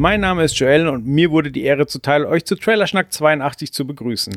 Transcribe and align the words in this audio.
Mein 0.00 0.20
Name 0.20 0.44
ist 0.44 0.56
Joel 0.56 0.86
und 0.86 1.08
mir 1.08 1.32
wurde 1.32 1.50
die 1.50 1.64
Ehre 1.64 1.88
zuteil, 1.88 2.24
euch 2.24 2.44
zu 2.44 2.54
Trailerschnack 2.54 3.12
82 3.12 3.72
zu 3.72 3.84
begrüßen. 3.84 4.32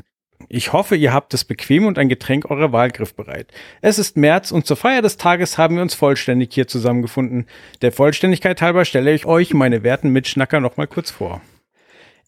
Ich 0.49 0.73
hoffe, 0.73 0.95
ihr 0.95 1.13
habt 1.13 1.35
es 1.35 1.45
bequem 1.45 1.85
und 1.85 1.99
ein 1.99 2.09
Getränk 2.09 2.49
eurer 2.49 2.71
Wahl 2.71 2.89
griffbereit. 2.89 3.53
Es 3.79 3.99
ist 3.99 4.17
März 4.17 4.49
und 4.49 4.65
zur 4.65 4.75
Feier 4.75 5.03
des 5.03 5.17
Tages 5.17 5.59
haben 5.59 5.75
wir 5.75 5.83
uns 5.83 5.93
vollständig 5.93 6.51
hier 6.51 6.67
zusammengefunden. 6.67 7.45
Der 7.83 7.91
Vollständigkeit 7.91 8.59
halber 8.59 8.85
stelle 8.85 9.13
ich 9.13 9.27
euch 9.27 9.53
meine 9.53 9.83
werten 9.83 10.09
Mitschnacker 10.09 10.59
nochmal 10.59 10.87
kurz 10.87 11.11
vor. 11.11 11.41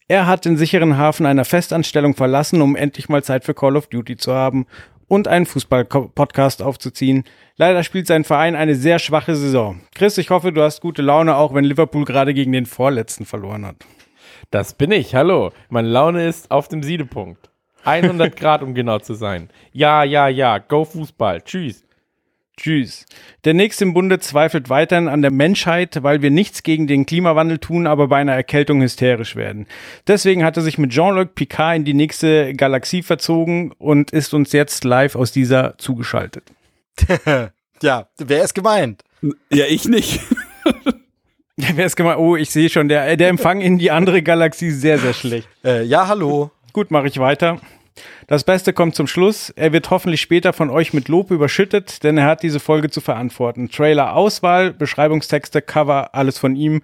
Er 0.06 0.28
hat 0.28 0.44
den 0.44 0.56
sicheren 0.56 0.96
Hafen 0.96 1.26
einer 1.26 1.44
Festanstellung 1.44 2.14
verlassen, 2.14 2.62
um 2.62 2.76
endlich 2.76 3.08
mal 3.08 3.24
Zeit 3.24 3.42
für 3.42 3.54
Call 3.54 3.76
of 3.76 3.88
Duty 3.88 4.16
zu 4.16 4.32
haben 4.32 4.64
und 5.08 5.26
einen 5.26 5.46
Fußball-Podcast 5.46 6.62
aufzuziehen. 6.62 7.24
Leider 7.56 7.84
spielt 7.84 8.08
sein 8.08 8.24
Verein 8.24 8.56
eine 8.56 8.74
sehr 8.74 8.98
schwache 8.98 9.36
Saison. 9.36 9.80
Chris, 9.94 10.18
ich 10.18 10.30
hoffe, 10.30 10.52
du 10.52 10.60
hast 10.60 10.80
gute 10.80 11.02
Laune, 11.02 11.36
auch 11.36 11.54
wenn 11.54 11.62
Liverpool 11.62 12.04
gerade 12.04 12.34
gegen 12.34 12.50
den 12.50 12.66
Vorletzten 12.66 13.26
verloren 13.26 13.64
hat. 13.64 13.76
Das 14.50 14.74
bin 14.74 14.90
ich, 14.90 15.14
hallo. 15.14 15.52
Meine 15.68 15.88
Laune 15.88 16.26
ist 16.26 16.50
auf 16.50 16.66
dem 16.66 16.82
Siedepunkt. 16.82 17.50
100 17.84 18.36
Grad, 18.36 18.62
um 18.62 18.74
genau 18.74 18.98
zu 18.98 19.14
sein. 19.14 19.50
Ja, 19.72 20.02
ja, 20.02 20.26
ja, 20.26 20.58
go 20.58 20.84
Fußball. 20.84 21.42
Tschüss. 21.42 21.84
Tschüss. 22.56 23.06
Der 23.44 23.54
nächste 23.54 23.84
im 23.84 23.94
Bunde 23.94 24.18
zweifelt 24.18 24.68
weiterhin 24.68 25.06
an 25.06 25.22
der 25.22 25.30
Menschheit, 25.30 26.02
weil 26.02 26.22
wir 26.22 26.30
nichts 26.32 26.64
gegen 26.64 26.88
den 26.88 27.06
Klimawandel 27.06 27.58
tun, 27.58 27.86
aber 27.86 28.08
bei 28.08 28.16
einer 28.16 28.34
Erkältung 28.34 28.82
hysterisch 28.82 29.36
werden. 29.36 29.66
Deswegen 30.08 30.44
hat 30.44 30.56
er 30.56 30.64
sich 30.64 30.78
mit 30.78 30.90
Jean-Luc 30.90 31.36
Picard 31.36 31.76
in 31.76 31.84
die 31.84 31.94
nächste 31.94 32.52
Galaxie 32.54 33.02
verzogen 33.02 33.72
und 33.78 34.10
ist 34.10 34.34
uns 34.34 34.50
jetzt 34.52 34.82
live 34.82 35.14
aus 35.14 35.30
dieser 35.30 35.78
zugeschaltet. 35.78 36.52
ja, 37.82 38.08
wer 38.18 38.44
ist 38.44 38.54
gemeint? 38.54 39.02
Ja, 39.50 39.66
ich 39.66 39.86
nicht. 39.86 40.20
Ja, 41.56 41.68
wer 41.74 41.86
ist 41.86 41.94
gemeint? 41.94 42.18
Oh, 42.18 42.34
ich 42.34 42.50
sehe 42.50 42.68
schon, 42.68 42.88
der, 42.88 43.16
der 43.16 43.28
Empfang 43.28 43.60
in 43.60 43.78
die 43.78 43.92
andere 43.92 44.22
Galaxie 44.22 44.66
ist 44.66 44.80
sehr, 44.80 44.98
sehr 44.98 45.14
schlecht. 45.14 45.48
Äh, 45.64 45.84
ja, 45.84 46.08
hallo. 46.08 46.50
Gut, 46.72 46.90
mache 46.90 47.06
ich 47.06 47.20
weiter. 47.20 47.60
Das 48.26 48.42
Beste 48.42 48.72
kommt 48.72 48.96
zum 48.96 49.06
Schluss. 49.06 49.50
Er 49.50 49.72
wird 49.72 49.88
hoffentlich 49.90 50.20
später 50.20 50.52
von 50.52 50.68
euch 50.68 50.92
mit 50.92 51.06
Lob 51.08 51.30
überschüttet, 51.30 52.02
denn 52.02 52.18
er 52.18 52.26
hat 52.26 52.42
diese 52.42 52.58
Folge 52.58 52.90
zu 52.90 53.00
verantworten. 53.00 53.70
Trailer, 53.70 54.16
Auswahl, 54.16 54.72
Beschreibungstexte, 54.72 55.62
Cover, 55.62 56.12
alles 56.14 56.38
von 56.38 56.56
ihm. 56.56 56.82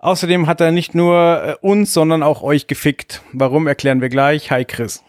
Außerdem 0.00 0.46
hat 0.46 0.60
er 0.60 0.72
nicht 0.72 0.94
nur 0.94 1.42
äh, 1.42 1.66
uns, 1.66 1.94
sondern 1.94 2.22
auch 2.22 2.42
euch 2.42 2.66
gefickt. 2.66 3.22
Warum 3.32 3.66
erklären 3.66 4.02
wir 4.02 4.10
gleich. 4.10 4.50
Hi 4.50 4.66
Chris. 4.66 5.02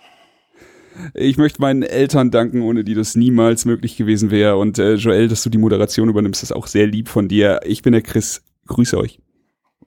Ich 1.14 1.38
möchte 1.38 1.62
meinen 1.62 1.84
Eltern 1.84 2.32
danken, 2.32 2.62
ohne 2.62 2.84
die 2.84 2.94
das 2.94 3.16
niemals 3.16 3.66
möglich 3.66 3.98
gewesen 3.98 4.32
wäre. 4.32 4.58
Und 4.58 4.80
äh, 4.80 4.96
Joel, 4.96 5.28
dass 5.28 5.44
du 5.44 5.50
die 5.50 5.58
Moderation 5.58 6.10
übernimmst, 6.10 6.44
ist 6.44 6.52
auch 6.52 6.68
sehr 6.68 6.88
lieb 6.88 7.10
von 7.10 7.28
dir. 7.28 7.62
Ich 7.66 7.82
bin 7.82 7.94
der 7.94 8.02
Chris. 8.02 8.44
Grüße 8.68 8.98
euch. 8.98 9.20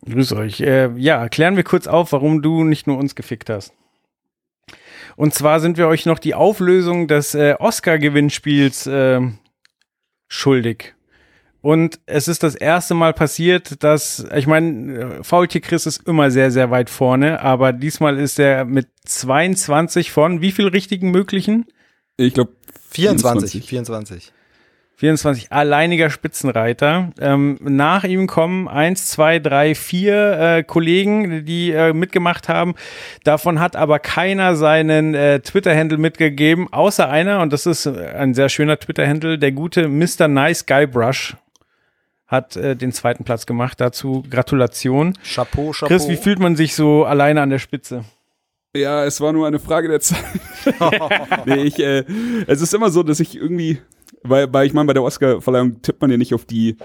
Grüß 0.05 0.33
euch. 0.33 0.61
Äh, 0.61 0.91
ja, 0.97 1.29
klären 1.29 1.57
wir 1.57 1.65
kurz 1.65 1.87
auf, 1.87 2.13
warum 2.13 2.43
du 2.43 2.65
nicht 2.65 2.87
nur 2.87 2.99
uns 2.99 3.15
gefickt 3.15 3.51
hast. 3.51 3.73
Und 5.17 5.33
zwar 5.33 5.61
sind 5.61 5.79
wir 5.79 5.89
euch 5.89 6.05
noch 6.05 6.19
die 6.19 6.35
Auflösung 6.35 7.09
des 7.09 7.35
äh, 7.35 7.55
Oscar-Gewinnspiels 7.59 8.87
äh, 8.87 9.21
schuldig. 10.29 10.96
Und 11.61 12.01
es 12.07 12.29
ist 12.29 12.43
das 12.43 12.55
erste 12.55 12.95
Mal 12.95 13.13
passiert, 13.13 13.83
dass, 13.83 14.25
ich 14.35 14.47
meine, 14.47 15.23
Faultier 15.23 15.61
Chris 15.61 15.87
ist 15.87 16.07
immer 16.07 16.31
sehr, 16.31 16.51
sehr 16.51 16.71
weit 16.71 16.91
vorne, 16.91 17.41
aber 17.41 17.73
diesmal 17.73 18.19
ist 18.19 18.39
er 18.39 18.65
mit 18.65 18.89
22 19.05 20.13
von 20.13 20.41
wie 20.41 20.53
viel 20.53 20.69
richtigen 20.69 21.11
möglichen? 21.11 21.67
Ich 22.17 22.35
glaube 22.35 22.53
24. 22.91 23.67
24. 23.67 24.33
24 24.97 25.53
alleiniger 25.53 26.09
Spitzenreiter. 26.09 27.11
Ähm, 27.21 27.59
nach 27.61 28.05
ihm 28.05 28.27
kommen 28.27 28.67
eins, 28.67 29.09
zwei, 29.09 29.39
drei, 29.39 29.75
vier 29.75 30.39
äh, 30.39 30.63
Kollegen, 30.63 31.45
die 31.45 31.71
äh, 31.71 31.93
mitgemacht 31.93 32.49
haben. 32.49 32.75
Davon 33.23 33.61
hat 33.61 33.77
aber 33.77 33.99
keiner 33.99 34.57
seinen 34.57 35.15
äh, 35.15 35.41
Twitter-Handle 35.41 35.99
mitgegeben, 35.99 36.73
außer 36.73 37.11
einer, 37.11 37.41
und 37.41 37.53
das 37.53 37.67
ist 37.67 37.87
ein 37.87 38.33
sehr 38.33 38.49
schöner 38.49 38.79
Twitter-Handle, 38.79 39.39
der 39.39 39.53
gute 39.53 39.89
Mr. 39.89 40.29
Nice 40.29 40.65
Guy 40.65 40.87
Brush 40.87 41.37
hat 42.27 42.57
äh, 42.57 42.77
den 42.77 42.93
zweiten 42.93 43.25
Platz 43.25 43.47
gemacht. 43.47 43.81
Dazu 43.81 44.25
Gratulation. 44.29 45.15
Chapeau, 45.23 45.73
Chapeau. 45.73 45.87
Chris, 45.87 46.09
wie 46.09 46.17
fühlt 46.17 46.39
man 46.39 46.57
sich 46.57 46.75
so 46.75 47.05
alleine 47.05 47.43
an 47.43 47.51
der 47.51 47.59
Spitze? 47.59 48.05
Ja, 48.77 49.05
es 49.05 49.21
war 49.21 49.33
nur 49.33 49.47
eine 49.47 49.59
Frage 49.59 49.89
der 49.89 50.01
Zeit. 50.01 50.25
nee, 51.47 51.63
ich, 51.63 51.79
äh, 51.79 52.05
es 52.47 52.61
ist 52.61 52.75
immer 52.75 52.91
so, 52.91 53.03
dass 53.03 53.21
ich 53.21 53.37
irgendwie, 53.37 53.79
weil, 54.23 54.53
weil 54.53 54.67
ich 54.67 54.75
meine, 54.75 54.87
bei 54.87 54.93
der 54.93 55.03
Oscar-Verleihung 55.03 55.81
tippt 55.83 56.01
man 56.01 56.11
ja 56.11 56.17
nicht 56.17 56.35
auf 56.35 56.45
die, 56.45 56.77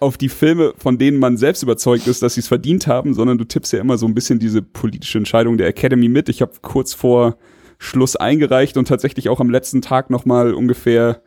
auf 0.00 0.16
die 0.16 0.28
Filme, 0.28 0.72
von 0.76 0.98
denen 0.98 1.18
man 1.18 1.36
selbst 1.36 1.62
überzeugt 1.62 2.06
ist, 2.06 2.22
dass 2.22 2.34
sie 2.34 2.40
es 2.40 2.48
verdient 2.48 2.86
haben, 2.86 3.14
sondern 3.14 3.38
du 3.38 3.44
tippst 3.44 3.72
ja 3.72 3.80
immer 3.80 3.98
so 3.98 4.06
ein 4.06 4.14
bisschen 4.14 4.38
diese 4.38 4.62
politische 4.62 5.18
Entscheidung 5.18 5.56
der 5.56 5.68
Academy 5.68 6.08
mit. 6.08 6.28
Ich 6.28 6.42
habe 6.42 6.52
kurz 6.62 6.94
vor 6.94 7.36
Schluss 7.78 8.16
eingereicht 8.16 8.76
und 8.76 8.88
tatsächlich 8.88 9.28
auch 9.28 9.40
am 9.40 9.50
letzten 9.50 9.82
Tag 9.82 10.10
nochmal 10.10 10.52
ungefähr 10.52 11.22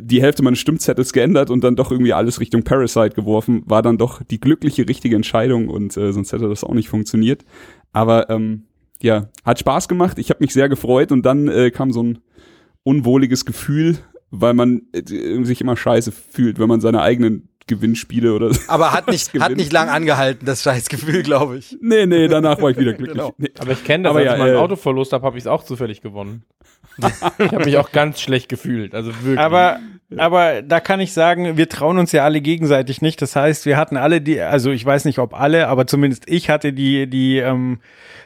die 0.00 0.22
Hälfte 0.22 0.42
meines 0.42 0.58
Stimmzettels 0.58 1.12
geändert 1.12 1.50
und 1.50 1.62
dann 1.64 1.76
doch 1.76 1.90
irgendwie 1.90 2.12
alles 2.12 2.40
Richtung 2.40 2.62
Parasite 2.62 3.14
geworfen, 3.14 3.62
war 3.66 3.82
dann 3.82 3.98
doch 3.98 4.22
die 4.22 4.40
glückliche, 4.40 4.88
richtige 4.88 5.16
Entscheidung 5.16 5.68
und 5.68 5.96
äh, 5.96 6.12
sonst 6.12 6.32
hätte 6.32 6.48
das 6.48 6.64
auch 6.64 6.74
nicht 6.74 6.88
funktioniert. 6.88 7.44
Aber 7.92 8.30
ähm, 8.30 8.64
ja, 9.00 9.28
hat 9.44 9.58
Spaß 9.58 9.88
gemacht. 9.88 10.18
Ich 10.18 10.30
habe 10.30 10.42
mich 10.42 10.52
sehr 10.52 10.68
gefreut 10.68 11.12
und 11.12 11.24
dann 11.24 11.48
äh, 11.48 11.70
kam 11.70 11.92
so 11.92 12.02
ein 12.02 12.18
unwohliges 12.82 13.44
Gefühl, 13.44 13.98
weil 14.30 14.54
man 14.54 14.82
äh, 14.92 15.44
sich 15.44 15.60
immer 15.60 15.76
scheiße 15.76 16.12
fühlt, 16.12 16.58
wenn 16.58 16.68
man 16.68 16.80
seine 16.80 17.02
eigenen 17.02 17.48
Gewinnspiele 17.66 18.32
oder 18.32 18.50
Aber 18.68 18.92
hat 18.92 19.08
nicht, 19.08 19.38
hat 19.40 19.56
nicht 19.56 19.72
lang 19.72 19.88
angehalten, 19.88 20.46
das 20.46 20.62
Scheißgefühl, 20.62 21.22
glaube 21.22 21.58
ich. 21.58 21.76
Nee, 21.80 22.06
nee, 22.06 22.28
danach 22.28 22.60
war 22.62 22.70
ich 22.70 22.78
wieder 22.78 22.92
glücklich. 22.92 23.06
Genau. 23.16 23.34
Nee. 23.38 23.50
Aber 23.58 23.72
ich 23.72 23.82
kenne 23.84 24.04
das, 24.04 24.10
Aber 24.10 24.18
als 24.18 24.26
ja, 24.26 24.32
ich 24.34 24.38
mein 24.38 24.54
äh, 24.54 24.56
Auto 24.56 24.76
verlost 24.76 25.12
habe, 25.12 25.24
habe 25.24 25.38
ich 25.38 25.44
es 25.44 25.46
auch 25.46 25.64
zufällig 25.64 26.02
gewonnen. 26.02 26.44
ich 27.38 27.52
habe 27.52 27.64
mich 27.64 27.76
auch 27.78 27.92
ganz 27.92 28.20
schlecht 28.20 28.48
gefühlt. 28.48 28.94
Also 28.94 29.12
wirklich. 29.22 29.38
Aber, 29.38 29.80
aber 30.16 30.62
da 30.62 30.78
kann 30.78 31.00
ich 31.00 31.12
sagen, 31.12 31.56
wir 31.56 31.68
trauen 31.68 31.98
uns 31.98 32.12
ja 32.12 32.22
alle 32.22 32.40
gegenseitig 32.40 33.02
nicht. 33.02 33.20
Das 33.20 33.34
heißt, 33.34 33.66
wir 33.66 33.76
hatten 33.76 33.96
alle 33.96 34.20
die, 34.20 34.40
also 34.40 34.70
ich 34.70 34.84
weiß 34.84 35.04
nicht, 35.04 35.18
ob 35.18 35.34
alle, 35.34 35.66
aber 35.66 35.86
zumindest 35.86 36.24
ich 36.28 36.48
hatte 36.48 36.72
die, 36.72 37.08
die 37.08 37.38
ähm, 37.38 37.80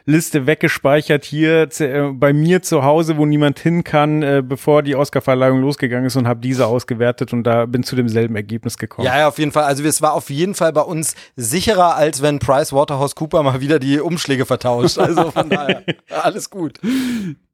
Liste 0.05 0.47
weggespeichert 0.47 1.25
hier 1.25 1.69
äh, 1.79 2.11
bei 2.13 2.35
mir 2.35 2.61
zu 2.61 2.85
Hause, 2.85 3.17
wo 3.17 3.25
niemand 3.25 3.59
hin 3.59 3.83
kann, 3.83 4.23
äh, 4.23 4.43
bevor 4.47 4.83
die 4.83 4.95
Oscarverleihung 4.95 5.63
losgegangen 5.63 6.07
ist 6.07 6.17
und 6.17 6.29
habe 6.29 6.41
diese 6.41 6.67
ausgewertet 6.67 7.33
und 7.33 7.45
da 7.45 7.65
bin 7.65 7.83
zu 7.83 7.97
demselben 7.97 8.37
Ergebnis 8.37 8.77
gekommen. 8.77 9.07
Ja, 9.07 9.19
ja, 9.19 9.29
auf 9.29 9.39
jeden 9.39 9.53
Fall. 9.53 9.65
Also 9.65 9.83
es 9.85 10.03
war 10.03 10.13
auf 10.13 10.29
jeden 10.29 10.55
Fall 10.55 10.75
bei 10.75 10.83
uns 10.83 11.15
sicherer, 11.37 11.97
als 11.97 12.21
wenn 12.21 12.41
Price 12.41 12.75
Waterhouse 12.75 13.15
Cooper 13.15 13.43
mal 13.43 13.63
wieder 13.63 13.79
die 13.79 14.01
Umschläge 14.01 14.45
vertauscht. 14.45 14.99
Also 14.99 15.31
von 15.31 15.49
daher, 15.49 15.83
alles 16.11 16.51
gut. 16.51 16.79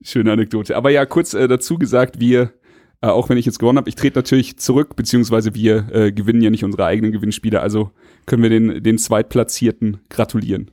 Schöne 0.03 0.33
Anekdote. 0.33 0.77
Aber 0.77 0.91
ja, 0.91 1.07
kurz 1.07 1.33
äh, 1.35 1.47
dazu 1.47 1.79
gesagt, 1.79 2.19
wir, 2.19 2.51
äh, 3.07 3.11
auch 3.11 3.29
wenn 3.29 3.39
ich 3.39 3.47
jetzt 3.47 3.59
gewonnen 3.59 3.79
habe, 3.79 3.89
ich 3.89 3.95
trete 3.95 4.19
natürlich 4.19 4.59
zurück, 4.59 4.97
beziehungsweise 4.97 5.55
wir 5.55 5.89
äh, 5.93 6.13
gewinnen 6.13 6.43
ja 6.43 6.51
nicht 6.51 6.65
unsere 6.65 6.85
eigenen 6.85 7.13
Gewinnspiele, 7.13 7.61
also 7.61 7.91
können 8.27 8.43
wir 8.43 8.51
den, 8.51 8.83
den 8.83 8.99
Zweitplatzierten 8.99 10.01
gratulieren. 10.09 10.71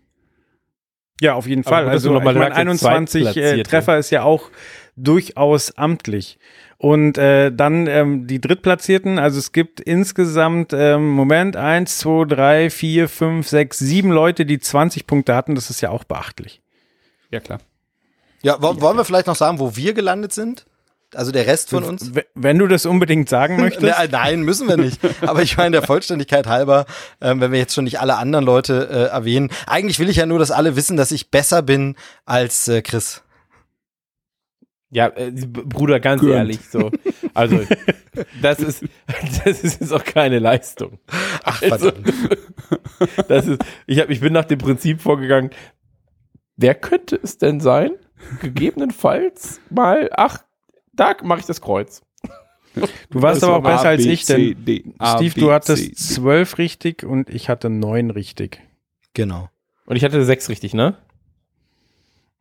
Ja, 1.21 1.35
auf 1.35 1.47
jeden 1.47 1.63
Fall. 1.63 1.83
gut, 1.83 1.91
Also 1.91 2.11
noch 2.11 2.23
mal 2.23 2.35
ich 2.35 2.41
der 2.41 2.55
21 2.55 3.37
äh. 3.37 3.63
Treffer 3.63 3.97
ist 3.97 4.09
ja 4.09 4.23
auch 4.23 4.49
durchaus 4.95 5.77
amtlich. 5.77 6.39
Und 6.77 7.17
äh, 7.17 7.51
dann 7.51 7.87
ähm, 7.87 8.27
die 8.27 8.41
Drittplatzierten, 8.41 9.19
also 9.19 9.39
es 9.39 9.53
gibt 9.53 9.79
insgesamt, 9.79 10.73
ähm, 10.73 11.11
Moment, 11.11 11.55
eins, 11.55 11.99
zwei, 11.99 12.25
drei, 12.25 12.69
vier, 12.69 13.07
fünf, 13.07 13.47
sechs, 13.47 13.79
sieben 13.79 14.11
Leute, 14.11 14.45
die 14.45 14.59
20 14.59 15.07
Punkte 15.07 15.35
hatten. 15.35 15.55
Das 15.55 15.69
ist 15.69 15.79
ja 15.81 15.91
auch 15.91 16.03
beachtlich. 16.03 16.61
Ja, 17.31 17.39
klar. 17.39 17.59
Ja, 18.41 18.57
wo, 18.59 18.81
wollen 18.81 18.97
wir 18.97 19.05
vielleicht 19.05 19.27
noch 19.27 19.35
sagen, 19.35 19.59
wo 19.59 19.77
wir 19.77 19.93
gelandet 19.93 20.33
sind? 20.33 20.65
Also 21.15 21.31
der 21.31 21.45
Rest 21.47 21.69
von 21.69 21.83
uns? 21.83 22.11
Wenn 22.35 22.57
du 22.59 22.67
das 22.67 22.85
unbedingt 22.85 23.29
sagen 23.29 23.55
möchtest. 23.59 23.83
Ne, 23.83 23.93
nein, 24.11 24.41
müssen 24.41 24.67
wir 24.67 24.77
nicht. 24.77 24.99
Aber 25.21 25.41
ich 25.41 25.57
meine, 25.57 25.71
der 25.71 25.81
Vollständigkeit 25.83 26.47
halber, 26.47 26.85
ähm, 27.21 27.41
wenn 27.41 27.51
wir 27.51 27.59
jetzt 27.59 27.73
schon 27.73 27.83
nicht 27.85 27.99
alle 27.99 28.17
anderen 28.17 28.45
Leute 28.45 28.87
äh, 28.89 29.03
erwähnen. 29.13 29.49
Eigentlich 29.67 29.99
will 29.99 30.09
ich 30.09 30.17
ja 30.17 30.25
nur, 30.25 30.39
dass 30.39 30.51
alle 30.51 30.75
wissen, 30.75 30.97
dass 30.97 31.11
ich 31.11 31.31
besser 31.31 31.61
bin 31.61 31.95
als 32.25 32.67
äh, 32.67 32.81
Chris. 32.81 33.23
Ja, 34.91 35.07
äh, 35.07 35.31
Bruder, 35.31 35.99
ganz 35.99 36.21
Gönnt. 36.21 36.33
ehrlich, 36.35 36.59
so. 36.69 36.91
Also, 37.33 37.61
das 38.43 38.59
ist, 38.59 38.83
das 39.43 39.63
ist 39.63 39.81
jetzt 39.81 39.91
auch 39.91 40.03
keine 40.03 40.37
Leistung. 40.37 40.99
Ach, 41.43 41.61
Also, 41.63 41.91
verdammt. 41.91 42.13
das 43.27 43.47
ist, 43.47 43.61
ich, 43.87 43.99
hab, 43.99 44.09
ich 44.11 44.19
bin 44.19 44.33
nach 44.33 44.45
dem 44.45 44.59
Prinzip 44.59 45.01
vorgegangen, 45.01 45.49
wer 46.57 46.75
könnte 46.75 47.19
es 47.21 47.39
denn 47.39 47.59
sein? 47.59 47.93
Gegebenenfalls 48.41 49.59
mal, 49.71 50.09
ach, 50.13 50.43
da 50.93 51.15
mache 51.23 51.41
ich 51.41 51.45
das 51.45 51.61
Kreuz. 51.61 52.01
Du 53.09 53.21
warst 53.21 53.43
aber 53.43 53.57
auch 53.57 53.63
besser 53.63 53.85
A, 53.85 53.89
als 53.89 54.05
ich, 54.05 54.25
C, 54.25 54.55
denn 54.55 54.65
D, 54.65 54.83
A, 54.97 55.17
Steve, 55.17 55.35
B, 55.35 55.41
du 55.41 55.51
hattest 55.51 55.95
zwölf 55.95 56.57
richtig 56.57 57.03
und 57.03 57.29
ich 57.29 57.49
hatte 57.49 57.69
neun 57.69 58.09
richtig. 58.09 58.61
Genau. 59.13 59.49
Und 59.85 59.95
ich 59.95 60.03
hatte 60.03 60.23
sechs 60.25 60.49
richtig, 60.49 60.73
ne? 60.73 60.97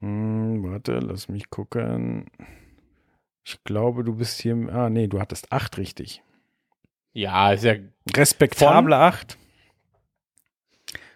Hm, 0.01 0.63
warte, 0.65 1.01
lass 1.01 1.29
mich 1.29 1.51
gucken. 1.51 2.27
Ich 3.45 3.63
glaube, 3.65 4.05
du 4.05 4.15
bist 4.15 4.41
hier. 4.41 4.55
Ah, 4.73 4.89
nee, 4.89 5.07
du 5.07 5.21
hattest 5.21 5.53
acht 5.53 5.77
richtig. 5.77 6.23
Ja, 7.13 7.53
ist 7.53 7.65
ja 7.65 7.75
Respektable 8.17 8.97
acht. 8.97 9.37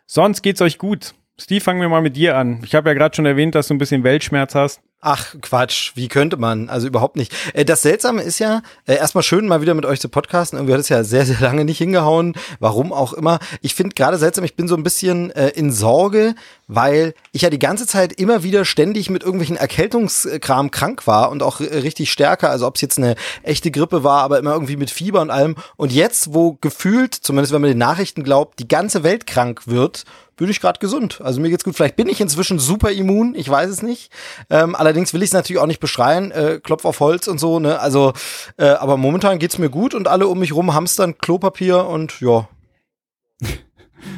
Sonst 0.07 0.43
geht's 0.43 0.61
euch 0.61 0.79
gut. 0.79 1.15
Steve, 1.39 1.61
fangen 1.61 1.81
wir 1.81 1.89
mal 1.89 2.03
mit 2.03 2.17
dir 2.17 2.37
an. 2.37 2.61
Ich 2.65 2.75
habe 2.75 2.91
ja 2.91 2.95
gerade 2.95 3.15
schon 3.15 3.27
erwähnt, 3.27 3.55
dass 3.55 3.69
du 3.69 3.75
ein 3.75 3.79
bisschen 3.79 4.05
Weltschmerz 4.05 4.55
hast. 4.55 4.83
Ach, 5.09 5.37
Quatsch, 5.41 5.93
wie 5.95 6.09
könnte 6.09 6.37
man? 6.37 6.69
Also 6.69 6.89
überhaupt 6.89 7.15
nicht. 7.15 7.33
Äh, 7.55 7.65
Das 7.65 7.83
Seltsame 7.83 8.23
ist 8.23 8.41
ja, 8.41 8.63
äh, 8.87 8.97
erstmal 8.97 9.23
schön, 9.23 9.47
mal 9.47 9.61
wieder 9.61 9.75
mit 9.75 9.87
euch 9.87 10.01
zu 10.01 10.09
podcasten. 10.09 10.59
Irgendwie 10.59 10.73
hat 10.73 10.81
es 10.81 10.89
ja 10.89 11.05
sehr, 11.05 11.25
sehr 11.25 11.39
lange 11.39 11.65
nicht 11.65 11.79
hingehauen. 11.79 12.35
Warum 12.59 12.93
auch 12.93 13.13
immer. 13.13 13.39
Ich 13.61 13.77
finde 13.77 13.95
gerade 13.95 14.19
seltsam, 14.19 14.43
ich 14.43 14.57
bin 14.57 14.67
so 14.67 14.75
ein 14.75 14.83
bisschen 14.83 15.31
äh, 15.31 15.51
in 15.51 15.71
Sorge, 15.71 16.35
weil 16.67 17.15
ich 17.31 17.43
ja 17.43 17.51
die 17.51 17.61
ganze 17.61 17.87
Zeit 17.87 18.15
immer 18.15 18.43
wieder 18.43 18.65
ständig 18.65 19.09
mit 19.09 19.23
irgendwelchen 19.23 19.57
Erkältungskram 19.57 20.73
krank 20.73 21.07
war 21.07 21.31
und 21.31 21.41
auch 21.41 21.61
richtig 21.61 22.11
stärker. 22.11 22.51
Also 22.51 22.67
ob 22.67 22.75
es 22.75 22.81
jetzt 22.81 22.99
eine 22.99 23.15
echte 23.45 23.71
Grippe 23.71 24.03
war, 24.03 24.23
aber 24.23 24.41
immer 24.41 24.55
irgendwie 24.55 24.77
mit 24.77 24.91
Fieber 24.91 25.21
und 25.21 25.31
allem. 25.31 25.55
Und 25.77 25.93
jetzt, 25.93 26.35
wo 26.35 26.59
gefühlt, 26.61 27.15
zumindest 27.15 27.53
wenn 27.53 27.61
man 27.61 27.71
den 27.71 27.79
Nachrichten 27.79 28.25
glaubt, 28.25 28.59
die 28.59 28.67
ganze 28.67 29.05
Welt 29.05 29.29
krank 29.29 29.69
wird, 29.69 30.05
bin 30.37 30.51
ich 30.51 30.61
gerade 30.61 30.79
gesund. 30.79 31.21
Also 31.23 31.41
mir 31.41 31.49
geht's 31.49 31.65
gut. 31.65 31.77
Vielleicht 31.77 31.97
bin 31.97 32.09
ich 32.09 32.21
inzwischen 32.21 32.59
super 32.59 32.91
immun, 32.91 33.35
ich 33.35 33.49
weiß 33.49 33.71
es 33.71 33.83
nicht. 33.83 34.13
Ähm, 34.51 34.75
allerdings 34.75 34.96
will 34.97 35.23
ich 35.23 35.29
es 35.29 35.35
natürlich 35.35 35.61
auch 35.61 35.67
nicht 35.67 35.81
beschreien, 35.81 36.31
äh, 36.31 36.61
Klopf 36.63 36.85
auf 36.85 37.01
Holz 37.01 37.29
und 37.29 37.39
so, 37.39 37.59
ne? 37.61 37.81
Also, 37.81 38.13
äh, 38.57 38.67
aber 38.67 38.97
momentan 38.97 39.39
geht's 39.39 39.59
mir 39.59 39.71
gut 39.71 39.95
und 39.95 40.09
alle 40.09 40.29
um 40.29 40.39
mich 40.39 40.55
rum 40.55 40.75
hamstern 40.75 41.19
Klopapier 41.19 41.87
und 41.87 42.21
ja. 42.21 42.49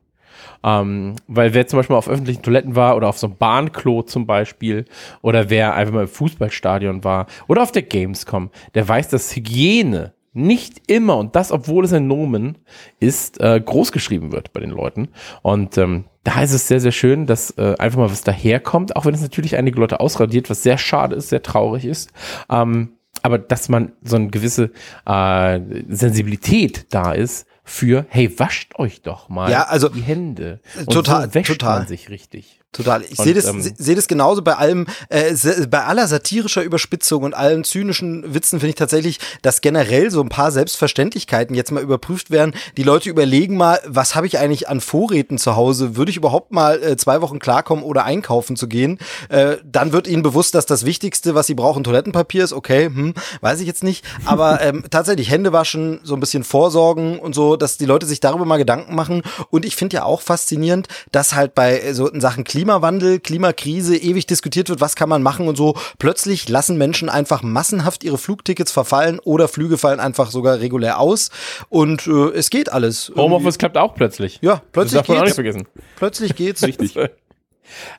Ähm, 0.65 1.17
weil 1.29 1.55
wer 1.55 1.67
zum 1.67 1.79
Beispiel 1.79 1.97
auf 1.97 2.09
öffentlichen 2.09 2.43
Toiletten 2.43 2.75
war 2.77 2.97
oder 2.97 3.09
auf 3.09 3.19
so 3.19 3.27
einem 3.29 3.37
Bahnklo 3.37 4.03
zum 4.03 4.27
Beispiel 4.27 4.85
oder 5.21 5.51
wer 5.51 5.75
einfach 5.75 5.95
mal 5.95 6.03
im 6.03 6.09
Fußballstadion 6.09 7.05
war 7.05 7.27
oder 7.49 7.63
auf 7.63 7.73
der 7.73 7.83
Gamescom, 7.83 8.51
der 8.75 8.89
weiß, 8.89 9.09
dass 9.09 9.35
Hygiene 9.35 10.15
nicht 10.33 10.91
immer 10.91 11.19
und 11.19 11.37
das, 11.37 11.53
obwohl 11.53 11.85
es 11.85 11.93
ein 11.93 12.07
Nomen 12.07 12.59
ist, 13.01 13.41
äh, 13.41 13.61
groß 13.61 13.93
geschrieben 13.93 14.33
wird 14.33 14.53
bei 14.53 14.61
den 14.61 14.71
Leuten. 14.71 15.09
Und 15.43 15.77
ähm, 15.77 16.05
da 16.25 16.43
ist 16.43 16.53
es 16.53 16.69
sehr, 16.69 16.81
sehr 16.81 16.93
schön, 16.93 17.27
dass 17.27 17.51
äh, 17.59 17.75
einfach 17.79 17.99
mal 17.99 18.11
was 18.11 18.23
daherkommt, 18.23 18.97
auch 18.97 19.05
wenn 19.05 19.15
es 19.15 19.21
natürlich 19.21 19.57
einige 19.57 19.79
Leute 19.79 20.01
ausradiert, 20.01 20.49
was 20.49 20.63
sehr 20.63 20.79
schade 20.79 21.17
ist, 21.17 21.29
sehr 21.29 21.43
traurig 21.43 21.85
ist. 21.85 22.11
Ähm, 22.49 22.93
aber 23.23 23.39
dass 23.39 23.69
man 23.69 23.93
so 24.03 24.17
eine 24.17 24.29
gewisse 24.29 24.71
äh, 25.07 25.61
Sensibilität 25.89 26.87
da 26.91 27.13
ist 27.13 27.47
für, 27.65 28.07
hey, 28.09 28.39
wascht 28.39 28.79
euch 28.79 29.03
doch 29.03 29.29
mal 29.29 29.51
Ja, 29.51 29.65
also, 29.65 29.89
die 29.89 30.01
Hände. 30.01 30.61
Und 30.79 30.91
total, 30.91 31.29
so 31.29 31.35
wäscht 31.35 31.53
total. 31.53 31.81
man 31.81 31.89
sich 31.89 32.09
richtig. 32.09 32.62
Total. 32.73 33.03
Ich 33.03 33.19
sehe 33.19 33.35
das, 33.35 33.45
ähm, 33.47 33.61
se- 33.61 33.75
sehe 33.77 33.95
das 33.97 34.09
genauso 34.09 34.41
bei 34.43 34.55
allem, 34.57 34.87
äh, 35.11 35.35
bei 35.69 35.85
aller 35.85 36.09
satirischer 36.09 36.63
Überspitzung 36.63 37.23
und 37.23 37.35
allen 37.35 37.65
zynischen 37.65 38.33
Witzen 38.35 38.61
finde 38.61 38.71
ich 38.71 38.77
tatsächlich, 38.77 39.19
dass 39.43 39.61
generell 39.61 40.11
so 40.11 40.23
ein 40.23 40.31
paar 40.31 40.51
Selbstverständlichkeiten 40.51 41.55
jetzt 41.55 41.71
mal 41.71 41.83
überprüft 41.83 42.31
werden. 42.31 42.55
Die 42.77 42.83
Leute 42.83 43.09
überlegen 43.11 43.57
mal, 43.57 43.81
was 43.87 44.15
habe 44.15 44.27
ich 44.27 44.39
eigentlich 44.39 44.69
an 44.69 44.81
Vorräten 44.81 45.39
zu 45.39 45.55
Hause? 45.57 45.97
Würde 45.97 46.11
ich 46.11 46.17
überhaupt 46.17 46.53
mal 46.53 46.83
äh, 46.83 46.97
zwei 46.97 47.21
Wochen 47.21 47.39
klarkommen 47.39 47.85
oder 47.85 48.05
einkaufen 48.05 48.57
zu 48.57 48.67
gehen? 48.69 48.99
Äh, 49.29 49.57
dann 49.65 49.93
wird 49.93 50.07
ihnen 50.07 50.23
bewusst, 50.23 50.55
dass 50.55 50.67
das 50.67 50.85
Wichtigste, 50.85 51.35
was 51.35 51.47
sie 51.47 51.55
brauchen, 51.55 51.85
Toilettenpapier 51.85 52.45
ist. 52.45 52.53
Okay, 52.53 52.87
hm, 52.87 53.15
weiß 53.41 53.61
ich 53.61 53.67
jetzt 53.67 53.85
nicht. 53.85 54.05
Aber 54.25 54.61
ähm, 54.63 54.85
tatsächlich 54.91 55.31
Hände 55.31 55.53
waschen, 55.53 56.01
so 56.05 56.15
ein 56.15 56.21
bisschen 56.21 56.45
vorsorgen 56.45 57.19
und 57.19 57.35
so, 57.35 57.57
dass 57.57 57.77
die 57.77 57.87
Leute 57.87 58.07
sich 58.07 58.21
darüber 58.21 58.45
mal 58.45 58.57
Gedanken 58.59 58.95
machen. 58.95 59.23
Und 59.51 59.65
ich 59.65 59.77
finde 59.77 59.97
ja 59.97 60.05
auch 60.05 60.21
faszinierend, 60.21 60.89
dass 61.13 61.35
halt 61.35 61.55
bei 61.55 61.79
äh, 61.81 61.95
so 61.95 62.09
in 62.09 62.21
Sachen 62.21 62.45
Klimawandel, 62.67 63.19
Klimakrise 63.19 63.97
ewig 63.97 64.27
diskutiert 64.27 64.69
wird, 64.69 64.81
was 64.81 64.95
kann 64.95 65.09
man 65.09 65.21
machen 65.21 65.49
und 65.49 65.57
so. 65.57 65.75
Plötzlich 65.99 66.49
lassen 66.49 66.79
Menschen 66.79 67.09
einfach 67.09 67.43
massenhaft 67.43 68.05
ihre 68.05 68.19
Flugtickets 68.19 68.71
verfallen 68.71 69.19
oder 69.19 69.49
Flüge 69.49 69.79
fallen 69.79 69.99
einfach 69.99 70.31
sogar 70.31 70.61
regulär 70.61 71.01
aus. 71.01 71.31
Und 71.71 72.07
äh, 72.07 72.29
es 72.37 72.51
geht 72.51 72.71
alles. 72.71 73.11
Homeoffice 73.17 73.59
klappt 73.59 73.77
auch 73.77 73.97
plötzlich. 73.97 74.39
Ja, 74.43 74.55
Das 74.57 74.63
plötzlich 74.71 74.95
darf 75.01 75.09
man 75.09 75.17
auch 75.19 75.23
nicht 75.23 75.31
geht's. 75.31 75.35
vergessen. 75.35 75.69
Plötzlich 75.97 76.37
geht's. 76.37 76.63
Richtig. 76.67 76.95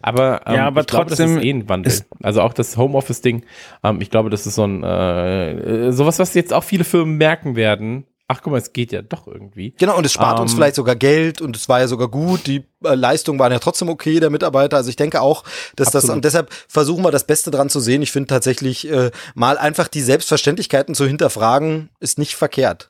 Aber, 0.01 0.41
ähm, 0.45 0.55
Ja, 0.55 0.67
aber 0.67 0.81
ich 0.81 0.87
glaube, 0.87 1.07
trotzdem 1.09 1.35
das 1.35 1.37
ist 1.39 1.43
eh 1.45 1.49
ein 1.51 1.67
Wandel. 1.67 1.91
ist- 1.91 2.05
also 2.21 2.41
auch 2.41 2.53
das 2.53 2.77
Homeoffice-Ding, 2.77 3.43
ähm, 3.83 3.99
ich 3.99 4.09
glaube, 4.09 4.29
das 4.29 4.45
ist 4.47 4.55
so 4.55 4.63
ein, 4.65 4.81
äh, 4.83 5.87
äh, 5.87 5.91
sowas, 5.91 6.19
was 6.19 6.33
jetzt 6.35 6.53
auch 6.53 6.63
viele 6.63 6.85
Firmen 6.85 7.17
merken 7.17 7.57
werden. 7.57 8.05
Ach, 8.29 8.41
guck 8.41 8.51
mal, 8.51 8.57
es 8.57 8.71
geht 8.71 8.91
ja 8.91 9.01
doch 9.01 9.27
irgendwie. 9.27 9.73
Genau, 9.77 9.97
und 9.97 10.05
es 10.05 10.13
spart 10.13 10.39
uns 10.39 10.51
Ähm, 10.53 10.57
vielleicht 10.57 10.75
sogar 10.75 10.95
Geld 10.95 11.41
und 11.41 11.55
es 11.57 11.67
war 11.67 11.81
ja 11.81 11.87
sogar 11.87 12.07
gut. 12.07 12.47
Die 12.47 12.63
äh, 12.83 12.95
Leistungen 12.95 13.37
waren 13.37 13.51
ja 13.51 13.59
trotzdem 13.59 13.89
okay 13.89 14.19
der 14.19 14.29
Mitarbeiter. 14.29 14.77
Also 14.77 14.89
ich 14.89 14.95
denke 14.95 15.21
auch, 15.21 15.43
dass 15.75 15.87
das 15.87 16.05
Absolut. 16.05 16.15
und 16.15 16.25
deshalb 16.25 16.53
versuchen 16.69 17.03
wir 17.03 17.11
das 17.11 17.27
Beste 17.27 17.51
dran 17.51 17.69
zu 17.69 17.81
sehen. 17.81 18.01
Ich 18.01 18.11
finde 18.11 18.27
tatsächlich 18.27 18.89
äh, 18.89 19.11
mal 19.35 19.57
einfach 19.57 19.89
die 19.89 20.01
Selbstverständlichkeiten 20.01 20.95
zu 20.95 21.05
hinterfragen, 21.05 21.89
ist 21.99 22.17
nicht 22.17 22.35
verkehrt. 22.35 22.89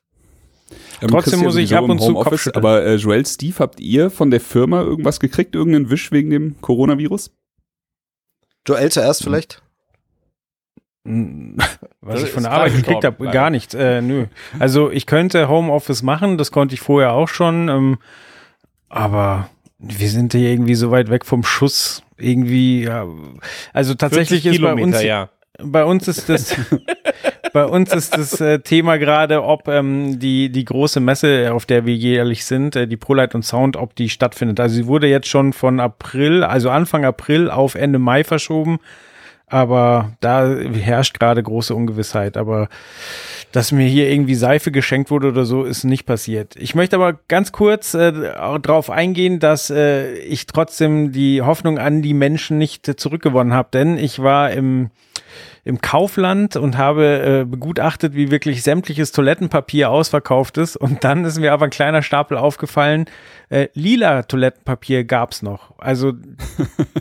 Ähm, 1.02 1.10
Trotzdem 1.10 1.40
muss 1.40 1.56
ich 1.56 1.75
ab 1.75 1.90
und 1.90 2.00
zu 2.00 2.13
Kopfschütteln. 2.13 2.63
Aber 2.63 2.84
äh, 2.84 2.96
Joel, 2.96 3.25
Steve, 3.25 3.56
habt 3.60 3.80
ihr 3.80 4.12
von 4.12 4.30
der 4.30 4.40
Firma 4.40 4.82
irgendwas 4.82 5.20
gekriegt? 5.20 5.56
Irgendeinen 5.56 5.90
Wisch 5.90 6.12
wegen 6.12 6.30
dem 6.30 6.62
Coronavirus? 6.62 7.32
Joel 8.68 8.92
zuerst 8.92 9.24
vielleicht? 9.24 9.62
Was 11.05 12.22
Das 12.22 12.24
ich 12.24 12.31
von 12.31 12.43
der 12.43 12.53
Arbeit 12.53 12.75
gekriegt 12.75 13.03
habe, 13.03 13.29
gar 13.29 13.50
nichts. 13.50 13.74
Äh, 13.74 14.01
nö. 14.01 14.27
Also 14.57 14.89
ich 14.89 15.05
könnte 15.05 15.50
Homeoffice 15.50 16.01
machen, 16.01 16.38
das 16.38 16.51
konnte 16.51 16.75
ich 16.75 16.81
vorher 16.81 17.12
auch 17.12 17.27
schon. 17.27 17.67
Ähm, 17.67 17.98
aber 18.88 19.50
wir 19.79 20.07
sind 20.07 20.31
hier 20.31 20.50
irgendwie 20.50 20.75
so 20.75 20.91
weit 20.91 21.10
weg 21.10 21.25
vom 21.25 21.43
Schuss. 21.43 22.03
Irgendwie, 22.17 22.83
ja. 22.83 23.05
Also 23.74 23.95
tatsächlich 23.95 24.43
40 24.43 24.60
ist 24.60 24.62
bei 24.62 24.81
uns, 24.81 25.03
ja. 25.03 25.29
bei 25.62 25.83
uns 25.83 26.07
ist 26.07 26.29
das, 26.29 26.55
bei 27.53 27.65
uns 27.65 27.91
ist 27.91 28.15
das 28.15 28.39
äh, 28.39 28.60
Thema 28.60 28.98
gerade, 28.98 29.43
ob 29.43 29.67
ähm, 29.67 30.19
die, 30.19 30.50
die 30.50 30.63
große 30.63 31.01
Messe, 31.01 31.53
auf 31.53 31.65
der 31.65 31.86
wir 31.86 31.95
jährlich 31.95 32.45
sind, 32.45 32.77
äh, 32.77 32.88
die 32.88 32.95
ProLight 32.95 33.36
und 33.36 33.43
Sound, 33.43 33.75
ob 33.75 33.93
die 33.95 34.10
stattfindet. 34.10 34.62
Also 34.62 34.75
sie 34.75 34.88
wurde 34.88 35.07
jetzt 35.07 35.27
schon 35.27 35.51
von 35.51 35.81
April, 35.81 36.45
also 36.45 36.69
Anfang 36.69 37.03
April 37.03 37.51
auf 37.51 37.75
Ende 37.75 38.00
Mai 38.00 38.24
verschoben. 38.24 38.79
Aber 39.48 40.14
da 40.20 40.48
herrscht 40.48 41.20
gerade 41.20 41.44
große 41.44 41.76
Ungewissheit. 41.76 42.38
Aber 42.38 42.70
dass 43.52 43.72
mir 43.72 43.88
hier 43.88 44.10
irgendwie 44.10 44.36
Seife 44.36 44.72
geschenkt 44.72 45.12
wurde 45.12 45.28
oder 45.28 45.46
so, 45.46 45.64
ist 45.64 45.84
nicht 45.84 46.06
passiert. 46.06 46.56
Ich 46.56 46.74
möchte 46.74 46.96
aber 46.96 47.14
ganz 47.28 47.52
kurz 47.52 47.94
äh, 47.94 48.12
darauf 48.12 48.90
eingehen, 48.90 49.40
dass 49.40 49.70
äh, 49.70 50.14
ich 50.16 50.48
trotzdem 50.48 51.12
die 51.12 51.44
Hoffnung 51.44 51.78
an 51.78 52.02
die 52.02 52.16
Menschen 52.16 52.58
nicht 52.58 52.88
äh, 52.88 52.96
zurückgewonnen 52.96 53.54
habe. 53.54 53.70
Denn 53.72 53.98
ich 53.98 54.20
war 54.20 54.52
im 54.52 54.90
im 55.65 55.79
Kaufland 55.79 56.58
und 56.58 56.77
habe 56.77 57.41
äh, 57.41 57.46
begutachtet, 57.46 58.15
wie 58.15 58.32
wirklich 58.32 58.63
sämtliches 58.63 59.13
Toilettenpapier 59.13 59.89
ausverkauft 59.89 60.58
ist. 60.58 60.75
Und 60.75 61.05
dann 61.05 61.24
ist 61.24 61.39
mir 61.39 61.53
aber 61.53 61.65
ein 61.65 61.70
kleiner 61.70 62.01
Stapel 62.01 62.38
aufgefallen, 62.38 63.05
äh, 63.50 63.70
lila 63.74 64.24
Toilettenpapier 64.24 65.05
gab's 65.05 65.41
noch. 65.41 65.72
Also 65.77 66.13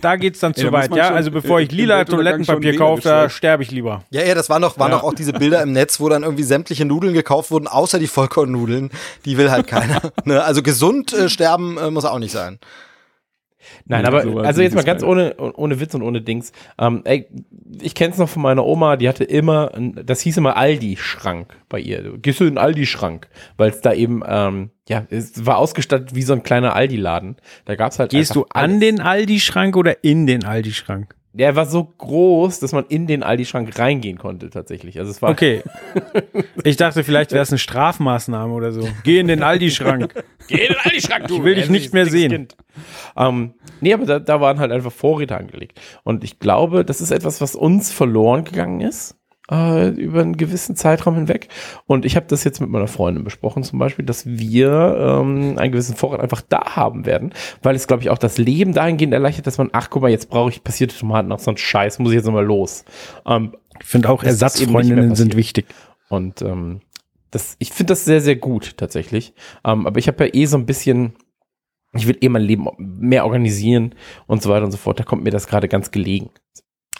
da 0.00 0.14
geht's 0.14 0.38
dann 0.38 0.54
zu 0.54 0.66
muss 0.66 0.72
weit, 0.74 0.94
ja. 0.94 1.08
schon 1.08 1.16
Also 1.16 1.32
bevor 1.32 1.60
ich 1.60 1.72
lila 1.72 2.04
Toilettenpapier 2.04 2.76
kaufe, 2.76 3.02
da 3.02 3.28
sterbe 3.28 3.64
ich 3.64 3.72
lieber. 3.72 4.04
Ja, 4.10 4.22
ja, 4.22 4.34
das 4.34 4.48
waren 4.48 4.62
doch, 4.62 4.78
waren 4.78 4.92
Ja. 4.92 4.98
doch 4.98 5.04
auch 5.04 5.14
diese 5.14 5.32
Bilder 5.32 5.60
im 5.62 5.72
Netz, 5.72 5.98
wo 5.98 6.08
dann 6.08 6.22
irgendwie 6.22 6.44
sämtliche 6.44 6.84
Nudeln 6.84 7.14
gekauft 7.14 7.50
wurden, 7.50 7.66
außer 7.66 7.98
die 7.98 8.06
Vollkornnudeln. 8.06 8.90
Die 9.24 9.38
will 9.38 9.50
halt 9.50 9.66
keiner. 9.66 10.00
ne? 10.24 10.44
Also 10.44 10.62
gesund 10.62 11.12
äh, 11.12 11.28
sterben 11.28 11.78
äh, 11.78 11.90
muss 11.90 12.04
auch 12.04 12.18
nicht 12.20 12.32
sein. 12.32 12.60
Nein, 13.86 14.06
aber 14.06 14.22
sowas 14.22 14.46
also 14.46 14.62
jetzt 14.62 14.74
mal 14.74 14.84
ganz 14.84 15.02
ohne, 15.02 15.34
ohne 15.36 15.80
Witz 15.80 15.94
und 15.94 16.02
ohne 16.02 16.20
Dings. 16.22 16.52
Ähm, 16.78 17.02
ey, 17.04 17.26
ich 17.80 17.94
kenn's 17.94 18.18
noch 18.18 18.28
von 18.28 18.42
meiner 18.42 18.64
Oma, 18.64 18.96
die 18.96 19.08
hatte 19.08 19.24
immer, 19.24 19.72
ein- 19.74 20.00
das 20.04 20.20
hieß 20.20 20.36
immer 20.36 20.56
Aldi-Schrank 20.56 21.54
bei 21.68 21.78
ihr. 21.80 22.18
Gehst 22.18 22.40
du 22.40 22.44
in 22.44 22.50
den 22.54 22.58
Aldi-Schrank, 22.58 23.28
weil 23.56 23.70
es 23.70 23.80
da 23.80 23.92
eben, 23.92 24.22
ähm, 24.26 24.70
ja, 24.88 25.06
es 25.10 25.46
war 25.46 25.58
ausgestattet 25.58 26.14
wie 26.14 26.22
so 26.22 26.32
ein 26.32 26.42
kleiner 26.42 26.74
Aldi-Laden. 26.74 27.36
Da 27.64 27.74
gab's 27.76 27.98
halt 27.98 28.10
Gehst 28.10 28.34
du 28.34 28.44
an 28.50 28.70
alles. 28.72 28.80
den 28.80 29.00
Aldi-Schrank 29.00 29.76
oder 29.76 30.02
in 30.04 30.26
den 30.26 30.44
Aldi-Schrank? 30.44 31.14
Der 31.34 31.56
war 31.56 31.64
so 31.66 31.84
groß, 31.84 32.60
dass 32.60 32.72
man 32.72 32.84
in 32.88 33.06
den 33.06 33.22
Aldi-Schrank 33.22 33.78
reingehen 33.78 34.18
konnte 34.18 34.50
tatsächlich. 34.50 34.98
Also 34.98 35.10
es 35.10 35.22
war 35.22 35.30
Okay. 35.30 35.62
Ich 36.64 36.76
dachte, 36.76 37.02
vielleicht 37.02 37.32
wäre 37.32 37.42
es 37.42 37.50
eine 37.50 37.58
Strafmaßnahme 37.58 38.52
oder 38.52 38.72
so. 38.72 38.86
Geh 39.02 39.18
in 39.18 39.26
den 39.26 39.42
Aldi-Schrank. 39.42 40.14
Geh 40.48 40.66
in 40.66 40.72
den 40.72 40.80
Aldi-Schrank, 40.84 41.26
du. 41.26 41.38
Ich 41.38 41.44
will 41.44 41.54
dich 41.54 41.70
nicht 41.70 41.92
mehr 41.92 42.06
sehen. 42.06 42.48
Ähm, 43.16 43.54
nee, 43.80 43.92
aber 43.92 44.06
da, 44.06 44.18
da 44.18 44.40
waren 44.40 44.60
halt 44.60 44.70
einfach 44.70 44.92
Vorräte 44.92 45.36
angelegt. 45.36 45.80
Und 46.04 46.22
ich 46.22 46.38
glaube, 46.38 46.84
das 46.84 47.00
ist 47.00 47.10
etwas, 47.10 47.40
was 47.40 47.56
uns 47.56 47.90
verloren 47.90 48.44
gegangen 48.44 48.80
ist 48.80 49.16
äh, 49.50 49.88
über 49.88 50.20
einen 50.20 50.36
gewissen 50.36 50.76
Zeitraum 50.76 51.14
hinweg. 51.16 51.48
Und 51.86 52.04
ich 52.04 52.16
habe 52.16 52.26
das 52.26 52.44
jetzt 52.44 52.60
mit 52.60 52.70
meiner 52.70 52.86
Freundin 52.88 53.24
besprochen, 53.24 53.62
zum 53.64 53.78
Beispiel, 53.78 54.04
dass 54.04 54.24
wir 54.26 54.70
ähm, 54.98 55.58
einen 55.58 55.72
gewissen 55.72 55.96
Vorrat 55.96 56.20
einfach 56.20 56.42
da 56.48 56.76
haben 56.76 57.06
werden, 57.06 57.32
weil 57.62 57.74
es, 57.74 57.86
glaube 57.86 58.02
ich, 58.02 58.10
auch 58.10 58.18
das 58.18 58.38
Leben 58.38 58.72
dahingehend 58.72 59.12
erleichtert, 59.14 59.46
dass 59.46 59.58
man, 59.58 59.70
ach 59.72 59.90
guck 59.90 60.02
mal, 60.02 60.10
jetzt 60.10 60.30
brauche 60.30 60.50
ich 60.50 60.62
passierte 60.64 60.96
Tomaten, 60.96 61.32
ach 61.32 61.38
so 61.40 61.50
ein 61.50 61.56
Scheiß, 61.56 61.98
muss 61.98 62.10
ich 62.12 62.16
jetzt 62.16 62.26
nochmal 62.26 62.44
los. 62.46 62.84
Ähm, 63.26 63.54
Ich 63.80 63.86
finde 63.86 64.10
auch 64.10 64.22
Ersatzfreundinnen 64.22 65.14
sind 65.16 65.36
wichtig. 65.36 65.66
und 66.08 66.40
ähm, 66.42 66.80
das, 67.30 67.56
ich 67.58 67.72
finde 67.72 67.92
das 67.92 68.04
sehr, 68.04 68.20
sehr 68.20 68.36
gut 68.36 68.76
tatsächlich. 68.76 69.32
Ähm, 69.64 69.86
aber 69.86 69.98
ich 69.98 70.06
habe 70.06 70.24
ja 70.26 70.34
eh 70.34 70.44
so 70.44 70.56
ein 70.58 70.66
bisschen, 70.66 71.14
ich 71.94 72.06
will 72.06 72.18
eh 72.20 72.28
mein 72.28 72.42
Leben 72.42 72.68
mehr 72.78 73.24
organisieren 73.24 73.94
und 74.26 74.42
so 74.42 74.50
weiter 74.50 74.66
und 74.66 74.70
so 74.70 74.76
fort. 74.76 75.00
Da 75.00 75.04
kommt 75.04 75.24
mir 75.24 75.30
das 75.30 75.46
gerade 75.46 75.66
ganz 75.66 75.90
gelegen. 75.90 76.28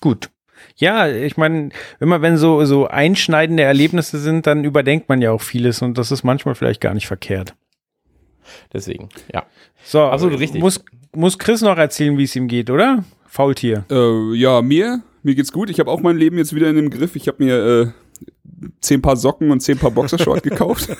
Gut. 0.01 0.31
Ja, 0.77 1.09
ich 1.09 1.37
meine, 1.37 1.71
immer 2.01 2.23
wenn 2.23 2.37
so, 2.37 2.65
so 2.65 2.87
einschneidende 2.89 3.63
Erlebnisse 3.63 4.19
sind, 4.19 4.47
dann 4.47 4.65
überdenkt 4.65 5.09
man 5.09 5.21
ja 5.23 5.31
auch 5.31 5.41
vieles 5.43 5.83
und 5.83 5.99
das 5.99 6.11
ist 6.11 6.23
manchmal 6.25 6.55
vielleicht 6.55 6.81
gar 6.81 6.95
nicht 6.95 7.07
verkehrt. 7.07 7.55
Deswegen, 8.73 9.09
ja. 9.33 9.45
So, 9.85 10.01
Absolut 10.01 10.39
richtig. 10.39 10.61
Muss, 10.61 10.85
muss 11.15 11.39
Chris 11.39 11.61
noch 11.63 11.77
erzählen, 11.79 12.17
wie 12.19 12.25
es 12.25 12.35
ihm 12.37 12.49
geht, 12.49 12.71
oder? 12.71 13.05
Faultier. 13.27 13.85
Äh, 13.91 14.35
ja, 14.35 14.61
mir, 14.63 15.03
mir 15.23 15.35
geht's 15.35 15.53
gut. 15.53 15.71
Ich 15.71 15.79
habe 15.81 15.91
auch 15.91 16.01
mein 16.01 16.17
Leben 16.17 16.37
jetzt 16.39 16.55
wieder 16.55 16.69
in 16.69 16.77
dem 16.77 16.91
Griff. 16.91 17.17
Ich 17.17 17.29
habe 17.29 17.43
mir 17.43 17.57
äh, 17.57 18.67
zehn 18.81 19.01
Paar 19.01 19.17
Socken 19.17 19.51
und 19.51 19.61
zehn 19.61 19.79
Paar 19.79 19.91
Boxershort 19.91 20.43
gekauft. 20.43 20.89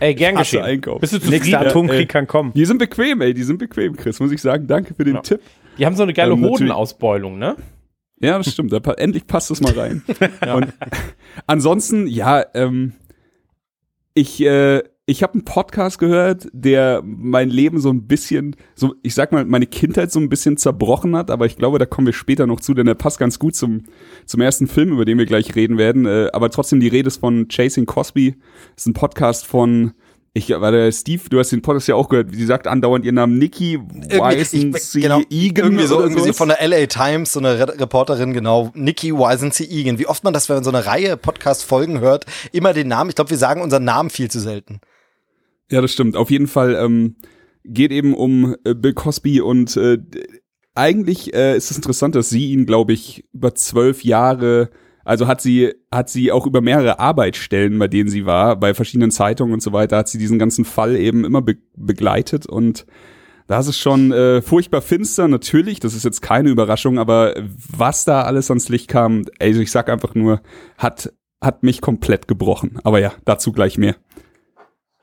Ey, 0.00 0.14
gern 0.14 0.36
geschehen. 0.36 0.62
Einkauf. 0.62 1.00
Bist 1.00 1.12
du 1.12 1.16
Nächster 1.18 1.38
zufrieden? 1.38 1.56
Atomkrieg 1.56 1.98
ey. 2.00 2.06
kann 2.06 2.26
kommen. 2.26 2.52
Die 2.54 2.64
sind 2.64 2.78
bequem, 2.78 3.20
ey, 3.20 3.34
die 3.34 3.42
sind 3.42 3.58
bequem, 3.58 3.96
Chris, 3.96 4.18
muss 4.20 4.32
ich 4.32 4.40
sagen. 4.40 4.66
Danke 4.66 4.94
für 4.94 5.04
den 5.04 5.16
Ja. 5.16 5.20
Tipp. 5.20 5.40
Die 5.78 5.84
haben 5.86 5.96
so 5.96 6.02
eine 6.02 6.12
geile 6.12 6.32
Ähm, 6.32 6.44
Hodenausbeulung, 6.44 7.38
ne? 7.38 7.56
Ja, 8.20 8.38
das 8.38 8.52
stimmt. 8.52 8.72
Da, 8.72 8.78
endlich 8.94 9.26
passt 9.26 9.50
es 9.50 9.60
mal 9.60 9.72
rein. 9.72 10.02
Und 10.54 10.72
ansonsten, 11.46 12.06
ja, 12.06 12.44
ähm, 12.54 12.92
ich, 14.14 14.40
äh, 14.40 14.82
ich 15.06 15.22
habe 15.22 15.34
einen 15.34 15.44
Podcast 15.44 15.98
gehört, 15.98 16.48
der 16.52 17.02
mein 17.04 17.50
Leben 17.50 17.78
so 17.78 17.90
ein 17.90 18.06
bisschen, 18.06 18.56
so 18.74 18.94
ich 19.02 19.14
sag 19.14 19.32
mal, 19.32 19.44
meine 19.44 19.66
Kindheit 19.66 20.10
so 20.10 20.18
ein 20.18 20.30
bisschen 20.30 20.56
zerbrochen 20.56 21.14
hat, 21.14 21.30
aber 21.30 21.44
ich 21.44 21.56
glaube, 21.56 21.78
da 21.78 21.84
kommen 21.84 22.06
wir 22.06 22.14
später 22.14 22.46
noch 22.46 22.60
zu, 22.60 22.72
denn 22.72 22.86
der 22.86 22.94
passt 22.94 23.18
ganz 23.18 23.38
gut 23.38 23.54
zum, 23.54 23.82
zum 24.24 24.40
ersten 24.40 24.66
Film, 24.66 24.92
über 24.92 25.04
den 25.04 25.18
wir 25.18 25.26
gleich 25.26 25.54
reden 25.56 25.76
werden. 25.76 26.06
Äh, 26.06 26.28
aber 26.32 26.50
trotzdem, 26.50 26.80
die 26.80 26.88
Rede 26.88 27.08
ist 27.08 27.18
von 27.18 27.48
Chasing 27.48 27.86
Cosby. 27.86 28.36
Das 28.74 28.84
ist 28.84 28.86
ein 28.86 28.94
Podcast 28.94 29.46
von 29.46 29.92
ich, 30.36 30.50
warte, 30.50 30.90
Steve, 30.90 31.22
du 31.30 31.38
hast 31.38 31.52
den 31.52 31.62
Podcast 31.62 31.86
ja 31.86 31.94
auch 31.94 32.08
gehört. 32.08 32.34
Sie 32.34 32.44
sagt 32.44 32.66
andauernd 32.66 33.04
ihren 33.04 33.14
Namen 33.14 33.38
Nikki 33.38 33.78
Wisensee 33.78 35.00
genau, 35.00 35.22
Egan 35.30 35.66
irgendwie 35.66 35.86
so, 35.86 36.00
irgendwie 36.00 36.22
so 36.22 36.32
von 36.32 36.48
der 36.48 36.58
LA 36.66 36.86
Times, 36.86 37.32
so 37.32 37.38
eine 37.38 37.56
Re 37.56 37.78
Reporterin, 37.78 38.32
genau, 38.32 38.72
Nikki 38.74 39.14
Wisensee 39.14 39.64
Egan. 39.64 40.00
Wie 40.00 40.08
oft 40.08 40.24
man 40.24 40.34
das, 40.34 40.48
wenn 40.48 40.56
man 40.56 40.64
so 40.64 40.70
eine 40.70 40.86
Reihe 40.86 41.16
Podcast-Folgen 41.16 42.00
hört, 42.00 42.26
immer 42.50 42.72
den 42.72 42.88
Namen, 42.88 43.10
ich 43.10 43.16
glaube, 43.16 43.30
wir 43.30 43.38
sagen 43.38 43.62
unseren 43.62 43.84
Namen 43.84 44.10
viel 44.10 44.28
zu 44.28 44.40
selten. 44.40 44.80
Ja, 45.70 45.80
das 45.80 45.92
stimmt. 45.92 46.16
Auf 46.16 46.32
jeden 46.32 46.48
Fall 46.48 46.74
ähm, 46.74 47.14
geht 47.64 47.92
eben 47.92 48.12
um 48.12 48.56
äh, 48.64 48.74
Bill 48.74 48.92
Cosby 48.92 49.40
und 49.40 49.76
äh, 49.76 49.98
eigentlich 50.74 51.32
äh, 51.32 51.56
ist 51.56 51.70
es 51.70 51.76
interessant, 51.76 52.16
dass 52.16 52.28
sie 52.28 52.50
ihn, 52.50 52.66
glaube 52.66 52.92
ich, 52.92 53.24
über 53.32 53.54
zwölf 53.54 54.02
Jahre, 54.02 54.70
also 55.04 55.26
hat 55.26 55.40
sie, 55.40 55.74
hat 55.92 56.08
sie 56.08 56.32
auch 56.32 56.46
über 56.46 56.60
mehrere 56.60 56.98
Arbeitsstellen, 56.98 57.78
bei 57.78 57.88
denen 57.88 58.08
sie 58.08 58.26
war, 58.26 58.56
bei 58.56 58.74
verschiedenen 58.74 59.10
Zeitungen 59.10 59.54
und 59.54 59.62
so 59.62 59.72
weiter, 59.72 59.98
hat 59.98 60.08
sie 60.08 60.18
diesen 60.18 60.38
ganzen 60.38 60.64
Fall 60.64 60.96
eben 60.96 61.24
immer 61.24 61.42
be 61.42 61.56
begleitet 61.76 62.46
und 62.46 62.86
da 63.46 63.58
ist 63.58 63.66
es 63.66 63.78
schon 63.78 64.10
äh, 64.10 64.40
furchtbar 64.40 64.80
finster, 64.80 65.28
natürlich, 65.28 65.78
das 65.78 65.94
ist 65.94 66.04
jetzt 66.04 66.22
keine 66.22 66.48
Überraschung, 66.48 66.98
aber 66.98 67.34
was 67.68 68.04
da 68.04 68.22
alles 68.22 68.50
ans 68.50 68.68
Licht 68.70 68.88
kam, 68.88 69.26
also 69.38 69.60
ich 69.60 69.70
sag 69.70 69.90
einfach 69.90 70.14
nur, 70.14 70.40
hat, 70.78 71.12
hat 71.42 71.62
mich 71.62 71.82
komplett 71.82 72.26
gebrochen. 72.26 72.78
Aber 72.84 73.00
ja, 73.00 73.12
dazu 73.26 73.52
gleich 73.52 73.76
mehr. 73.76 73.96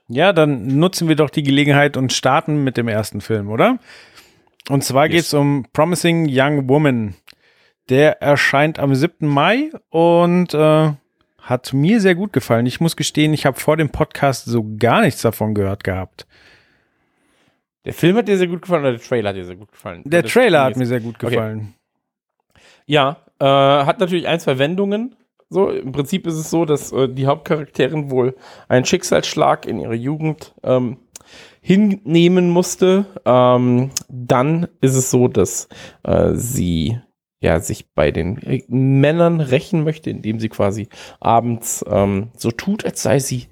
Ja, 0.07 0.33
dann 0.33 0.79
nutzen 0.79 1.07
wir 1.07 1.15
doch 1.15 1.29
die 1.29 1.43
Gelegenheit 1.43 1.97
und 1.97 2.11
starten 2.13 2.63
mit 2.63 2.77
dem 2.77 2.87
ersten 2.87 3.21
Film, 3.21 3.49
oder? 3.49 3.77
Und 4.69 4.83
zwar 4.83 5.05
Yes. 5.05 5.13
geht's 5.13 5.33
um 5.33 5.65
Promising 5.71 6.27
Young 6.29 6.67
Woman. 6.67 7.13
Der 7.91 8.21
erscheint 8.21 8.79
am 8.79 8.95
7. 8.95 9.27
Mai 9.27 9.69
und 9.89 10.53
äh, 10.53 10.93
hat 11.39 11.73
mir 11.73 11.99
sehr 11.99 12.15
gut 12.15 12.31
gefallen. 12.31 12.65
Ich 12.65 12.79
muss 12.79 12.95
gestehen, 12.95 13.33
ich 13.33 13.45
habe 13.45 13.59
vor 13.59 13.75
dem 13.75 13.89
Podcast 13.89 14.45
so 14.45 14.65
gar 14.79 15.01
nichts 15.01 15.21
davon 15.21 15.53
gehört 15.53 15.83
gehabt. 15.83 16.25
Der 17.83 17.93
Film 17.93 18.15
hat 18.15 18.29
dir 18.29 18.37
sehr 18.37 18.47
gut 18.47 18.61
gefallen 18.61 18.83
oder 18.83 18.93
der 18.93 19.01
Trailer 19.01 19.29
hat 19.29 19.35
dir 19.35 19.43
sehr 19.43 19.57
gut 19.57 19.73
gefallen? 19.73 20.03
Der 20.05 20.21
Das- 20.21 20.31
Trailer 20.31 20.63
hat 20.63 20.77
mir 20.77 20.85
sehr 20.85 21.01
gut 21.01 21.19
gefallen. 21.19 21.73
Ja, 22.85 23.17
äh, 23.39 23.45
hat 23.45 23.99
natürlich 23.99 24.25
ein, 24.25 24.39
zwei 24.39 24.57
Wendungen. 24.57 25.17
So, 25.49 25.69
im 25.69 25.91
Prinzip 25.91 26.25
ist 26.27 26.35
es 26.35 26.49
so, 26.49 26.63
dass 26.63 26.93
äh, 26.93 27.09
die 27.09 27.27
Hauptcharakterin 27.27 28.09
wohl 28.09 28.37
einen 28.69 28.85
Schicksalsschlag 28.85 29.65
in 29.65 29.79
ihrer 29.79 29.95
Jugend 29.95 30.55
ähm, 30.63 30.95
hinnehmen 31.59 32.51
musste. 32.51 33.05
Ähm, 33.25 33.91
dann 34.07 34.69
ist 34.79 34.95
es 34.95 35.11
so, 35.11 35.27
dass 35.27 35.67
äh, 36.03 36.35
sie 36.35 36.97
ja 37.41 37.59
sich 37.59 37.93
bei 37.93 38.11
den 38.11 38.41
äh, 38.43 38.63
Männern 38.69 39.41
rächen 39.41 39.83
möchte, 39.83 40.09
indem 40.09 40.39
sie 40.39 40.49
quasi 40.49 40.87
abends 41.19 41.83
ähm, 41.89 42.29
so 42.37 42.51
tut, 42.51 42.85
als 42.85 43.03
sei 43.03 43.19
sie 43.19 43.47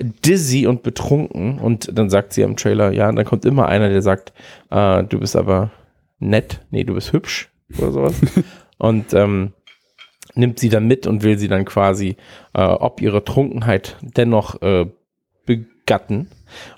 dizzy 0.00 0.66
und 0.66 0.82
betrunken. 0.82 1.58
Und 1.58 1.96
dann 1.96 2.10
sagt 2.10 2.32
sie 2.32 2.42
am 2.42 2.56
Trailer, 2.56 2.90
ja, 2.90 3.08
und 3.08 3.16
dann 3.16 3.26
kommt 3.26 3.44
immer 3.44 3.68
einer, 3.68 3.90
der 3.90 4.02
sagt, 4.02 4.32
äh, 4.70 5.04
du 5.04 5.20
bist 5.20 5.36
aber 5.36 5.70
nett, 6.18 6.60
nee, 6.70 6.84
du 6.84 6.94
bist 6.94 7.12
hübsch 7.12 7.50
oder 7.78 7.92
sowas. 7.92 8.14
und 8.78 9.12
ähm, 9.12 9.52
nimmt 10.34 10.58
sie 10.58 10.70
dann 10.70 10.86
mit 10.86 11.06
und 11.06 11.22
will 11.22 11.38
sie 11.38 11.48
dann 11.48 11.66
quasi, 11.66 12.16
äh, 12.54 12.62
ob 12.62 13.02
ihre 13.02 13.24
Trunkenheit 13.24 13.96
dennoch 14.00 14.60
äh, 14.62 14.86
begatten. 15.44 16.28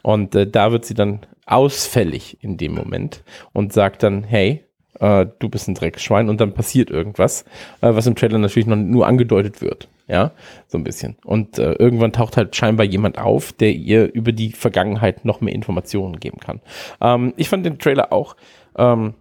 Und 0.03 0.35
äh, 0.35 0.51
da 0.51 0.73
wird 0.73 0.85
sie 0.85 0.95
dann 0.95 1.21
ausfällig 1.47 2.43
in 2.43 2.57
dem 2.57 2.75
Moment 2.75 3.23
und 3.53 3.73
sagt 3.73 4.03
dann, 4.03 4.25
hey, 4.25 4.66
äh, 5.01 5.27
du 5.39 5.49
bist 5.49 5.69
ein 5.69 5.75
Dreckschwein 5.75 6.29
und 6.29 6.41
dann 6.41 6.53
passiert 6.53 6.91
irgendwas, 6.91 7.45
äh, 7.81 7.95
was 7.95 8.07
im 8.07 8.15
Trailer 8.15 8.39
natürlich 8.39 8.67
noch 8.67 8.77
nur 8.77 9.07
angedeutet 9.07 9.61
wird. 9.61 9.89
Ja, 10.09 10.31
so 10.69 10.79
ein 10.79 10.85
bisschen. 10.85 11.17
Und 11.25 11.59
äh, 11.59 11.73
irgendwann 11.73 12.13
taucht 12.13 12.37
halt 12.37 12.55
scheinbar 12.55 12.87
jemand 12.87 13.19
auf, 13.19 13.53
der 13.53 13.73
ihr 13.73 14.13
über 14.15 14.31
die 14.31 14.53
Vergangenheit 14.53 15.25
noch 15.25 15.41
mehr 15.41 15.55
Informationen 15.55 16.21
geben 16.21 16.39
kann. 16.39 16.61
Ähm, 17.01 17.33
ich 17.37 17.49
fand 17.49 17.67
den 17.67 17.81
Trailer 17.81 18.13
auch 18.13 18.37
ähm, 18.77 19.15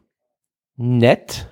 nett. 0.77 1.47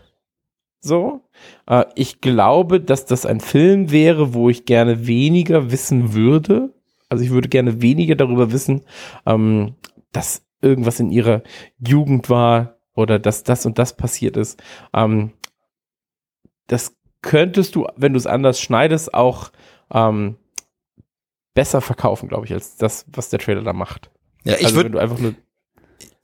So. 0.81 1.21
Äh, 1.65 1.85
ich 1.95 2.21
glaube, 2.21 2.79
dass 2.79 3.07
das 3.07 3.25
ein 3.25 3.39
Film 3.39 3.89
wäre, 3.89 4.35
wo 4.35 4.49
ich 4.51 4.65
gerne 4.65 5.07
weniger 5.07 5.71
wissen 5.71 6.13
würde. 6.13 6.71
Also 7.09 7.23
ich 7.23 7.31
würde 7.31 7.49
gerne 7.49 7.81
weniger 7.81 8.15
darüber 8.15 8.51
wissen, 8.51 8.81
ähm, 9.25 9.73
dass 10.11 10.43
irgendwas 10.61 10.99
in 10.99 11.09
ihrer 11.09 11.41
Jugend 11.79 12.29
war 12.29 12.75
oder 12.95 13.19
dass 13.19 13.43
das 13.43 13.65
und 13.65 13.79
das 13.79 13.95
passiert 13.95 14.37
ist. 14.37 14.61
Ähm, 14.93 15.33
das 16.67 16.95
könntest 17.21 17.75
du, 17.75 17.87
wenn 17.95 18.13
du 18.13 18.17
es 18.17 18.27
anders 18.27 18.59
schneidest, 18.59 19.13
auch 19.13 19.51
ähm, 19.91 20.37
besser 21.53 21.81
verkaufen, 21.81 22.29
glaube 22.29 22.45
ich, 22.45 22.53
als 22.53 22.75
das, 22.77 23.05
was 23.11 23.29
der 23.29 23.39
Trailer 23.39 23.61
da 23.61 23.73
macht. 23.73 24.09
Ja, 24.43 24.55
ich 24.55 24.65
also 24.65 24.75
würde 24.77 24.99
einfach 24.99 25.19
nur 25.19 25.35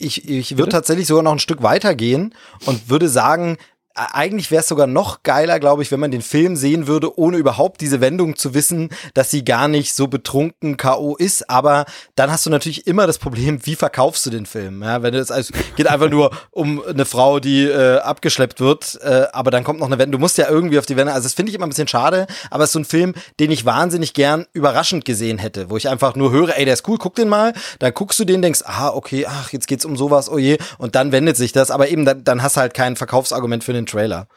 ich, 0.02 0.30
ich 0.30 0.58
würde 0.58 0.72
tatsächlich 0.72 1.08
sogar 1.08 1.24
noch 1.24 1.34
ein 1.34 1.40
Stück 1.40 1.62
weiter 1.62 1.94
gehen 1.94 2.34
und 2.66 2.90
würde 2.90 3.10
sagen, 3.10 3.58
eigentlich 3.96 4.52
wäre 4.52 4.62
es 4.62 4.68
sogar 4.68 4.88
noch 4.88 5.24
geiler, 5.24 5.60
glaube 5.60 5.82
ich, 5.84 5.92
wenn 5.92 6.00
man 6.00 6.12
den 6.12 6.22
Film 6.22 6.56
sehen 6.56 6.88
würde, 6.88 7.18
ohne 7.20 7.38
überhaupt 7.38 7.82
diese 7.82 8.02
Wendung 8.02 8.36
zu 8.36 8.54
wissen, 8.54 8.90
dass 9.14 9.30
sie 9.30 9.44
gar 9.44 9.68
nicht 9.68 9.94
so 9.94 10.08
betrunken 10.08 10.78
K.O. 10.78 11.16
ist. 11.16 11.50
Aber 11.50 11.86
dann 12.16 12.32
hast 12.32 12.46
du 12.46 12.50
natürlich 12.50 12.88
immer 12.88 13.08
das 13.08 13.18
Problem, 13.18 13.66
wie 13.66 13.76
verkaufst 13.76 14.26
du 14.26 14.30
den 14.30 14.46
Film? 14.46 14.84
Ja, 14.84 15.02
wenn 15.02 15.14
es 15.14 15.32
also 15.32 15.54
geht 15.76 15.88
einfach 15.88 16.10
nur 16.10 16.32
um 16.52 16.82
eine 16.86 17.06
Frau, 17.06 17.40
die 17.40 17.66
äh, 17.66 17.98
abgeschleppt 17.98 18.60
wird, 18.60 19.00
äh, 19.04 19.28
aber 19.34 19.52
dann 19.52 19.64
kommt 19.64 19.80
noch 19.80 19.88
eine 19.88 19.98
Wendung. 19.98 20.20
Du 20.20 20.24
musst 20.24 20.38
ja 20.38 20.50
irgendwie 20.50 20.80
auf 20.80 20.86
die 20.86 20.96
Wende. 20.96 21.14
Also 21.14 21.26
das 21.26 21.34
finde 21.34 21.50
ich 21.50 21.56
immer 21.56 21.66
ein 21.66 21.70
bisschen 21.70 21.88
schade, 21.88 22.28
aber 22.50 22.64
es 22.64 22.70
ist 22.70 22.74
so 22.74 22.80
ein 22.80 22.86
Film, 22.86 23.14
den 23.40 23.52
ich 23.52 23.66
wahnsinnig 23.66 24.14
gern 24.14 24.46
überraschend 24.54 25.04
gesehen 25.04 25.38
hätte, 25.40 25.70
wo 25.70 25.78
ich 25.78 25.90
einfach 25.90 26.16
nur 26.16 26.32
höre, 26.32 26.58
ey, 26.58 26.66
der 26.66 26.76
ist 26.76 26.88
cool, 26.88 26.98
guck 26.98 27.16
den 27.16 27.28
mal. 27.28 27.54
Dann 27.80 27.94
guckst 27.94 28.20
du 28.20 28.26
den, 28.26 28.42
denkst, 28.42 28.62
ah, 28.66 28.90
okay, 28.90 29.26
ach, 29.28 29.52
jetzt 29.52 29.68
geht's 29.68 29.86
um 29.86 29.98
sowas, 29.98 30.30
oh 30.30 30.38
je, 30.38 30.58
und 30.78 30.96
dann 30.96 31.12
wendet 31.12 31.38
sich 31.38 31.52
das. 31.52 31.72
Aber 31.72 31.90
eben, 31.90 32.06
dann, 32.06 32.24
dann 32.24 32.44
hast 32.44 32.56
du 32.56 32.62
halt 32.62 32.74
kein 32.74 32.96
Verkaufsargument 32.96 33.64
für 33.64 33.74
den 33.74 33.79
Trailer. 33.86 34.28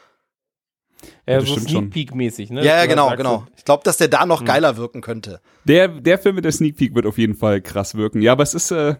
Ja, 1.26 1.40
so. 1.40 1.58
Sneak 1.58 1.90
Peek-mäßig, 1.90 2.50
ne? 2.50 2.64
Ja, 2.64 2.76
ja, 2.76 2.86
genau, 2.86 3.14
genau. 3.16 3.46
Ich 3.56 3.64
glaube, 3.64 3.82
dass 3.84 3.96
der 3.96 4.08
da 4.08 4.24
noch 4.26 4.44
geiler 4.44 4.76
wirken 4.76 5.00
könnte. 5.00 5.40
Der, 5.64 5.88
der 5.88 6.18
Film 6.18 6.36
mit 6.36 6.44
der 6.44 6.52
Sneak 6.52 6.76
Peek 6.76 6.94
wird 6.94 7.06
auf 7.06 7.18
jeden 7.18 7.34
Fall 7.34 7.60
krass 7.60 7.94
wirken. 7.94 8.22
Ja, 8.22 8.32
aber 8.32 8.42
es 8.42 8.54
ist, 8.54 8.70
äh, 8.70 8.96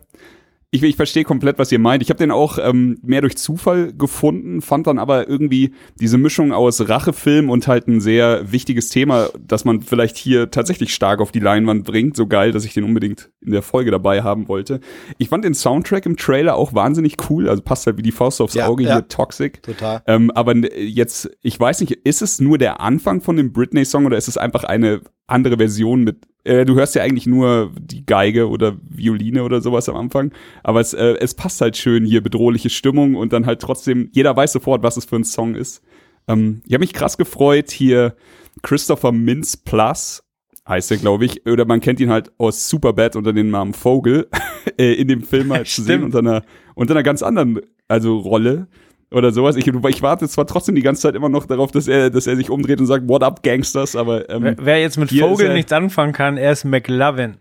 ich, 0.75 0.83
ich 0.83 0.97
verstehe 0.97 1.25
komplett, 1.25 1.59
was 1.59 1.71
ihr 1.71 1.79
meint. 1.79 2.03
Ich 2.03 2.09
habe 2.09 2.17
den 2.17 2.31
auch 2.31 2.59
ähm, 2.59 2.99
mehr 3.03 3.21
durch 3.21 3.37
Zufall 3.37 3.93
gefunden, 3.93 4.63
fand 4.63 4.87
dann 4.87 4.99
aber 4.99 5.29
irgendwie 5.29 5.75
diese 6.01 6.17
Mischung 6.17 6.53
aus 6.53 6.89
Rachefilm 6.89 7.51
und 7.51 7.69
halt 7.69 7.89
ein 7.89 8.01
sehr 8.01 8.51
wichtiges 8.53 8.89
Thema, 8.89 9.29
das 9.39 9.67
man 9.67 9.83
vielleicht 9.83 10.17
hier 10.17 10.51
tatsächlich 10.51 10.95
stark 10.95 11.21
auf 11.21 11.31
die 11.31 11.41
Leinwand 11.41 11.85
bringt, 11.85 12.17
so 12.17 12.27
geil, 12.27 12.53
dass 12.53 12.65
ich 12.65 12.73
den 12.73 12.85
unbedingt 12.85 13.31
in 13.43 13.53
der 13.53 13.61
Folge 13.61 13.91
dabei 13.91 14.23
haben 14.23 14.49
wollte. 14.49 14.81
Ich 15.19 15.29
fand 15.29 15.45
den 15.45 15.53
Soundtrack 15.53 16.07
im 16.07 16.17
Trailer 16.17 16.57
auch 16.57 16.73
wahnsinnig 16.73 17.17
cool, 17.29 17.51
also 17.51 17.61
passt 17.63 17.85
halt 17.87 17.99
wie 17.99 18.03
die 18.03 18.11
Faust 18.11 18.41
aufs 18.41 18.55
Ja, 18.55 18.67
Auge 18.67 18.85
ja. 18.85 18.95
hier, 18.95 19.09
Toxic. 19.09 19.63
Total. 19.63 20.03
Ähm, 20.07 20.31
aber 20.31 20.57
jetzt, 20.57 21.31
ich 21.43 21.61
weiß 21.61 21.83
nicht, 21.83 21.93
ist 21.93 22.23
es 22.23 22.41
nur 22.41 22.57
der 22.57 22.81
Anfang 22.81 23.21
von 23.21 23.37
dem 23.37 23.53
Britney-Song 23.53 24.07
oder 24.07 24.17
ist 24.17 24.29
es 24.29 24.39
einfach 24.39 24.65
eine 24.65 25.03
andere 25.27 25.59
Version 25.59 26.03
mit, 26.03 26.27
äh, 26.45 26.65
du 26.65 26.75
hörst 26.75 26.95
ja 26.95 27.03
eigentlich 27.03 27.27
nur 27.27 27.71
die 27.79 28.05
Geige 28.05 28.49
oder 28.49 28.77
Violine 28.89 29.45
oder 29.45 29.61
sowas 29.61 29.89
am 29.89 29.97
Anfang, 29.97 30.33
aber 30.63 30.81
es, 30.81 30.93
äh, 30.93 31.17
es 31.21 31.35
passt 31.35 31.61
halt 31.61 31.77
schön 31.77 32.05
hier, 32.05 32.23
bedrohliche 32.23 32.71
Stimmung 32.71 33.15
und 33.15 33.33
dann 33.33 33.47
halt 33.47 33.61
trotzdem, 33.61 34.09
jeder 34.13 34.37
weiß 34.37 34.53
sofort, 34.53 34.83
was 34.83 34.97
es 34.97 35.05
für 35.05 35.17
ein 35.17 35.25
Song 35.25 35.55
ist. 35.55 35.83
Ähm, 36.29 36.63
ich 36.67 36.75
habe 36.75 36.83
mich 36.83 36.93
krass 36.93 37.17
gefreut, 37.17 37.71
hier 37.71 38.17
Christopher 38.63 39.13
Mintz 39.13 39.57
Plus 39.57 40.23
heißt 40.69 40.93
er, 40.93 40.97
glaube 40.99 41.25
ich, 41.25 41.47
oder 41.47 41.65
man 41.65 41.81
kennt 41.81 42.01
ihn 42.01 42.11
halt 42.11 42.31
aus 42.39 42.69
Superbad 42.69 43.17
unter 43.17 43.33
dem 43.33 43.51
Namen 43.51 43.75
Vogel, 43.75 44.29
äh, 44.79 44.93
in 44.95 45.09
dem 45.09 45.23
Film 45.23 45.53
halt 45.53 45.67
zu 45.69 45.83
sehen, 45.83 46.05
unter 46.05 46.19
einer, 46.19 46.43
unter 46.75 46.95
einer 46.95 47.03
ganz 47.03 47.23
anderen, 47.23 47.61
also 47.89 48.19
Rolle 48.19 48.69
oder 49.13 49.33
sowas. 49.33 49.57
Ich, 49.57 49.67
ich 49.67 50.03
warte 50.03 50.29
zwar 50.29 50.47
trotzdem 50.47 50.75
die 50.75 50.83
ganze 50.83 51.03
Zeit 51.03 51.15
immer 51.15 51.29
noch 51.29 51.47
darauf, 51.47 51.71
dass 51.71 51.89
er, 51.89 52.11
dass 52.11 52.27
er 52.27 52.37
sich 52.37 52.51
umdreht 52.51 52.81
und 52.81 52.87
sagt, 52.87 53.09
what 53.09 53.23
up, 53.23 53.43
Gangsters, 53.43 53.95
aber 53.97 54.29
ähm, 54.31 54.43
Wer, 54.43 54.57
wer 54.59 54.81
jetzt 54.81 54.99
mit 54.99 55.11
Vogel 55.11 55.49
er- 55.49 55.55
nichts 55.55 55.73
anfangen 55.73 56.13
kann, 56.13 56.37
er 56.37 56.53
ist 56.53 56.65
McLovin. 56.65 57.37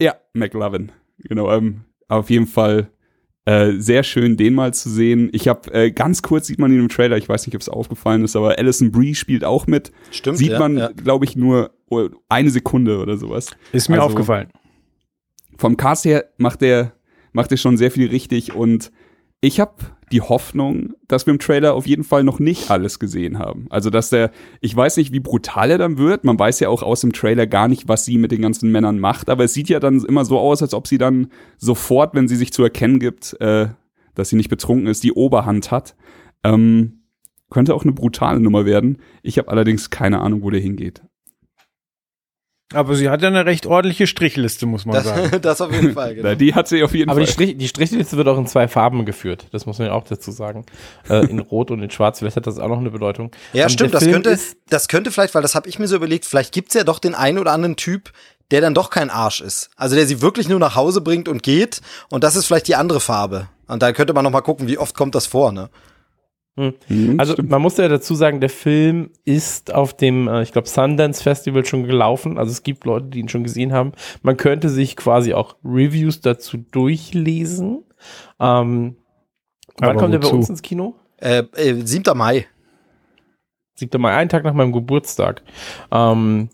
ja, 0.00 0.14
McLovin. 0.34 0.92
Genau, 1.18 1.50
ähm, 1.52 1.82
auf 2.08 2.30
jeden 2.30 2.46
Fall 2.46 2.88
äh, 3.44 3.72
sehr 3.78 4.02
schön, 4.02 4.36
den 4.36 4.54
mal 4.54 4.72
zu 4.74 4.88
sehen. 4.88 5.28
Ich 5.32 5.48
habe 5.48 5.72
äh, 5.72 5.90
ganz 5.90 6.22
kurz 6.22 6.46
sieht 6.46 6.58
man 6.58 6.72
ihn 6.72 6.80
im 6.80 6.88
Trailer, 6.88 7.16
ich 7.16 7.28
weiß 7.28 7.46
nicht, 7.46 7.54
ob 7.54 7.60
es 7.62 7.68
aufgefallen 7.68 8.24
ist, 8.24 8.36
aber 8.36 8.58
Alison 8.58 8.92
Brie 8.92 9.14
spielt 9.14 9.44
auch 9.44 9.66
mit. 9.66 9.92
Stimmt. 10.10 10.38
Sieht 10.38 10.52
ja, 10.52 10.58
man, 10.58 10.76
ja. 10.78 10.88
glaube 10.88 11.24
ich, 11.24 11.36
nur 11.36 11.70
oh, 11.88 12.08
eine 12.28 12.50
Sekunde 12.50 12.98
oder 12.98 13.16
sowas. 13.16 13.48
Ist 13.72 13.88
mir 13.88 13.96
Also- 13.96 14.06
aufgefallen. 14.08 14.48
vom 15.58 15.76
Cast 15.76 16.04
her 16.04 16.26
macht 16.38 16.62
er 16.62 16.92
macht 17.34 17.50
er 17.50 17.56
schon 17.56 17.76
sehr 17.78 17.90
viel 17.90 18.08
richtig 18.10 18.54
und 18.54 18.92
ich 19.42 19.58
habe 19.58 19.74
die 20.12 20.20
Hoffnung, 20.20 20.94
dass 21.08 21.26
wir 21.26 21.32
im 21.32 21.40
Trailer 21.40 21.74
auf 21.74 21.86
jeden 21.86 22.04
Fall 22.04 22.22
noch 22.22 22.38
nicht 22.38 22.70
alles 22.70 23.00
gesehen 23.00 23.38
haben. 23.38 23.66
Also 23.70 23.90
dass 23.90 24.08
der, 24.08 24.30
ich 24.60 24.74
weiß 24.74 24.96
nicht, 24.98 25.12
wie 25.12 25.20
brutal 25.20 25.70
er 25.70 25.78
dann 25.78 25.98
wird. 25.98 26.22
Man 26.22 26.38
weiß 26.38 26.60
ja 26.60 26.68
auch 26.68 26.82
aus 26.82 27.00
dem 27.00 27.12
Trailer 27.12 27.46
gar 27.48 27.66
nicht, 27.66 27.88
was 27.88 28.04
sie 28.04 28.18
mit 28.18 28.30
den 28.30 28.40
ganzen 28.40 28.70
Männern 28.70 29.00
macht. 29.00 29.28
Aber 29.28 29.42
es 29.42 29.52
sieht 29.52 29.68
ja 29.68 29.80
dann 29.80 30.04
immer 30.04 30.24
so 30.24 30.38
aus, 30.38 30.62
als 30.62 30.74
ob 30.74 30.86
sie 30.86 30.98
dann 30.98 31.28
sofort, 31.58 32.14
wenn 32.14 32.28
sie 32.28 32.36
sich 32.36 32.52
zu 32.52 32.62
erkennen 32.62 33.00
gibt, 33.00 33.38
äh, 33.40 33.68
dass 34.14 34.28
sie 34.28 34.36
nicht 34.36 34.48
betrunken 34.50 34.86
ist, 34.86 35.02
die 35.02 35.12
Oberhand 35.12 35.72
hat. 35.72 35.96
Ähm, 36.44 37.00
könnte 37.50 37.74
auch 37.74 37.82
eine 37.82 37.92
brutale 37.92 38.38
Nummer 38.38 38.64
werden. 38.64 38.98
Ich 39.22 39.38
habe 39.38 39.48
allerdings 39.48 39.90
keine 39.90 40.20
Ahnung, 40.20 40.42
wo 40.42 40.50
der 40.50 40.60
hingeht. 40.60 41.02
Aber 42.74 42.94
sie 42.94 43.08
hat 43.10 43.22
ja 43.22 43.28
eine 43.28 43.46
recht 43.46 43.66
ordentliche 43.66 44.06
Strichliste, 44.06 44.66
muss 44.66 44.84
man 44.86 45.02
sagen. 45.02 45.28
Das, 45.30 45.40
das 45.58 45.60
auf 45.60 45.72
jeden 45.72 45.92
Fall, 45.94 46.14
genau. 46.14 46.28
Na, 46.30 46.34
Die 46.34 46.54
hat 46.54 46.68
sie 46.68 46.82
auf 46.82 46.94
jeden 46.94 47.10
Aber 47.10 47.20
die, 47.20 47.26
Fall. 47.26 47.32
Strich, 47.32 47.56
die 47.58 47.68
Strichliste 47.68 48.16
wird 48.16 48.28
auch 48.28 48.38
in 48.38 48.46
zwei 48.46 48.68
Farben 48.68 49.04
geführt. 49.04 49.46
Das 49.52 49.66
muss 49.66 49.78
man 49.78 49.88
ja 49.88 49.94
auch 49.94 50.04
dazu 50.04 50.30
sagen. 50.30 50.64
Äh, 51.08 51.26
in 51.26 51.38
Rot 51.38 51.70
und 51.70 51.82
in 51.82 51.90
Schwarz. 51.90 52.18
Vielleicht 52.18 52.36
hat 52.36 52.46
das 52.46 52.58
auch 52.58 52.68
noch 52.68 52.78
eine 52.78 52.90
Bedeutung. 52.90 53.30
Ja, 53.52 53.64
Ähm, 53.64 53.68
stimmt, 53.70 53.94
das 53.94 54.02
Film 54.04 54.22
könnte, 54.22 54.38
das 54.68 54.88
könnte 54.88 55.10
vielleicht, 55.10 55.34
weil 55.34 55.42
das 55.42 55.54
habe 55.54 55.68
ich 55.68 55.78
mir 55.78 55.88
so 55.88 55.96
überlegt, 55.96 56.24
vielleicht 56.24 56.52
gibt's 56.52 56.74
ja 56.74 56.84
doch 56.84 56.98
den 56.98 57.14
einen 57.14 57.38
oder 57.38 57.52
anderen 57.52 57.76
Typ, 57.76 58.12
der 58.50 58.60
dann 58.60 58.74
doch 58.74 58.90
kein 58.90 59.08
Arsch 59.10 59.40
ist. 59.40 59.70
Also 59.76 59.96
der 59.96 60.06
sie 60.06 60.20
wirklich 60.20 60.48
nur 60.48 60.58
nach 60.58 60.76
Hause 60.76 61.00
bringt 61.00 61.28
und 61.28 61.42
geht 61.42 61.80
und 62.10 62.22
das 62.24 62.36
ist 62.36 62.46
vielleicht 62.46 62.68
die 62.68 62.74
andere 62.76 63.00
Farbe. 63.00 63.48
Und 63.66 63.82
da 63.82 63.92
könnte 63.92 64.12
man 64.12 64.24
noch 64.24 64.30
mal 64.30 64.42
gucken, 64.42 64.68
wie 64.68 64.76
oft 64.76 64.94
kommt 64.94 65.14
das 65.14 65.26
vor, 65.26 65.52
ne? 65.52 65.70
Mhm, 66.56 67.18
Also 67.18 67.32
stimmt. 67.32 67.50
man 67.50 67.62
muss 67.62 67.78
ja 67.78 67.88
dazu 67.88 68.14
sagen, 68.14 68.40
der 68.40 68.50
Film 68.50 69.10
ist 69.24 69.72
auf 69.72 69.94
dem, 69.96 70.28
äh, 70.28 70.42
ich 70.42 70.52
glaube, 70.52 70.68
Sundance 70.68 71.22
Festival 71.22 71.64
schon 71.64 71.84
gelaufen. 71.84 72.38
Also 72.38 72.50
es 72.52 72.62
gibt 72.62 72.84
Leute, 72.84 73.06
die 73.06 73.20
ihn 73.20 73.28
schon 73.28 73.42
gesehen 73.44 73.72
haben. 73.72 73.92
Man 74.22 74.36
könnte 74.36 74.68
sich 74.68 74.96
quasi 74.96 75.32
auch 75.32 75.56
Reviews 75.64 76.20
dazu 76.20 76.58
durchlesen. 76.58 77.84
Ähm, 78.38 78.96
wann 79.78 79.96
kommt 79.96 80.12
er 80.12 80.20
bei 80.20 80.28
uns 80.28 80.50
ins 80.50 80.60
Kino? 80.62 80.94
Äh, 81.16 81.44
äh, 81.56 81.74
7. 81.86 82.16
Mai. 82.16 82.46
7. 83.76 84.00
Mai, 84.00 84.14
einen 84.14 84.28
Tag 84.28 84.44
nach 84.44 84.52
meinem 84.52 84.72
Geburtstag. 84.72 85.42
Ähm, 85.90 86.50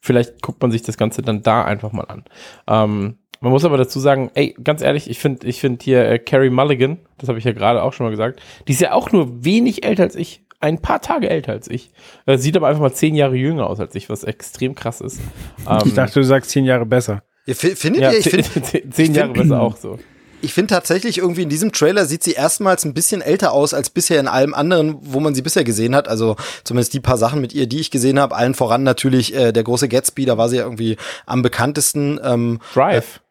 vielleicht 0.00 0.42
guckt 0.42 0.60
man 0.60 0.72
sich 0.72 0.82
das 0.82 0.96
Ganze 0.96 1.22
dann 1.22 1.42
da 1.42 1.64
einfach 1.64 1.92
mal 1.92 2.04
an. 2.04 2.24
Ähm, 2.66 3.18
man 3.40 3.52
muss 3.52 3.64
aber 3.64 3.76
dazu 3.76 4.00
sagen, 4.00 4.30
ey, 4.34 4.54
ganz 4.62 4.82
ehrlich, 4.82 5.08
ich 5.10 5.18
finde 5.18 5.46
ich 5.46 5.60
finde 5.60 5.82
hier 5.82 6.04
äh, 6.08 6.18
Carrie 6.18 6.50
Mulligan, 6.50 6.98
das 7.18 7.28
habe 7.28 7.38
ich 7.38 7.44
ja 7.44 7.52
gerade 7.52 7.82
auch 7.82 7.92
schon 7.92 8.04
mal 8.06 8.10
gesagt, 8.10 8.40
die 8.68 8.72
ist 8.72 8.80
ja 8.80 8.92
auch 8.92 9.12
nur 9.12 9.44
wenig 9.44 9.84
älter 9.84 10.02
als 10.04 10.14
ich. 10.16 10.42
Ein 10.62 10.82
paar 10.82 11.00
Tage 11.00 11.30
älter 11.30 11.52
als 11.52 11.68
ich. 11.68 11.90
Äh, 12.26 12.36
sieht 12.36 12.54
aber 12.56 12.68
einfach 12.68 12.82
mal 12.82 12.92
zehn 12.92 13.14
Jahre 13.14 13.34
jünger 13.36 13.66
aus 13.66 13.80
als 13.80 13.94
ich, 13.94 14.10
was 14.10 14.24
extrem 14.24 14.74
krass 14.74 15.00
ist. 15.00 15.20
Ähm, 15.66 15.78
Ich 15.86 15.94
dachte, 15.94 16.20
du 16.20 16.24
sagst 16.24 16.50
zehn 16.50 16.66
Jahre 16.66 16.84
besser. 16.84 17.22
Ihr 17.46 17.56
fi- 17.56 17.74
Findet 17.76 18.02
ja, 18.02 18.12
ihr? 18.12 18.18
Ich 18.18 18.28
zehn, 18.30 18.44
finde 18.44 18.62
zehn, 18.68 18.92
zehn 18.92 19.10
ich 19.12 19.16
Jahre 19.16 19.32
find- 19.34 19.48
besser 19.48 19.60
auch 19.62 19.76
so. 19.78 19.98
ich 20.42 20.52
find 20.52 20.68
tatsächlich 20.68 21.16
irgendwie 21.16 21.44
in 21.44 21.48
diesem 21.48 21.72
Trailer 21.72 22.04
sieht 22.04 22.22
sie 22.22 22.32
erstmals 22.32 22.84
ein 22.84 22.92
bisschen 22.92 23.22
älter 23.22 23.52
aus 23.52 23.72
als 23.72 23.88
bisher 23.88 24.20
in 24.20 24.28
allem 24.28 24.52
anderen, 24.52 24.96
wo 25.00 25.18
man 25.20 25.34
sie 25.34 25.40
bisher 25.40 25.64
gesehen 25.64 25.96
hat. 25.96 26.08
Also 26.08 26.36
zumindest 26.62 26.92
die 26.92 27.00
paar 27.00 27.16
Sachen 27.16 27.40
mit 27.40 27.54
ihr, 27.54 27.66
die 27.66 27.80
ich 27.80 27.90
gesehen 27.90 28.20
habe. 28.20 28.36
Allen 28.36 28.52
voran 28.54 28.82
natürlich 28.82 29.34
äh, 29.34 29.52
der 29.52 29.62
große 29.62 29.88
Gatsby, 29.88 30.26
da 30.26 30.36
war 30.36 30.50
sie 30.50 30.58
ja 30.58 30.64
irgendwie 30.64 30.98
am 31.24 31.40
bekanntesten. 31.40 32.20
Ähm, 32.22 32.60
Drive. 32.74 33.22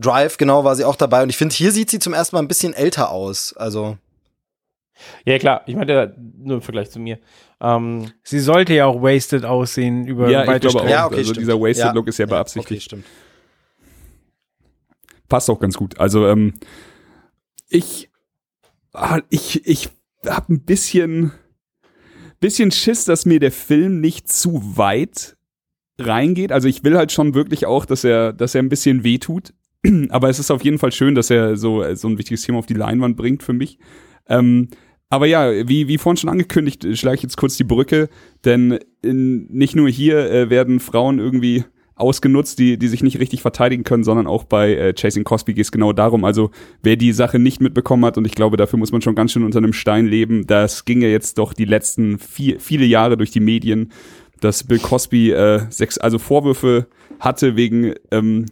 Drive, 0.00 0.36
genau, 0.38 0.64
war 0.64 0.76
sie 0.76 0.84
auch 0.84 0.96
dabei. 0.96 1.22
Und 1.22 1.30
ich 1.30 1.36
finde, 1.36 1.54
hier 1.54 1.72
sieht 1.72 1.90
sie 1.90 1.98
zum 1.98 2.12
ersten 2.14 2.36
Mal 2.36 2.42
ein 2.42 2.48
bisschen 2.48 2.72
älter 2.72 3.10
aus. 3.10 3.54
Also 3.56 3.98
Ja, 5.24 5.38
klar, 5.38 5.62
ich 5.66 5.74
meinte 5.76 5.92
ja 5.92 6.08
nur 6.38 6.56
im 6.56 6.62
Vergleich 6.62 6.90
zu 6.90 6.98
mir. 6.98 7.18
Ähm, 7.60 8.10
Sie 8.22 8.40
sollte 8.40 8.72
ja 8.74 8.86
auch 8.86 9.02
wasted 9.02 9.44
aussehen 9.44 10.06
über 10.06 10.30
Ja, 10.30 10.42
ich 10.42 10.48
weite 10.48 10.68
glaube 10.68 10.78
auch. 10.78 10.80
Strecken. 10.82 10.90
Ja, 10.92 11.06
okay, 11.06 11.16
also 11.16 11.32
stimmt. 11.32 11.46
dieser 11.46 11.60
Wasted 11.60 11.84
Ja. 11.86 11.92
Look 11.92 12.08
ist 12.08 12.18
ja 12.18 12.24
okay, 12.24 12.34
beabsichtigt. 12.34 12.82
stimmt. 12.84 13.04
passt 15.28 15.50
auch 15.50 15.60
ganz 15.60 15.76
gut. 15.76 15.98
Also 16.00 16.26
ähm, 16.26 16.54
ich 17.68 18.10
ah, 18.92 19.20
ich 19.28 19.66
ich 19.66 19.90
habe 20.26 20.54
ein 20.54 20.60
bisschen 20.64 21.32
bisschen 22.40 22.70
Schiss, 22.70 23.04
dass 23.04 23.26
mir 23.26 23.38
der 23.40 23.52
Film 23.52 24.00
nicht 24.00 24.32
zu 24.32 24.76
weit 24.76 25.36
reingeht. 25.98 26.52
Also 26.52 26.66
ich 26.68 26.82
will 26.82 26.96
halt 26.96 27.12
schon 27.12 27.34
wirklich 27.34 27.66
auch, 27.66 27.84
dass 27.84 28.02
er 28.04 28.32
dass 28.32 28.54
er 28.54 28.62
ein 28.62 28.68
bisschen 28.70 29.04
wehtut. 29.04 29.52
Aber 30.10 30.28
es 30.28 30.38
ist 30.38 30.50
auf 30.50 30.64
jeden 30.64 30.78
Fall 30.78 30.92
schön, 30.92 31.14
dass 31.14 31.30
er 31.30 31.56
so 31.56 31.94
so 31.94 32.08
ein 32.08 32.18
wichtiges 32.18 32.42
Thema 32.42 32.58
auf 32.58 32.66
die 32.66 32.74
Leinwand 32.74 33.16
bringt 33.16 33.42
für 33.42 33.52
mich. 33.52 33.78
Ähm, 34.28 34.68
aber 35.12 35.26
ja, 35.26 35.68
wie, 35.68 35.88
wie 35.88 35.98
vorhin 35.98 36.16
schon 36.16 36.30
angekündigt, 36.30 36.84
äh, 36.84 36.96
schlage 36.96 37.16
ich 37.16 37.22
jetzt 37.22 37.36
kurz 37.36 37.56
die 37.56 37.64
Brücke, 37.64 38.08
denn 38.44 38.78
in, 39.02 39.46
nicht 39.50 39.74
nur 39.74 39.88
hier 39.88 40.30
äh, 40.30 40.50
werden 40.50 40.78
Frauen 40.78 41.18
irgendwie 41.18 41.64
ausgenutzt, 41.96 42.58
die, 42.58 42.78
die 42.78 42.88
sich 42.88 43.02
nicht 43.02 43.18
richtig 43.18 43.42
verteidigen 43.42 43.84
können, 43.84 44.04
sondern 44.04 44.26
auch 44.26 44.44
bei 44.44 44.74
äh, 44.74 44.94
Chasing 44.94 45.24
Cosby 45.24 45.52
geht 45.52 45.64
es 45.64 45.72
genau 45.72 45.92
darum. 45.92 46.24
Also 46.24 46.50
wer 46.82 46.96
die 46.96 47.12
Sache 47.12 47.38
nicht 47.38 47.60
mitbekommen 47.60 48.04
hat, 48.04 48.16
und 48.16 48.24
ich 48.24 48.34
glaube, 48.34 48.56
dafür 48.56 48.78
muss 48.78 48.92
man 48.92 49.02
schon 49.02 49.16
ganz 49.16 49.32
schön 49.32 49.44
unter 49.44 49.58
einem 49.58 49.72
Stein 49.72 50.06
leben, 50.06 50.46
das 50.46 50.84
ging 50.84 51.02
ja 51.02 51.08
jetzt 51.08 51.38
doch 51.38 51.52
die 51.52 51.66
letzten 51.66 52.18
vier, 52.18 52.60
viele 52.60 52.86
Jahre 52.86 53.16
durch 53.16 53.32
die 53.32 53.40
Medien, 53.40 53.92
dass 54.40 54.64
Bill 54.64 54.78
Cosby 54.78 55.32
äh, 55.32 55.66
sechs, 55.68 55.98
also 55.98 56.18
Vorwürfe 56.18 56.86
hatte 57.18 57.56
wegen 57.56 57.94
ähm, 58.10 58.46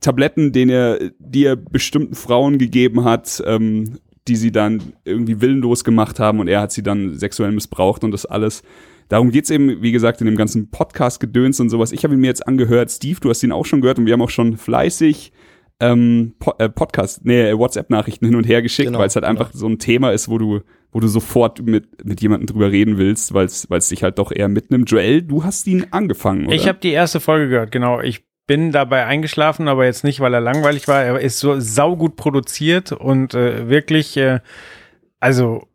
Tabletten, 0.00 0.52
den 0.52 0.68
er, 0.68 0.98
die 1.18 1.44
er 1.44 1.56
bestimmten 1.56 2.14
Frauen 2.14 2.58
gegeben 2.58 3.04
hat, 3.04 3.42
ähm, 3.46 3.98
die 4.28 4.36
sie 4.36 4.52
dann 4.52 4.92
irgendwie 5.04 5.40
willenlos 5.40 5.84
gemacht 5.84 6.20
haben 6.20 6.40
und 6.40 6.48
er 6.48 6.60
hat 6.60 6.72
sie 6.72 6.82
dann 6.82 7.18
sexuell 7.18 7.52
missbraucht 7.52 8.04
und 8.04 8.12
das 8.12 8.26
alles. 8.26 8.62
Darum 9.08 9.30
geht's 9.30 9.50
eben, 9.50 9.82
wie 9.82 9.92
gesagt, 9.92 10.20
in 10.20 10.26
dem 10.26 10.36
ganzen 10.36 10.70
Podcast-Gedöns 10.70 11.60
und 11.60 11.68
sowas. 11.68 11.92
Ich 11.92 12.04
habe 12.04 12.14
ihn 12.14 12.20
mir 12.20 12.28
jetzt 12.28 12.46
angehört. 12.46 12.90
Steve, 12.90 13.18
du 13.20 13.30
hast 13.30 13.42
ihn 13.42 13.52
auch 13.52 13.66
schon 13.66 13.80
gehört 13.80 13.98
und 13.98 14.06
wir 14.06 14.12
haben 14.12 14.22
auch 14.22 14.30
schon 14.30 14.56
fleißig 14.56 15.32
ähm, 15.80 16.34
po 16.38 16.54
äh, 16.58 16.68
Podcast, 16.68 17.24
nee, 17.24 17.52
WhatsApp-Nachrichten 17.52 18.24
hin 18.26 18.36
und 18.36 18.44
her 18.44 18.62
geschickt, 18.62 18.86
Genau, 18.86 19.00
weil 19.00 19.08
es 19.08 19.16
halt 19.16 19.24
einfach 19.24 19.50
so 19.52 19.66
ein 19.66 19.78
Thema 19.78 20.12
ist, 20.12 20.28
wo 20.28 20.38
du, 20.38 20.60
wo 20.92 21.00
du 21.00 21.08
sofort 21.08 21.60
mit, 21.60 22.04
mit 22.06 22.22
jemandem 22.22 22.46
drüber 22.46 22.70
reden 22.70 22.98
willst, 22.98 23.34
weil 23.34 23.46
es 23.46 23.88
dich 23.88 24.02
halt 24.04 24.18
doch 24.18 24.30
eher 24.30 24.48
mitnimmt. 24.48 24.88
Joel, 24.90 25.22
du 25.22 25.42
hast 25.42 25.66
ihn 25.66 25.86
angefangen, 25.90 26.46
oder? 26.46 26.54
Ich 26.54 26.68
habe 26.68 26.78
die 26.78 26.92
erste 26.92 27.18
Folge 27.18 27.48
gehört, 27.48 27.72
genau. 27.72 28.00
Ich 28.00 28.24
bin 28.52 28.70
dabei 28.70 29.06
eingeschlafen, 29.06 29.66
aber 29.66 29.86
jetzt 29.86 30.04
nicht, 30.04 30.20
weil 30.20 30.34
er 30.34 30.42
langweilig 30.42 30.86
war. 30.86 31.02
Er 31.02 31.18
ist 31.18 31.38
so 31.38 31.58
saugut 31.58 32.16
produziert 32.16 32.92
und 32.92 33.32
äh, 33.32 33.70
wirklich, 33.70 34.14
äh, 34.18 34.40
also 35.20 35.66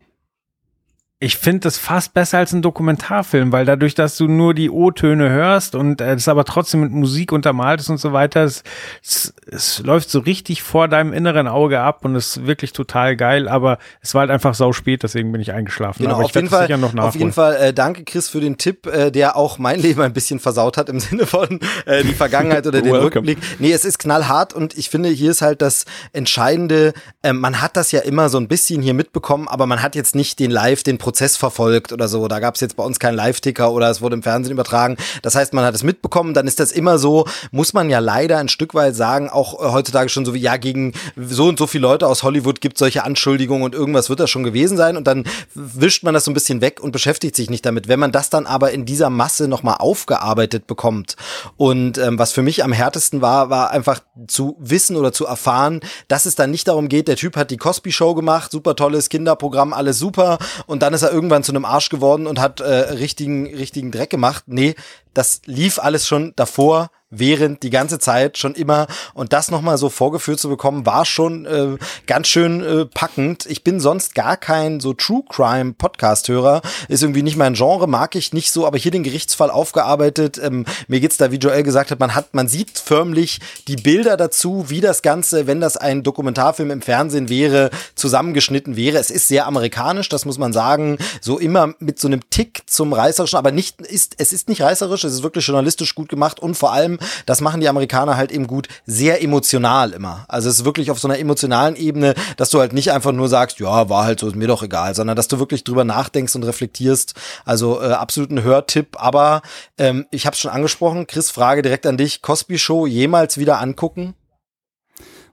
ich 1.20 1.38
finde 1.38 1.62
das 1.62 1.80
fast 1.80 2.14
besser 2.14 2.38
als 2.38 2.54
ein 2.54 2.62
Dokumentarfilm, 2.62 3.52
weil 3.52 3.66
dadurch, 3.66 3.96
dass 3.96 4.18
du 4.18 4.28
nur 4.28 4.54
die 4.54 4.70
O-Töne 4.70 5.32
hörst 5.32 5.74
und 5.74 6.00
äh, 6.00 6.14
es 6.14 6.28
aber 6.28 6.46
trotzdem 6.46 6.82
mit 6.82 6.92
Musik 6.92 7.32
untermalt 7.32 7.82
ist 7.82 7.90
und 7.90 7.98
so 7.98 8.14
weiter, 8.14 8.44
es, 8.44 8.62
es, 9.04 9.34
es 9.48 9.80
läuft 9.80 10.12
so 10.12 10.20
richtig 10.20 10.62
vor 10.62 10.88
deinem 10.88 11.14
inneren 11.14 11.48
Auge 11.48 11.80
ab 11.80 12.06
und 12.06 12.14
ist 12.14 12.46
wirklich 12.46 12.72
total 12.72 13.16
geil, 13.16 13.48
aber 13.48 13.80
es 14.00 14.14
war 14.14 14.22
halt 14.22 14.30
einfach 14.30 14.54
sau 14.54 14.74
spät, 14.74 15.02
deswegen 15.02 15.32
bin 15.32 15.42
ich 15.42 15.54
eingeschlafen. 15.54 16.04
Genau, 16.04 16.18
aber 16.18 16.26
auf 16.26 16.36
jeden, 16.36 16.50
Fall, 16.50 16.68
sicher 16.68 16.78
noch 16.78 16.96
auf 16.96 17.16
jeden 17.16 17.34
Fall 17.34 17.56
äh, 17.56 17.74
danke 17.74 18.04
Chris 18.04 18.30
für 18.30 18.40
den 18.40 18.60
Tipp, 18.60 18.86
äh, 18.86 19.10
der 19.10 19.36
auch 19.38 19.58
mein 19.58 19.80
Leben 19.82 20.02
ein 20.02 20.14
bisschen 20.14 20.40
versaut 20.40 20.78
hat 20.78 20.88
im 20.88 21.00
Sinne 21.00 21.26
von 21.26 21.60
äh, 21.88 22.04
die 22.04 22.14
Vergangenheit 22.14 22.68
oder 22.68 22.84
den. 22.84 22.94
Rückblick. 22.94 23.40
Nee, 23.58 23.72
es 23.72 23.86
ist 23.86 23.98
knallhart 23.98 24.54
und 24.54 24.78
ich 24.78 24.92
finde, 24.92 25.10
hier 25.10 25.32
ist 25.32 25.42
halt 25.42 25.64
das 25.64 25.86
Entscheidende, 26.14 26.94
äh, 27.24 27.34
man 27.34 27.60
hat 27.60 27.76
das 27.76 27.92
ja 27.92 28.02
immer 28.02 28.30
so 28.30 28.38
ein 28.38 28.48
bisschen 28.48 28.84
hier 28.84 28.94
mitbekommen, 28.94 29.48
aber 29.48 29.66
man 29.66 29.82
hat 29.82 29.96
jetzt 29.96 30.14
nicht 30.14 30.38
den 30.38 30.52
Live, 30.52 30.84
den 30.84 31.00
Prozess 31.08 31.38
verfolgt 31.38 31.93
oder 31.93 32.10
so. 32.10 32.28
Da 32.28 32.41
gab 32.41 32.56
es 32.56 32.60
jetzt 32.60 32.76
bei 32.76 32.84
uns 32.84 33.00
keinen 33.00 33.15
Live-Ticker 33.15 33.72
oder 33.72 33.89
es 33.89 34.02
wurde 34.02 34.15
im 34.15 34.24
Fernsehen 34.24 34.52
übertragen. 34.52 34.98
Das 35.22 35.36
heißt, 35.36 35.54
man 35.54 35.63
hat 35.63 35.74
es 35.74 35.82
mitbekommen, 35.82 36.34
dann 36.34 36.48
ist 36.48 36.60
das 36.60 36.74
immer 36.74 37.00
so, 37.00 37.26
muss 37.52 37.72
man 37.72 37.89
ja 37.89 38.00
leider 38.00 38.39
ein 38.39 38.50
Stück 38.50 38.74
weit 38.74 38.93
sagen, 38.93 39.30
auch 39.30 39.54
äh, 39.54 39.72
heutzutage 39.72 40.10
schon 40.10 40.26
so 40.26 40.34
wie, 40.34 40.39
ja, 40.39 40.58
gegen 40.58 40.91
so 41.15 41.48
und 41.48 41.60
so 41.60 41.65
viele 41.65 41.84
Leute 41.84 42.08
aus 42.08 42.24
Hollywood 42.24 42.60
gibt 42.60 42.78
solche 42.78 43.06
Anschuldigungen 43.06 43.63
und 43.63 43.74
irgendwas 43.74 44.10
wird 44.10 44.20
das 44.20 44.30
schon 44.30 44.43
gewesen 44.43 44.76
sein 44.76 44.98
und 44.98 45.08
dann 45.08 45.24
wischt 45.56 46.04
man 46.04 46.13
das 46.13 46.26
so 46.26 46.32
ein 46.32 46.34
bisschen 46.34 46.60
weg 46.60 46.82
und 46.82 46.91
beschäftigt 46.91 47.38
sich 47.38 47.50
nicht 47.50 47.65
damit. 47.65 47.88
Wenn 47.88 48.02
man 48.02 48.12
das 48.12 48.30
dann 48.30 48.46
aber 48.46 48.72
in 48.72 48.84
dieser 48.84 49.10
Masse 49.10 49.48
nochmal 49.48 49.78
aufgearbeitet 49.80 50.67
bekommt 50.67 51.15
und 51.56 51.98
ähm, 52.00 52.20
was 52.20 52.34
für 52.34 52.41
mich 52.41 52.65
am 52.65 52.74
härtesten 52.74 53.22
war, 53.22 53.50
war 53.50 53.72
einfach 53.72 54.02
zu 54.28 54.58
wissen 54.60 54.98
oder 54.98 55.13
zu 55.13 55.26
erfahren, 55.26 55.80
dass 56.10 56.26
es 56.26 56.36
dann 56.36 56.52
nicht 56.52 56.67
darum 56.67 56.89
geht, 56.89 57.08
der 57.08 57.15
Typ 57.15 57.38
hat 57.38 57.50
die 57.50 57.56
Cosby 57.56 57.93
Show 57.93 58.13
gemacht, 58.13 58.52
super 58.52 58.76
tolles 58.76 59.08
Kinderprogramm, 59.08 59.72
alles 59.72 60.00
super 60.00 60.38
und 60.65 60.84
dann 60.84 60.97
ist 60.98 61.04
er 61.04 61.14
irgendwann 61.14 61.44
zu 61.44 61.52
einem 61.52 61.66
Arsch 61.66 61.90
geworden 61.90 62.28
und 62.28 62.40
hat 62.40 62.60
äh, 62.60 62.66
richtigen, 62.66 63.56
richtigen 63.56 63.92
Dreck 63.92 64.10
gemacht. 64.10 64.44
Nee, 64.48 64.76
das 65.18 65.42
lief 65.46 65.80
alles 65.80 66.08
schon 66.08 66.34
davor 66.36 66.90
während 67.10 67.64
die 67.64 67.70
ganze 67.70 68.00
Zeit 68.00 68.38
schon 68.38 68.54
immer 68.54 68.88
und 69.14 69.32
das 69.32 69.50
nochmal 69.50 69.78
so 69.78 69.90
vorgeführt 69.90 70.40
zu 70.40 70.50
bekommen, 70.50 70.86
war 70.86 71.06
schon 71.06 71.46
äh, 71.46 71.78
ganz 72.06 72.28
schön 72.28 72.62
äh, 72.62 72.86
packend. 72.86 73.46
Ich 73.46 73.64
bin 73.64 73.80
sonst 73.80 74.14
gar 74.14 74.36
kein 74.36 74.80
so 74.82 74.94
True 74.94 75.24
Crime 75.30 75.74
Podcast-Hörer, 75.74 76.62
ist 76.90 77.04
irgendwie 77.04 77.24
nicht 77.24 77.38
mein 77.38 77.54
Genre, 77.54 77.88
mag 77.88 78.16
ich 78.16 78.34
nicht 78.34 78.52
so, 78.52 78.68
aber 78.68 78.78
hier 78.78 78.92
den 78.92 79.04
Gerichtsfall 79.04 79.50
aufgearbeitet. 79.50 80.38
Ähm, 80.44 80.66
mir 80.88 81.00
geht's 81.00 81.18
da, 81.18 81.32
wie 81.32 81.38
Joel 81.38 81.64
gesagt 81.64 81.92
hat, 81.92 82.00
man 82.00 82.14
hat, 82.14 82.34
man 82.34 82.50
sieht 82.50 82.78
förmlich 82.78 83.40
die 83.70 83.78
Bilder 83.78 84.18
dazu, 84.18 84.66
wie 84.68 84.82
das 84.82 85.02
Ganze, 85.02 85.48
wenn 85.48 85.62
das 85.62 85.78
ein 85.78 86.04
Dokumentarfilm 86.04 86.72
im 86.72 86.82
Fernsehen 86.82 87.30
wäre, 87.30 87.70
zusammengeschnitten 87.96 88.76
wäre. 88.76 88.98
Es 88.98 89.12
ist 89.12 89.30
sehr 89.30 89.48
amerikanisch, 89.48 90.10
das 90.10 90.26
muss 90.26 90.38
man 90.38 90.52
sagen, 90.52 90.98
so 91.22 91.40
immer 91.40 91.74
mit 91.80 92.00
so 92.00 92.10
einem 92.10 92.30
Tick 92.30 92.64
zum 92.68 92.92
reißerischen, 92.92 93.40
aber 93.40 93.52
nicht 93.52 93.82
ist, 93.82 94.16
es 94.18 94.34
ist 94.34 94.50
nicht 94.50 94.62
reißerisch, 94.62 95.06
es 95.08 95.15
ist 95.15 95.24
wirklich 95.24 95.46
journalistisch 95.46 95.96
gut 95.96 96.10
gemacht 96.10 96.39
und 96.39 96.56
vor 96.56 96.74
allem 96.74 97.00
das 97.26 97.41
machen 97.41 97.62
die 97.62 97.70
Amerikaner 97.70 98.17
halt 98.17 98.32
eben 98.32 98.48
gut, 98.48 98.67
sehr 98.86 99.22
emotional 99.24 99.91
immer. 99.91 100.26
Also 100.28 100.50
es 100.50 100.60
ist 100.60 100.65
wirklich 100.65 100.91
auf 100.91 101.00
so 101.00 101.08
einer 101.08 101.20
emotionalen 101.20 101.76
Ebene, 101.76 102.13
dass 102.38 102.50
du 102.50 102.60
halt 102.60 102.74
nicht 102.74 102.91
einfach 102.91 103.12
nur 103.12 103.30
sagst, 103.30 103.60
ja, 103.60 103.89
war 103.89 104.06
halt 104.06 104.20
so, 104.20 104.28
ist 104.28 104.36
mir 104.36 104.48
doch 104.48 104.63
egal, 104.63 104.96
sondern 104.96 105.15
dass 105.15 105.28
du 105.28 105.39
wirklich 105.39 105.63
drüber 105.63 105.84
nachdenkst 105.84 106.36
und 106.36 106.43
reflektierst. 106.43 107.13
Also 107.46 107.82
äh, 107.82 107.91
absolut 107.91 108.32
ein 108.32 108.43
Hörtipp. 108.43 108.96
Aber 109.00 109.41
ähm, 109.78 110.06
ich 110.12 110.26
habe 110.26 110.34
es 110.34 110.39
schon 110.39 110.52
angesprochen, 110.52 111.08
Chris, 111.08 111.32
Frage 111.32 111.62
direkt 111.62 111.86
an 111.86 111.98
dich. 111.98 112.22
Cosby 112.22 112.58
Show 112.58 112.86
jemals 112.86 113.38
wieder 113.38 113.60
angucken? 113.60 114.15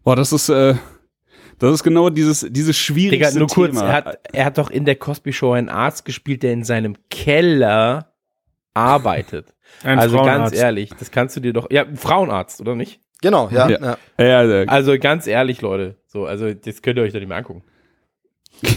Boah, 0.02 0.16
das 0.16 0.32
ist, 0.32 0.48
äh, 0.48 0.74
das 1.58 1.74
ist 1.74 1.82
genau 1.82 2.10
dieses, 2.10 2.46
dieses 2.50 2.76
schwierigste 2.76 3.32
Digga, 3.32 3.38
nur 3.38 3.48
kurz, 3.48 3.72
Thema. 3.72 3.86
er 3.86 3.92
hat, 3.92 4.18
er 4.32 4.44
hat 4.44 4.58
doch 4.58 4.70
in 4.70 4.84
der 4.84 4.96
Cosby 4.96 5.32
Show 5.32 5.52
einen 5.52 5.68
Arzt 5.68 6.04
gespielt, 6.04 6.42
der 6.42 6.52
in 6.52 6.64
seinem 6.64 6.96
Keller 7.10 8.12
arbeitet. 8.74 9.53
Ein 9.82 9.98
also 9.98 10.16
Frauenarzt. 10.18 10.52
ganz 10.52 10.62
ehrlich, 10.62 10.90
das 10.98 11.10
kannst 11.10 11.36
du 11.36 11.40
dir 11.40 11.52
doch, 11.52 11.70
ja, 11.70 11.84
Frauenarzt, 11.94 12.60
oder 12.60 12.74
nicht? 12.74 13.00
Genau, 13.20 13.48
ja. 13.50 13.68
Ja. 13.68 13.96
ja. 14.18 14.42
ja, 14.44 14.64
Also 14.64 14.98
ganz 14.98 15.26
ehrlich, 15.26 15.60
Leute, 15.62 15.96
so, 16.06 16.26
also 16.26 16.52
das 16.52 16.82
könnt 16.82 16.98
ihr 16.98 17.02
euch 17.02 17.12
doch 17.12 17.20
nicht 17.20 17.28
mehr 17.28 17.38
angucken. 17.38 17.62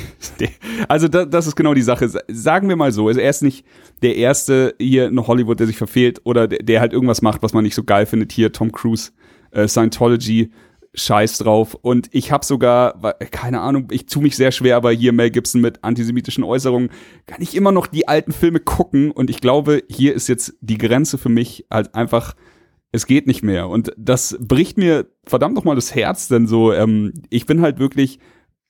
Also 0.88 1.08
da, 1.08 1.26
das 1.26 1.48
ist 1.48 1.56
genau 1.56 1.74
die 1.74 1.82
Sache. 1.82 2.08
Sa- 2.10 2.22
Sagen 2.28 2.70
wir 2.70 2.76
mal 2.76 2.92
so, 2.92 3.08
also 3.08 3.20
er 3.20 3.30
ist 3.30 3.42
nicht 3.44 3.66
der 4.02 4.16
erste 4.16 4.76
hier 4.80 5.08
in 5.08 5.26
Hollywood, 5.28 5.60
der 5.60 5.68
sich 5.68 5.78
verfehlt 5.78 6.22
oder 6.24 6.48
der, 6.48 6.60
der 6.60 6.80
halt 6.82 6.94
irgendwas 6.94 7.22
macht, 7.22 7.42
was 7.44 7.54
man 7.54 7.64
nicht 7.64 7.76
so 7.76 7.84
geil 7.84 8.06
findet. 8.06 8.32
Hier 8.32 8.52
Tom 8.52 8.72
Cruise, 8.72 9.12
äh, 9.52 9.68
Scientology, 9.68 10.52
Scheiß 10.94 11.38
drauf. 11.40 11.76
Und 11.76 12.10
ich 12.12 12.32
habe 12.32 12.46
sogar, 12.46 13.16
keine 13.32 13.62
Ahnung, 13.62 13.88
ich 13.92 14.06
tue 14.06 14.24
mich 14.24 14.36
sehr 14.36 14.52
schwer, 14.52 14.78
aber 14.78 14.92
hier 14.92 15.14
Mel 15.14 15.32
Gibson 15.32 15.62
mit 15.62 15.84
antisemitischen 15.84 16.44
Äußerungen 16.44 16.90
kann 17.26 17.42
ich 17.42 17.56
immer 17.56 17.72
noch 17.72 17.88
die 17.88 18.08
alten 18.08 18.32
Filme 18.32 18.60
gucken. 18.60 19.12
Und 19.12 19.30
ich 19.30 19.42
glaube, 19.42 19.84
hier 19.90 20.14
ist 20.14 20.28
jetzt 20.28 20.56
die 20.62 20.78
Grenze 20.78 21.18
für 21.18 21.30
mich 21.30 21.66
halt 21.72 21.96
einfach 21.96 22.36
es 22.92 23.06
geht 23.06 23.28
nicht 23.28 23.44
mehr. 23.44 23.68
Und 23.68 23.92
das 23.98 24.38
bricht 24.40 24.78
mir 24.78 25.08
verdammt 25.26 25.56
noch 25.56 25.64
mal 25.64 25.76
das 25.76 25.94
Herz, 25.94 26.28
denn 26.28 26.48
so, 26.48 26.74
ähm, 26.74 27.14
ich 27.30 27.46
bin 27.46 27.62
halt 27.62 27.80
wirklich 27.80 28.20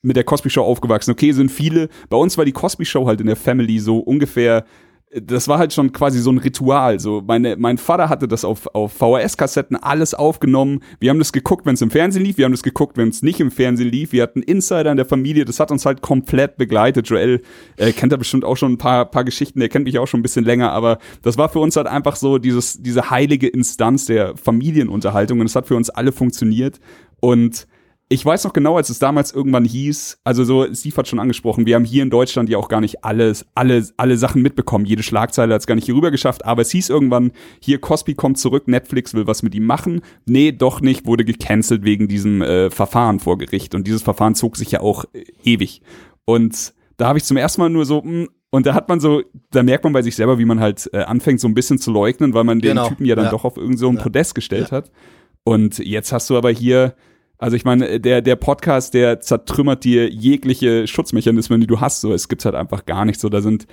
mit 0.02 0.16
der 0.16 0.24
Cosby 0.24 0.50
Show 0.50 0.64
aufgewachsen. 0.64 1.12
Okay, 1.12 1.32
sind 1.32 1.52
viele. 1.52 1.90
Bei 2.10 2.18
uns 2.18 2.38
war 2.38 2.46
die 2.46 2.52
Cosby 2.52 2.86
Show 2.86 3.08
halt 3.08 3.22
in 3.22 3.28
der 3.28 3.36
Family 3.36 3.80
so 3.80 4.00
ungefähr. 4.00 4.66
Das 5.10 5.48
war 5.48 5.58
halt 5.58 5.72
schon 5.72 5.94
quasi 5.94 6.20
so 6.20 6.30
ein 6.30 6.38
Ritual. 6.38 7.00
So 7.00 7.24
meine, 7.26 7.56
mein 7.56 7.78
Vater 7.78 8.10
hatte 8.10 8.28
das 8.28 8.44
auf, 8.44 8.68
auf 8.76 8.92
VHS-Kassetten 8.92 9.78
alles 9.78 10.14
aufgenommen. 10.14 10.84
Wir 11.00 11.12
haben 11.12 11.20
das 11.20 11.32
geguckt, 11.32 11.66
wenn 11.66 11.76
es 11.76 11.82
im 11.82 11.90
Fernsehen 11.90 12.26
lief. 12.26 12.38
Wir 12.38 12.44
haben 12.44 12.52
das 12.52 12.62
geguckt, 12.62 12.98
wenn 12.98 13.08
es 13.08 13.22
nicht 13.22 13.40
im 13.40 13.50
Fernsehen 13.50 13.90
lief. 13.90 14.12
Wir 14.12 14.24
hatten 14.24 14.42
Insider 14.42 14.92
in 14.92 14.98
der 14.98 15.06
Familie. 15.06 15.46
Das 15.46 15.62
hat 15.62 15.72
uns 15.72 15.86
halt 15.86 16.02
komplett 16.02 16.58
begleitet. 16.58 17.08
Joel 17.08 17.42
äh, 17.78 17.94
kennt 17.94 18.12
da 18.12 18.18
bestimmt 18.18 18.44
auch 18.44 18.58
schon 18.58 18.74
ein 18.74 18.78
paar, 18.78 19.06
paar 19.06 19.24
Geschichten. 19.24 19.62
Der 19.62 19.70
kennt 19.70 19.86
mich 19.86 19.98
auch 19.98 20.08
schon 20.08 20.20
ein 20.20 20.24
bisschen 20.24 20.44
länger. 20.44 20.74
Aber 20.74 20.98
das 21.22 21.38
war 21.38 21.48
für 21.48 21.60
uns 21.60 21.78
halt 21.78 21.88
einfach 21.88 22.18
so 22.18 22.38
dieses, 22.38 22.84
diese 22.84 23.10
heilige 23.10 23.48
Instanz 23.48 24.08
der 24.08 24.36
Familienunterhaltung. 24.36 25.40
Und 25.40 25.46
es 25.46 25.56
hat 25.56 25.68
für 25.68 25.78
uns 25.78 25.90
alle 25.90 26.12
funktioniert. 26.12 26.82
Und 27.22 27.66
ich 28.10 28.26
weiß 28.26 28.46
noch 28.46 28.54
genau, 28.54 28.78
als 28.78 28.90
es 28.90 29.00
damals 29.00 29.34
irgendwann 29.34 29.66
hieß, 29.66 30.20
also 30.24 30.46
so, 30.46 30.66
Steve 30.74 30.96
hat 30.96 31.10
schon 31.10 31.20
angesprochen, 31.20 31.66
wir 31.66 31.76
haben 31.76 31.84
hier 31.84 32.04
in 32.04 32.10
Deutschland 32.10 32.50
ja 32.50 32.58
auch 32.58 32.70
gar 32.70 32.80
nicht 32.80 33.04
alles, 33.04 33.46
alle, 33.54 33.86
alle 33.98 34.16
Sachen 34.16 34.42
mitbekommen. 34.42 34.86
Jede 34.86 35.04
Schlagzeile 35.04 35.54
hat 35.54 35.62
es 35.62 35.68
gar 35.68 35.76
nicht 35.76 35.86
hier 35.86 35.96
rüber 35.96 36.10
geschafft, 36.10 36.46
aber 36.46 36.62
es 36.62 36.72
hieß 36.72 36.90
irgendwann, 36.90 37.32
hier 37.60 37.80
Cosby 37.82 38.14
kommt 38.14 38.38
zurück, 38.38 38.68
Netflix 38.70 39.14
will 39.14 39.28
was 39.28 39.44
mit 39.44 39.54
ihm 39.56 39.66
machen. 39.66 40.02
Nee, 40.26 40.54
doch 40.54 40.80
nicht, 40.80 41.06
wurde 41.06 41.26
gecancelt 41.26 41.84
wegen 41.84 42.08
diesem 42.08 42.42
äh, 42.42 42.70
Verfahren 42.70 43.20
vor 43.20 43.38
Gericht. 43.38 43.76
Und 43.76 43.88
dieses 43.88 44.04
Verfahren 44.04 44.36
zog 44.36 44.56
sich 44.56 44.72
ja 44.72 44.80
auch 44.80 45.04
äh, 45.14 45.26
ewig. 45.44 45.82
Und 46.24 46.74
da 46.96 47.10
habe 47.10 47.18
ich 47.18 47.26
zum 47.26 47.36
ersten 47.36 47.60
Mal 47.62 47.70
nur 47.70 47.86
so, 47.86 48.02
mh, 48.02 48.28
und 48.52 48.66
da 48.66 48.74
hat 48.74 48.88
man 48.88 49.02
so, 49.02 49.22
da 49.52 49.64
merkt 49.64 49.84
man 49.84 49.92
bei 49.92 50.02
sich 50.02 50.16
selber, 50.16 50.40
wie 50.40 50.46
man 50.46 50.62
halt 50.62 50.90
äh, 50.94 51.00
anfängt, 51.00 51.42
so 51.42 51.48
ein 51.50 51.54
bisschen 51.54 51.78
zu 51.78 51.92
leugnen, 51.92 52.34
weil 52.34 52.46
man 52.46 52.60
den 52.60 52.70
Genau, 52.70 52.88
Typen 52.88 53.06
ja 53.06 53.16
dann 53.16 53.26
ja. 53.26 53.32
doch 53.32 53.44
auf 53.44 53.58
irgendein 53.58 53.78
so 53.78 53.92
Ja. 53.92 54.02
Podest 54.02 54.34
gestellt 54.34 54.72
hat. 54.72 54.92
Und 55.44 55.80
jetzt 55.80 56.14
hast 56.14 56.30
du 56.30 56.38
aber 56.38 56.52
hier, 56.52 56.96
also 57.38 57.56
ich 57.56 57.66
meine, 57.66 58.00
der, 58.00 58.22
der 58.22 58.36
Podcast, 58.36 58.94
der 58.94 59.20
zertrümmert 59.20 59.84
dir 59.84 60.10
jegliche 60.10 60.88
Schutzmechanismen, 60.88 61.62
die 61.62 61.68
du 61.68 61.80
hast. 61.80 62.02
So, 62.02 62.12
es 62.14 62.30
gibt 62.30 62.44
halt 62.46 62.56
einfach 62.56 62.86
gar 62.86 63.06
nicht 63.06 63.20
so. 63.20 63.30
Da 63.30 63.42
sind 63.42 63.68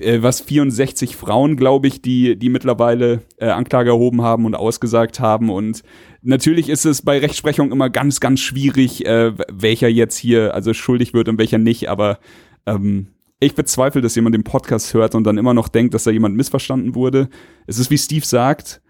äh, 0.00 0.22
was 0.22 0.40
64 0.40 1.14
Frauen, 1.14 1.56
glaube 1.56 1.86
ich, 1.86 2.02
die, 2.02 2.36
die 2.36 2.48
mittlerweile 2.48 3.22
äh, 3.36 3.48
Anklage 3.48 3.90
erhoben 3.90 4.22
haben 4.22 4.44
und 4.44 4.56
ausgesagt 4.56 5.20
haben. 5.20 5.50
Und 5.50 5.82
natürlich 6.22 6.68
ist 6.68 6.84
es 6.84 7.02
bei 7.02 7.18
Rechtsprechung 7.18 7.70
immer 7.70 7.90
ganz, 7.90 8.18
ganz 8.18 8.40
schwierig, 8.40 9.06
äh, 9.06 9.32
welcher 9.52 9.88
jetzt 9.88 10.16
hier 10.16 10.54
also 10.54 10.74
schuldig 10.74 11.14
wird 11.14 11.28
und 11.28 11.38
welcher 11.38 11.58
nicht. 11.58 11.88
Aber 11.88 12.18
ähm, 12.66 13.08
ich 13.38 13.54
bezweifle, 13.54 14.00
dass 14.00 14.16
jemand 14.16 14.34
den 14.34 14.44
Podcast 14.44 14.94
hört 14.94 15.14
und 15.14 15.24
dann 15.24 15.38
immer 15.38 15.54
noch 15.54 15.68
denkt, 15.68 15.94
dass 15.94 16.04
da 16.04 16.10
jemand 16.10 16.36
missverstanden 16.36 16.96
wurde. 16.96 17.28
Es 17.68 17.78
ist 17.78 17.90
wie 17.90 17.98
Steve 17.98 18.26
sagt, 18.26 18.80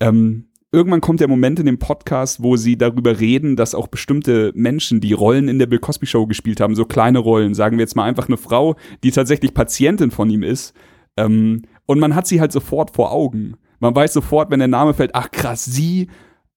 ähm, 0.00 0.48
irgendwann 0.72 1.00
kommt 1.02 1.20
der 1.20 1.28
Moment 1.28 1.60
in 1.60 1.66
dem 1.66 1.78
Podcast, 1.78 2.42
wo 2.42 2.56
sie 2.56 2.76
darüber 2.76 3.20
reden, 3.20 3.56
dass 3.56 3.74
auch 3.74 3.88
bestimmte 3.88 4.52
Menschen, 4.54 5.00
die 5.00 5.12
Rollen 5.12 5.48
in 5.48 5.58
der 5.58 5.66
Bill 5.66 5.78
Cosby 5.78 6.06
Show 6.06 6.26
gespielt 6.26 6.60
haben, 6.60 6.74
so 6.74 6.86
kleine 6.86 7.18
Rollen, 7.18 7.54
sagen 7.54 7.76
wir 7.76 7.82
jetzt 7.82 7.94
mal 7.94 8.04
einfach 8.04 8.28
eine 8.28 8.38
Frau, 8.38 8.76
die 9.04 9.10
tatsächlich 9.10 9.54
Patientin 9.54 10.10
von 10.10 10.30
ihm 10.30 10.42
ist, 10.42 10.74
ähm, 11.16 11.62
und 11.86 11.98
man 11.98 12.14
hat 12.14 12.26
sie 12.26 12.40
halt 12.40 12.52
sofort 12.52 12.94
vor 12.94 13.12
Augen. 13.12 13.56
Man 13.80 13.94
weiß 13.94 14.12
sofort, 14.12 14.50
wenn 14.50 14.60
der 14.60 14.68
Name 14.68 14.94
fällt, 14.94 15.14
ach 15.14 15.30
krass, 15.30 15.64
sie, 15.64 16.08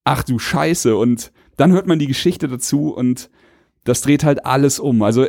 ach 0.03 0.23
du 0.23 0.39
Scheiße, 0.39 0.95
und 0.95 1.31
dann 1.57 1.71
hört 1.71 1.87
man 1.87 1.99
die 1.99 2.07
Geschichte 2.07 2.47
dazu 2.47 2.93
und 2.93 3.29
das 3.83 4.01
dreht 4.01 4.23
halt 4.23 4.45
alles 4.45 4.79
um. 4.79 5.01
Also 5.01 5.27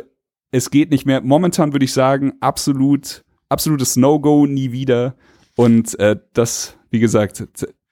es 0.51 0.71
geht 0.71 0.91
nicht 0.91 1.05
mehr. 1.05 1.21
Momentan 1.21 1.73
würde 1.73 1.85
ich 1.85 1.93
sagen, 1.93 2.33
absolut, 2.39 3.23
absolutes 3.49 3.95
No-Go, 3.95 4.45
nie 4.45 4.71
wieder. 4.71 5.15
Und 5.55 5.99
äh, 5.99 6.17
das, 6.33 6.77
wie 6.89 6.99
gesagt, 6.99 7.47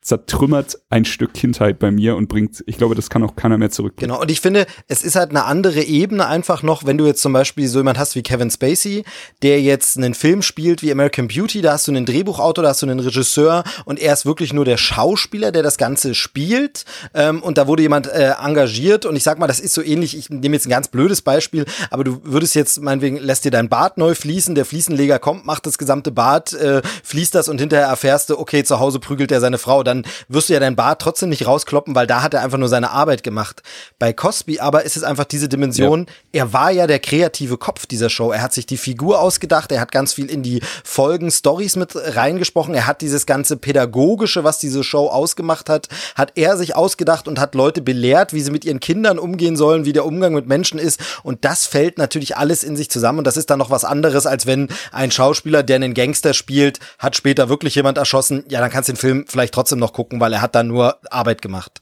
zertrümmert 0.06 0.78
ein 0.91 1.04
Stück 1.04 1.34
Kindheit 1.34 1.80
bei 1.80 1.89
mir 1.89 2.15
und 2.15 2.28
bringt, 2.28 2.63
ich 2.68 2.78
glaube, 2.78 2.94
das 2.94 3.10
kann 3.10 3.24
auch 3.24 3.36
keiner 3.36 3.58
mehr 3.58 3.72
zurück. 3.72 3.94
Genau, 3.98 4.22
und 4.22 4.30
ich 4.30 4.39
finde, 4.39 4.68
es 4.88 5.04
ist 5.04 5.15
halt 5.15 5.32
eine 5.32 5.46
andere 5.46 5.82
Ebene 5.82 6.28
einfach 6.28 6.62
noch, 6.62 6.86
wenn 6.86 7.00
du 7.00 7.08
jetzt 7.08 7.24
zum 7.24 7.34
Beispiel 7.34 7.68
so 7.68 7.80
jemand 7.80 7.98
hast 7.98 8.15
wie 8.15 8.22
Kevin 8.22 8.52
Spacey, 8.52 9.04
der 9.41 9.62
jetzt 9.62 9.98
einen 9.98 10.13
Film 10.13 10.44
spielt 10.44 10.84
wie 10.84 10.91
American 10.91 11.28
Beauty, 11.28 11.62
da 11.62 11.74
hast 11.74 11.88
du 11.88 11.91
einen 11.91 12.06
Drehbuchautor, 12.06 12.63
da 12.63 12.70
hast 12.70 12.84
du 12.84 12.86
einen 12.86 13.00
Regisseur 13.00 13.63
und 13.86 14.00
er 14.00 14.13
ist 14.13 14.28
wirklich 14.28 14.54
nur 14.54 14.63
der 14.63 14.78
Schauspieler, 14.78 15.52
der 15.52 15.63
das 15.63 15.78
Ganze 15.78 16.13
spielt 16.13 16.86
ähm, 17.15 17.41
und 17.41 17.58
da 17.58 17.65
wurde 17.65 17.82
jemand 17.82 18.06
äh, 18.06 18.34
engagiert 18.39 19.08
und 19.08 19.15
ich 19.15 19.24
sag 19.24 19.39
mal, 19.39 19.48
das 19.48 19.60
ist 19.60 19.74
so 19.74 19.82
ähnlich, 19.82 20.15
ich 20.15 20.30
nehme 20.30 20.56
jetzt 20.56 20.68
ein 20.68 20.70
ganz 20.70 20.88
blödes 20.88 21.24
Beispiel, 21.24 21.65
aber 21.89 22.04
du 22.04 22.22
würdest 22.24 22.54
jetzt 22.54 22.80
meinetwegen, 22.80 23.18
lässt 23.18 23.44
dir 23.44 23.52
dein 23.52 23.70
Bad 23.70 23.98
neu 23.98 24.13
fließen, 24.13 24.54
der 24.54 24.65
Fliesenleger 24.65 25.18
kommt, 25.18 25.48
macht 25.48 25.65
das 25.65 25.80
gesamte 25.80 26.12
Bad, 26.12 26.54
äh, 26.54 26.84
fließt 27.04 27.34
das 27.34 27.50
und 27.50 27.60
hinterher 27.60 27.88
erfährst 27.88 28.30
du, 28.30 28.38
okay, 28.38 28.63
zu 28.63 28.80
Hause 28.80 29.00
prügelt 29.00 29.32
er 29.32 29.39
seine 29.39 29.58
Frau, 29.58 29.82
dann 29.82 29.95
wirst 30.28 30.50
du 30.50 30.54
ja 30.54 30.60
dein 30.60 30.76
Bart 30.76 31.02
trotzdem 31.02 31.30
nicht 31.30 31.46
rauskloppen, 31.46 31.96
weil 31.96 32.08
da 32.08 32.22
hat 32.22 32.34
er 32.34 32.42
einfach 32.42 32.58
nur 32.58 32.70
seine 32.70 32.92
Arbeit 32.92 33.24
gemacht. 33.24 33.62
Bei 34.00 34.14
Cosby 34.14 34.60
aber 34.60 34.84
ist 34.84 34.98
es 34.98 35.04
einfach 35.04 35.26
diese 35.26 35.48
Dimension, 35.48 36.08
ja. 36.34 36.42
er 36.42 36.54
war 36.54 36.72
ja 36.72 36.88
der 36.88 37.00
kreative 37.00 37.58
Kopf 37.58 37.86
dieser 37.86 38.10
Show. 38.10 38.32
Er 38.32 38.42
hat 38.42 38.54
sich 38.54 38.66
die 38.66 38.78
Figur 38.78 39.20
ausgedacht, 39.20 39.72
er 39.72 39.80
hat 39.80 39.92
ganz 39.92 40.14
viel 40.14 40.30
in 40.30 40.44
die 40.44 40.62
Folgen, 40.84 41.32
Stories 41.32 41.76
mit 41.76 41.96
reingesprochen, 41.96 42.74
er 42.74 42.88
hat 42.88 43.02
dieses 43.02 43.26
ganze 43.26 43.58
Pädagogische, 43.58 44.44
was 44.44 44.60
diese 44.60 44.84
Show 44.84 45.08
ausgemacht 45.08 45.70
hat, 45.70 45.90
hat 46.16 46.34
er 46.36 46.58
sich 46.58 46.76
ausgedacht 46.76 47.28
und 47.28 47.40
hat 47.40 47.56
Leute 47.56 47.82
belehrt, 47.82 48.34
wie 48.34 48.42
sie 48.42 48.52
mit 48.52 48.66
ihren 48.66 48.80
Kindern 48.80 49.20
umgehen 49.20 49.56
sollen, 49.56 49.86
wie 49.86 49.94
der 49.94 50.06
Umgang 50.06 50.34
mit 50.34 50.48
Menschen 50.48 50.80
ist. 50.80 51.00
Und 51.24 51.46
das 51.46 51.66
fällt 51.66 51.98
natürlich 51.98 52.38
alles 52.38 52.64
in 52.64 52.76
sich 52.76 52.90
zusammen. 52.90 53.20
Und 53.20 53.28
das 53.28 53.38
ist 53.38 53.50
dann 53.50 53.60
noch 53.60 53.70
was 53.70 53.86
anderes, 53.86 54.26
als 54.26 54.46
wenn 54.46 54.70
ein 54.92 55.12
Schauspieler, 55.12 55.64
der 55.64 55.78
einen 55.78 55.94
Gangster 55.94 56.34
spielt, 56.34 56.80
hat 57.00 57.16
später 57.16 57.50
wirklich 57.50 57.76
jemand 57.76 57.98
erschossen. 57.98 58.44
Ja, 58.50 58.60
dann 58.60 58.70
kannst 58.70 58.90
du 58.90 58.94
den 58.94 59.00
Film 59.00 59.26
vielleicht 59.28 59.54
trotzdem 59.54 59.80
noch 59.80 59.85
gucken, 59.93 60.19
weil 60.19 60.34
er 60.34 60.41
hat 60.41 60.56
dann 60.56 60.67
nur 60.67 60.98
Arbeit 61.10 61.41
gemacht. 61.41 61.82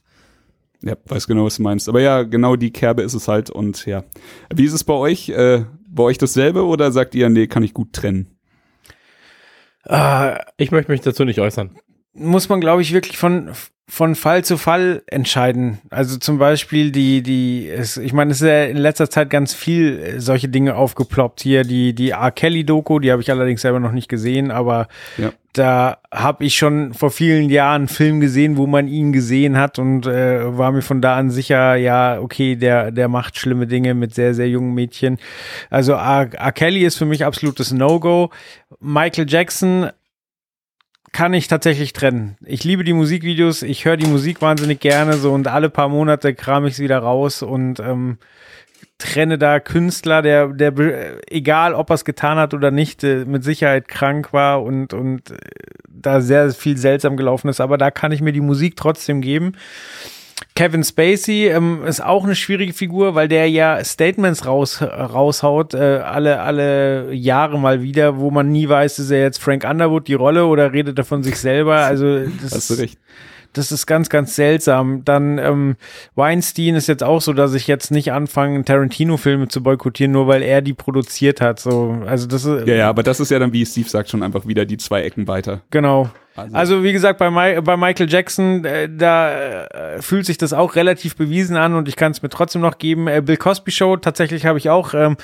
Ja, 0.82 0.96
weiß 1.06 1.26
genau, 1.26 1.46
was 1.46 1.56
du 1.56 1.62
meinst. 1.62 1.88
Aber 1.88 2.00
ja, 2.00 2.24
genau 2.24 2.56
die 2.56 2.70
Kerbe 2.70 3.02
ist 3.02 3.14
es 3.14 3.26
halt 3.26 3.48
und 3.48 3.86
ja. 3.86 4.04
Wie 4.54 4.64
ist 4.64 4.74
es 4.74 4.84
bei 4.84 4.94
euch? 4.94 5.30
Äh, 5.30 5.64
bei 5.88 6.02
euch 6.02 6.18
dasselbe 6.18 6.64
oder 6.64 6.92
sagt 6.92 7.14
ihr, 7.14 7.28
nee, 7.30 7.46
kann 7.46 7.62
ich 7.62 7.72
gut 7.72 7.92
trennen? 7.92 8.36
Äh, 9.84 10.38
ich 10.56 10.72
möchte 10.72 10.90
mich 10.90 11.00
dazu 11.00 11.24
nicht 11.24 11.40
äußern. 11.40 11.78
Muss 12.12 12.48
man, 12.48 12.60
glaube 12.60 12.82
ich, 12.82 12.92
wirklich 12.92 13.16
von, 13.16 13.52
von 13.86 14.14
Fall 14.14 14.42
zu 14.44 14.56
Fall 14.56 15.02
entscheiden. 15.06 15.78
Also 15.90 16.16
zum 16.16 16.38
Beispiel 16.38 16.90
die, 16.90 17.22
die, 17.22 17.68
es, 17.68 17.98
ich 17.98 18.14
meine, 18.14 18.30
es 18.30 18.40
ist 18.40 18.48
ja 18.48 18.64
in 18.64 18.78
letzter 18.78 19.10
Zeit 19.10 19.28
ganz 19.28 19.52
viel 19.52 19.98
äh, 19.98 20.20
solche 20.20 20.48
Dinge 20.48 20.74
aufgeploppt. 20.74 21.42
Hier 21.42 21.64
die, 21.64 21.94
die 21.94 22.10
R. 22.10 22.30
Kelly-Doku, 22.30 22.98
die 22.98 23.12
habe 23.12 23.20
ich 23.20 23.30
allerdings 23.30 23.60
selber 23.60 23.80
noch 23.80 23.92
nicht 23.92 24.08
gesehen, 24.08 24.50
aber 24.50 24.88
ja. 25.18 25.32
da 25.52 25.98
habe 26.10 26.44
ich 26.44 26.56
schon 26.56 26.94
vor 26.94 27.10
vielen 27.10 27.50
Jahren 27.50 27.82
einen 27.82 27.88
Film 27.88 28.20
gesehen, 28.20 28.56
wo 28.56 28.66
man 28.66 28.88
ihn 28.88 29.12
gesehen 29.12 29.58
hat 29.58 29.78
und 29.78 30.06
äh, 30.06 30.56
war 30.56 30.72
mir 30.72 30.82
von 30.82 31.02
da 31.02 31.16
an 31.16 31.30
sicher, 31.30 31.76
ja, 31.76 32.18
okay, 32.20 32.56
der, 32.56 32.90
der 32.90 33.08
macht 33.08 33.38
schlimme 33.38 33.66
Dinge 33.66 33.92
mit 33.92 34.14
sehr, 34.14 34.32
sehr 34.32 34.48
jungen 34.48 34.72
Mädchen. 34.72 35.18
Also 35.68 35.92
R. 35.92 36.32
R. 36.32 36.52
Kelly 36.52 36.86
ist 36.86 36.96
für 36.96 37.06
mich 37.06 37.22
absolutes 37.26 37.70
No-Go. 37.70 38.30
Michael 38.80 39.26
Jackson 39.28 39.90
kann 41.14 41.32
ich 41.32 41.46
tatsächlich 41.46 41.92
trennen. 41.92 42.36
Ich 42.44 42.64
liebe 42.64 42.82
die 42.82 42.92
Musikvideos, 42.92 43.62
ich 43.62 43.84
höre 43.84 43.96
die 43.96 44.08
Musik 44.08 44.42
wahnsinnig 44.42 44.80
gerne 44.80 45.14
so 45.14 45.32
und 45.32 45.46
alle 45.46 45.70
paar 45.70 45.88
Monate 45.88 46.34
kram 46.34 46.66
ich 46.66 46.74
es 46.74 46.80
wieder 46.80 46.98
raus 46.98 47.40
und 47.42 47.78
ähm, 47.78 48.18
trenne 48.98 49.38
da 49.38 49.60
Künstler, 49.60 50.22
der, 50.22 50.48
der 50.48 50.72
egal 51.30 51.74
ob 51.74 51.90
er 51.90 51.94
es 51.94 52.04
getan 52.04 52.36
hat 52.36 52.52
oder 52.52 52.72
nicht, 52.72 53.04
äh, 53.04 53.24
mit 53.26 53.44
Sicherheit 53.44 53.86
krank 53.86 54.32
war 54.32 54.64
und, 54.64 54.92
und 54.92 55.30
äh, 55.30 55.36
da 55.88 56.20
sehr 56.20 56.50
viel 56.50 56.76
seltsam 56.76 57.16
gelaufen 57.16 57.48
ist, 57.48 57.60
aber 57.60 57.78
da 57.78 57.92
kann 57.92 58.10
ich 58.10 58.20
mir 58.20 58.32
die 58.32 58.40
Musik 58.40 58.74
trotzdem 58.76 59.20
geben. 59.20 59.52
Kevin 60.54 60.84
Spacey 60.84 61.48
ähm, 61.48 61.84
ist 61.84 62.02
auch 62.02 62.24
eine 62.24 62.34
schwierige 62.34 62.72
Figur, 62.72 63.14
weil 63.14 63.26
der 63.28 63.50
ja 63.50 63.82
Statements 63.82 64.46
raus, 64.46 64.80
raushaut, 64.82 65.74
äh, 65.74 65.98
alle, 66.04 66.40
alle 66.40 67.12
Jahre 67.12 67.58
mal 67.58 67.82
wieder, 67.82 68.18
wo 68.18 68.30
man 68.30 68.52
nie 68.52 68.68
weiß, 68.68 69.00
ist 69.00 69.10
er 69.10 69.22
jetzt 69.22 69.42
Frank 69.42 69.64
Underwood 69.68 70.06
die 70.06 70.14
Rolle 70.14 70.46
oder 70.46 70.72
redet 70.72 70.98
er 70.98 71.04
von 71.04 71.22
sich 71.22 71.38
selber. 71.38 71.78
Also 71.78 72.20
das 72.42 72.52
Hast 72.52 72.70
du 72.70 72.74
recht. 72.74 72.98
Das 73.54 73.72
ist 73.72 73.86
ganz, 73.86 74.08
ganz 74.08 74.36
seltsam. 74.36 75.04
Dann 75.04 75.38
ähm, 75.38 75.76
Weinstein 76.14 76.74
ist 76.74 76.88
jetzt 76.88 77.02
auch 77.02 77.20
so, 77.20 77.32
dass 77.32 77.54
ich 77.54 77.66
jetzt 77.66 77.90
nicht 77.90 78.12
anfange, 78.12 78.64
Tarantino-Filme 78.64 79.48
zu 79.48 79.62
boykottieren, 79.62 80.12
nur 80.12 80.26
weil 80.26 80.42
er 80.42 80.60
die 80.60 80.74
produziert 80.74 81.40
hat. 81.40 81.60
So, 81.60 82.02
also 82.06 82.26
das 82.26 82.44
ist, 82.44 82.66
ja, 82.66 82.74
ja, 82.74 82.88
aber 82.88 83.02
das 83.02 83.20
ist 83.20 83.30
ja 83.30 83.38
dann, 83.38 83.52
wie 83.52 83.64
Steve 83.64 83.88
sagt, 83.88 84.10
schon 84.10 84.22
einfach 84.22 84.46
wieder 84.46 84.66
die 84.66 84.76
zwei 84.76 85.02
Ecken 85.02 85.26
weiter. 85.26 85.62
Genau. 85.70 86.10
Also, 86.36 86.56
also 86.56 86.82
wie 86.82 86.92
gesagt, 86.92 87.18
bei, 87.18 87.30
My, 87.30 87.60
bei 87.60 87.76
Michael 87.76 88.10
Jackson, 88.10 88.64
äh, 88.64 88.88
da 88.90 89.66
äh, 89.66 90.02
fühlt 90.02 90.26
sich 90.26 90.36
das 90.36 90.52
auch 90.52 90.74
relativ 90.74 91.14
bewiesen 91.14 91.56
an 91.56 91.74
und 91.74 91.86
ich 91.86 91.94
kann 91.94 92.10
es 92.10 92.22
mir 92.22 92.28
trotzdem 92.28 92.60
noch 92.60 92.78
geben. 92.78 93.06
Äh, 93.06 93.22
Bill 93.24 93.36
Cosby 93.36 93.70
Show, 93.70 93.96
tatsächlich 93.96 94.44
habe 94.44 94.58
ich 94.58 94.68
auch 94.68 94.94
ähm, 94.94 95.16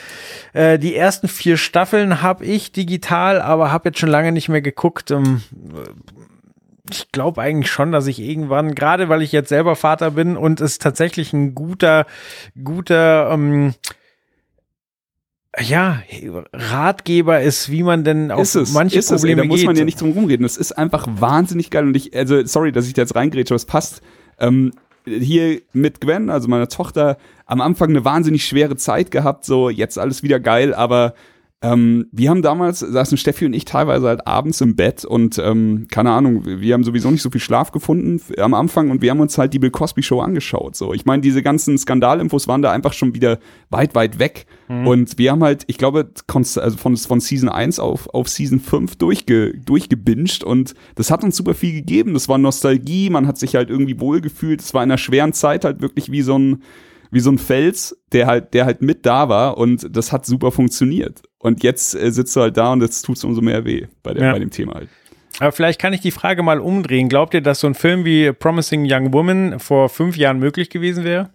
äh, 0.52 0.78
die 0.78 0.94
ersten 0.94 1.26
vier 1.26 1.56
Staffeln 1.56 2.22
habe 2.22 2.44
ich 2.44 2.70
digital, 2.70 3.40
aber 3.40 3.72
habe 3.72 3.88
jetzt 3.88 3.98
schon 3.98 4.08
lange 4.08 4.30
nicht 4.30 4.48
mehr 4.48 4.62
geguckt. 4.62 5.10
Ähm, 5.10 5.42
ich 6.88 7.10
glaube 7.12 7.40
eigentlich 7.40 7.70
schon, 7.70 7.92
dass 7.92 8.06
ich 8.06 8.20
irgendwann, 8.20 8.74
gerade 8.74 9.08
weil 9.08 9.22
ich 9.22 9.32
jetzt 9.32 9.48
selber 9.48 9.76
Vater 9.76 10.12
bin 10.12 10.36
und 10.36 10.60
es 10.60 10.78
tatsächlich 10.78 11.32
ein 11.32 11.54
guter, 11.54 12.06
guter 12.62 13.30
ähm, 13.32 13.74
ja, 15.58 16.00
Ratgeber 16.52 17.40
ist, 17.40 17.70
wie 17.70 17.82
man 17.82 18.04
denn 18.04 18.30
auf 18.30 18.42
ist 18.42 18.54
es, 18.54 18.72
manche 18.72 18.98
ist 19.00 19.08
Probleme 19.08 19.42
es, 19.42 19.42
ey, 19.42 19.48
Da 19.48 19.54
muss 19.54 19.64
man 19.64 19.76
ja 19.76 19.84
nicht 19.84 20.00
drum 20.00 20.12
rumreden. 20.12 20.44
Das 20.44 20.56
ist 20.56 20.72
einfach 20.72 21.06
wahnsinnig 21.08 21.70
geil 21.70 21.86
und 21.86 21.96
ich, 21.96 22.16
also 22.16 22.44
sorry, 22.44 22.72
dass 22.72 22.86
ich 22.86 22.94
da 22.94 23.02
jetzt 23.02 23.16
reingrätsche, 23.16 23.52
aber 23.52 23.56
es 23.56 23.66
passt. 23.66 24.00
Ähm, 24.38 24.72
hier 25.04 25.60
mit 25.72 26.00
Gwen, 26.00 26.30
also 26.30 26.46
meiner 26.48 26.68
Tochter, 26.68 27.16
am 27.46 27.60
Anfang 27.60 27.90
eine 27.90 28.04
wahnsinnig 28.04 28.44
schwere 28.44 28.76
Zeit 28.76 29.10
gehabt, 29.10 29.44
so 29.44 29.70
jetzt 29.70 29.98
alles 29.98 30.22
wieder 30.22 30.38
geil, 30.38 30.74
aber 30.74 31.14
ähm, 31.62 32.06
wir 32.10 32.30
haben 32.30 32.40
damals, 32.40 32.80
saßen 32.80 33.18
Steffi 33.18 33.44
und 33.44 33.52
ich 33.52 33.66
teilweise 33.66 34.08
halt 34.08 34.26
abends 34.26 34.62
im 34.62 34.76
Bett 34.76 35.04
und 35.04 35.38
ähm, 35.38 35.88
keine 35.90 36.10
Ahnung, 36.10 36.46
wir 36.46 36.72
haben 36.72 36.84
sowieso 36.84 37.10
nicht 37.10 37.20
so 37.20 37.28
viel 37.28 37.40
Schlaf 37.40 37.70
gefunden 37.70 38.18
am 38.38 38.54
Anfang 38.54 38.90
und 38.90 39.02
wir 39.02 39.10
haben 39.10 39.20
uns 39.20 39.36
halt 39.36 39.52
die 39.52 39.58
Bill 39.58 39.70
Cosby 39.70 40.02
Show 40.02 40.20
angeschaut. 40.20 40.74
So, 40.74 40.94
ich 40.94 41.04
meine, 41.04 41.20
diese 41.20 41.42
ganzen 41.42 41.76
Skandalinfos 41.76 42.48
waren 42.48 42.62
da 42.62 42.72
einfach 42.72 42.94
schon 42.94 43.14
wieder 43.14 43.38
weit, 43.68 43.94
weit 43.94 44.18
weg. 44.18 44.46
Mhm. 44.68 44.86
Und 44.86 45.18
wir 45.18 45.32
haben 45.32 45.44
halt, 45.44 45.64
ich 45.66 45.76
glaube, 45.76 46.10
also 46.32 46.76
von, 46.78 46.96
von 46.96 47.20
Season 47.20 47.50
1 47.50 47.78
auf, 47.78 48.08
auf 48.14 48.30
Season 48.30 48.58
5 48.58 48.96
durchge, 48.96 49.52
durchgebinged 49.58 50.42
und 50.42 50.72
das 50.94 51.10
hat 51.10 51.22
uns 51.24 51.36
super 51.36 51.52
viel 51.52 51.74
gegeben. 51.74 52.14
Das 52.14 52.26
war 52.26 52.38
Nostalgie, 52.38 53.10
man 53.10 53.26
hat 53.26 53.36
sich 53.36 53.54
halt 53.54 53.68
irgendwie 53.68 54.00
wohlgefühlt. 54.00 54.62
Es 54.62 54.72
war 54.72 54.82
in 54.82 54.90
einer 54.90 54.98
schweren 54.98 55.34
Zeit 55.34 55.66
halt 55.66 55.82
wirklich 55.82 56.10
wie 56.10 56.22
so 56.22 56.38
ein 56.38 56.62
wie 57.10 57.20
so 57.20 57.30
ein 57.30 57.38
Fels, 57.38 58.00
der 58.12 58.26
halt, 58.26 58.54
der 58.54 58.66
halt 58.66 58.82
mit 58.82 59.04
da 59.06 59.28
war 59.28 59.58
und 59.58 59.94
das 59.94 60.12
hat 60.12 60.26
super 60.26 60.52
funktioniert. 60.52 61.22
Und 61.38 61.62
jetzt 61.62 61.94
äh, 61.94 62.10
sitzt 62.10 62.36
du 62.36 62.40
halt 62.40 62.56
da 62.56 62.72
und 62.72 62.82
jetzt 62.82 63.02
tut 63.02 63.16
es 63.16 63.24
umso 63.24 63.40
mehr 63.40 63.64
weh 63.64 63.86
bei, 64.02 64.14
der, 64.14 64.24
ja. 64.26 64.32
bei 64.32 64.38
dem 64.38 64.50
Thema 64.50 64.74
halt. 64.74 64.88
Aber 65.38 65.52
vielleicht 65.52 65.80
kann 65.80 65.92
ich 65.92 66.00
die 66.00 66.10
Frage 66.10 66.42
mal 66.42 66.60
umdrehen. 66.60 67.08
Glaubt 67.08 67.34
ihr, 67.34 67.40
dass 67.40 67.60
so 67.60 67.66
ein 67.66 67.74
Film 67.74 68.04
wie 68.04 68.32
Promising 68.32 68.86
Young 68.86 69.12
Woman 69.12 69.58
vor 69.58 69.88
fünf 69.88 70.16
Jahren 70.16 70.38
möglich 70.38 70.70
gewesen 70.70 71.04
wäre? 71.04 71.30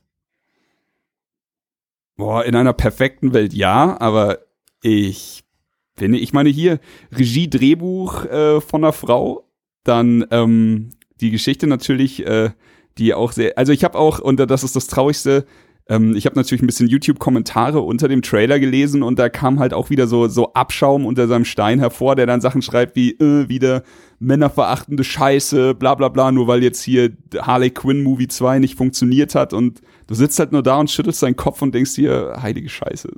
Boah, 2.16 2.46
in 2.46 2.56
einer 2.56 2.74
perfekten 2.74 3.34
Welt 3.34 3.54
ja, 3.54 4.00
aber 4.00 4.40
ich 4.82 5.44
finde, 5.98 6.20
ich 6.20 6.34
meine 6.34 6.50
hier 6.50 6.80
Regie, 7.12 7.50
Drehbuch 7.50 8.26
äh, 8.26 8.62
von 8.62 8.84
einer 8.84 8.94
Frau, 8.94 9.50
dann 9.84 10.26
ähm, 10.32 10.92
die 11.20 11.32
Geschichte 11.32 11.68
natürlich, 11.68 12.26
äh, 12.26 12.52
die 12.98 13.14
auch 13.14 13.32
sehr, 13.32 13.58
also 13.58 13.74
ich 13.74 13.84
habe 13.84 13.98
auch, 13.98 14.20
und 14.20 14.38
das 14.38 14.64
ist 14.64 14.76
das 14.76 14.88
Traurigste, 14.88 15.46
ähm, 15.88 16.16
ich 16.16 16.26
habe 16.26 16.36
natürlich 16.36 16.62
ein 16.64 16.68
bisschen 16.68 16.88
YouTube-Kommentare 16.88 17.80
unter 17.80 18.08
dem 18.08 18.22
Trailer 18.22 18.60
gelesen 18.60 19.04
und 19.04 19.20
da 19.20 19.30
kam 19.30 19.60
halt 19.60 19.74
auch 19.74 19.90
wieder 19.90 20.08
so, 20.08 20.28
so 20.28 20.54
Abschaum 20.54 21.06
unter 21.06 21.28
seinem 21.28 21.46
Stein 21.46 21.80
hervor, 21.80 22.16
der 22.16 22.26
dann 22.26 22.42
Sachen 22.42 22.62
schreibt 22.62 22.96
wie, 22.96 23.12
äh, 23.12 23.48
wieder 23.50 23.84
männerverachtende 24.20 25.04
Scheiße, 25.04 25.76
bla 25.76 25.96
bla 25.96 26.10
bla, 26.10 26.32
nur 26.32 26.48
weil 26.48 26.64
jetzt 26.64 26.82
hier 26.82 27.12
Harley 27.38 27.72
Quinn 27.72 28.04
Movie 28.04 28.28
2 28.28 28.60
nicht 28.60 28.76
funktioniert 28.76 29.36
hat 29.36 29.54
und 29.54 29.82
du 30.08 30.16
sitzt 30.16 30.40
halt 30.40 30.52
nur 30.52 30.64
da 30.64 30.78
und 30.78 30.90
schüttelst 30.90 31.22
deinen 31.24 31.36
Kopf 31.36 31.62
und 31.62 31.74
denkst 31.74 31.96
dir, 31.96 32.38
heilige 32.42 32.70
Scheiße. 32.70 33.10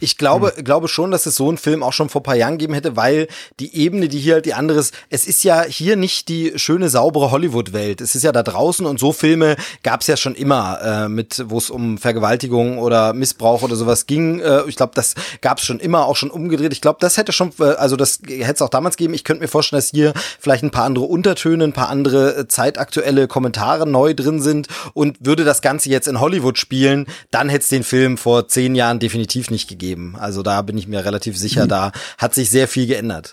Ich 0.00 0.18
glaube, 0.18 0.52
hm. 0.54 0.64
glaube 0.64 0.88
schon, 0.88 1.10
dass 1.10 1.26
es 1.26 1.36
so 1.36 1.48
einen 1.48 1.58
Film 1.58 1.82
auch 1.82 1.92
schon 1.92 2.08
vor 2.08 2.22
paar 2.22 2.36
Jahren 2.36 2.58
gegeben 2.58 2.74
hätte, 2.74 2.96
weil 2.96 3.28
die 3.60 3.74
Ebene, 3.76 4.08
die 4.08 4.18
hier 4.18 4.34
halt 4.34 4.46
die 4.46 4.54
andere 4.54 4.78
ist, 4.78 4.94
es 5.10 5.26
ist 5.26 5.42
ja 5.44 5.62
hier 5.62 5.96
nicht 5.96 6.28
die 6.28 6.52
schöne, 6.56 6.88
saubere 6.88 7.30
Hollywood-Welt. 7.30 8.00
Es 8.00 8.14
ist 8.14 8.22
ja 8.22 8.32
da 8.32 8.42
draußen 8.42 8.86
und 8.86 9.00
so 9.00 9.12
Filme 9.12 9.56
gab 9.82 10.02
es 10.02 10.06
ja 10.06 10.16
schon 10.16 10.34
immer, 10.34 10.80
äh, 10.82 11.08
mit, 11.08 11.44
wo 11.48 11.58
es 11.58 11.70
um 11.70 11.98
Vergewaltigung 11.98 12.78
oder 12.78 13.12
Missbrauch 13.12 13.62
oder 13.62 13.76
sowas 13.76 14.06
ging. 14.06 14.40
Äh, 14.40 14.62
ich 14.68 14.76
glaube, 14.76 14.92
das 14.94 15.14
gab 15.40 15.58
es 15.58 15.64
schon 15.64 15.80
immer, 15.80 16.06
auch 16.06 16.16
schon 16.16 16.30
umgedreht. 16.30 16.72
Ich 16.72 16.80
glaube, 16.80 16.98
das 17.00 17.16
hätte 17.16 17.32
schon, 17.32 17.52
äh, 17.58 17.64
also 17.64 17.96
das 17.96 18.20
hätte 18.26 18.52
es 18.52 18.62
auch 18.62 18.68
damals 18.68 18.96
gegeben. 18.96 19.14
Ich 19.14 19.24
könnte 19.24 19.42
mir 19.42 19.48
vorstellen, 19.48 19.78
dass 19.78 19.90
hier 19.90 20.12
vielleicht 20.38 20.55
ein 20.62 20.70
paar 20.70 20.84
andere 20.84 21.04
Untertöne, 21.04 21.64
ein 21.64 21.72
paar 21.72 21.88
andere 21.88 22.36
äh, 22.36 22.48
zeitaktuelle 22.48 23.28
Kommentare 23.28 23.88
neu 23.88 24.14
drin 24.14 24.40
sind 24.40 24.68
und 24.94 25.18
würde 25.20 25.44
das 25.44 25.62
Ganze 25.62 25.90
jetzt 25.90 26.08
in 26.08 26.20
Hollywood 26.20 26.58
spielen, 26.58 27.06
dann 27.30 27.48
hätte 27.48 27.62
es 27.62 27.68
den 27.68 27.84
Film 27.84 28.16
vor 28.16 28.48
zehn 28.48 28.74
Jahren 28.74 28.98
definitiv 28.98 29.50
nicht 29.50 29.68
gegeben. 29.68 30.16
Also 30.18 30.42
da 30.42 30.62
bin 30.62 30.78
ich 30.78 30.88
mir 30.88 31.04
relativ 31.04 31.36
sicher, 31.36 31.64
mhm. 31.64 31.68
da 31.68 31.92
hat 32.18 32.34
sich 32.34 32.50
sehr 32.50 32.68
viel 32.68 32.86
geändert. 32.86 33.32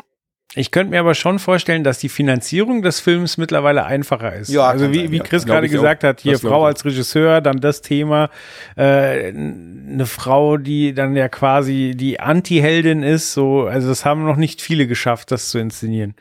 Ich 0.55 0.69
könnte 0.69 0.91
mir 0.91 0.99
aber 0.99 1.15
schon 1.15 1.39
vorstellen, 1.39 1.83
dass 1.83 1.97
die 1.97 2.09
Finanzierung 2.09 2.83
des 2.83 2.99
Films 2.99 3.37
mittlerweile 3.37 3.85
einfacher 3.85 4.35
ist. 4.35 4.49
Ja, 4.49 4.67
also 4.67 4.91
wie, 4.91 4.99
sein, 4.99 5.11
wie 5.11 5.17
ja. 5.17 5.23
Chris 5.23 5.45
Glaub 5.45 5.55
gerade 5.55 5.67
ich 5.67 5.71
auch. 5.73 5.77
gesagt 5.77 6.03
hat, 6.03 6.21
hier 6.21 6.33
Das 6.33 6.41
Frau 6.41 6.65
als 6.65 6.85
Regisseur, 6.85 7.41
dann 7.41 7.59
das 7.59 7.81
Thema, 7.81 8.29
äh, 8.75 9.29
eine 9.29 10.05
Frau, 10.05 10.57
die 10.57 10.93
dann 10.93 11.15
ja 11.15 11.27
quasi 11.27 11.93
die 11.95 12.19
Anti-Heldin 12.19 13.01
ist, 13.01 13.33
so, 13.33 13.63
also 13.63 13.87
das 13.87 14.05
haben 14.05 14.25
noch 14.25 14.35
nicht 14.35 14.61
viele 14.61 14.85
geschafft, 14.85 15.31
das 15.31 15.49
zu 15.49 15.57
inszenieren. 15.57 16.13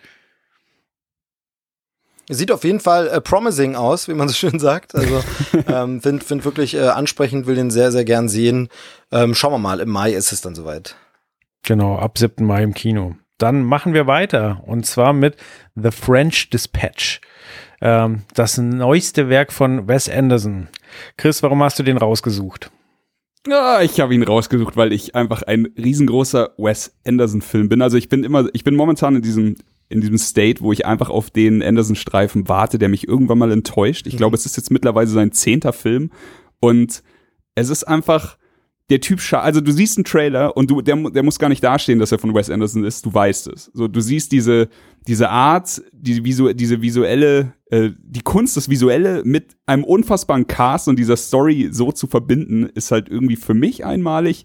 Sieht 2.32 2.50
auf 2.50 2.64
jeden 2.64 2.80
Fall 2.80 3.08
äh, 3.08 3.20
promising 3.20 3.76
aus, 3.76 4.08
wie 4.08 4.14
man 4.14 4.28
so 4.28 4.34
schön 4.34 4.58
sagt. 4.58 4.94
Also 4.94 5.22
ähm, 5.68 6.00
find, 6.00 6.24
find 6.24 6.44
wirklich 6.44 6.74
äh, 6.74 6.88
ansprechend, 6.88 7.46
will 7.46 7.54
den 7.54 7.70
sehr, 7.70 7.92
sehr 7.92 8.04
gern 8.04 8.28
sehen. 8.28 8.68
Ähm, 9.10 9.34
schauen 9.34 9.52
wir 9.52 9.58
mal, 9.58 9.80
im 9.80 9.90
Mai 9.90 10.12
ist 10.12 10.32
es 10.32 10.40
dann 10.40 10.54
soweit. 10.54 10.96
Genau, 11.64 11.96
ab 11.96 12.18
7. 12.18 12.44
Mai 12.44 12.62
im 12.62 12.74
Kino. 12.74 13.16
Dann 13.38 13.62
machen 13.62 13.94
wir 13.94 14.06
weiter 14.06 14.62
und 14.66 14.86
zwar 14.86 15.12
mit 15.12 15.36
The 15.74 15.90
French 15.90 16.50
Dispatch. 16.50 17.20
Ähm, 17.80 18.22
das 18.34 18.58
neueste 18.58 19.28
Werk 19.28 19.52
von 19.52 19.88
Wes 19.88 20.08
Anderson. 20.08 20.68
Chris, 21.16 21.42
warum 21.42 21.62
hast 21.62 21.78
du 21.78 21.82
den 21.82 21.98
rausgesucht? 21.98 22.70
Ja, 23.46 23.82
ich 23.82 23.98
habe 23.98 24.14
ihn 24.14 24.22
rausgesucht, 24.22 24.76
weil 24.76 24.92
ich 24.92 25.16
einfach 25.16 25.42
ein 25.42 25.66
riesengroßer 25.76 26.50
Wes 26.58 26.94
Anderson-Film 27.04 27.68
bin. 27.68 27.82
Also 27.82 27.96
ich 27.96 28.08
bin 28.08 28.22
immer, 28.22 28.46
ich 28.52 28.62
bin 28.62 28.76
momentan 28.76 29.16
in 29.16 29.22
diesem 29.22 29.56
in 29.88 30.00
diesem 30.00 30.18
State, 30.18 30.62
wo 30.62 30.72
ich 30.72 30.86
einfach 30.86 31.10
auf 31.10 31.30
den 31.30 31.62
Anderson-Streifen 31.62 32.48
warte, 32.48 32.78
der 32.78 32.88
mich 32.88 33.06
irgendwann 33.06 33.38
mal 33.38 33.52
enttäuscht. 33.52 34.06
Ich 34.06 34.16
glaube, 34.16 34.36
es 34.36 34.46
ist 34.46 34.56
jetzt 34.56 34.70
mittlerweile 34.70 35.08
sein 35.08 35.32
zehnter 35.32 35.72
Film 35.72 36.10
und 36.60 37.02
es 37.54 37.68
ist 37.68 37.84
einfach 37.84 38.38
der 38.90 39.00
Typ, 39.00 39.20
also 39.32 39.60
du 39.60 39.72
siehst 39.72 39.96
einen 39.96 40.04
Trailer 40.04 40.56
und 40.56 40.70
du, 40.70 40.82
der, 40.82 40.96
der 41.10 41.22
muss 41.22 41.38
gar 41.38 41.48
nicht 41.48 41.64
dastehen, 41.64 41.98
dass 41.98 42.12
er 42.12 42.18
von 42.18 42.34
Wes 42.34 42.50
Anderson 42.50 42.84
ist, 42.84 43.06
du 43.06 43.14
weißt 43.14 43.46
es. 43.48 43.70
So, 43.72 43.88
du 43.88 44.00
siehst 44.00 44.32
diese, 44.32 44.68
diese 45.06 45.30
Art, 45.30 45.82
die 45.92 46.22
visu 46.24 46.52
diese 46.52 46.82
visuelle, 46.82 47.54
äh, 47.70 47.90
die 47.98 48.20
Kunst, 48.20 48.56
das 48.56 48.68
Visuelle 48.68 49.22
mit 49.24 49.56
einem 49.64 49.84
unfassbaren 49.84 50.46
Cast 50.46 50.88
und 50.88 50.98
dieser 50.98 51.16
Story 51.16 51.68
so 51.72 51.92
zu 51.92 52.06
verbinden, 52.06 52.64
ist 52.74 52.90
halt 52.90 53.08
irgendwie 53.08 53.36
für 53.36 53.54
mich 53.54 53.84
einmalig. 53.84 54.44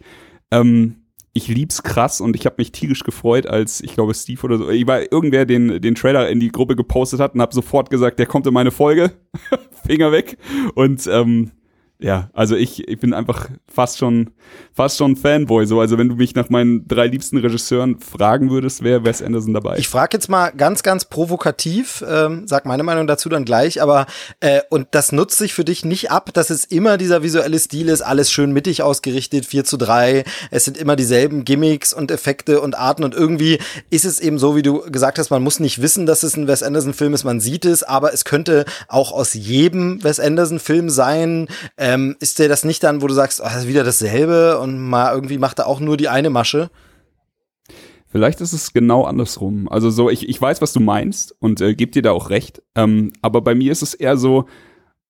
Ähm, 0.52 1.07
ich 1.38 1.48
lieb's 1.48 1.84
krass 1.84 2.20
und 2.20 2.36
ich 2.36 2.46
habe 2.46 2.56
mich 2.58 2.72
tierisch 2.72 3.04
gefreut, 3.04 3.46
als 3.46 3.80
ich 3.82 3.94
glaube 3.94 4.14
Steve 4.14 4.42
oder 4.44 4.58
so, 4.58 4.70
ich 4.70 4.88
war 4.88 5.12
irgendwer 5.12 5.46
den 5.46 5.80
den 5.80 5.96
Trailer 5.96 6.30
in 6.30 6.40
die 6.40 6.52
Gruppe 6.52 6.76
gepostet 6.76 7.20
hat 7.20 7.36
und 7.36 7.42
habe 7.42 7.54
sofort 7.54 7.90
gesagt, 7.90 8.20
der 8.20 8.26
kommt 8.26 8.48
in 8.48 8.54
meine 8.54 8.72
Folge, 8.72 9.12
Finger 9.86 10.12
weg. 10.12 10.38
Und 10.76 11.08
ähm, 11.08 11.52
ja, 12.00 12.30
also 12.34 12.56
ich, 12.56 12.88
ich 12.88 13.00
bin 13.00 13.14
einfach 13.16 13.50
fast 13.68 13.98
schon, 13.98 14.30
fast 14.72 14.98
schon 14.98 15.16
Fanboy. 15.16 15.66
So, 15.66 15.80
also 15.80 15.98
wenn 15.98 16.10
du 16.10 16.16
mich 16.16 16.36
nach 16.36 16.50
meinen 16.50 16.88
drei 16.88 17.08
liebsten 17.08 17.38
Regisseuren 17.38 18.00
fragen 18.00 18.52
würdest, 18.52 18.84
wäre 18.84 19.04
Wes 19.04 19.24
Anderson 19.24 19.56
dabei. 19.56 19.78
Ich 19.80 19.88
frage 19.88 20.16
jetzt 20.16 20.30
mal 20.30 20.52
ganz, 20.52 20.84
ganz 20.84 21.06
provokativ, 21.06 22.06
ähm, 22.08 22.48
sag 22.48 22.68
meine 22.68 22.84
Meinung 22.84 23.08
dazu 23.08 23.30
dann 23.30 23.46
gleich, 23.46 23.82
aber 23.82 24.06
äh, 24.42 24.62
und 24.70 24.90
das 24.92 25.12
nutzt 25.12 25.40
sich 25.40 25.56
für 25.56 25.66
dich 25.66 25.86
nicht 25.86 26.12
ab, 26.12 26.32
dass 26.34 26.52
es 26.52 26.66
immer 26.66 27.00
dieser 27.00 27.24
visuelle 27.24 27.58
Stil 27.58 27.90
ist, 27.90 28.04
alles 28.04 28.32
schön 28.32 28.52
mittig 28.52 28.84
ausgerichtet, 28.84 29.48
4 29.48 29.64
zu 29.64 29.78
3, 29.78 30.24
es 30.52 30.66
sind 30.66 30.78
immer 30.78 30.96
dieselben 30.96 31.46
Gimmicks 31.46 31.94
und 31.94 32.12
Effekte 32.12 32.62
und 32.62 32.78
Arten 32.78 33.04
und 33.04 33.16
irgendwie 33.16 33.58
ist 33.90 34.06
es 34.06 34.20
eben 34.20 34.38
so, 34.38 34.56
wie 34.56 34.62
du 34.62 34.82
gesagt 34.82 35.18
hast, 35.18 35.32
man 35.32 35.42
muss 35.42 35.60
nicht 35.60 35.82
wissen, 35.82 36.06
dass 36.06 36.22
es 36.22 36.38
ein 36.38 36.48
Wes 36.48 36.62
Anderson-Film 36.62 37.16
ist, 37.16 37.24
man 37.24 37.40
sieht 37.40 37.66
es, 37.66 37.82
aber 37.82 38.14
es 38.14 38.24
könnte 38.24 38.66
auch 38.88 39.12
aus 39.12 39.34
jedem 39.34 40.04
Wes 40.04 40.20
Anderson-Film 40.20 40.92
sein. 40.92 41.48
Ähm, 41.88 42.18
ist 42.20 42.40
der 42.40 42.50
das 42.50 42.66
nicht 42.66 42.84
dann, 42.84 43.02
wo 43.02 43.08
du 43.08 43.14
sagst, 43.14 43.42
oh, 43.42 43.66
wieder 43.66 43.86
dasselbe 43.86 44.60
und 44.60 44.78
mal 44.78 45.14
irgendwie 45.14 45.38
macht 45.38 45.60
er 45.60 45.68
auch 45.68 45.80
nur 45.80 45.96
die 45.96 46.10
eine 46.10 46.30
Masche? 46.30 46.70
Vielleicht 48.10 48.42
ist 48.42 48.52
es 48.52 48.74
genau 48.74 49.06
andersrum. 49.06 49.70
Also 49.70 49.90
so, 49.90 50.10
ich, 50.10 50.28
ich 50.28 50.42
weiß, 50.42 50.62
was 50.62 50.74
du 50.74 50.82
meinst 50.82 51.34
und 51.40 51.62
äh, 51.62 51.76
gebe 51.76 51.94
dir 51.94 52.02
da 52.02 52.12
auch 52.12 52.30
recht. 52.30 52.62
Ähm, 52.76 53.14
aber 53.22 53.40
bei 53.40 53.56
mir 53.56 53.72
ist 53.72 53.84
es 53.84 53.94
eher 53.94 54.18
so, 54.18 54.48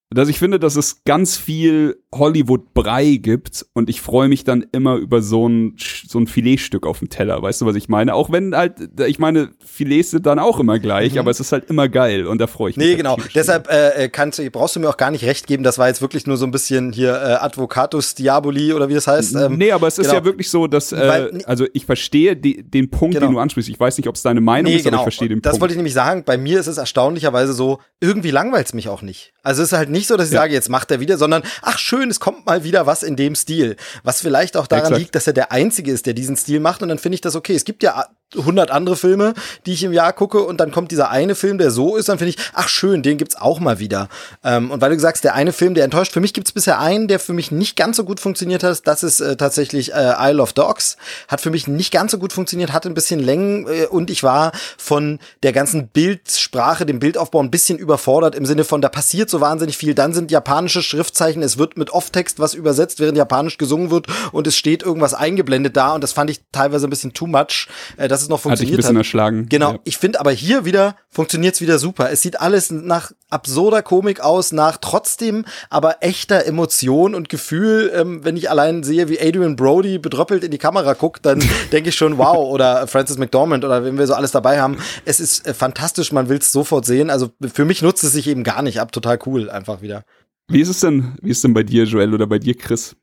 dass 0.09 0.29
ich 0.29 0.39
finde, 0.39 0.59
dass 0.59 0.75
es 0.77 1.03
ganz 1.03 1.35
viel 1.37 1.97
Hollywood-Brei 2.13 3.15
gibt 3.21 3.65
und 3.73 3.89
ich 3.89 3.99
freue 4.01 4.29
mich 4.29 4.43
dann 4.43 4.65
immer 4.71 4.95
über 4.95 5.21
so 5.21 5.47
ein, 5.47 5.75
so 6.07 6.19
ein 6.19 6.27
Filetstück 6.27 6.85
auf 6.87 6.99
dem 6.99 7.09
Teller. 7.09 7.41
Weißt 7.41 7.61
du, 7.61 7.65
was 7.65 7.75
ich 7.75 7.89
meine? 7.89 8.13
Auch 8.13 8.31
wenn 8.31 8.55
halt, 8.55 8.75
ich 9.05 9.19
meine, 9.19 9.49
Filets 9.65 10.11
sind 10.11 10.25
dann 10.25 10.39
auch 10.39 10.59
immer 10.59 10.79
gleich, 10.79 11.19
aber 11.19 11.29
es 11.31 11.39
ist 11.39 11.51
halt 11.51 11.69
immer 11.69 11.89
geil 11.89 12.25
und 12.25 12.39
da 12.39 12.47
freue 12.47 12.71
ich 12.71 12.77
mich. 12.77 12.87
Nee, 12.87 12.95
genau. 12.95 13.17
Deshalb 13.35 13.67
äh, 13.69 14.07
kannst 14.09 14.39
du, 14.39 14.49
brauchst 14.49 14.75
du 14.75 14.79
mir 14.79 14.89
auch 14.89 14.97
gar 14.97 15.11
nicht 15.11 15.25
recht 15.25 15.45
geben. 15.47 15.63
Das 15.63 15.77
war 15.77 15.87
jetzt 15.89 16.01
wirklich 16.01 16.25
nur 16.25 16.37
so 16.37 16.45
ein 16.45 16.51
bisschen 16.51 16.93
hier 16.93 17.11
äh, 17.13 17.33
Advocatus 17.43 18.15
Diaboli 18.15 18.73
oder 18.73 18.87
wie 18.89 18.93
das 18.93 19.07
heißt. 19.07 19.35
Ähm, 19.35 19.57
nee, 19.57 19.71
aber 19.71 19.87
es 19.87 19.97
ist 19.97 20.07
genau. 20.07 20.19
ja 20.19 20.25
wirklich 20.25 20.49
so, 20.49 20.67
dass, 20.67 20.91
äh, 20.93 21.07
Weil- 21.07 21.43
also 21.45 21.65
ich 21.73 21.85
verstehe 21.85 22.35
die, 22.35 22.63
den 22.63 22.89
Punkt, 22.89 23.15
Genau. 23.15 23.27
den 23.27 23.33
du 23.33 23.39
ansprichst. 23.39 23.69
Ich 23.69 23.79
weiß 23.79 23.97
nicht, 23.97 24.07
ob 24.07 24.15
es 24.15 24.21
deine 24.21 24.41
Meinung 24.41 24.71
Nee, 24.71 24.77
ist, 24.77 24.83
aber 24.83 24.91
genau. 24.91 25.01
ich 25.01 25.05
verstehe 25.05 25.29
den 25.29 25.41
das 25.41 25.51
Punkt. 25.51 25.61
wollte 25.61 25.73
ich 25.73 25.77
nämlich 25.77 25.93
sagen. 25.93 26.23
Bei 26.25 26.37
mir 26.37 26.59
ist 26.59 26.67
es 26.67 26.77
erstaunlicherweise 26.77 27.53
so, 27.53 27.79
irgendwie 27.99 28.31
langweilt's 28.31 28.73
mich 28.73 28.89
auch 28.89 29.01
nicht. 29.01 29.33
Also 29.43 29.63
es 29.63 29.71
ist 29.71 29.77
halt 29.77 29.89
nicht 29.89 29.96
so, 30.05 30.17
dass 30.17 30.27
ich 30.27 30.33
Ja. 30.33 30.41
sage, 30.41 30.53
jetzt 30.53 30.69
macht 30.69 30.91
er 30.91 30.99
wieder, 30.99 31.17
sondern 31.17 31.41
ach 31.63 31.79
schön, 31.79 32.11
es 32.11 32.19
kommt 32.19 32.45
mal 32.45 32.63
wieder 32.63 32.85
was 32.85 33.01
in 33.01 33.15
dem 33.15 33.33
Stil. 33.33 33.75
Was 34.03 34.21
vielleicht 34.21 34.55
auch 34.57 34.67
daran 34.67 34.85
Exakt. 34.85 34.99
liegt, 34.99 35.15
dass 35.15 35.25
er 35.25 35.33
der 35.33 35.51
Einzige 35.51 35.91
ist, 35.91 36.05
der 36.05 36.13
diesen 36.13 36.35
Stil 36.35 36.59
macht. 36.59 36.83
Und 36.83 36.89
dann 36.89 36.99
finde 36.99 37.15
ich 37.15 37.21
das 37.21 37.35
okay. 37.35 37.55
Es 37.55 37.65
gibt 37.65 37.81
ja 37.81 38.05
100 38.35 38.71
andere 38.71 38.97
Filme, 38.97 39.33
die 39.65 39.73
ich 39.73 39.83
im 39.83 39.93
Jahr 39.93 40.11
gucke 40.11 40.41
und 40.41 40.59
dann 40.59 40.71
kommt 40.71 40.91
dieser 40.91 41.09
eine 41.09 41.33
Film, 41.33 41.57
der 41.57 41.71
so 41.71 41.95
ist, 41.95 42.09
dann 42.09 42.17
finde 42.17 42.31
ich, 42.31 42.37
ach 42.53 42.67
schön, 42.67 43.01
den 43.01 43.17
gibt's 43.17 43.37
auch 43.37 43.59
mal 43.59 43.79
wieder. 43.79 44.09
Ähm, 44.43 44.69
und 44.69 44.81
weil 44.81 44.91
du 44.91 44.99
sagst, 44.99 45.23
der 45.23 45.33
eine 45.33 45.53
Film, 45.53 45.75
der 45.75 45.85
enttäuscht, 45.85 46.11
für 46.11 46.19
mich 46.19 46.33
gibt's 46.33 46.51
bisher 46.51 46.79
einen, 46.79 47.07
der 47.07 47.19
für 47.19 47.31
mich 47.31 47.51
nicht 47.51 47.77
ganz 47.77 47.95
so 47.95 48.03
gut 48.03 48.19
funktioniert 48.19 48.63
hat. 48.63 48.85
Das 48.85 49.03
ist 49.03 49.21
äh, 49.21 49.37
tatsächlich 49.37 49.93
äh, 49.93 50.13
Isle 50.19 50.41
of 50.41 50.51
Dogs. 50.51 50.97
Hat 51.29 51.39
für 51.39 51.51
mich 51.51 51.67
nicht 51.67 51.91
ganz 51.91 52.11
so 52.11 52.17
gut 52.17 52.33
funktioniert, 52.33 52.73
hatte 52.73 52.89
ein 52.89 52.93
bisschen 52.93 53.19
Längen 53.19 53.65
äh, 53.67 53.85
und 53.85 54.09
ich 54.09 54.23
war 54.23 54.51
von 54.77 55.19
der 55.43 55.53
ganzen 55.53 55.87
Bildsprache, 55.87 56.85
dem 56.85 56.99
Bildaufbau 56.99 57.39
ein 57.41 57.51
bisschen 57.51 57.77
überfordert 57.77 58.35
im 58.35 58.45
Sinne 58.45 58.65
von, 58.65 58.81
da 58.81 58.89
passiert 58.89 59.29
so 59.29 59.39
wahnsinnig 59.39 59.77
viel. 59.77 59.93
Dann 59.93 60.13
sind 60.13 60.31
japanische 60.31 60.81
Schriftzeichen, 60.81 61.41
es 61.43 61.57
wird 61.57 61.77
mit 61.77 61.91
Off-Text 61.91 62.39
was 62.39 62.53
übersetzt, 62.53 62.99
während 62.99 63.17
japanisch 63.17 63.57
gesungen 63.57 63.89
wird 63.89 64.07
und 64.33 64.47
es 64.47 64.57
steht 64.57 64.83
irgendwas 64.83 65.13
eingeblendet 65.13 65.77
da 65.77 65.93
und 65.93 66.03
das 66.03 66.11
fand 66.11 66.29
ich 66.29 66.41
teilweise 66.51 66.87
ein 66.87 66.89
bisschen 66.89 67.13
too 67.13 67.27
much, 67.27 67.67
äh, 67.95 68.07
dass 68.17 68.23
es 68.23 68.29
noch 68.29 68.39
Hatte 68.39 68.45
ich 68.45 68.51
ein 68.51 68.57
funktioniert 68.57 68.77
bisschen 68.77 68.95
hat. 68.95 69.01
erschlagen. 69.01 69.45
Genau, 69.49 69.73
Ja. 69.73 69.79
ich 69.83 69.97
finde 69.97 70.19
aber 70.19 70.31
hier 70.31 70.65
wieder 70.65 70.95
funktioniert's 71.09 71.61
wieder 71.61 71.77
super. 71.79 72.11
Es 72.11 72.21
sieht 72.21 72.39
alles 72.41 72.71
nach 72.71 73.11
absurder 73.29 73.81
Komik 73.83 74.19
aus, 74.21 74.51
nach 74.51 74.77
trotzdem 74.77 75.45
aber 75.69 75.97
echter 76.01 76.45
Emotion 76.45 77.13
und 77.13 77.29
Gefühl. 77.29 77.91
Ähm, 77.93 78.23
wenn 78.23 78.35
ich 78.37 78.49
allein 78.49 78.83
sehe, 78.83 79.07
wie 79.09 79.19
Adrian 79.19 79.55
Brody 79.55 79.99
bedröppelt 79.99 80.43
in 80.43 80.51
die 80.51 80.57
Kamera 80.57 80.93
guckt, 80.93 81.25
dann 81.25 81.43
denke 81.71 81.89
ich 81.89 81.95
schon, 81.95 82.17
wow, 82.17 82.37
oder 82.51 82.87
Francis 82.87 83.17
McDormand 83.17 83.63
oder 83.63 83.83
wenn 83.83 83.97
wir 83.97 84.07
so 84.07 84.13
alles 84.15 84.31
dabei 84.31 84.59
haben. 84.59 84.77
Es 85.05 85.19
ist 85.19 85.45
äh, 85.47 85.53
fantastisch, 85.53 86.11
man 86.11 86.27
will's 86.29 86.51
sofort 86.51 86.85
sehen. 86.85 87.09
Also 87.09 87.29
für 87.53 87.65
mich 87.65 87.81
nutzt 87.81 88.03
es 88.03 88.13
sich 88.13 88.27
eben 88.27 88.43
gar 88.43 88.61
nicht 88.63 88.79
ab, 88.81 88.91
total 88.91 89.19
cool 89.27 89.49
einfach 89.49 89.81
wieder. 89.81 90.03
Wie 90.47 90.61
ist 90.61 90.69
es 90.69 90.79
denn, 90.79 91.17
wie 91.21 91.29
ist 91.31 91.43
denn 91.43 91.53
bei 91.53 91.63
dir, 91.63 91.83
Joel, 91.83 92.13
oder 92.13 92.25
bei 92.25 92.39
dir, 92.39 92.55
Chris? 92.55 92.95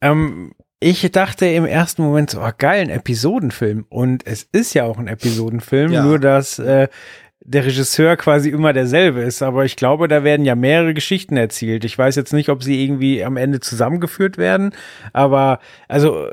Ähm, 0.00 0.52
ich 0.80 1.10
dachte 1.12 1.46
im 1.46 1.64
ersten 1.64 2.02
Moment 2.02 2.30
so, 2.30 2.40
oh, 2.40 2.50
geil, 2.56 2.82
ein 2.82 2.90
Episodenfilm. 2.90 3.86
Und 3.88 4.26
es 4.26 4.46
ist 4.52 4.74
ja 4.74 4.84
auch 4.84 4.98
ein 4.98 5.08
Episodenfilm, 5.08 5.92
Ja. 5.92 6.02
nur 6.04 6.18
dass 6.18 6.58
äh, 6.58 6.88
der 7.40 7.64
Regisseur 7.64 8.16
quasi 8.16 8.50
immer 8.50 8.72
derselbe 8.72 9.20
ist. 9.22 9.42
Aber 9.42 9.64
ich 9.64 9.76
glaube, 9.76 10.08
da 10.08 10.24
werden 10.24 10.44
ja 10.44 10.54
mehrere 10.54 10.94
Geschichten 10.94 11.36
erzählt. 11.36 11.84
Ich 11.84 11.96
weiß 11.96 12.16
jetzt 12.16 12.32
nicht, 12.32 12.48
ob 12.48 12.62
sie 12.62 12.82
irgendwie 12.84 13.24
am 13.24 13.36
Ende 13.36 13.60
zusammengeführt 13.60 14.36
werden. 14.36 14.72
Aber 15.12 15.60
also 15.88 16.26
äh, 16.26 16.32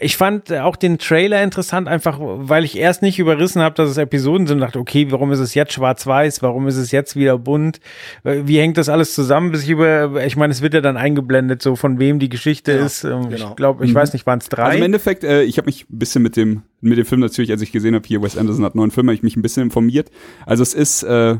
ich 0.00 0.16
fand 0.16 0.52
auch 0.52 0.76
den 0.76 0.98
Trailer 0.98 1.42
interessant, 1.42 1.88
einfach 1.88 2.18
weil 2.20 2.64
ich 2.64 2.76
erst 2.76 3.02
nicht 3.02 3.18
überrissen 3.18 3.62
habe, 3.62 3.74
dass 3.74 3.88
es 3.90 3.96
Episoden 3.96 4.46
sind. 4.46 4.56
Und 4.56 4.60
dachte, 4.60 4.78
okay, 4.78 5.06
warum 5.10 5.32
ist 5.32 5.38
es 5.38 5.54
jetzt 5.54 5.72
schwarz-weiß? 5.72 6.42
Warum 6.42 6.66
ist 6.68 6.76
es 6.76 6.90
jetzt 6.90 7.16
wieder 7.16 7.38
bunt? 7.38 7.80
Äh, 8.24 8.42
Wie 8.44 8.58
hängt 8.58 8.76
das 8.76 8.88
alles 8.88 9.14
zusammen? 9.14 9.52
Bis 9.52 9.62
ich 9.62 9.70
über, 9.70 10.24
ich 10.24 10.36
meine, 10.36 10.52
es 10.52 10.60
wird 10.62 10.74
ja 10.74 10.80
dann 10.80 10.96
eingeblendet, 10.96 11.62
so 11.62 11.76
von 11.76 11.98
wem 11.98 12.18
die 12.18 12.28
Geschichte 12.28 12.72
Genau, 12.74 12.86
ist. 12.86 13.04
Ähm, 13.04 13.30
genau. 13.30 13.50
Ich 13.50 13.56
glaube, 13.56 13.84
ich 13.84 13.90
Mhm. 13.92 13.94
weiß 13.96 14.12
nicht, 14.12 14.26
waren 14.26 14.38
es 14.40 14.48
drei? 14.48 14.64
Also 14.64 14.78
im 14.78 14.84
Endeffekt, 14.84 15.24
äh, 15.24 15.42
ich 15.44 15.58
habe 15.58 15.66
mich 15.66 15.88
ein 15.90 15.98
bisschen 15.98 16.22
mit 16.22 16.36
dem, 16.36 16.62
mit 16.80 16.98
dem 16.98 17.06
Film 17.06 17.20
natürlich, 17.20 17.50
als 17.50 17.62
ich 17.62 17.72
gesehen 17.72 17.94
habe, 17.94 18.06
hier 18.06 18.22
Wes 18.22 18.36
Anderson 18.36 18.64
hat 18.64 18.74
einen 18.74 18.80
neuen 18.80 18.90
Film, 18.90 19.06
habe 19.06 19.14
ich 19.14 19.22
mich 19.22 19.36
ein 19.36 19.42
bisschen 19.42 19.62
informiert. 19.62 20.10
Also 20.46 20.62
es 20.62 20.74
ist 20.74 21.02
äh, 21.04 21.36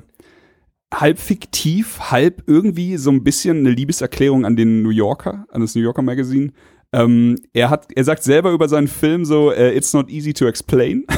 halb 0.93 1.19
fiktiv, 1.19 1.99
halb 2.11 2.45
irgendwie 2.47 2.97
so 2.97 3.11
ein 3.11 3.25
bisschen 3.25 3.59
eine 3.59 3.71
Liebeserklärung 3.71 4.45
an 4.45 4.55
den 4.57 4.83
New 4.83 4.91
Yorker, 4.91 5.45
an 5.51 5.61
das 5.61 5.75
New 5.75 5.83
Yorker 5.83 6.03
Magazine. 6.03 6.53
Ähm, 6.95 7.41
er 7.53 7.71
hat, 7.71 7.89
er 7.95 8.05
sagt 8.05 8.23
selber 8.23 8.53
über 8.53 8.69
seinen 8.69 8.89
Film 8.89 9.25
so, 9.25 9.51
äh, 9.51 9.77
it's 9.77 9.93
not 9.93 10.09
easy 10.09 10.33
to 10.33 10.47
explain. 10.47 11.05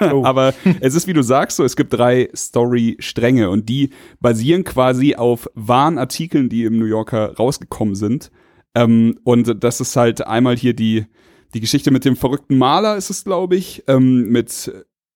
Oh. 0.00 0.22
Aber 0.24 0.54
es 0.80 0.94
ist, 0.94 1.08
wie 1.08 1.12
du 1.12 1.22
sagst, 1.22 1.56
so, 1.56 1.64
es 1.64 1.74
gibt 1.74 1.92
drei 1.92 2.28
Story-Stränge 2.32 3.50
und 3.50 3.68
die 3.68 3.90
basieren 4.20 4.62
quasi 4.62 5.16
auf 5.16 5.50
wahren 5.54 5.98
Artikeln, 5.98 6.48
die 6.48 6.62
im 6.62 6.78
New 6.78 6.84
Yorker 6.84 7.34
rausgekommen 7.34 7.96
sind. 7.96 8.30
Ähm, 8.76 9.18
und 9.24 9.64
das 9.64 9.80
ist 9.80 9.96
halt 9.96 10.24
einmal 10.24 10.56
hier 10.56 10.72
die, 10.74 11.06
die 11.52 11.58
Geschichte 11.58 11.90
mit 11.90 12.04
dem 12.04 12.14
verrückten 12.14 12.58
Maler, 12.58 12.96
ist 12.96 13.10
es, 13.10 13.24
glaube 13.24 13.56
ich, 13.56 13.82
ähm, 13.88 14.28
mit 14.28 14.72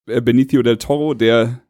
äh, 0.09 0.21
Benicio 0.21 0.63
del 0.63 0.79
Toro, 0.79 1.15
der, 1.15 1.61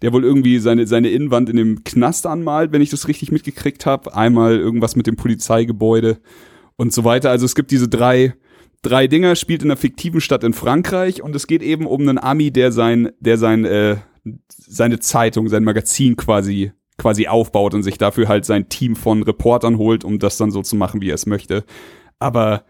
der 0.00 0.14
wohl 0.14 0.24
irgendwie 0.24 0.58
seine, 0.58 0.86
seine 0.86 1.10
Innenwand 1.10 1.50
in 1.50 1.56
dem 1.56 1.84
Knast 1.84 2.26
anmalt, 2.26 2.72
wenn 2.72 2.80
ich 2.80 2.88
das 2.88 3.06
richtig 3.06 3.32
mitgekriegt 3.32 3.84
habe. 3.84 4.14
Einmal 4.14 4.56
irgendwas 4.56 4.96
mit 4.96 5.06
dem 5.06 5.16
Polizeigebäude 5.16 6.20
und 6.76 6.92
so 6.92 7.04
weiter. 7.04 7.30
Also 7.30 7.44
es 7.46 7.54
gibt 7.54 7.70
diese 7.70 7.88
drei, 7.88 8.34
drei 8.82 9.06
Dinger, 9.06 9.36
spielt 9.36 9.62
in 9.62 9.70
einer 9.70 9.76
fiktiven 9.76 10.20
Stadt 10.20 10.44
in 10.44 10.52
Frankreich 10.52 11.22
und 11.22 11.34
es 11.36 11.46
geht 11.46 11.62
eben 11.62 11.86
um 11.86 12.00
einen 12.02 12.18
Ami, 12.18 12.50
der 12.50 12.72
sein, 12.72 13.10
der 13.20 13.38
sein, 13.38 13.64
äh, 13.64 13.96
seine 14.48 14.98
Zeitung, 15.00 15.48
sein 15.48 15.64
Magazin 15.64 16.16
quasi 16.16 16.72
quasi 16.98 17.26
aufbaut 17.26 17.74
und 17.74 17.82
sich 17.82 17.98
dafür 17.98 18.28
halt 18.28 18.44
sein 18.44 18.68
Team 18.68 18.94
von 18.96 19.22
Reportern 19.22 19.78
holt, 19.78 20.04
um 20.04 20.18
das 20.18 20.36
dann 20.36 20.50
so 20.50 20.62
zu 20.62 20.76
machen, 20.76 21.00
wie 21.00 21.10
er 21.10 21.14
es 21.14 21.26
möchte. 21.26 21.64
Aber 22.20 22.64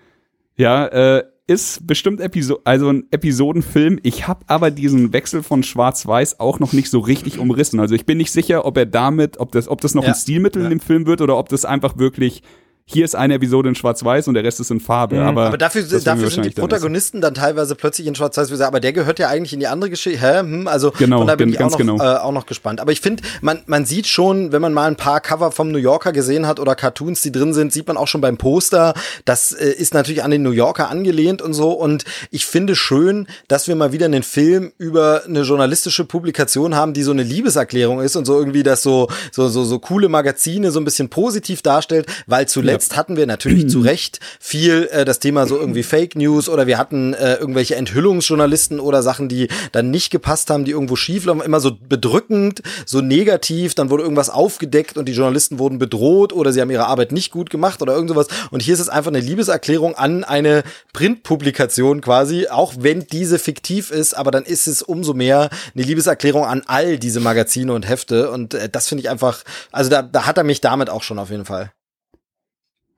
ja, 0.57 0.87
äh, 0.87 1.25
ist 1.49 1.87
bestimmt 1.87 2.21
Episo 2.21 2.61
also 2.65 2.89
ein 2.89 3.05
Episodenfilm. 3.11 3.99
Ich 4.05 4.29
habe 4.29 4.45
aber 4.47 4.71
diesen 4.71 5.13
Wechsel 5.13 5.43
von 5.43 5.63
Schwarz-Weiß 5.65 6.39
auch 6.41 6.61
noch 6.61 6.73
nicht 6.73 6.89
so 6.89 7.01
richtig 7.01 7.39
umrissen. 7.41 7.81
Also 7.81 7.95
ich 7.95 8.07
bin 8.07 8.17
nicht 8.17 8.31
sicher, 8.31 8.65
ob 8.65 8.77
er 8.79 8.87
damit, 8.87 9.39
ob 9.41 9.53
das, 9.53 9.69
ob 9.69 9.81
das 9.81 9.95
noch 9.95 10.05
Ja. 10.05 10.11
ein 10.11 10.15
Stilmittel 10.15 10.63
Ja. 10.63 10.67
in 10.69 10.71
dem 10.71 10.81
Film 10.81 11.07
wird 11.07 11.21
oder 11.21 11.37
ob 11.37 11.49
das 11.49 11.65
einfach 11.65 11.99
wirklich 11.99 12.43
hier 12.85 13.05
ist 13.05 13.15
eine 13.15 13.35
Episode 13.35 13.69
in 13.69 13.75
Schwarz-Weiß 13.75 14.29
und 14.29 14.35
der 14.35 14.45
Rest 14.45 14.61
ist 14.61 14.71
in 14.71 14.81
Farbe. 14.81 15.21
Aber, 15.21 15.47
Aber 15.47 15.59
dafür, 15.59 15.83
dafür 15.83 16.01
sind 16.01 16.19
die 16.19 16.23
wahrscheinlich 16.23 16.55
dann 16.55 16.63
Protagonisten 16.63 17.21
dann 17.21 17.35
teilweise 17.35 17.75
plötzlich 17.75 18.07
in 18.07 18.15
Schwarz-Weiß. 18.15 18.49
wie 18.49 18.53
gesagt, 18.53 18.69
Aber 18.69 18.81
der 18.81 18.93
gehört 18.93 19.19
ja 19.19 19.29
eigentlich 19.29 19.53
in 19.53 19.61
die 19.61 19.69
andere 19.69 19.89
Geschichte. 19.89 20.21
Hä? 20.21 20.41
Hm, 20.41 20.67
also 20.67 20.91
Genau, 20.99 21.19
von 21.19 21.27
da 21.29 21.37
bin 21.37 21.49
ich 21.49 21.57
auch 21.57 21.61
ganz 21.61 21.73
noch, 21.73 21.79
genau. 21.79 21.97
äh, 21.99 22.19
auch 22.19 22.33
noch 22.33 22.47
gespannt. 22.47 22.81
Aber 22.81 22.93
ich 22.93 23.01
finde, 23.01 23.23
man, 23.41 23.63
man 23.67 23.87
sieht 23.87 24.07
schon, 24.09 24.53
wenn 24.53 24.61
man 24.61 24.75
mal 24.75 24.89
ein 24.89 24.97
paar 24.97 25.21
Cover 25.21 25.53
vom 25.53 25.71
New 25.71 25.79
Yorker 25.79 26.13
gesehen 26.13 26.47
hat 26.47 26.59
oder 26.59 26.75
Cartoons, 26.75 27.23
die 27.23 27.31
drin 27.31 27.55
sind, 27.55 27.73
sieht 27.73 27.87
man 27.87 27.97
auch 27.97 28.09
schon 28.09 28.21
beim 28.21 28.37
Poster. 28.37 28.95
Das 29.25 29.53
äh, 29.53 29.71
ist 29.71 29.95
natürlich 29.95 30.25
an 30.25 30.33
den 30.33 30.43
New 30.43 30.51
Yorker 30.51 30.91
angelehnt 30.91 31.41
und 31.41 31.55
so. 31.55 31.71
Und 31.71 32.05
ich 32.31 32.47
finde 32.47 32.75
schön, 32.75 33.29
dass 33.49 33.69
wir 33.69 33.77
mal 33.77 33.93
wieder 33.93 34.07
einen 34.07 34.25
Film 34.25 34.73
über 34.79 35.23
eine 35.25 35.43
journalistische 35.43 36.05
Publikation 36.05 36.75
haben, 36.75 36.95
die 36.95 37.03
so 37.03 37.13
eine 37.13 37.23
Liebeserklärung 37.23 38.01
ist 38.01 38.17
und 38.17 38.25
so 38.25 38.39
irgendwie 38.39 38.65
das 38.65 38.83
so, 38.83 39.09
so, 39.31 39.49
so, 39.49 39.65
so 39.65 39.79
coole 39.79 40.09
Magazine 40.09 40.71
so 40.73 40.81
ein 40.81 40.85
bisschen 40.85 41.09
positiv 41.09 41.63
darstellt, 41.63 42.07
weil 42.27 42.49
zuletzt 42.49 42.72
hatten 42.97 43.17
wir 43.17 43.27
natürlich 43.27 43.69
zu 43.69 43.81
Recht 43.81 44.21
viel 44.41 44.89
äh, 44.91 45.05
das 45.05 45.19
Thema 45.19 45.47
so 45.47 45.59
irgendwie 45.59 45.83
Fake 45.83 46.17
News 46.17 46.49
oder 46.49 46.67
wir 46.67 46.79
hatten 46.79 47.15
äh, 47.15 47.35
irgendwelche 47.35 47.77
Enthüllungsjournalisten 47.77 48.81
oder 48.81 49.03
Sachen, 49.03 49.29
die 49.29 49.49
dann 49.73 49.91
nicht 49.91 50.11
gepasst 50.11 50.51
haben, 50.51 50.65
die 50.65 50.73
irgendwo 50.73 50.97
schief 50.97 51.25
laufen, 51.25 51.41
immer 51.41 51.61
so 51.61 51.77
bedrückend, 51.89 52.63
so 52.87 53.01
negativ, 53.01 53.75
dann 53.75 53.91
wurde 53.91 54.03
irgendwas 54.03 54.31
aufgedeckt 54.31 54.97
und 54.97 55.07
die 55.09 55.13
Journalisten 55.13 55.59
wurden 55.59 55.79
bedroht 55.79 56.33
oder 56.33 56.53
sie 56.53 56.61
haben 56.61 56.71
ihre 56.71 56.87
Arbeit 56.87 57.13
nicht 57.13 57.33
gut 57.33 57.51
gemacht 57.51 57.83
oder 57.83 57.95
irgend 57.95 58.11
sowas. 58.11 58.29
Und 58.51 58.63
hier 58.63 58.75
ist 58.75 58.81
es 58.81 58.89
einfach 58.89 59.11
eine 59.11 59.21
Liebeserklärung 59.21 59.95
an 59.95 60.25
eine 60.25 60.63
Printpublikation 60.93 62.01
quasi, 62.01 62.49
auch 62.49 62.75
wenn 62.79 63.07
diese 63.07 63.39
fiktiv 63.39 63.91
ist, 63.91 64.15
aber 64.17 64.31
dann 64.31 64.45
ist 64.45 64.67
es 64.67 64.83
umso 64.83 65.15
mehr 65.15 65.51
eine 65.75 65.85
Liebeserklärung 65.85 66.45
an 66.45 66.63
all 66.67 66.99
diese 66.99 67.21
Magazine 67.21 67.73
und 67.73 67.89
Hefte 67.89 68.31
und 68.31 68.55
äh, 68.55 68.69
das 68.69 68.89
finde 68.89 69.03
ich 69.03 69.11
einfach, 69.11 69.43
also 69.71 69.91
da, 69.91 70.03
da 70.03 70.27
hat 70.27 70.39
er 70.39 70.45
mich 70.45 70.61
damit 70.61 70.91
auch 70.91 71.03
schon 71.03 71.19
auf 71.19 71.31
jeden 71.31 71.45
Fall. 71.45 71.73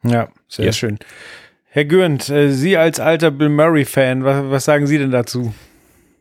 Ja, 0.04 0.28
sehr 0.48 0.66
Ja. 0.66 0.72
schön. 0.72 0.98
Herr 1.66 1.84
Gürnt, 1.84 2.28
äh, 2.28 2.50
Sie 2.50 2.76
als 2.76 3.00
alter 3.00 3.30
Bill 3.30 3.48
Murray-Fan, 3.48 4.24
was, 4.24 4.44
was 4.50 4.64
sagen 4.64 4.86
Sie 4.86 4.98
denn 4.98 5.10
dazu? 5.10 5.52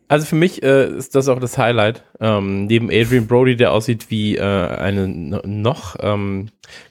Also 0.07 0.25
für 0.25 0.35
mich 0.35 0.61
äh, 0.63 0.87
ist 0.97 1.15
das 1.15 1.27
auch 1.27 1.39
das 1.39 1.57
Highlight. 1.57 2.03
Ähm, 2.19 2.65
neben 2.65 2.89
Adrian 2.91 3.27
Brody, 3.27 3.55
der 3.55 3.71
aussieht 3.71 4.09
wie 4.09 4.35
äh, 4.37 4.41
eine 4.41 5.07
no- 5.07 5.41
noch 5.45 5.95
ähm, 5.99 6.49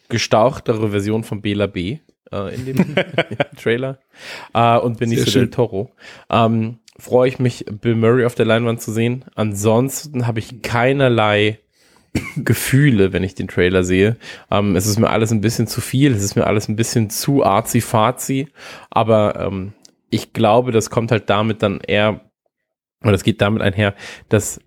gestauchtere 0.08 0.90
Version 0.90 1.24
von 1.24 1.40
Bela 1.42 1.66
B. 1.66 1.98
Äh, 2.32 2.54
in 2.54 2.64
dem 2.66 2.94
Trailer. 3.60 3.98
Äh, 4.54 4.78
und 4.78 4.98
Benicio 4.98 5.26
schön. 5.30 5.42
del 5.42 5.50
Toro. 5.50 5.90
Ähm, 6.30 6.78
Freue 6.98 7.26
ich 7.28 7.38
mich, 7.38 7.64
Bill 7.80 7.94
Murray 7.96 8.24
auf 8.26 8.34
der 8.34 8.46
Leinwand 8.46 8.80
zu 8.80 8.92
sehen. 8.92 9.24
Ansonsten 9.34 10.26
habe 10.26 10.38
ich 10.38 10.62
keinerlei 10.62 11.58
Gefühle, 12.36 13.12
wenn 13.12 13.24
ich 13.24 13.34
den 13.34 13.48
Trailer 13.48 13.84
sehe. 13.84 14.16
Ähm, 14.50 14.76
es 14.76 14.86
ist 14.86 14.98
mir 14.98 15.10
alles 15.10 15.30
ein 15.32 15.40
bisschen 15.40 15.66
zu 15.66 15.80
viel, 15.80 16.12
es 16.12 16.22
ist 16.22 16.36
mir 16.36 16.46
alles 16.46 16.68
ein 16.68 16.76
bisschen 16.76 17.10
zu 17.10 17.44
arzi-fazi, 17.44 18.48
aber 18.90 19.36
ähm, 19.40 19.72
ich 20.10 20.32
glaube, 20.32 20.72
das 20.72 20.90
kommt 20.90 21.10
halt 21.10 21.30
damit 21.30 21.62
dann 21.62 21.80
eher, 21.80 22.30
oder 23.02 23.14
es 23.14 23.24
geht 23.24 23.40
damit 23.40 23.62
einher, 23.62 23.94
dass 24.28 24.60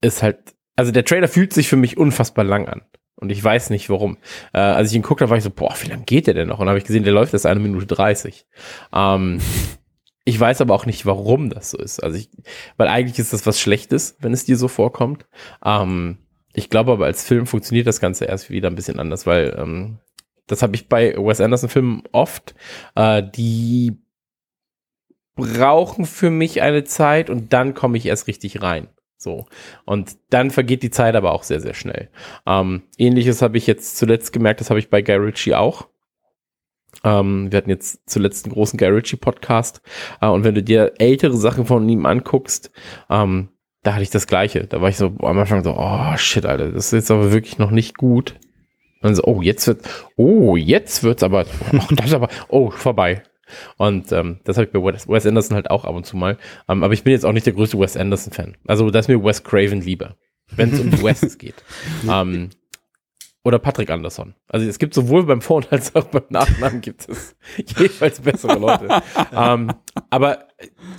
es 0.00 0.22
halt, 0.22 0.54
also 0.76 0.92
der 0.92 1.04
Trailer 1.04 1.28
fühlt 1.28 1.52
sich 1.52 1.68
für 1.68 1.76
mich 1.76 1.96
unfassbar 1.96 2.44
lang 2.44 2.68
an. 2.68 2.82
Und 3.20 3.30
ich 3.30 3.42
weiß 3.42 3.70
nicht 3.70 3.90
warum. 3.90 4.16
Äh, 4.52 4.58
als 4.58 4.90
ich 4.90 4.96
ihn 4.96 5.02
geguckt 5.02 5.20
habe, 5.20 5.30
war 5.30 5.36
ich 5.36 5.42
so, 5.42 5.50
boah, 5.50 5.74
wie 5.82 5.88
lange 5.88 6.04
geht 6.04 6.28
der 6.28 6.34
denn 6.34 6.46
noch? 6.46 6.60
Und 6.60 6.68
habe 6.68 6.78
ich 6.78 6.84
gesehen, 6.84 7.02
der 7.02 7.12
läuft 7.12 7.32
erst 7.32 7.46
eine 7.46 7.58
Minute 7.58 7.86
30. 7.86 8.46
Ähm, 8.92 9.40
ich 10.24 10.38
weiß 10.38 10.60
aber 10.60 10.74
auch 10.74 10.86
nicht, 10.86 11.04
warum 11.04 11.50
das 11.50 11.70
so 11.70 11.78
ist. 11.78 12.00
Also 12.00 12.16
ich, 12.16 12.30
weil 12.76 12.86
eigentlich 12.86 13.18
ist 13.18 13.32
das 13.32 13.44
was 13.44 13.58
Schlechtes, 13.58 14.16
wenn 14.20 14.32
es 14.32 14.44
dir 14.44 14.56
so 14.56 14.68
vorkommt. 14.68 15.26
Ähm, 15.64 16.18
ich 16.52 16.70
glaube 16.70 16.92
aber 16.92 17.06
als 17.06 17.24
Film 17.24 17.46
funktioniert 17.46 17.86
das 17.86 18.00
Ganze 18.00 18.24
erst 18.24 18.50
wieder 18.50 18.68
ein 18.68 18.74
bisschen 18.74 18.98
anders, 18.98 19.26
weil 19.26 19.56
ähm, 19.58 19.98
das 20.46 20.62
habe 20.62 20.74
ich 20.74 20.88
bei 20.88 21.14
Wes 21.16 21.40
Anderson-Filmen 21.40 22.02
oft. 22.12 22.54
Äh, 22.94 23.22
die 23.22 23.98
brauchen 25.36 26.04
für 26.04 26.30
mich 26.30 26.62
eine 26.62 26.82
Zeit 26.84 27.30
und 27.30 27.52
dann 27.52 27.74
komme 27.74 27.96
ich 27.96 28.06
erst 28.06 28.26
richtig 28.26 28.62
rein. 28.62 28.88
So. 29.16 29.46
Und 29.84 30.16
dann 30.30 30.50
vergeht 30.50 30.82
die 30.82 30.90
Zeit 30.90 31.14
aber 31.14 31.32
auch 31.32 31.42
sehr, 31.42 31.60
sehr 31.60 31.74
schnell. 31.74 32.08
Ähm, 32.46 32.82
Ähnliches 32.96 33.42
habe 33.42 33.58
ich 33.58 33.66
jetzt 33.66 33.96
zuletzt 33.98 34.32
gemerkt, 34.32 34.60
das 34.60 34.70
habe 34.70 34.80
ich 34.80 34.90
bei 34.90 35.02
Guy 35.02 35.16
Ritchie 35.16 35.54
auch. 35.54 35.88
Ähm, 37.04 37.52
wir 37.52 37.58
hatten 37.58 37.70
jetzt 37.70 38.08
zuletzt 38.08 38.46
einen 38.46 38.54
großen 38.54 38.78
Guy 38.78 38.88
Ritchie 38.88 39.16
Podcast. 39.16 39.82
Äh, 40.20 40.28
und 40.28 40.44
wenn 40.44 40.54
du 40.54 40.62
dir 40.62 40.94
ältere 40.98 41.36
Sachen 41.36 41.66
von 41.66 41.88
ihm 41.88 42.06
anguckst, 42.06 42.70
ähm, 43.10 43.50
da 43.82 43.94
hatte 43.94 44.02
ich 44.02 44.10
das 44.10 44.26
Gleiche. 44.26 44.66
Da 44.66 44.80
war 44.80 44.88
ich 44.88 44.96
so 44.96 45.14
am 45.20 45.38
Anfang 45.38 45.62
so, 45.62 45.74
oh 45.76 46.16
shit, 46.16 46.46
Alter, 46.46 46.72
das 46.72 46.86
ist 46.86 46.92
jetzt 46.92 47.10
aber 47.10 47.32
wirklich 47.32 47.58
noch 47.58 47.70
nicht 47.70 47.96
gut. 47.96 48.32
Und 49.00 49.04
dann 49.04 49.14
so, 49.14 49.24
oh, 49.24 49.42
jetzt 49.42 49.66
wird, 49.66 49.88
oh, 50.16 50.56
jetzt 50.56 51.02
wird's 51.02 51.22
aber, 51.22 51.46
oh, 51.72 51.80
das 51.94 52.06
ist 52.06 52.14
aber, 52.14 52.28
oh, 52.48 52.70
vorbei. 52.70 53.22
Und 53.76 54.12
ähm, 54.12 54.40
das 54.44 54.56
habe 54.56 54.66
ich 54.66 54.72
bei 54.72 54.80
Wes, 54.80 55.08
Wes 55.08 55.26
Anderson 55.26 55.54
halt 55.54 55.70
auch 55.70 55.84
ab 55.84 55.94
und 55.94 56.04
zu 56.04 56.16
mal. 56.16 56.36
Ähm, 56.68 56.82
aber 56.82 56.92
ich 56.92 57.04
bin 57.04 57.12
jetzt 57.12 57.24
auch 57.24 57.32
nicht 57.32 57.46
der 57.46 57.54
größte 57.54 57.78
Wes 57.78 57.96
Anderson-Fan. 57.96 58.56
Also 58.66 58.90
da 58.90 58.98
ist 58.98 59.08
mir 59.08 59.22
Wes 59.22 59.42
Craven 59.42 59.80
lieber, 59.80 60.16
wenn 60.54 60.72
es 60.72 60.80
um 60.80 60.90
die 60.90 61.02
Wests 61.02 61.38
geht. 61.38 61.54
Ähm, 62.08 62.50
oder 63.48 63.58
Patrick 63.58 63.90
Anderson. 63.90 64.34
Also 64.48 64.66
es 64.68 64.78
gibt 64.78 64.94
sowohl 64.94 65.24
beim 65.26 65.40
Vor- 65.42 65.64
als 65.70 65.94
auch 65.96 66.04
beim 66.04 66.22
Nachnamen 66.28 66.80
gibt 66.80 67.08
es 67.08 67.34
jeweils 67.78 68.20
bessere 68.20 68.58
Leute. 68.58 68.88
ähm, 69.32 69.72
aber 70.10 70.46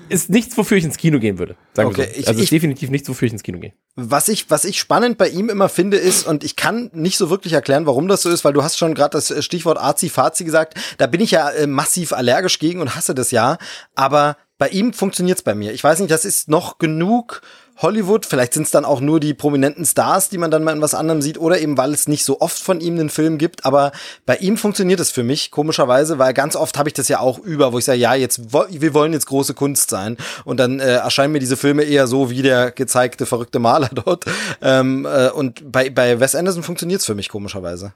ist 0.09 0.29
nichts, 0.29 0.57
wofür 0.57 0.77
ich 0.77 0.83
ins 0.83 0.97
Kino 0.97 1.19
gehen 1.19 1.39
würde. 1.39 1.55
Sagen 1.73 1.89
Okay, 1.89 2.09
so. 2.13 2.19
ich- 2.19 2.27
also 2.27 2.39
ist 2.39 2.45
ich- 2.45 2.49
definitiv 2.49 2.89
nichts, 2.89 3.07
wofür 3.07 3.27
ich 3.27 3.33
ins 3.33 3.43
Kino 3.43 3.59
gehe. 3.59 3.73
Was 3.95 4.27
ich, 4.29 4.49
was 4.49 4.65
ich 4.65 4.79
spannend 4.79 5.17
bei 5.17 5.27
ihm 5.29 5.49
immer 5.49 5.69
finde, 5.69 5.97
ist, 5.97 6.25
und 6.27 6.43
ich 6.43 6.55
kann 6.55 6.89
nicht 6.93 7.17
so 7.17 7.29
wirklich 7.29 7.53
erklären, 7.53 7.85
warum 7.85 8.07
das 8.07 8.21
so 8.21 8.29
ist, 8.29 8.43
weil 8.45 8.53
du 8.53 8.63
hast 8.63 8.77
schon 8.77 8.95
gerade 8.95 9.11
das 9.11 9.43
Stichwort 9.45 9.77
Azi-Fazi 9.77 10.43
gesagt, 10.43 10.75
da 10.97 11.07
bin 11.07 11.21
ich 11.21 11.31
ja 11.31 11.49
äh, 11.49 11.67
massiv 11.67 12.13
allergisch 12.13 12.59
gegen 12.59 12.81
und 12.81 12.95
hasse 12.95 13.13
das 13.15 13.31
ja, 13.31 13.57
aber 13.95 14.37
bei 14.57 14.67
ihm 14.69 14.91
funktioniert's 14.93 15.41
bei 15.41 15.55
mir. 15.55 15.71
Ich 15.73 15.83
weiß 15.83 15.99
nicht, 15.99 16.11
das 16.11 16.25
ist 16.25 16.49
noch 16.49 16.77
genug 16.79 17.41
Hollywood, 17.81 18.25
vielleicht 18.25 18.53
sind 18.53 18.63
es 18.63 18.71
dann 18.71 18.85
auch 18.85 18.99
nur 18.99 19.19
die 19.19 19.33
prominenten 19.33 19.85
Stars, 19.85 20.29
die 20.29 20.37
man 20.37 20.51
dann 20.51 20.63
mal 20.63 20.75
in 20.75 20.81
was 20.81 20.93
anderem 20.93 21.21
sieht, 21.21 21.37
oder 21.37 21.59
eben, 21.59 21.77
weil 21.77 21.93
es 21.93 22.07
nicht 22.07 22.25
so 22.25 22.41
oft 22.41 22.59
von 22.59 22.81
ihm 22.81 22.95
einen 22.95 23.09
Film 23.09 23.37
gibt, 23.37 23.65
aber 23.65 23.91
bei 24.25 24.35
ihm 24.37 24.57
funktioniert 24.57 24.99
es 24.99 25.11
für 25.11 25.23
mich, 25.23 25.51
komischerweise, 25.51 26.19
weil 26.19 26.33
ganz 26.33 26.55
oft 26.55 26.77
habe 26.77 26.89
ich 26.89 26.93
das 26.93 27.07
ja 27.07 27.19
auch 27.19 27.39
über, 27.39 27.71
wo 27.71 27.79
ich 27.79 27.85
sage, 27.85 27.99
ja, 27.99 28.15
jetzt, 28.15 28.53
wir 28.53 28.93
wollen 28.93 29.13
jetzt 29.13 29.27
große 29.27 29.53
Kunst 29.53 29.89
sein. 29.89 30.17
Und 30.45 30.59
dann 30.59 30.79
äh, 30.79 30.95
erscheinen 30.95 31.33
mir 31.33 31.39
diese 31.39 31.57
Filme 31.57 31.83
eher 31.83 32.07
so 32.07 32.29
wie 32.29 32.41
der 32.41 32.71
gezeigte 32.71 33.25
verrückte 33.25 33.59
Maler 33.59 33.89
dort. 33.93 34.25
Ähm, 34.61 35.05
äh, 35.05 35.29
und 35.29 35.71
bei, 35.71 35.89
bei 35.89 36.19
Wes 36.19 36.35
Anderson 36.35 36.63
funktioniert 36.63 37.01
es 37.01 37.05
für 37.05 37.15
mich 37.15 37.29
komischerweise. 37.29 37.93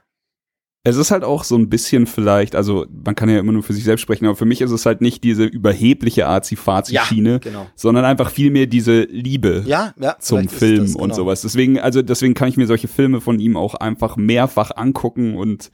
Es 0.86 0.96
ist 0.96 1.10
halt 1.10 1.24
auch 1.24 1.44
so 1.44 1.56
ein 1.56 1.70
bisschen 1.70 2.06
vielleicht, 2.06 2.54
also 2.54 2.84
man 3.04 3.14
kann 3.14 3.30
ja 3.30 3.38
immer 3.38 3.52
nur 3.52 3.62
für 3.62 3.72
sich 3.72 3.84
selbst 3.84 4.02
sprechen, 4.02 4.26
aber 4.26 4.36
für 4.36 4.44
mich 4.44 4.60
ist 4.60 4.70
es 4.70 4.84
halt 4.84 5.00
nicht 5.00 5.24
diese 5.24 5.44
überhebliche 5.44 6.26
Azi-Fazi-Schiene, 6.28 7.40
genau. 7.40 7.66
sondern 7.74 8.04
einfach 8.04 8.30
vielmehr 8.30 8.66
diese 8.66 9.04
Liebe 9.04 9.64
Ja, 9.66 9.94
ja. 9.98 10.16
zum 10.18 10.46
Film 10.46 10.82
das, 10.82 10.94
und 10.94 11.02
genau. 11.04 11.14
sowas. 11.14 11.40
Deswegen, 11.40 11.78
also 11.80 12.02
deswegen 12.02 12.34
kann 12.34 12.48
ich 12.48 12.58
mir 12.58 12.66
solche 12.66 12.88
Filme 12.88 13.22
von 13.22 13.40
ihm 13.40 13.56
auch 13.56 13.74
einfach 13.74 14.18
mehrfach 14.18 14.72
angucken 14.76 15.36
und 15.36 15.70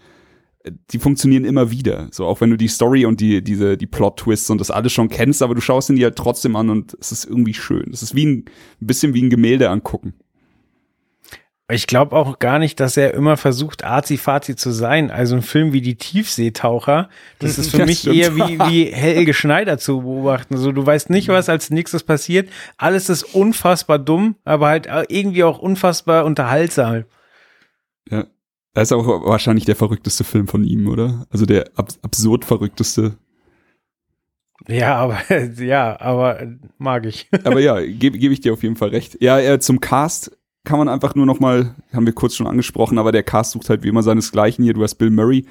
äh, 0.62 0.70
die 0.92 1.00
funktionieren 1.00 1.44
immer 1.44 1.72
wieder. 1.72 2.06
So, 2.12 2.26
auch 2.26 2.40
wenn 2.40 2.50
du 2.50 2.56
die 2.56 2.68
Story 2.68 3.04
und 3.04 3.20
die, 3.20 3.42
diese, 3.42 3.76
die 3.76 3.88
Plot-Twists 3.88 4.48
und 4.50 4.58
das 4.58 4.70
alles 4.70 4.92
schon 4.92 5.08
kennst, 5.08 5.42
aber 5.42 5.56
du 5.56 5.60
schaust 5.60 5.90
ihn 5.90 5.96
dir 5.96 6.06
halt 6.06 6.16
trotzdem 6.16 6.54
an 6.54 6.70
und 6.70 6.96
es 7.00 7.10
ist 7.10 7.24
irgendwie 7.24 7.54
schön. 7.54 7.90
Es 7.92 8.04
ist 8.04 8.14
wie 8.14 8.26
ein, 8.26 8.44
ein 8.80 8.86
bisschen 8.86 9.12
wie 9.14 9.22
ein 9.22 9.30
Gemälde 9.30 9.70
angucken. 9.70 10.14
Ich 11.70 11.86
glaube 11.86 12.16
auch 12.16 12.38
gar 12.38 12.58
nicht, 12.58 12.80
dass 12.80 12.96
er 12.96 13.14
immer 13.14 13.36
versucht, 13.36 13.84
arzi-fazi 13.84 14.56
zu 14.56 14.70
sein. 14.70 15.10
Also 15.10 15.36
ein 15.36 15.42
Film 15.42 15.72
wie 15.72 15.80
Die 15.80 15.96
Tiefseetaucher, 15.96 17.08
das 17.38 17.58
ist 17.58 17.70
für 17.70 17.78
Das 17.78 17.86
mich 17.86 17.98
stimmt. 18.00 18.16
eher 18.16 18.36
wie, 18.36 18.58
wie 18.58 18.84
Helge 18.92 19.34
Schneider 19.34 19.78
zu 19.78 20.02
beobachten. 20.02 20.54
Also 20.54 20.72
du 20.72 20.84
weißt 20.84 21.10
nicht, 21.10 21.28
was 21.28 21.48
als 21.48 21.70
nächstes 21.70 22.02
passiert. 22.02 22.48
Alles 22.76 23.08
ist 23.08 23.22
unfassbar 23.34 23.98
dumm, 23.98 24.36
aber 24.44 24.68
halt 24.68 24.88
irgendwie 25.08 25.44
auch 25.44 25.58
unfassbar 25.58 26.24
unterhaltsam. 26.24 27.04
Ja. 28.10 28.26
Das 28.72 28.84
ist 28.84 28.92
auch 28.92 29.06
wahrscheinlich 29.26 29.64
der 29.64 29.74
verrückteste 29.74 30.22
Film 30.22 30.46
von 30.46 30.62
ihm, 30.62 30.86
oder? 30.88 31.26
Also 31.30 31.44
der 31.44 31.70
ab 31.74 31.88
absurd 32.02 32.44
verrückteste. 32.44 33.16
Ja, 34.68 34.96
aber 34.96 35.18
ja, 35.58 36.00
aber 36.00 36.40
mag 36.78 37.04
ich. 37.06 37.28
Aber 37.44 37.60
ja, 37.60 37.80
gebe 37.80 38.18
geb 38.18 38.30
ich 38.30 38.40
dir 38.40 38.52
auf 38.52 38.62
jeden 38.62 38.76
Fall 38.76 38.90
recht. 38.90 39.16
Ja, 39.20 39.58
zum 39.58 39.80
Cast 39.80 40.36
kann 40.64 40.78
man 40.78 40.88
einfach 40.88 41.14
nur 41.14 41.26
noch 41.26 41.40
mal, 41.40 41.74
haben 41.92 42.06
wir 42.06 42.12
kurz 42.12 42.34
schon 42.34 42.46
angesprochen, 42.46 42.98
aber 42.98 43.12
der 43.12 43.22
Cast 43.22 43.52
sucht 43.52 43.70
halt 43.70 43.82
wie 43.82 43.88
immer 43.88 44.02
seinesgleichen 44.02 44.62
hier. 44.62 44.74
Du 44.74 44.82
hast 44.82 44.96
Bill 44.96 45.10
Murray, 45.10 45.46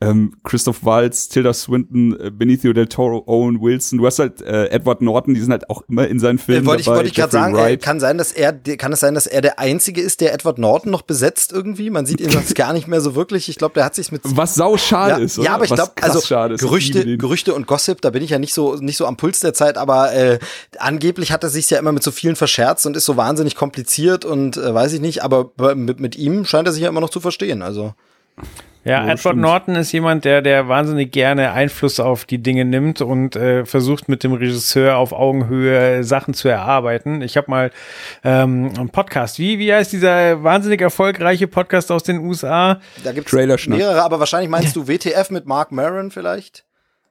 ähm, 0.00 0.34
Christoph 0.44 0.84
Waltz, 0.84 1.28
Tilda 1.28 1.52
Swinton, 1.52 2.18
äh, 2.20 2.30
Benicio 2.30 2.72
del 2.72 2.86
Toro, 2.86 3.24
Owen 3.26 3.60
Wilson. 3.60 3.98
Du 3.98 4.06
hast 4.06 4.20
halt 4.20 4.40
äh, 4.42 4.66
Edward 4.68 5.02
Norton, 5.02 5.34
die 5.34 5.40
sind 5.40 5.50
halt 5.50 5.68
auch 5.68 5.82
immer 5.88 6.06
in 6.06 6.20
seinen 6.20 6.38
Filmen 6.38 6.64
Äh, 6.64 6.66
wollte 6.66 6.82
ich, 6.82 6.86
wollte 6.86 7.08
ich 7.08 7.14
gerade 7.14 7.32
sagen, 7.32 7.54
äh, 7.56 7.58
Wright. 7.58 7.82
kann 7.82 7.98
sein, 7.98 8.16
dass 8.16 8.30
er, 8.30 8.52
kann 8.52 8.92
es 8.92 9.00
sein, 9.00 9.14
dass 9.14 9.26
er 9.26 9.40
der 9.40 9.58
Einzige 9.58 10.00
ist, 10.00 10.20
der 10.20 10.32
Edward 10.32 10.58
Norton 10.58 10.92
noch 10.92 11.02
besetzt 11.02 11.52
irgendwie? 11.52 11.90
Man 11.90 12.06
sieht 12.06 12.20
ihn 12.20 12.30
sonst 12.30 12.54
gar 12.54 12.72
nicht 12.72 12.86
mehr 12.86 13.00
so 13.00 13.16
wirklich. 13.16 13.48
Ich 13.48 13.56
glaube, 13.56 13.74
der 13.74 13.84
hat 13.84 13.96
sich 13.96 14.12
mit 14.12 14.22
was 14.24 14.54
sau 14.54 14.76
schade 14.76 15.18
ja, 15.18 15.18
ist, 15.18 15.38
oder? 15.38 15.46
ja, 15.46 15.54
aber 15.54 15.64
ich 15.64 15.74
glaube, 15.74 15.92
also 16.00 16.56
Gerüchte. 16.56 17.16
Gerüchte 17.16 17.54
und 17.54 17.66
Gossip, 17.66 18.00
da 18.00 18.10
bin 18.10 18.22
ich 18.22 18.30
ja 18.30 18.38
nicht 18.38 18.54
so 18.54 18.76
nicht 18.76 18.96
so 18.96 19.06
am 19.06 19.16
Puls 19.16 19.40
der 19.40 19.54
Zeit, 19.54 19.76
aber 19.78 20.12
äh, 20.12 20.38
angeblich 20.78 21.32
hat 21.32 21.42
er 21.42 21.50
sich 21.50 21.68
ja 21.70 21.78
immer 21.78 21.92
mit 21.92 22.04
so 22.04 22.12
vielen 22.12 22.36
verscherzt 22.36 22.86
und 22.86 22.96
ist 22.96 23.04
so 23.04 23.16
wahnsinnig 23.16 23.56
kompliziert 23.56 24.24
und 24.24 24.56
äh, 24.56 24.72
weiß 24.72 24.92
ich 24.92 25.00
nicht, 25.00 25.24
aber 25.24 25.50
mit, 25.74 25.98
mit 25.98 26.16
ihm 26.16 26.44
scheint 26.44 26.68
er 26.68 26.72
sich 26.72 26.82
ja 26.82 26.88
immer 26.88 27.00
noch 27.00 27.10
zu 27.10 27.20
verstehen. 27.20 27.62
Also 27.62 27.94
Ja, 28.88 29.02
Ja, 29.04 29.04
Edward 29.04 29.18
stimmt. 29.20 29.40
Norton 29.42 29.76
ist 29.76 29.92
jemand, 29.92 30.24
der, 30.24 30.42
der 30.42 30.68
wahnsinnig 30.68 31.12
gerne 31.12 31.52
Einfluss 31.52 32.00
auf 32.00 32.24
die 32.24 32.38
Dinge 32.38 32.64
nimmt 32.64 33.00
und 33.00 33.36
äh, 33.36 33.64
versucht 33.66 34.08
mit 34.08 34.24
dem 34.24 34.32
Regisseur 34.32 34.96
auf 34.96 35.12
Augenhöhe 35.12 36.02
Sachen 36.04 36.34
zu 36.34 36.48
erarbeiten. 36.48 37.22
Ich 37.22 37.36
habe 37.36 37.50
mal 37.50 37.70
ähm, 38.24 38.72
einen 38.76 38.88
Podcast. 38.88 39.38
Wie, 39.38 39.58
wie 39.58 39.72
heißt 39.72 39.92
dieser 39.92 40.42
wahnsinnig 40.42 40.80
erfolgreiche 40.80 41.46
Podcast 41.46 41.92
aus 41.92 42.02
den 42.02 42.18
USA? 42.18 42.80
da 43.04 43.12
gibt's 43.12 43.30
Trailerschnack. 43.30 43.78
mehrere, 43.78 44.02
aber 44.02 44.18
wahrscheinlich 44.20 44.50
meinst 44.50 44.74
du 44.74 44.88
WTF 44.88 45.30
mit 45.30 45.46
Mark 45.46 45.70
Maron 45.70 46.10
vielleicht? 46.10 46.64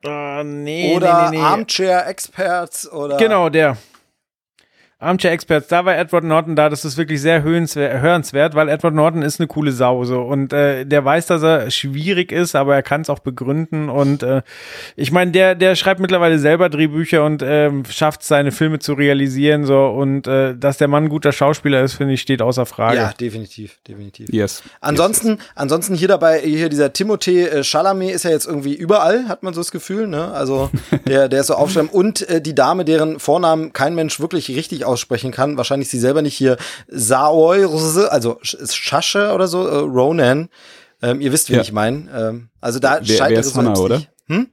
Äh, 0.04 0.44
nee, 0.44 0.96
oder 0.96 1.30
nee, 1.30 1.38
nee, 1.38 1.38
nee. 1.38 1.44
Armchair 1.44 2.08
Experts 2.08 2.92
oder 2.92 3.18
Genau, 3.18 3.50
der. 3.50 3.78
Armchair 5.00 5.32
Experts, 5.32 5.68
da 5.68 5.86
war 5.86 5.98
Edward 5.98 6.24
Norton 6.24 6.56
da, 6.56 6.70
das 6.70 6.86
ist 6.86 6.98
wirklich 6.98 7.22
sehr 7.22 7.44
hörenswert, 7.44 8.56
weil 8.56 8.70
Edward 8.70 8.94
Norton 8.94 9.22
ist 9.22 9.40
eine 9.40 9.48
coole 9.48 9.72
Sau 9.72 10.04
so 10.06 10.22
und 10.22 10.54
äh, 10.54 10.86
der 10.86 11.06
weiß, 11.06 11.28
dass 11.28 11.44
er 11.44 11.70
schwierig 11.72 12.32
ist, 12.32 12.56
aber 12.56 12.76
er 12.76 12.84
kann 12.84 13.02
es 13.02 13.10
auch 13.10 13.20
begründen 13.20 13.90
und 13.90 14.24
äh, 14.24 14.42
ich 14.96 15.12
meine, 15.12 15.32
der 15.32 15.56
der 15.56 15.76
schreibt 15.76 16.00
mittlerweile 16.00 16.40
selber 16.40 16.70
Drehbücher 16.70 17.24
und 17.24 17.44
ähm, 17.46 17.84
schafft 17.86 18.24
seine 18.24 18.52
Filme 18.52 18.80
zu 18.80 18.94
realisieren 18.94 19.66
so 19.66 19.86
und 19.88 20.28
äh, 20.28 20.56
dass 20.56 20.78
der 20.78 20.88
Mann 20.88 21.06
ein 21.06 21.10
guter 21.10 21.32
Schauspieler 21.32 21.84
ist, 21.84 21.94
finde 21.94 22.14
ich, 22.14 22.22
steht 22.22 22.42
außer 22.42 22.66
Frage. 22.66 22.98
Ja, 22.98 23.14
definitiv, 23.14 23.78
definitiv. 23.88 24.30
Yes. 24.32 24.64
Ansonsten, 24.82 25.38
ansonsten 25.56 25.96
hier 25.96 26.08
dabei, 26.08 26.40
hier 26.40 26.70
dieser 26.70 26.88
Timothée 26.88 27.48
äh, 27.48 27.64
Chalamet 27.64 28.12
ist 28.12 28.24
ja 28.24 28.32
jetzt 28.32 28.48
irgendwie 28.48 28.74
überall, 28.74 29.28
hat 29.28 29.44
man 29.44 29.54
so 29.54 29.62
das 29.62 29.72
Gefühl, 29.72 30.08
ne? 30.08 30.32
Also 30.32 30.70
der, 31.08 31.30
der 31.30 31.42
ist 31.42 31.48
so 31.48 31.56
aufschreiben. 31.56 31.90
Und 31.90 32.28
äh, 32.30 32.42
die 32.42 32.56
Dame, 32.56 32.86
deren 32.86 33.20
Vornamen 33.20 33.74
kein 33.74 33.96
Mensch 33.96 34.20
wirklich 34.20 34.50
richtig 34.50 34.86
aussprechen 34.88 35.32
kann, 35.32 35.58
wahrscheinlich 35.58 35.90
sie 35.90 36.00
selber 36.00 36.22
nicht 36.22 36.36
hier, 36.36 36.58
Saoirse, 36.88 38.12
also 38.12 38.40
Sch- 38.42 38.74
Shasche 38.74 39.34
oder 39.34 39.48
so, 39.48 39.68
äh, 39.68 39.76
Ronan. 39.78 40.50
Ähm, 41.02 41.22
ihr 41.22 41.32
wisst, 41.32 41.50
wen 41.50 41.58
Ja. 41.58 41.62
ich 41.62 41.72
meine. 41.72 42.10
Ähm, 42.12 42.50
also 42.60 42.80
da 42.80 43.00
Wer- 43.02 43.06
scheitert 43.06 43.30
wer 43.32 43.40
es 43.40 43.48
ist 43.48 43.56
Hannah, 43.56 43.76
selbst 43.76 43.82
oder? 43.86 43.98
nicht. 43.98 44.10
Hm? 44.28 44.48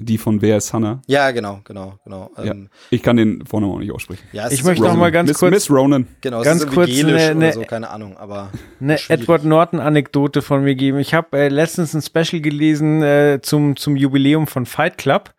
Die 0.00 0.18
von 0.18 0.42
Wer 0.42 0.56
ist 0.56 0.72
Hannah? 0.72 1.02
Ja, 1.06 1.30
genau, 1.30 1.60
genau, 1.64 1.98
genau. 2.04 2.30
Ja. 2.36 2.44
Ähm, 2.50 2.68
Ich 2.90 3.00
kann 3.02 3.16
den 3.16 3.46
Vornamen 3.46 3.74
auch 3.74 3.78
nicht 3.78 3.92
aussprechen. 3.92 4.24
ja, 4.32 4.46
es 4.48 4.52
Ich 4.54 4.64
möchte 4.64 4.80
noch 4.82 4.88
irgendwie- 4.88 5.00
mal 5.02 5.12
ganz 5.12 5.28
Miss, 5.28 5.38
kurz 5.38 5.50
Miss 5.52 5.70
Ronan. 5.70 6.08
genau, 6.20 6.40
es 6.40 6.44
ganz 6.44 6.66
kurz 6.66 6.90
eine- 6.90 7.14
oder 7.14 7.28
eine- 7.30 7.52
so, 7.52 7.62
keine 7.62 7.90
Ahnung, 7.90 8.16
aber 8.16 8.50
eine. 8.80 8.98
Edward 9.08 9.44
Norton 9.44 9.78
Anekdote 9.78 10.42
von 10.42 10.64
mir 10.64 10.74
geben. 10.74 10.98
Ich 10.98 11.14
habe 11.14 11.38
äh, 11.38 11.48
letztens 11.48 11.94
ein 11.94 12.02
Special 12.02 12.40
gelesen 12.42 13.02
äh, 13.02 13.38
zum 13.42 13.76
zum 13.76 13.94
Jubiläum 13.96 14.48
von 14.48 14.66
Fight 14.66 14.98
Club 14.98 15.32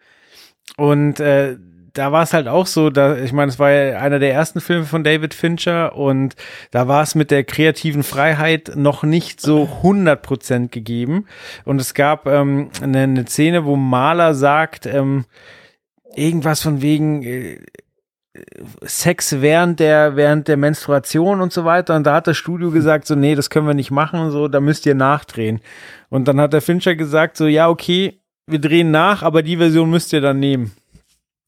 und 0.78 1.20
äh, 1.20 1.58
da 1.96 2.12
war 2.12 2.24
es 2.24 2.34
halt 2.34 2.48
auch 2.48 2.68
so, 2.68 2.90
da 2.90 3.18
ich 3.18 3.34
meine, 3.34 3.50
es 3.50 3.58
war 3.58 3.72
ja 3.72 4.00
einer 4.00 4.20
der 4.20 4.34
ersten 4.34 4.62
Filme 4.62 4.86
von 4.86 5.04
David 5.04 5.34
Fincher 5.34 5.96
und 5.96 6.36
da 6.72 6.88
war 6.88 7.02
es 7.02 7.16
mit 7.16 7.32
der 7.32 7.44
kreativen 7.44 8.04
Freiheit 8.04 8.74
noch 8.76 9.04
nicht 9.04 9.42
so 9.42 9.68
100% 9.82 10.70
gegeben 10.70 11.26
und 11.64 11.82
es 11.82 11.94
gab 11.94 12.28
ähm, 12.28 12.70
eine, 12.82 13.00
eine 13.00 13.26
Szene, 13.26 13.66
wo 13.66 13.76
Mahler 13.76 14.36
sagt, 14.36 14.86
ähm, 14.86 15.26
irgendwas 16.16 16.62
von 16.62 16.82
wegen 16.82 17.24
äh, 17.24 17.60
Sex 18.84 19.38
während 19.40 19.80
der, 19.80 20.18
während 20.18 20.50
der 20.50 20.58
Menstruation 20.58 21.40
und 21.40 21.54
so 21.54 21.64
weiter. 21.64 21.96
Und 21.96 22.04
da 22.06 22.16
hat 22.16 22.28
das 22.28 22.36
Studio 22.36 22.70
gesagt, 22.70 23.08
so, 23.08 23.16
nee, 23.16 23.34
das 23.34 23.50
können 23.50 23.66
wir 23.66 23.74
nicht 23.74 23.92
machen, 23.92 24.30
so, 24.32 24.50
da 24.50 24.60
müsst 24.60 24.86
ihr 24.86 24.96
nachdrehen. 24.96 25.62
Und 26.10 26.28
dann 26.28 26.42
hat 26.42 26.52
der 26.52 26.62
Fincher 26.62 26.96
gesagt, 26.96 27.38
so, 27.38 27.48
ja, 27.48 27.70
okay, 27.70 28.20
wir 28.48 28.60
drehen 28.60 28.92
nach, 28.92 29.24
aber 29.24 29.42
die 29.42 29.58
Version 29.58 29.90
müsst 29.90 30.12
ihr 30.14 30.22
dann 30.22 30.40
nehmen. 30.40 30.74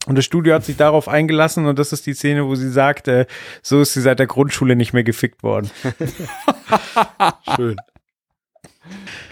Und 0.08 0.18
das 0.18 0.24
Studio 0.24 0.53
hat 0.53 0.64
sich 0.64 0.78
darauf 0.78 1.10
eingelassen 1.10 1.66
und 1.66 1.78
das 1.78 1.91
ist 1.91 2.05
die 2.05 2.14
Szene, 2.14 2.45
wo 2.45 2.55
sie 2.55 2.72
sagt, 2.72 3.10
äh, 3.10 3.26
so 3.62 3.82
ist 3.82 3.93
sie 3.93 4.01
seit 4.01 4.20
der 4.20 4.28
Grundschule 4.28 4.78
nicht 4.78 4.93
mehr 4.93 5.03
gefickt 5.03 5.43
worden. 5.43 5.70
schön. 7.55 7.76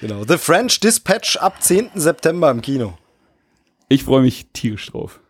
Genau. 0.01 0.25
The 0.27 0.37
French 0.37 0.81
Dispatch 0.81 1.37
ab 1.37 1.61
10. 1.61 1.91
September 1.95 2.51
im 2.51 2.61
Kino. 2.61 2.97
Ich 3.87 4.03
freue 4.03 4.21
mich 4.21 4.47
tierisch 4.51 4.91
drauf. 4.91 5.21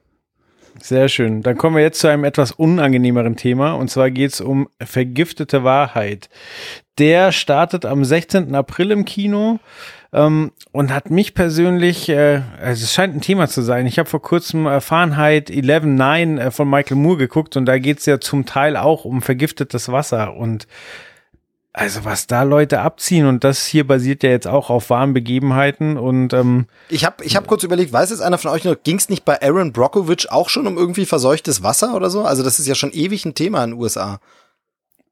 Sehr 0.82 1.10
schön. 1.10 1.44
Dann 1.44 1.58
kommen 1.58 1.76
wir 1.76 1.84
jetzt 1.84 2.00
zu 2.00 2.08
einem 2.08 2.24
etwas 2.24 2.52
unangenehmeren 2.52 3.36
Thema. 3.38 3.74
Und 3.74 3.90
zwar 3.90 4.10
geht 4.10 4.34
es 4.34 4.42
um 4.42 4.68
vergiftete 4.82 5.64
Wahrheit. 5.64 6.30
Der 6.98 7.32
startet 7.32 7.86
am 7.86 8.04
16. 8.04 8.56
April 8.56 8.92
im 8.92 9.06
Kino 9.06 9.60
ähm, 10.16 10.54
und 10.72 10.94
hat 10.94 11.12
mich 11.12 11.34
persönlich, 11.34 12.08
äh, 12.08 12.42
also 12.62 12.84
es 12.84 12.94
scheint 12.94 13.16
ein 13.16 13.22
Thema 13.22 13.50
zu 13.50 13.62
sein. 13.62 13.86
Ich 13.86 14.00
habe 14.00 14.10
vor 14.10 14.22
kurzem 14.22 14.66
äh, 14.66 14.80
Fahrenheit 14.80 15.50
11.9 15.50 16.40
äh, 16.40 16.52
von 16.52 16.70
Michael 16.70 16.98
Moore 16.98 17.18
geguckt 17.18 17.58
und 17.58 17.66
da 17.66 17.78
geht 17.78 18.00
es 18.00 18.06
ja 18.06 18.20
zum 18.22 18.46
Teil 18.46 18.78
auch 18.78 19.04
um 19.04 19.22
vergiftetes 19.22 19.92
Wasser. 19.92 20.36
Und 20.36 20.68
also 21.74 22.06
was 22.06 22.28
da 22.28 22.44
Leute 22.44 22.80
abziehen 22.80 23.28
und 23.28 23.44
das 23.44 23.66
hier 23.66 23.86
basiert 23.86 24.24
ja 24.24 24.30
jetzt 24.30 24.48
auch 24.48 24.70
auf 24.70 24.90
wahren 24.90 25.14
Begebenheiten 25.14 25.98
und 25.98 26.32
ähm, 26.32 26.68
Ich 26.88 27.04
habe 27.04 27.22
ich 27.26 27.36
hab 27.36 27.48
kurz 27.48 27.64
überlegt, 27.64 27.92
weiß 27.92 28.12
jetzt 28.12 28.22
einer 28.22 28.38
von 28.38 28.52
euch 28.52 28.64
noch, 28.64 28.78
ging 28.82 28.96
es 28.96 29.10
nicht 29.10 29.26
bei 29.26 29.42
Aaron 29.42 29.74
Brockovich 29.74 30.32
auch 30.32 30.48
schon 30.48 30.66
um 30.66 30.78
irgendwie 30.78 31.06
verseuchtes 31.06 31.62
Wasser 31.62 31.94
oder 31.94 32.10
so? 32.10 32.24
Also 32.24 32.42
das 32.42 32.60
ist 32.60 32.68
ja 32.68 32.76
schon 32.76 32.94
ewig 32.94 33.26
ein 33.26 33.36
Thema 33.36 33.66
in 33.66 33.72
den 33.72 33.80
USA. 33.82 34.22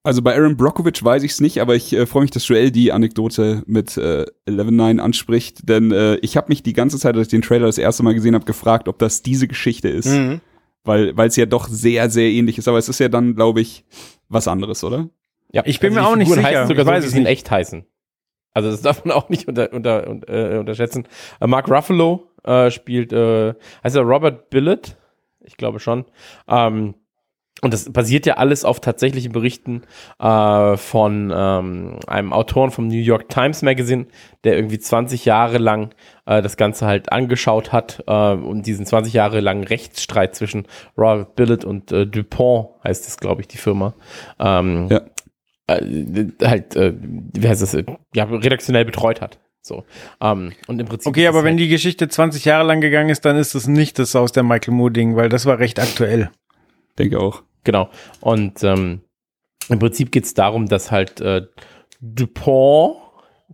Also 0.05 0.21
bei 0.21 0.35
Aaron 0.35 0.57
Brockovich 0.57 1.01
weiß 1.01 1.23
ich 1.23 1.31
es 1.31 1.39
nicht, 1.41 1.61
aber 1.61 1.75
ich 1.75 1.93
äh, 1.93 2.05
freue 2.05 2.23
mich, 2.23 2.31
dass 2.31 2.45
Joel 2.47 2.71
die 2.71 2.91
Anekdote 2.91 3.63
mit 3.67 3.95
äh, 3.97 4.25
11.9 4.47 4.99
anspricht, 4.99 5.67
denn 5.69 5.91
äh, 5.93 6.15
ich 6.17 6.35
habe 6.35 6.47
mich 6.49 6.61
die 6.61 6.73
ganze 6.73 6.99
Zeit, 6.99 7.15
als 7.15 7.27
ich 7.27 7.31
den 7.31 7.41
Trailer 7.41 7.67
das 7.67 7.77
erste 7.77 8.03
Mal 8.03 8.13
gesehen 8.13 8.35
habe, 8.35 8.43
gefragt, 8.43 8.89
ob 8.89 8.99
das 8.99 9.21
diese 9.21 9.47
Geschichte 9.47 9.87
ist, 9.87 10.07
Mhm. 10.07 10.41
weil 10.83 11.15
weil 11.15 11.29
es 11.29 11.37
ja 11.37 11.45
doch 11.45 11.69
sehr, 11.69 12.09
sehr 12.09 12.29
ähnlich 12.29 12.57
ist, 12.57 12.67
aber 12.67 12.77
es 12.79 12.89
ist 12.89 12.99
ja 12.99 13.07
dann, 13.07 13.33
glaube 13.35 13.61
ich, 13.61 13.85
was 14.27 14.49
anderes, 14.49 14.83
oder? 14.83 15.07
Ja, 15.53 15.63
Ich 15.65 15.79
bin 15.79 15.91
also 15.95 16.01
mir 16.01 16.07
auch 16.07 16.15
nicht 16.17 16.27
Figuren 16.27 16.45
sicher. 16.47 16.59
heißen 16.59 16.67
sogar 16.67 16.81
Ich 16.81 16.85
so, 16.87 16.91
weiß 16.91 17.03
wie 17.03 17.07
es 17.07 17.13
nicht. 17.13 17.27
echt 17.27 17.51
heißen. 17.51 17.85
Also 18.53 18.71
das 18.71 18.81
darf 18.83 19.05
man 19.05 19.15
auch 19.15 19.29
nicht 19.29 19.47
unter, 19.47 19.71
unter, 19.71 20.05
unter, 20.09 20.27
äh, 20.55 20.57
unterschätzen. 20.57 21.07
Äh, 21.39 21.47
Mark 21.47 21.69
Ruffalo 21.69 22.27
äh, 22.43 22.69
spielt, 22.71 23.13
äh, 23.13 23.53
heißt 23.85 23.95
er 23.95 24.01
Robert 24.01 24.49
Billett? 24.49 24.97
Ich 25.45 25.55
glaube 25.55 25.79
schon. 25.79 26.03
Ähm, 26.49 26.95
und 27.63 27.73
das 27.73 27.91
basiert 27.91 28.25
ja 28.25 28.35
alles 28.35 28.65
auf 28.65 28.79
tatsächlichen 28.81 29.31
Berichten 29.31 29.83
äh, 30.19 30.77
von 30.77 31.31
ähm, 31.35 31.99
einem 32.05 32.33
Autoren 32.33 32.71
vom 32.71 32.87
New 32.87 32.99
York 32.99 33.29
Times 33.29 33.61
Magazine, 33.61 34.05
der 34.43 34.55
irgendwie 34.57 34.79
20 34.79 35.23
Jahre 35.25 35.57
lang 35.57 35.95
äh, 36.25 36.41
das 36.41 36.57
Ganze 36.57 36.85
halt 36.85 37.11
angeschaut 37.11 37.71
hat 37.71 38.03
äh, 38.05 38.33
und 38.33 38.67
diesen 38.67 38.85
20 38.85 39.13
Jahre 39.13 39.39
langen 39.39 39.63
Rechtsstreit 39.63 40.35
zwischen 40.35 40.67
Robert 40.97 41.35
Billett 41.35 41.63
und 41.65 41.91
äh, 41.91 42.05
Dupont, 42.05 42.69
heißt 42.83 43.07
es, 43.07 43.17
glaube 43.17 43.41
ich, 43.41 43.47
die 43.47 43.57
Firma, 43.57 43.93
ähm, 44.39 44.89
Ja. 44.91 45.01
äh, 45.67 46.27
halt, 46.43 46.75
äh, 46.75 46.93
wie 47.01 47.47
heißt 47.47 47.61
das, 47.61 47.73
äh, 47.73 47.85
ja, 48.13 48.25
redaktionell 48.25 48.85
betreut 48.85 49.21
hat. 49.21 49.39
So. 49.61 49.85
Ähm, 50.19 50.51
und 50.67 50.81
im 50.81 50.87
Prinzip. 50.87 51.07
Okay, 51.07 51.27
aber 51.27 51.45
wenn 51.45 51.51
halt, 51.51 51.61
die 51.61 51.69
Geschichte 51.69 52.09
20 52.09 52.43
Jahre 52.43 52.67
lang 52.67 52.81
gegangen 52.81 53.09
ist, 53.09 53.23
dann 53.23 53.37
ist 53.37 53.55
das 53.55 53.65
nicht 53.67 53.97
das 53.97 54.13
aus 54.17 54.33
der 54.33 54.43
Michael 54.43 54.73
Moore-Ding, 54.73 55.15
weil 55.15 55.29
das 55.29 55.45
war 55.45 55.59
recht 55.59 55.79
aktuell. 55.79 56.29
Denke 56.99 57.19
auch. 57.19 57.43
Genau. 57.63 57.89
Und 58.21 58.63
ähm, 58.63 59.01
im 59.69 59.79
Prinzip 59.79 60.11
geht 60.11 60.25
es 60.25 60.33
darum, 60.33 60.67
dass 60.67 60.91
halt 60.91 61.21
äh, 61.21 61.43
DuPont, 62.01 62.97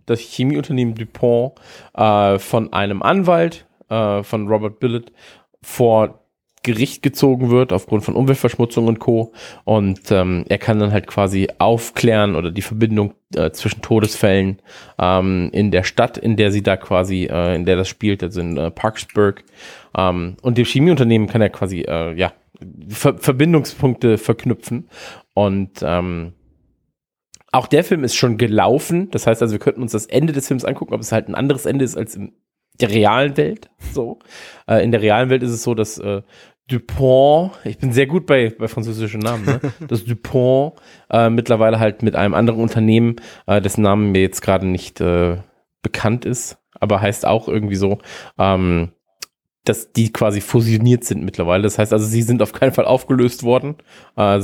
das 0.06 0.20
Chemieunternehmen 0.20 0.94
DuPont, 0.94 1.52
äh, 1.94 2.38
von 2.38 2.72
einem 2.72 3.02
Anwalt, 3.02 3.66
äh, 3.88 4.22
von 4.22 4.48
Robert 4.48 4.80
Billett, 4.80 5.12
vor 5.62 6.20
Gericht 6.62 7.02
gezogen 7.02 7.48
wird 7.48 7.72
aufgrund 7.72 8.04
von 8.04 8.14
Umweltverschmutzung 8.14 8.86
und 8.86 8.98
Co. 8.98 9.32
Und 9.64 10.10
ähm, 10.10 10.44
er 10.48 10.58
kann 10.58 10.78
dann 10.78 10.92
halt 10.92 11.06
quasi 11.06 11.48
aufklären 11.58 12.36
oder 12.36 12.50
die 12.50 12.60
Verbindung 12.60 13.14
äh, 13.34 13.50
zwischen 13.50 13.80
Todesfällen 13.80 14.60
ähm, 14.98 15.48
in 15.52 15.70
der 15.70 15.84
Stadt, 15.84 16.18
in 16.18 16.36
der 16.36 16.52
sie 16.52 16.62
da 16.62 16.76
quasi, 16.76 17.24
äh, 17.24 17.54
in 17.54 17.64
der 17.64 17.76
das 17.76 17.88
spielt, 17.88 18.22
also 18.22 18.40
in 18.42 18.58
äh, 18.58 18.70
Parksburg. 18.70 19.42
Ähm, 19.96 20.36
und 20.42 20.58
dem 20.58 20.66
Chemieunternehmen 20.66 21.28
kann 21.28 21.40
er 21.40 21.48
quasi, 21.48 21.80
äh, 21.80 22.12
ja, 22.14 22.32
Ver 22.88 23.18
Verbindungspunkte 23.18 24.18
verknüpfen. 24.18 24.88
Und 25.34 25.82
ähm, 25.82 26.34
auch 27.52 27.66
der 27.66 27.84
Film 27.84 28.04
ist 28.04 28.14
schon 28.14 28.36
gelaufen. 28.36 29.10
Das 29.10 29.26
heißt 29.26 29.42
also, 29.42 29.52
wir 29.52 29.58
könnten 29.58 29.82
uns 29.82 29.92
das 29.92 30.06
Ende 30.06 30.32
des 30.32 30.48
Films 30.48 30.64
angucken, 30.64 30.94
ob 30.94 31.00
es 31.00 31.12
halt 31.12 31.28
ein 31.28 31.34
anderes 31.34 31.66
Ende 31.66 31.84
ist 31.84 31.96
als 31.96 32.14
in 32.14 32.32
der 32.80 32.90
realen 32.90 33.36
Welt. 33.36 33.70
So. 33.92 34.18
Äh, 34.66 34.84
in 34.84 34.92
der 34.92 35.02
realen 35.02 35.30
Welt 35.30 35.42
ist 35.42 35.50
es 35.50 35.62
so, 35.62 35.74
dass 35.74 35.98
äh, 35.98 36.22
Dupont, 36.70 37.52
ich 37.64 37.78
bin 37.78 37.92
sehr 37.92 38.06
gut 38.06 38.26
bei, 38.26 38.50
bei 38.56 38.68
französischen 38.68 39.20
Namen, 39.20 39.44
ne? 39.44 39.60
dass 39.88 40.04
Dupont 40.04 40.74
äh, 41.10 41.28
mittlerweile 41.28 41.80
halt 41.80 42.02
mit 42.02 42.14
einem 42.14 42.34
anderen 42.34 42.60
Unternehmen, 42.60 43.16
äh, 43.46 43.60
dessen 43.60 43.82
Namen 43.82 44.12
mir 44.12 44.22
jetzt 44.22 44.40
gerade 44.40 44.66
nicht 44.66 45.00
äh, 45.00 45.38
bekannt 45.82 46.24
ist, 46.24 46.58
aber 46.78 47.00
heißt 47.00 47.26
auch 47.26 47.48
irgendwie 47.48 47.74
so, 47.74 47.98
ähm, 48.38 48.92
dass 49.70 49.92
die 49.92 50.12
quasi 50.12 50.40
fusioniert 50.40 51.04
sind 51.04 51.22
mittlerweile. 51.22 51.62
Das 51.62 51.78
heißt 51.78 51.92
also, 51.92 52.04
sie 52.04 52.22
sind 52.22 52.42
auf 52.42 52.52
keinen 52.52 52.72
Fall 52.72 52.86
aufgelöst 52.86 53.44
worden 53.44 53.76
äh, 54.16 54.40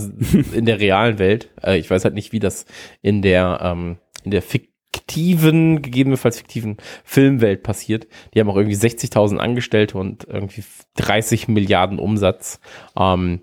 in 0.53 0.67
der 0.67 0.79
realen 0.79 1.19
Welt. 1.19 1.51
Äh, 1.61 1.79
ich 1.79 1.91
weiß 1.91 2.05
halt 2.05 2.15
nicht, 2.15 2.31
wie 2.31 2.39
das 2.39 2.65
in 3.03 3.23
der 3.23 3.59
ähm, 3.61 3.99
in 4.23 4.31
der 4.31 4.43
fiktiven, 4.43 5.83
gegebenenfalls 5.83 6.39
fiktiven 6.39 6.77
Filmwelt 7.05 7.65
passiert. 7.65 8.07
Die 8.33 8.41
haben 8.41 8.49
auch 8.49 8.57
irgendwie 8.57 8.77
60.000 8.77 9.39
Angestellte 9.39 9.99
und 9.99 10.29
irgendwie 10.29 10.63
30 10.95 11.49
Milliarden 11.49 11.99
Umsatz. 11.99 12.61
Ähm, 12.97 13.41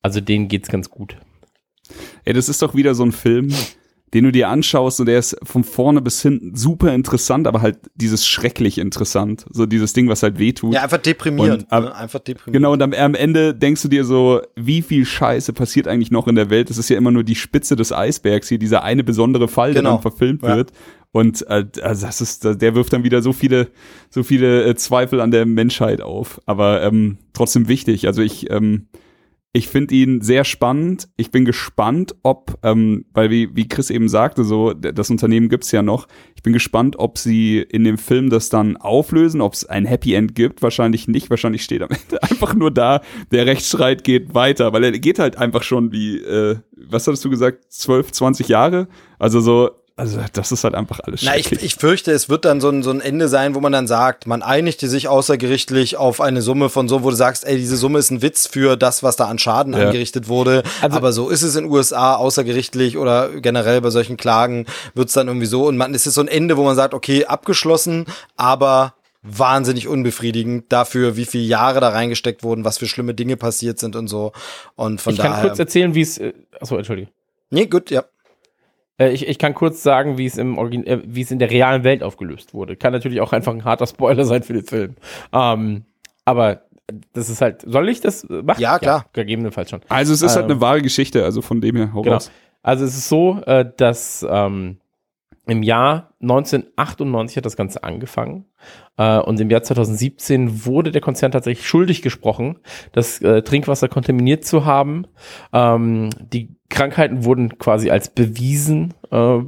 also 0.00 0.20
denen 0.20 0.46
geht's 0.46 0.68
ganz 0.68 0.88
gut. 0.88 1.16
Ey, 2.24 2.32
das 2.32 2.48
ist 2.48 2.62
doch 2.62 2.76
wieder 2.76 2.94
so 2.94 3.04
ein 3.04 3.12
Film, 3.12 3.52
den 4.14 4.24
du 4.24 4.32
dir 4.32 4.48
anschaust 4.48 5.00
und 5.00 5.06
der 5.06 5.18
ist 5.18 5.36
von 5.42 5.64
vorne 5.64 6.00
bis 6.00 6.22
hinten 6.22 6.54
super 6.54 6.94
interessant, 6.94 7.46
aber 7.48 7.60
halt 7.60 7.78
dieses 7.96 8.26
schrecklich 8.26 8.78
interessant. 8.78 9.44
So 9.50 9.66
dieses 9.66 9.92
Ding, 9.92 10.08
was 10.08 10.22
halt 10.22 10.38
wehtut. 10.38 10.72
Ja, 10.72 10.82
einfach 10.82 10.98
deprimierend. 10.98 11.64
Und, 11.64 11.72
am- 11.72 11.84
ne? 11.84 11.94
Einfach 11.96 12.20
deprimierend. 12.20 12.52
Genau, 12.54 12.72
und 12.72 12.82
am, 12.82 12.92
am 12.92 13.14
Ende 13.14 13.54
denkst 13.54 13.82
du 13.82 13.88
dir 13.88 14.04
so, 14.04 14.40
wie 14.56 14.82
viel 14.82 15.04
Scheiße 15.04 15.52
passiert 15.52 15.88
eigentlich 15.88 16.10
noch 16.12 16.28
in 16.28 16.36
der 16.36 16.48
Welt? 16.48 16.70
Das 16.70 16.78
ist 16.78 16.88
ja 16.88 16.96
immer 16.96 17.10
nur 17.10 17.24
die 17.24 17.34
Spitze 17.34 17.74
des 17.76 17.92
Eisbergs 17.92 18.48
hier, 18.48 18.58
dieser 18.58 18.84
eine 18.84 19.02
besondere 19.04 19.48
Fall, 19.48 19.72
der 19.72 19.82
Genau. 19.82 19.94
dann 19.94 20.02
verfilmt 20.02 20.42
Ja. 20.44 20.56
wird. 20.56 20.70
Und 21.10 21.46
äh, 21.48 21.64
also 21.82 22.06
das 22.06 22.20
ist, 22.20 22.44
der 22.44 22.74
wirft 22.74 22.92
dann 22.92 23.04
wieder 23.04 23.20
so 23.22 23.32
viele, 23.32 23.68
so 24.10 24.22
viele 24.22 24.64
äh, 24.64 24.74
Zweifel 24.76 25.20
an 25.20 25.30
der 25.30 25.46
Menschheit 25.46 26.00
auf. 26.00 26.40
Aber 26.46 26.82
ähm, 26.82 27.18
trotzdem 27.32 27.68
wichtig. 27.68 28.06
Also 28.06 28.22
ich, 28.22 28.50
ähm, 28.50 28.86
ich 29.56 29.68
finde 29.68 29.94
ihn 29.94 30.20
sehr 30.20 30.42
spannend. 30.42 31.08
Ich 31.16 31.30
bin 31.30 31.44
gespannt, 31.44 32.16
ob, 32.24 32.58
ähm, 32.64 33.04
weil 33.14 33.30
wie, 33.30 33.54
wie 33.54 33.68
Chris 33.68 33.88
eben 33.88 34.08
sagte, 34.08 34.42
so 34.42 34.74
das 34.74 35.10
Unternehmen 35.10 35.48
gibt's 35.48 35.70
ja 35.70 35.80
noch. 35.80 36.08
Ich 36.34 36.42
bin 36.42 36.52
gespannt, 36.52 36.98
ob 36.98 37.18
sie 37.18 37.58
in 37.60 37.84
dem 37.84 37.96
Film 37.96 38.30
das 38.30 38.48
dann 38.48 38.76
auflösen, 38.76 39.40
ob 39.40 39.52
es 39.52 39.64
ein 39.64 39.86
Happy 39.86 40.14
End 40.14 40.34
gibt. 40.34 40.60
Wahrscheinlich 40.60 41.06
nicht. 41.06 41.30
Wahrscheinlich 41.30 41.62
steht 41.62 41.82
am 41.82 41.90
Ende 42.08 42.20
einfach 42.24 42.54
nur 42.54 42.72
da, 42.72 43.00
der 43.30 43.46
Rechtsstreit 43.46 44.02
geht 44.02 44.34
weiter, 44.34 44.72
weil 44.72 44.82
er 44.82 44.90
geht 44.90 45.20
halt 45.20 45.38
einfach 45.38 45.62
schon 45.62 45.92
wie, 45.92 46.18
äh, 46.18 46.56
was 46.76 47.06
hattest 47.06 47.24
du 47.24 47.30
gesagt, 47.30 47.72
12, 47.72 48.10
20 48.10 48.48
Jahre? 48.48 48.88
Also 49.20 49.38
so, 49.38 49.70
also 49.96 50.18
das 50.32 50.50
ist 50.50 50.64
halt 50.64 50.74
einfach 50.74 50.98
alles 51.00 51.22
Na, 51.22 51.36
ich, 51.36 51.52
ich 51.52 51.76
fürchte, 51.76 52.10
es 52.10 52.28
wird 52.28 52.44
dann 52.44 52.60
so 52.60 52.68
ein, 52.68 52.82
so 52.82 52.90
ein 52.90 53.00
Ende 53.00 53.28
sein, 53.28 53.54
wo 53.54 53.60
man 53.60 53.70
dann 53.72 53.86
sagt, 53.86 54.26
man 54.26 54.42
einigte 54.42 54.88
sich 54.88 55.06
außergerichtlich 55.06 55.96
auf 55.96 56.20
eine 56.20 56.42
Summe 56.42 56.68
von 56.68 56.88
so, 56.88 57.04
wo 57.04 57.10
du 57.10 57.16
sagst, 57.16 57.46
ey, 57.46 57.56
diese 57.56 57.76
Summe 57.76 58.00
ist 58.00 58.10
ein 58.10 58.20
Witz 58.20 58.46
für 58.48 58.76
das, 58.76 59.02
was 59.04 59.14
da 59.16 59.26
an 59.26 59.38
Schaden 59.38 59.72
Ja. 59.72 59.86
angerichtet 59.86 60.26
wurde. 60.28 60.64
Also- 60.80 60.96
Aber 60.96 61.12
so 61.12 61.28
ist 61.30 61.42
es 61.42 61.54
in 61.54 61.64
den 61.64 61.72
USA 61.72 62.16
außergerichtlich 62.16 62.98
oder 62.98 63.28
generell 63.40 63.80
bei 63.80 63.90
solchen 63.90 64.16
Klagen 64.16 64.66
wird's 64.94 65.12
dann 65.12 65.28
irgendwie 65.28 65.46
so. 65.46 65.66
Und 65.68 65.76
man 65.76 65.94
es 65.94 66.06
ist 66.06 66.14
so 66.14 66.20
ein 66.22 66.28
Ende, 66.28 66.56
wo 66.56 66.64
man 66.64 66.74
sagt, 66.74 66.92
okay, 66.92 67.26
abgeschlossen, 67.26 68.06
aber 68.36 68.94
wahnsinnig 69.22 69.88
unbefriedigend 69.88 70.70
dafür, 70.70 71.16
wie 71.16 71.24
viele 71.24 71.44
Jahre 71.44 71.80
da 71.80 71.88
reingesteckt 71.90 72.42
wurden, 72.42 72.64
was 72.64 72.78
für 72.78 72.86
schlimme 72.86 73.14
Dinge 73.14 73.36
passiert 73.36 73.78
sind 73.78 73.96
und 73.96 74.08
so. 74.08 74.32
Und 74.74 75.00
von 75.00 75.14
ich 75.14 75.20
kann 75.20 75.30
daher. 75.32 75.46
kurz 75.46 75.58
erzählen, 75.58 75.94
wie 75.94 76.02
es. 76.02 76.18
Äh, 76.18 76.32
achso, 76.60 76.76
entschuldige. 76.76 77.10
nee, 77.50 77.66
gut, 77.66 77.90
ja. 77.90 78.04
Äh, 78.98 79.10
ich, 79.10 79.26
ich 79.28 79.38
kann 79.38 79.54
kurz 79.54 79.82
sagen, 79.82 80.18
wie 80.18 80.26
es 80.26 80.38
im 80.38 80.58
Origin, 80.58 80.86
äh, 80.86 81.00
wie 81.04 81.22
es 81.22 81.30
in 81.30 81.38
der 81.38 81.50
realen 81.50 81.84
Welt 81.84 82.02
aufgelöst 82.02 82.54
wurde. 82.54 82.76
Kann 82.76 82.92
natürlich 82.92 83.20
auch 83.20 83.32
einfach 83.32 83.52
ein 83.52 83.64
harter 83.64 83.86
Spoiler 83.86 84.24
sein 84.24 84.42
für 84.42 84.52
den 84.54 84.64
Film. 84.64 84.94
Ähm, 85.32 85.84
aber 86.24 86.62
das 87.12 87.28
ist 87.28 87.40
halt. 87.40 87.62
Soll 87.66 87.88
ich 87.88 88.00
das 88.00 88.24
äh, 88.24 88.42
machen? 88.42 88.60
Ja, 88.60 88.78
klar. 88.78 89.06
gegebenenfalls 89.12 89.70
schon. 89.70 89.80
also 89.88 90.12
es 90.12 90.22
ist 90.22 90.36
halt 90.36 90.46
ähm, 90.46 90.52
eine 90.52 90.60
wahre 90.60 90.82
Geschichte, 90.82 91.24
also 91.24 91.42
von 91.42 91.60
dem 91.60 91.76
her, 91.76 91.92
hau 91.94 92.02
Genau. 92.02 92.16
raus. 92.16 92.30
Also 92.62 92.84
es 92.84 92.96
ist 92.96 93.08
so, 93.08 93.42
äh, 93.46 93.70
dass 93.76 94.26
ähm, 94.28 94.78
im 95.46 95.62
Jahr 95.62 96.10
1998 96.22 97.36
hat 97.36 97.44
das 97.44 97.56
Ganze 97.56 97.84
angefangen 97.84 98.46
äh, 98.96 99.18
und 99.18 99.38
im 99.40 99.50
Jahr 99.50 99.62
2017 99.62 100.64
wurde 100.64 100.90
der 100.90 101.02
Konzern 101.02 101.32
tatsächlich 101.32 101.66
schuldig 101.66 102.00
gesprochen, 102.00 102.58
das 102.92 103.20
äh, 103.20 103.42
Trinkwasser 103.42 103.88
kontaminiert 103.88 104.44
zu 104.46 104.64
haben. 104.64 105.06
Ähm, 105.52 106.08
die 106.18 106.56
Krankheiten 106.74 107.24
wurden 107.24 107.56
quasi 107.58 107.90
als 107.90 108.10
bewiesen 108.10 108.94
äh, 109.12 109.38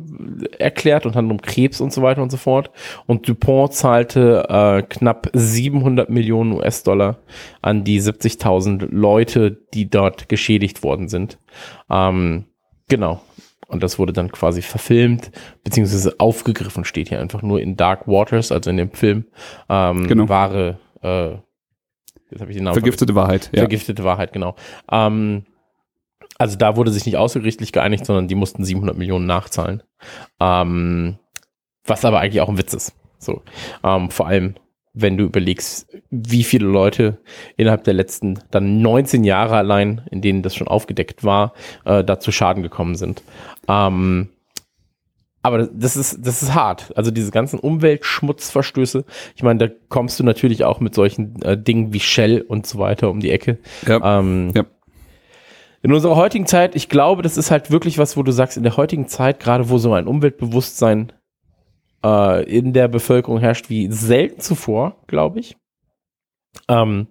erklärt, 0.59 1.07
unter 1.07 1.18
anderem 1.18 1.43
Krebs 1.43 1.81
und 1.81 1.93
so 1.93 2.01
weiter 2.01 2.22
und 2.22 2.31
so 2.31 2.37
fort. 2.37 2.70
Und 3.07 3.29
Dupont 3.29 3.74
zahlte 3.74 4.47
äh, 4.49 4.83
knapp 4.83 5.29
700 5.33 6.09
Millionen 6.09 6.53
US-Dollar 6.53 7.18
an 7.62 7.83
die 7.83 8.01
70.000 8.01 8.87
Leute, 8.91 9.59
die 9.74 9.91
dort 9.91 10.29
geschädigt 10.29 10.85
worden 10.85 11.09
sind. 11.09 11.39
Ähm, 11.91 12.45
genau. 12.89 13.20
Und 13.66 13.83
das 13.83 13.99
wurde 13.99 14.12
dann 14.12 14.31
quasi 14.31 14.62
verfilmt, 14.62 15.33
beziehungsweise 15.64 16.14
aufgegriffen, 16.18 16.85
steht 16.85 17.09
hier 17.09 17.20
einfach 17.20 17.43
nur 17.43 17.61
in 17.61 17.77
Dark 17.77 18.07
Waters, 18.07 18.53
also 18.53 18.70
in 18.70 18.77
dem 18.77 18.93
Film. 18.93 19.24
Ähm, 19.68 20.07
Genau. 20.07 20.29
Wahre, 20.29 20.79
äh, 21.03 21.31
jetzt 22.31 22.41
habe 22.41 22.53
ich 22.53 22.57
den 22.57 22.64
Namen 22.64 22.74
Vergiftete 22.74 23.16
Wahrheit, 23.16 23.51
ja. 23.53 23.62
Vergiftete 23.62 24.05
Wahrheit, 24.05 24.33
genau. 24.33 24.55
Ähm, 24.93 25.45
also 26.39 26.57
da 26.57 26.76
wurde 26.76 26.91
sich 26.91 27.07
nicht 27.07 27.16
außergerichtlich 27.16 27.72
geeinigt, 27.72 28.07
sondern 28.07 28.28
die 28.28 28.34
mussten 28.34 28.64
700 28.64 28.97
Millionen 28.97 29.26
nachzahlen. 29.26 29.82
Ähm, 30.41 31.18
was 31.84 32.05
aber 32.05 32.20
eigentlich 32.20 32.41
auch 32.41 32.49
ein 32.49 32.59
Witz 32.59 32.74
ist. 32.74 32.95
So, 33.18 33.43
ähm, 33.82 34.11
vor 34.11 34.26
allem, 34.26 34.55
wenn 34.93 35.16
du 35.16 35.24
überlegst, 35.24 35.89
wie 36.11 36.45
viele 36.45 36.66
Leute 36.66 37.18
innerhalb 37.57 37.84
der 37.84 37.95
letzten 37.95 38.39
dann 38.51 38.80
19 38.80 39.24
Jahre 39.24 39.57
allein, 39.57 40.03
in 40.11 40.22
denen 40.22 40.43
das 40.43 40.55
schon 40.55 40.68
aufgedeckt 40.68 41.22
war, 41.22 41.53
äh, 41.84 42.03
da 42.03 42.18
zu 42.18 42.32
Schaden 42.32 42.62
gekommen 42.62 42.97
sind. 42.97 43.22
Ähm, 43.68 44.30
aber 45.43 45.68
das 45.68 45.97
ist, 45.97 46.26
das 46.26 46.43
ist 46.43 46.55
hart. 46.55 46.93
Also 46.97 47.12
diese 47.12 47.30
ganzen 47.30 47.61
Umweltschmutzverstöße. 47.61 49.05
Ich 49.37 49.45
meine, 49.45 49.68
da 49.68 49.74
kommst 49.89 50.18
du 50.18 50.24
natürlich 50.24 50.64
auch 50.64 50.80
mit 50.80 50.95
solchen 50.95 51.41
äh, 51.43 51.57
Dingen 51.57 51.93
wie 51.93 52.01
Shell 52.01 52.41
und 52.41 52.66
so 52.66 52.80
weiter 52.80 53.11
um 53.11 53.20
die 53.20 53.30
Ecke. 53.30 53.59
ja. 53.87 54.18
Ähm, 54.18 54.51
Ja. 54.55 54.64
In 55.87 55.93
unserer 55.93 56.16
heutigen 56.16 56.47
Zeit, 56.47 56.74
ich 56.74 56.89
glaube, 56.89 57.22
das 57.22 57.37
ist 57.37 57.53
halt 57.53 57.70
wirklich 57.70 57.97
was, 57.97 58.16
wo 58.16 58.24
du 58.24 58.32
sagst, 58.32 58.57
in 58.57 58.64
der 58.64 58.76
heutigen 58.76 59.07
Zeit, 59.07 59.39
gerade 59.39 59.70
wo 59.70 59.78
so 59.78 59.93
ein 59.93 60.09
Umweltbewusstsein 60.09 61.12
äh, 62.05 62.43
in 62.43 62.72
der 62.72 62.89
Bevölkerung 62.89 63.39
herrscht 63.39 63.70
wie 63.70 63.89
selten 63.93 64.41
zuvor, 64.41 64.97
glaube 65.07 65.39
ich, 65.39 65.57
ähm, 66.66 67.07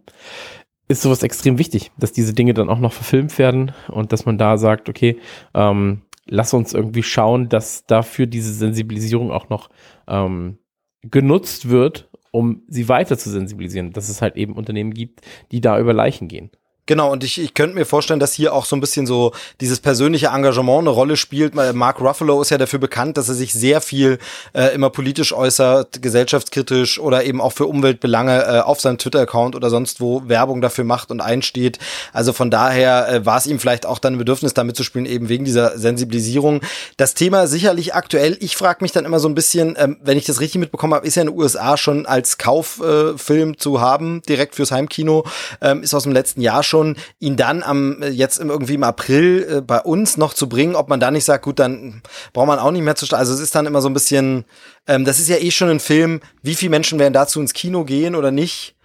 ist 0.89 1.03
sowas 1.03 1.23
extrem 1.23 1.57
wichtig, 1.57 1.93
dass 1.97 2.11
diese 2.11 2.33
Dinge 2.33 2.53
dann 2.53 2.69
auch 2.69 2.79
noch 2.79 2.91
verfilmt 2.91 3.39
werden 3.39 3.71
und 3.87 4.11
dass 4.11 4.25
man 4.25 4.37
da 4.37 4.57
sagt, 4.57 4.89
okay, 4.89 5.19
ähm, 5.53 6.01
lass 6.25 6.53
uns 6.53 6.73
irgendwie 6.73 7.03
schauen, 7.03 7.47
dass 7.47 7.85
dafür 7.85 8.25
diese 8.25 8.53
Sensibilisierung 8.53 9.31
auch 9.31 9.47
noch 9.47 9.69
ähm, 10.05 10.57
genutzt 11.01 11.69
wird, 11.69 12.09
um 12.31 12.63
sie 12.67 12.89
weiter 12.89 13.17
zu 13.17 13.29
sensibilisieren, 13.29 13.93
dass 13.93 14.09
es 14.09 14.21
halt 14.21 14.35
eben 14.35 14.51
Unternehmen 14.51 14.93
gibt, 14.93 15.21
die 15.53 15.61
da 15.61 15.79
über 15.79 15.93
Leichen 15.93 16.27
gehen. 16.27 16.51
Genau, 16.87 17.11
und 17.11 17.23
ich, 17.23 17.41
ich 17.41 17.55
könnte 17.55 17.75
mir 17.75 17.85
vorstellen, 17.85 18.19
dass 18.19 18.33
hier 18.33 18.53
auch 18.53 18.65
so 18.65 18.75
ein 18.75 18.79
bisschen 18.79 19.07
so 19.07 19.31
dieses 19.59 19.79
persönliche 19.79 20.27
Engagement 20.27 20.81
eine 20.81 20.91
Rolle 20.91 21.17
spielt. 21.17 21.55
Mark 21.55 21.99
Ruffalo 21.99 22.41
ist 22.43 22.51
ja 22.51 22.59
dafür 22.59 22.77
bekannt, 22.77 23.17
dass 23.17 23.27
er 23.27 23.33
sich 23.33 23.53
sehr 23.53 23.81
viel 23.81 24.19
äh, 24.53 24.73
immer 24.75 24.91
politisch 24.91 25.33
äußert, 25.33 26.03
gesellschaftskritisch 26.03 26.99
oder 26.99 27.23
eben 27.23 27.41
auch 27.41 27.53
für 27.53 27.65
Umweltbelange 27.65 28.43
äh, 28.43 28.59
auf 28.59 28.81
seinem 28.81 28.99
Twitter-Account 28.99 29.55
oder 29.55 29.71
sonst 29.71 29.99
wo 29.99 30.27
Werbung 30.27 30.61
dafür 30.61 30.83
macht 30.83 31.09
und 31.09 31.21
einsteht. 31.21 31.79
Also 32.13 32.33
von 32.33 32.51
daher 32.51 33.09
äh, 33.09 33.25
war 33.25 33.37
es 33.37 33.47
ihm 33.47 33.59
vielleicht 33.59 33.87
auch 33.87 33.97
dann 33.97 34.13
ein 34.13 34.17
Bedürfnis, 34.19 34.53
damit 34.53 34.75
zu 34.75 34.83
spielen, 34.83 35.07
eben 35.07 35.27
wegen 35.27 35.43
dieser 35.43 35.79
Sensibilisierung. 35.79 36.61
Das 36.97 37.15
Thema 37.15 37.47
sicherlich 37.47 37.95
aktuell. 37.95 38.37
Ich 38.41 38.55
frage 38.55 38.83
mich 38.83 38.91
dann 38.91 39.05
immer 39.05 39.19
so 39.19 39.27
ein 39.27 39.33
bisschen, 39.33 39.75
ähm, 39.79 39.97
wenn 40.03 40.19
ich 40.19 40.25
das 40.25 40.39
richtig 40.39 40.59
mitbekommen 40.59 40.93
habe, 40.93 41.07
ist 41.07 41.15
ja 41.15 41.23
in 41.23 41.29
den 41.29 41.37
USA 41.37 41.77
schon 41.77 42.05
als 42.05 42.37
Kauffilm 42.37 43.51
äh, 43.53 43.57
zu 43.57 43.81
haben, 43.81 44.21
direkt 44.29 44.53
fürs 44.53 44.71
Heimkino, 44.71 45.25
ähm, 45.61 45.81
ist 45.81 45.95
aus 45.95 46.03
dem 46.03 46.11
letzten 46.11 46.41
Jahr 46.41 46.61
schon, 46.61 46.74
ihn 47.19 47.35
dann 47.35 47.63
am 47.63 48.01
äh, 48.01 48.09
jetzt 48.09 48.39
irgendwie 48.39 48.75
im 48.75 48.83
April 48.83 49.47
äh, 49.49 49.61
bei 49.61 49.79
uns 49.79 50.17
noch 50.17 50.33
zu 50.33 50.49
bringen, 50.49 50.75
ob 50.75 50.89
man 50.89 50.99
da 50.99 51.11
nicht 51.11 51.25
sagt, 51.25 51.45
gut, 51.45 51.59
dann 51.59 52.01
braucht 52.33 52.47
man 52.47 52.59
auch 52.59 52.71
nicht 52.71 52.83
mehr 52.83 52.95
zu 52.95 53.05
starten. 53.05 53.21
Also 53.21 53.33
es 53.33 53.39
ist 53.39 53.55
dann 53.55 53.65
immer 53.65 53.81
so 53.81 53.89
ein 53.89 53.93
bisschen, 53.93 54.45
ähm, 54.87 55.05
das 55.05 55.19
ist 55.19 55.29
ja 55.29 55.37
eh 55.37 55.51
schon 55.51 55.69
ein 55.69 55.79
Film, 55.79 56.21
wie 56.41 56.55
viele 56.55 56.71
Menschen 56.71 56.99
werden 56.99 57.13
dazu 57.13 57.39
ins 57.39 57.53
Kino 57.53 57.83
gehen 57.83 58.15
oder 58.15 58.31
nicht? 58.31 58.75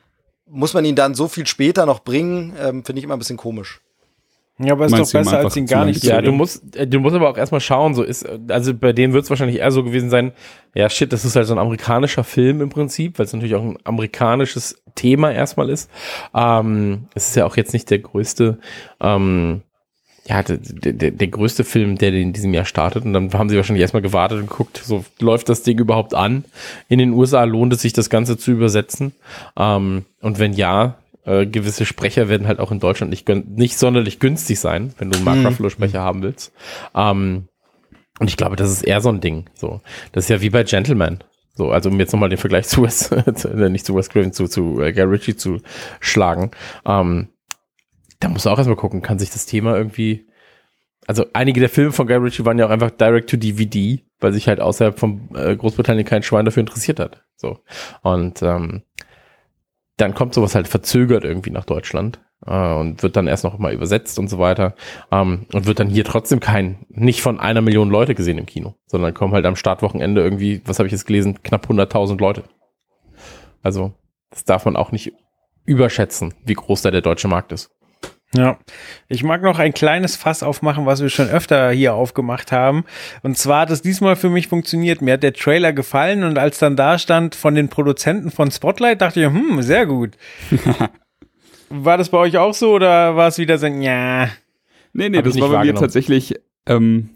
Muss 0.46 0.74
man 0.74 0.84
ihn 0.84 0.96
dann 0.96 1.14
so 1.14 1.28
viel 1.28 1.46
später 1.46 1.86
noch 1.86 2.00
bringen? 2.00 2.54
Ähm, 2.58 2.84
Finde 2.84 2.98
ich 2.98 3.04
immer 3.04 3.14
ein 3.14 3.20
bisschen 3.20 3.36
komisch. 3.36 3.80
Ja, 4.62 4.74
aber 4.74 4.86
ist 4.86 4.92
Meinst 4.92 5.14
doch 5.14 5.20
besser, 5.20 5.38
als 5.38 5.56
ihn 5.56 5.66
gar 5.66 5.86
nicht 5.86 6.00
zu 6.00 6.08
Ja, 6.08 6.20
du 6.20 6.32
musst, 6.32 6.76
äh, 6.76 6.86
du 6.86 7.00
musst 7.00 7.16
aber 7.16 7.30
auch 7.30 7.36
erstmal 7.36 7.60
schauen, 7.60 7.94
so 7.94 8.02
ist, 8.02 8.24
äh, 8.24 8.38
also 8.48 8.74
bei 8.74 8.92
dem 8.92 9.12
wird 9.12 9.24
es 9.24 9.30
wahrscheinlich 9.30 9.58
eher 9.58 9.70
so 9.70 9.82
gewesen 9.82 10.10
sein, 10.10 10.32
ja 10.74 10.90
shit, 10.90 11.12
das 11.12 11.24
ist 11.24 11.34
halt 11.34 11.46
so 11.46 11.54
ein 11.54 11.58
amerikanischer 11.58 12.24
Film 12.24 12.60
im 12.60 12.68
Prinzip, 12.68 13.18
weil 13.18 13.26
es 13.26 13.32
natürlich 13.32 13.54
auch 13.54 13.62
ein 13.62 13.78
amerikanisches 13.84 14.82
Thema 14.94 15.32
erstmal 15.32 15.70
ist. 15.70 15.90
Ähm, 16.34 17.06
es 17.14 17.28
ist 17.28 17.36
ja 17.36 17.46
auch 17.46 17.56
jetzt 17.56 17.72
nicht 17.72 17.88
der 17.90 18.00
größte, 18.00 18.58
ähm, 19.00 19.62
ja, 20.26 20.42
der, 20.42 20.58
der, 20.58 21.10
der 21.10 21.28
größte 21.28 21.64
Film, 21.64 21.96
der 21.96 22.12
in 22.12 22.32
diesem 22.32 22.52
Jahr 22.52 22.66
startet. 22.66 23.04
Und 23.04 23.14
dann 23.14 23.32
haben 23.32 23.48
sie 23.48 23.56
wahrscheinlich 23.56 23.80
erstmal 23.80 24.02
gewartet 24.02 24.40
und 24.40 24.50
geguckt, 24.50 24.80
so 24.84 25.04
läuft 25.18 25.48
das 25.48 25.62
Ding 25.62 25.78
überhaupt 25.78 26.14
an. 26.14 26.44
In 26.88 26.98
den 26.98 27.12
USA 27.12 27.44
lohnt 27.44 27.72
es 27.72 27.80
sich, 27.80 27.94
das 27.94 28.10
Ganze 28.10 28.36
zu 28.36 28.50
übersetzen. 28.52 29.12
Ähm, 29.56 30.04
und 30.20 30.38
wenn 30.38 30.52
ja, 30.52 30.98
äh, 31.24 31.46
gewisse 31.46 31.86
Sprecher 31.86 32.28
werden 32.28 32.46
halt 32.46 32.60
auch 32.60 32.72
in 32.72 32.80
Deutschland 32.80 33.10
nicht, 33.10 33.28
nicht 33.28 33.78
sonderlich 33.78 34.18
günstig 34.20 34.58
sein, 34.60 34.94
wenn 34.98 35.10
du 35.10 35.16
einen 35.16 35.24
Mark 35.24 35.38
Mhm. 35.38 35.46
Ruffalo-Sprecher 35.46 36.00
haben 36.00 36.22
willst. 36.22 36.52
Ähm, 36.94 37.48
und 38.18 38.28
ich 38.28 38.36
glaube, 38.36 38.56
das 38.56 38.70
ist 38.70 38.82
eher 38.82 39.00
so 39.00 39.08
ein 39.08 39.20
Ding. 39.20 39.48
So, 39.54 39.80
das 40.12 40.24
ist 40.24 40.30
ja 40.30 40.40
wie 40.40 40.50
bei 40.50 40.62
Gentleman. 40.64 41.24
So, 41.54 41.70
also 41.70 41.90
um 41.90 41.98
jetzt 41.98 42.12
nochmal 42.12 42.28
den 42.28 42.38
Vergleich 42.38 42.66
zu 42.68 42.82
Wes, 42.82 43.10
äh, 43.10 43.70
nicht 43.70 43.86
zu 43.86 43.94
Wes 43.96 44.08
Craven, 44.08 44.32
zu, 44.32 44.46
zu 44.46 44.80
äh, 44.80 44.92
Guy 44.92 45.04
Ritchie 45.04 45.36
zu 45.36 45.58
schlagen. 46.00 46.50
Ähm, 46.86 47.28
da 48.20 48.28
muss 48.28 48.44
man 48.44 48.54
auch 48.54 48.58
erstmal 48.58 48.76
gucken, 48.76 49.02
kann 49.02 49.18
sich 49.18 49.30
das 49.30 49.46
Thema 49.46 49.76
irgendwie, 49.76 50.26
also 51.06 51.24
einige 51.32 51.60
der 51.60 51.70
Filme 51.70 51.92
von 51.92 52.06
Guy 52.06 52.16
Ritchie 52.16 52.44
waren 52.44 52.58
ja 52.58 52.66
auch 52.66 52.70
einfach 52.70 52.90
direct 52.90 53.30
to 53.30 53.36
DVD, 53.36 54.04
weil 54.20 54.32
sich 54.32 54.46
halt 54.48 54.60
außerhalb 54.60 54.98
von 54.98 55.30
äh, 55.34 55.56
Großbritannien 55.56 56.06
kein 56.06 56.22
Schwein 56.22 56.44
dafür 56.44 56.60
interessiert 56.60 57.00
hat. 57.00 57.24
So. 57.36 57.58
Und 58.02 58.42
ähm, 58.42 58.82
dann 60.00 60.14
kommt 60.14 60.34
sowas 60.34 60.54
halt 60.54 60.68
verzögert 60.68 61.24
irgendwie 61.24 61.50
nach 61.50 61.64
Deutschland 61.64 62.20
äh, 62.46 62.74
und 62.74 63.02
wird 63.02 63.16
dann 63.16 63.26
erst 63.26 63.44
noch 63.44 63.58
mal 63.58 63.72
übersetzt 63.72 64.18
und 64.18 64.28
so 64.28 64.38
weiter 64.38 64.74
ähm, 65.10 65.46
und 65.52 65.66
wird 65.66 65.80
dann 65.80 65.88
hier 65.88 66.04
trotzdem 66.04 66.40
kein, 66.40 66.86
nicht 66.88 67.22
von 67.22 67.40
einer 67.40 67.60
Million 67.60 67.90
Leute 67.90 68.14
gesehen 68.14 68.38
im 68.38 68.46
Kino, 68.46 68.74
sondern 68.86 69.14
kommen 69.14 69.34
halt 69.34 69.46
am 69.46 69.56
Startwochenende 69.56 70.22
irgendwie, 70.22 70.62
was 70.64 70.78
habe 70.78 70.86
ich 70.86 70.92
jetzt 70.92 71.06
gelesen, 71.06 71.42
knapp 71.42 71.66
100.000 71.66 72.18
Leute. 72.18 72.44
Also 73.62 73.92
das 74.30 74.44
darf 74.44 74.64
man 74.64 74.76
auch 74.76 74.92
nicht 74.92 75.12
überschätzen, 75.64 76.34
wie 76.44 76.54
groß 76.54 76.82
da 76.82 76.90
der 76.90 77.02
deutsche 77.02 77.28
Markt 77.28 77.52
ist. 77.52 77.70
Ja, 78.32 78.58
ich 79.08 79.24
mag 79.24 79.42
noch 79.42 79.58
ein 79.58 79.74
kleines 79.74 80.14
Fass 80.14 80.44
aufmachen, 80.44 80.86
was 80.86 81.02
wir 81.02 81.08
schon 81.08 81.28
öfter 81.28 81.72
hier 81.72 81.94
aufgemacht 81.94 82.52
haben. 82.52 82.84
Und 83.22 83.36
zwar 83.36 83.62
hat 83.62 83.70
es 83.70 83.82
diesmal 83.82 84.14
für 84.14 84.30
mich 84.30 84.46
funktioniert. 84.46 85.02
Mir 85.02 85.14
hat 85.14 85.24
der 85.24 85.32
Trailer 85.32 85.72
gefallen 85.72 86.22
und 86.22 86.38
als 86.38 86.60
dann 86.60 86.76
da 86.76 86.98
stand 86.98 87.34
von 87.34 87.56
den 87.56 87.68
Produzenten 87.68 88.30
von 88.30 88.52
Spotlight, 88.52 89.00
dachte 89.00 89.20
ich, 89.20 89.26
hm, 89.26 89.62
sehr 89.62 89.84
gut. 89.84 90.16
war 91.70 91.98
das 91.98 92.10
bei 92.10 92.18
euch 92.18 92.38
auch 92.38 92.54
so 92.54 92.72
oder 92.72 93.16
war 93.16 93.26
es 93.26 93.38
wieder 93.38 93.58
so, 93.58 93.66
ja? 93.66 94.28
Nee, 94.92 95.08
nee, 95.08 95.18
Hab 95.18 95.24
das 95.24 95.40
war 95.40 95.48
bei 95.48 95.64
mir 95.64 95.74
tatsächlich, 95.74 96.34
ähm, 96.66 97.10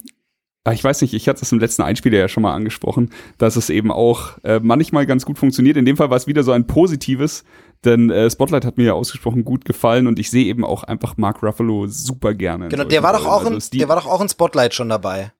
ah, 0.64 0.72
ich 0.72 0.82
weiß 0.82 1.00
nicht, 1.02 1.14
ich 1.14 1.28
hatte 1.28 1.42
es 1.42 1.52
im 1.52 1.60
letzten 1.60 1.82
Einspieler 1.82 2.18
ja 2.18 2.28
schon 2.28 2.42
mal 2.42 2.54
angesprochen, 2.54 3.10
dass 3.38 3.54
es 3.54 3.70
eben 3.70 3.92
auch 3.92 4.38
äh, 4.42 4.58
manchmal 4.60 5.06
ganz 5.06 5.24
gut 5.24 5.38
funktioniert. 5.38 5.76
In 5.76 5.84
dem 5.84 5.96
Fall 5.96 6.10
war 6.10 6.16
es 6.16 6.26
wieder 6.26 6.42
so 6.42 6.50
ein 6.50 6.66
positives, 6.66 7.44
denn 7.85 8.11
äh, 8.11 8.30
Spotlight 8.30 8.64
hat 8.64 8.76
mir 8.76 8.85
ja 8.85 8.93
ausgesprochen 8.95 9.45
gut 9.45 9.64
gefallen 9.64 10.07
und 10.07 10.18
ich 10.18 10.30
sehe 10.30 10.45
eben 10.47 10.64
auch 10.64 10.85
einfach 10.85 11.16
Mark 11.16 11.43
Ruffalo 11.43 11.87
super 11.87 12.35
gerne. 12.35 12.64
in 12.64 12.70
Genau, 12.70 12.85
der 12.85 13.03
war 13.03 13.12
doch 13.12 13.26
auch 13.26 13.43
in, 13.43 13.55
Also 13.55 13.61
Steve- 13.61 13.80
der 13.80 13.89
war 13.89 13.97
doch 13.97 14.07
auch 14.07 14.20
in 14.20 14.28
Spotlight 14.28 14.74
schon 14.74 14.89
dabei. 14.89 15.32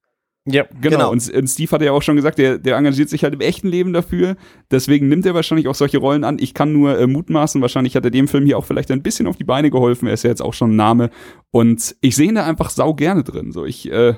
Ja. 0.47 0.65
Genau, 0.65 0.81
Genau. 0.97 1.11
Und, 1.11 1.31
und 1.33 1.47
Steve 1.49 1.71
hat 1.71 1.81
ja 1.81 1.93
auch 1.93 2.03
schon 2.03 2.17
gesagt, 2.17 2.37
der, 2.39 2.59
der 2.59 2.77
engagiert 2.77 3.09
sich 3.09 3.25
halt 3.25 3.33
im 3.33 3.41
echten 3.41 3.67
Leben 3.69 3.95
dafür. 3.95 4.37
Deswegen 4.71 5.09
nimmt 5.09 5.25
er 5.25 5.33
wahrscheinlich 5.35 5.69
auch 5.69 5.75
solche 5.75 5.97
Rollen 5.97 6.23
an. 6.23 6.37
Ich 6.39 6.53
kann 6.53 6.71
nur 6.73 6.99
äh, 6.99 7.07
mutmaßen, 7.07 7.63
wahrscheinlich 7.63 7.97
hat 7.97 8.05
er 8.05 8.11
dem 8.11 8.29
Film 8.29 8.45
hier 8.45 8.59
auch 8.59 8.65
vielleicht 8.67 8.91
ein 8.91 9.03
bisschen 9.03 9.27
auf 9.27 9.37
die 9.37 9.45
Beine 9.45 9.71
geholfen. 9.71 10.07
Er 10.07 10.13
ist 10.13 10.23
ja 10.25 10.29
jetzt 10.29 10.43
auch 10.43 10.53
schon 10.53 10.73
ein 10.73 10.77
Name. 10.77 11.09
Und 11.51 11.97
ich 12.03 12.15
sehe 12.15 12.29
ihn 12.29 12.35
da 12.35 12.45
einfach 12.45 12.69
sau 12.69 12.93
gerne 12.93 13.25
drin. 13.25 13.53
So, 13.53 13.65
ich, 13.65 13.91
äh, 13.91 14.17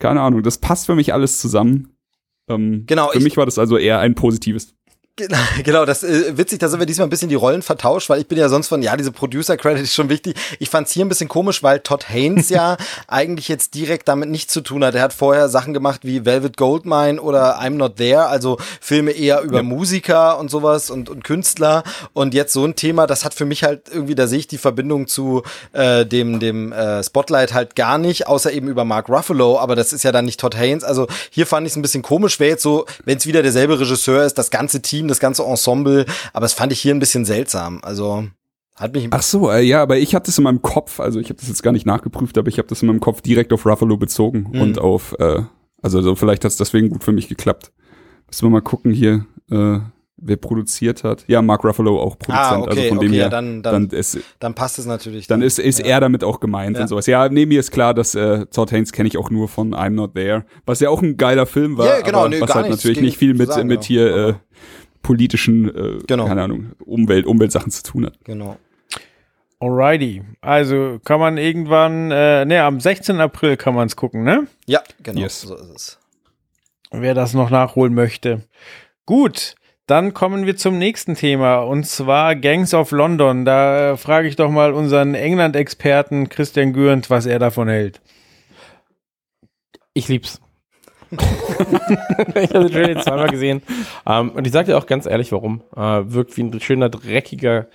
keine 0.00 0.22
Ahnung, 0.22 0.42
das 0.42 0.58
passt 0.58 0.86
für 0.86 0.96
mich 0.96 1.14
alles 1.14 1.38
zusammen. 1.38 1.94
Ähm, 2.48 2.82
Genau, 2.88 3.10
Für 3.10 3.18
ich- 3.18 3.24
mich 3.24 3.36
war 3.36 3.44
das 3.46 3.56
also 3.60 3.76
eher 3.76 4.00
ein 4.00 4.16
positives. 4.16 4.74
Genau, 5.64 5.84
das 5.84 6.02
äh, 6.02 6.36
witzig, 6.36 6.58
da 6.58 6.68
sind 6.68 6.78
wir 6.80 6.86
diesmal 6.86 7.06
ein 7.06 7.10
bisschen 7.10 7.28
die 7.28 7.34
Rollen 7.34 7.62
vertauscht, 7.62 8.08
weil 8.08 8.20
ich 8.20 8.26
bin 8.26 8.38
ja 8.38 8.48
sonst 8.48 8.68
von, 8.68 8.82
ja, 8.82 8.96
diese 8.96 9.12
Producer-Credit 9.12 9.82
ist 9.82 9.94
schon 9.94 10.08
wichtig. 10.08 10.36
Ich 10.58 10.70
fand's 10.70 10.92
hier 10.92 11.04
ein 11.04 11.08
bisschen 11.08 11.28
komisch, 11.28 11.62
weil 11.62 11.80
Todd 11.80 12.08
Haynes 12.08 12.48
ja 12.48 12.76
eigentlich 13.08 13.48
jetzt 13.48 13.74
direkt 13.74 14.08
damit 14.08 14.30
nichts 14.30 14.52
zu 14.52 14.60
tun 14.60 14.84
hat. 14.84 14.94
Er 14.94 15.02
hat 15.02 15.12
vorher 15.12 15.48
Sachen 15.48 15.74
gemacht 15.74 16.00
wie 16.04 16.24
Velvet 16.24 16.56
Goldmine 16.56 17.20
oder 17.20 17.60
I'm 17.60 17.70
Not 17.70 17.96
There, 17.96 18.26
also 18.26 18.58
Filme 18.80 19.12
eher 19.12 19.42
über 19.42 19.58
Ja. 19.58 19.62
Musiker 19.62 20.38
und 20.38 20.50
sowas 20.50 20.90
und, 20.90 21.08
und 21.08 21.24
Künstler. 21.24 21.82
Und 22.12 22.34
jetzt 22.34 22.52
so 22.52 22.64
ein 22.64 22.76
Thema, 22.76 23.06
das 23.06 23.24
hat 23.24 23.34
für 23.34 23.44
mich 23.44 23.64
halt 23.64 23.82
irgendwie, 23.92 24.14
da 24.14 24.26
sehe 24.26 24.38
ich 24.38 24.48
die 24.48 24.58
Verbindung 24.58 25.06
zu 25.06 25.42
äh, 25.72 26.06
dem, 26.06 26.40
dem 26.40 26.72
äh, 26.72 27.02
Spotlight 27.02 27.52
halt 27.52 27.76
gar 27.76 27.98
nicht, 27.98 28.26
außer 28.26 28.52
eben 28.52 28.68
über 28.68 28.84
Mark 28.84 29.08
Ruffalo, 29.08 29.58
aber 29.58 29.76
das 29.76 29.92
ist 29.92 30.02
ja 30.04 30.12
dann 30.12 30.24
nicht 30.24 30.40
Todd 30.40 30.56
Haynes. 30.56 30.84
Also 30.84 31.06
hier 31.30 31.46
fand 31.46 31.66
ich 31.66 31.72
es 31.72 31.76
ein 31.76 31.82
bisschen 31.82 32.02
komisch, 32.02 32.40
wäre 32.40 32.50
jetzt 32.50 32.62
so, 32.62 32.86
wenn 33.04 33.18
es 33.18 33.26
wieder 33.26 33.42
derselbe 33.42 33.78
Regisseur 33.78 34.24
ist, 34.24 34.38
das 34.38 34.50
ganze 34.50 34.80
Team, 34.80 34.99
das 35.08 35.20
ganze 35.20 35.42
Ensemble, 35.44 36.06
aber 36.32 36.46
es 36.46 36.52
fand 36.52 36.72
ich 36.72 36.80
hier 36.80 36.94
ein 36.94 36.98
bisschen 36.98 37.24
seltsam. 37.24 37.80
Also 37.82 38.24
hat 38.76 38.94
mich 38.94 39.08
Ach 39.10 39.22
so, 39.22 39.50
äh, 39.50 39.60
ja, 39.62 39.82
aber 39.82 39.98
ich 39.98 40.14
habe 40.14 40.24
das 40.24 40.38
in 40.38 40.44
meinem 40.44 40.62
Kopf, 40.62 41.00
also 41.00 41.20
ich 41.20 41.26
habe 41.28 41.38
das 41.38 41.48
jetzt 41.48 41.62
gar 41.62 41.72
nicht 41.72 41.86
nachgeprüft, 41.86 42.38
aber 42.38 42.48
ich 42.48 42.58
habe 42.58 42.68
das 42.68 42.80
in 42.82 42.88
meinem 42.88 43.00
Kopf 43.00 43.20
direkt 43.20 43.52
auf 43.52 43.66
Ruffalo 43.66 43.96
bezogen 43.96 44.48
Mhm. 44.52 44.60
und 44.60 44.78
auf, 44.78 45.14
äh, 45.18 45.42
also 45.82 46.00
so, 46.00 46.14
vielleicht 46.14 46.44
hat 46.44 46.50
es 46.50 46.56
deswegen 46.56 46.88
gut 46.90 47.04
für 47.04 47.12
mich 47.12 47.28
geklappt. 47.28 47.72
Müssen 48.28 48.46
wir 48.46 48.50
mal 48.50 48.60
gucken 48.62 48.92
hier, 48.92 49.26
äh, 49.50 49.80
wer 50.22 50.36
produziert 50.36 51.02
hat. 51.02 51.24
Ja, 51.28 51.40
Mark 51.42 51.64
Ruffalo 51.64 51.98
auch 51.98 52.18
Produzent, 52.18 52.46
Ah, 52.46 52.58
okay, 52.60 52.68
also 52.70 52.82
von 52.90 52.98
dem 53.00 53.08
okay, 53.08 53.16
her, 53.16 53.24
ja, 53.24 53.28
dann- 53.30 53.62
dann- 53.62 53.88
dann 53.88 53.98
ist, 53.98 54.18
dann 54.38 54.54
passt 54.54 54.78
es 54.78 54.84
natürlich. 54.86 55.26
dann 55.26 55.40
ist, 55.42 55.58
ist 55.58 55.80
er 55.80 55.98
damit 56.00 56.22
auch 56.24 56.40
gemeint 56.40 56.76
Ja. 56.76 56.82
und 56.82 56.88
sowas. 56.88 57.06
Ja, 57.06 57.28
nee, 57.30 57.46
mir 57.46 57.60
ist 57.60 57.70
klar, 57.70 57.94
dass 57.94 58.14
äh, 58.14 58.44
Todd 58.46 58.70
Haynes 58.72 58.92
kenne 58.92 59.08
ich 59.08 59.16
auch 59.18 59.30
nur 59.30 59.48
von 59.48 59.74
I'm 59.74 59.90
Not 59.90 60.14
There, 60.14 60.44
was 60.66 60.80
ja 60.80 60.90
auch 60.90 61.02
ein 61.02 61.16
geiler 61.16 61.46
Film 61.46 61.76
war, 61.78 61.86
Ja, 61.86 62.00
genau, 62.02 62.18
aber 62.20 62.28
nee, 62.28 62.40
was 62.40 62.54
halt 62.54 62.66
nichts 62.68 62.84
natürlich 62.84 63.00
nicht 63.02 63.16
viel 63.18 63.32
mit, 63.34 63.48
sagen, 63.48 63.66
mit 63.66 63.82
ja. 63.84 63.86
hier 63.88 64.16
äh, 64.16 64.34
politischen, 65.02 65.68
äh, 65.74 65.98
Genau. 66.06 66.26
keine 66.26 66.42
Ahnung, 66.42 66.72
Umwelt, 66.84 67.26
Umweltsachen 67.26 67.70
zu 67.70 67.82
tun 67.82 68.06
hat. 68.06 68.14
Genau. 68.24 68.56
Alrighty. 69.60 70.22
Also 70.40 70.98
kann 71.04 71.20
man 71.20 71.36
irgendwann, 71.36 72.10
äh, 72.10 72.44
ne, 72.46 72.62
am 72.62 72.80
16. 72.80 73.20
April 73.20 73.56
kann 73.56 73.74
man 73.74 73.86
es 73.86 73.96
gucken, 73.96 74.22
ne? 74.24 74.46
Ja, 74.66 74.82
genau. 75.02 75.20
Yes. 75.20 75.42
So 75.42 75.54
ist 75.54 75.68
es. 75.74 75.98
Wer 76.92 77.14
das 77.14 77.34
noch 77.34 77.50
nachholen 77.50 77.94
möchte. 77.94 78.42
Gut, 79.06 79.54
dann 79.86 80.14
kommen 80.14 80.46
wir 80.46 80.56
zum 80.56 80.78
nächsten 80.78 81.14
Thema 81.14 81.58
und 81.58 81.84
zwar 81.84 82.36
Gangs 82.36 82.72
of 82.74 82.90
London. 82.90 83.44
Da 83.44 83.92
äh, 83.92 83.96
frage 83.96 84.28
ich 84.28 84.36
doch 84.36 84.50
mal 84.50 84.72
unseren 84.72 85.14
England-Experten 85.14 86.28
Christian 86.28 86.72
Gürnt, 86.72 87.10
was 87.10 87.26
er 87.26 87.38
davon 87.38 87.68
hält. 87.68 88.00
Ich 89.92 90.08
lieb's. 90.08 90.40
ich 92.34 92.54
habe 92.54 92.64
den 92.64 92.70
Trailer 92.70 92.88
jetzt 92.90 93.04
zweimal 93.04 93.28
gesehen. 93.28 93.62
Ähm, 94.06 94.30
und 94.30 94.46
ich 94.46 94.52
sage 94.52 94.66
dir 94.66 94.78
auch 94.78 94.86
ganz 94.86 95.06
ehrlich, 95.06 95.32
warum. 95.32 95.62
Äh, 95.76 96.02
wirkt 96.04 96.36
wie 96.36 96.42
ein 96.42 96.60
schöner, 96.60 96.88
dreckiger, 96.88 97.66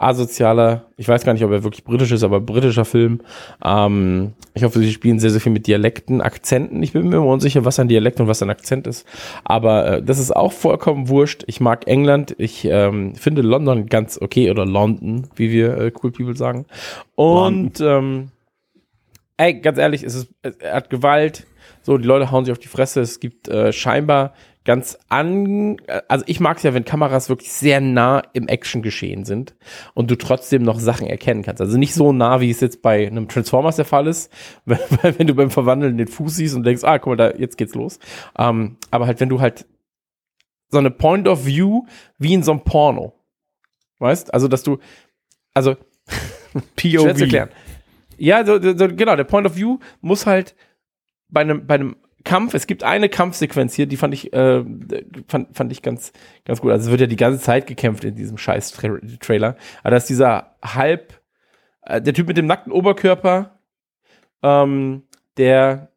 asozialer, 0.00 0.86
ich 0.96 1.06
weiß 1.06 1.24
gar 1.24 1.34
nicht, 1.34 1.44
ob 1.44 1.52
er 1.52 1.62
wirklich 1.62 1.84
britisch 1.84 2.10
ist, 2.10 2.22
aber 2.22 2.40
britischer 2.40 2.86
Film. 2.86 3.20
Ähm, 3.62 4.32
ich 4.54 4.64
hoffe, 4.64 4.78
sie 4.78 4.92
spielen 4.92 5.18
sehr, 5.18 5.28
sehr 5.28 5.42
viel 5.42 5.52
mit 5.52 5.66
Dialekten, 5.66 6.22
Akzenten. 6.22 6.82
Ich 6.82 6.94
bin 6.94 7.06
mir 7.06 7.16
immer 7.16 7.26
unsicher, 7.26 7.66
was 7.66 7.78
ein 7.78 7.88
Dialekt 7.88 8.18
und 8.18 8.26
was 8.26 8.42
ein 8.42 8.48
Akzent 8.48 8.86
ist. 8.86 9.06
Aber 9.44 9.86
äh, 9.86 10.02
das 10.02 10.18
ist 10.18 10.34
auch 10.34 10.52
vollkommen 10.52 11.08
wurscht. 11.08 11.44
Ich 11.48 11.60
mag 11.60 11.86
England. 11.86 12.34
Ich 12.38 12.64
ähm, 12.64 13.14
finde 13.14 13.42
London 13.42 13.86
ganz 13.86 14.18
okay 14.20 14.50
oder 14.50 14.64
London, 14.64 15.28
wie 15.36 15.50
wir 15.50 15.76
äh, 15.76 15.92
cool 16.02 16.12
people 16.12 16.34
sagen. 16.36 16.64
Und 17.14 17.80
ähm, 17.80 18.30
ey, 19.36 19.60
ganz 19.60 19.76
ehrlich, 19.76 20.02
es 20.02 20.14
ist, 20.14 20.28
er 20.60 20.76
hat 20.76 20.88
Gewalt. 20.88 21.46
So, 21.90 21.98
die 21.98 22.06
Leute 22.06 22.30
hauen 22.30 22.44
sich 22.44 22.52
auf 22.52 22.60
die 22.60 22.68
Fresse. 22.68 23.00
Es 23.00 23.18
gibt 23.18 23.48
äh, 23.48 23.72
scheinbar 23.72 24.32
ganz 24.64 24.96
an, 25.08 25.76
äh, 25.88 26.02
also 26.06 26.24
ich 26.28 26.38
mag 26.38 26.58
es 26.58 26.62
ja, 26.62 26.72
wenn 26.72 26.84
Kameras 26.84 27.28
wirklich 27.28 27.52
sehr 27.52 27.80
nah 27.80 28.22
im 28.32 28.46
Action-Geschehen 28.46 29.24
sind 29.24 29.56
und 29.94 30.08
du 30.08 30.14
trotzdem 30.14 30.62
noch 30.62 30.78
Sachen 30.78 31.08
erkennen 31.08 31.42
kannst. 31.42 31.60
Also 31.60 31.76
nicht 31.76 31.92
so 31.92 32.12
nah, 32.12 32.40
wie 32.40 32.48
es 32.48 32.60
jetzt 32.60 32.80
bei 32.80 33.08
einem 33.08 33.26
Transformers 33.26 33.74
der 33.74 33.86
Fall 33.86 34.06
ist, 34.06 34.32
wenn, 34.66 34.78
wenn 35.18 35.26
du 35.26 35.34
beim 35.34 35.50
Verwandeln 35.50 35.98
den 35.98 36.06
Fuß 36.06 36.36
siehst 36.36 36.54
und 36.54 36.62
denkst, 36.62 36.84
ah, 36.84 37.00
guck 37.00 37.08
mal, 37.08 37.16
da, 37.16 37.36
jetzt 37.36 37.58
geht's 37.58 37.74
los. 37.74 37.98
Ähm, 38.38 38.76
aber 38.92 39.08
halt, 39.08 39.18
wenn 39.18 39.28
du 39.28 39.40
halt 39.40 39.66
so 40.68 40.78
eine 40.78 40.92
Point 40.92 41.26
of 41.26 41.44
View 41.44 41.86
wie 42.18 42.34
in 42.34 42.44
so 42.44 42.52
einem 42.52 42.60
Porno, 42.60 43.14
weißt? 43.98 44.32
Also, 44.32 44.46
dass 44.46 44.62
du, 44.62 44.78
also 45.54 45.74
zu 46.76 47.04
erklären. 47.04 47.48
Ja, 48.16 48.46
so, 48.46 48.62
so, 48.62 48.86
genau, 48.86 49.16
der 49.16 49.24
Point 49.24 49.48
of 49.48 49.56
View 49.56 49.78
muss 50.02 50.26
halt 50.26 50.54
bei 51.30 51.40
einem, 51.40 51.66
bei 51.66 51.74
einem 51.74 51.96
Kampf, 52.24 52.54
es 52.54 52.66
gibt 52.66 52.84
eine 52.84 53.08
Kampfsequenz 53.08 53.74
hier, 53.74 53.86
die 53.86 53.96
fand 53.96 54.12
ich, 54.12 54.32
äh, 54.32 54.62
fand, 55.26 55.56
fand 55.56 55.72
ich 55.72 55.82
ganz, 55.82 56.12
ganz 56.44 56.60
gut. 56.60 56.70
Also 56.70 56.86
es 56.86 56.90
wird 56.90 57.00
ja 57.00 57.06
die 57.06 57.16
ganze 57.16 57.40
Zeit 57.40 57.66
gekämpft 57.66 58.04
in 58.04 58.14
diesem 58.14 58.36
scheiß 58.36 58.72
Tra 58.72 58.98
Trailer. 59.20 59.56
Aber 59.82 59.92
dass 59.92 60.06
dieser 60.06 60.56
halb, 60.62 61.20
äh, 61.82 62.02
der 62.02 62.12
Typ 62.12 62.26
mit 62.28 62.36
dem 62.36 62.46
nackten 62.46 62.72
Oberkörper, 62.72 63.58
ähm, 64.42 65.04
der 65.38 65.90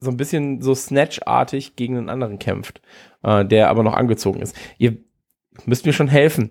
so 0.00 0.10
ein 0.10 0.16
bisschen 0.16 0.60
so 0.60 0.74
Snatch-artig 0.74 1.76
gegen 1.76 1.96
einen 1.96 2.08
anderen 2.10 2.38
kämpft, 2.38 2.82
äh, 3.22 3.44
der 3.44 3.68
aber 3.68 3.82
noch 3.82 3.94
angezogen 3.94 4.40
ist. 4.40 4.54
Ihr 4.76 4.98
müsst 5.64 5.86
mir 5.86 5.92
schon 5.92 6.08
helfen. 6.08 6.50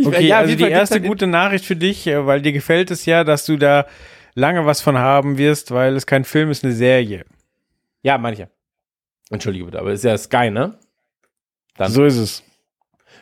Ich- 0.00 0.06
Okay, 0.06 0.26
ja, 0.26 0.38
also 0.38 0.54
die 0.54 0.64
erste 0.64 1.00
gute 1.00 1.26
Nachricht 1.26 1.64
für 1.64 1.76
dich, 1.76 2.06
äh, 2.06 2.26
weil 2.26 2.40
dir 2.42 2.52
gefällt 2.52 2.90
es 2.90 3.06
ja, 3.06 3.24
dass 3.24 3.44
du 3.46 3.56
da 3.56 3.86
lange 4.34 4.64
was 4.66 4.80
von 4.80 4.96
haben 4.98 5.38
wirst, 5.38 5.70
weil 5.72 5.96
es 5.96 6.06
kein 6.06 6.24
Film 6.24 6.50
ist, 6.50 6.64
eine 6.64 6.72
Serie. 6.72 7.24
Ja, 8.02 8.16
meine 8.18 8.34
ich 8.34 8.40
ja. 8.40 8.46
Entschuldige 9.30 9.64
bitte, 9.66 9.78
aber 9.78 9.92
ist 9.92 10.04
ja 10.04 10.16
Sky, 10.16 10.50
ne? 10.50 10.78
Dann. 11.76 11.90
So 11.92 12.04
ist 12.04 12.16
es. 12.16 12.42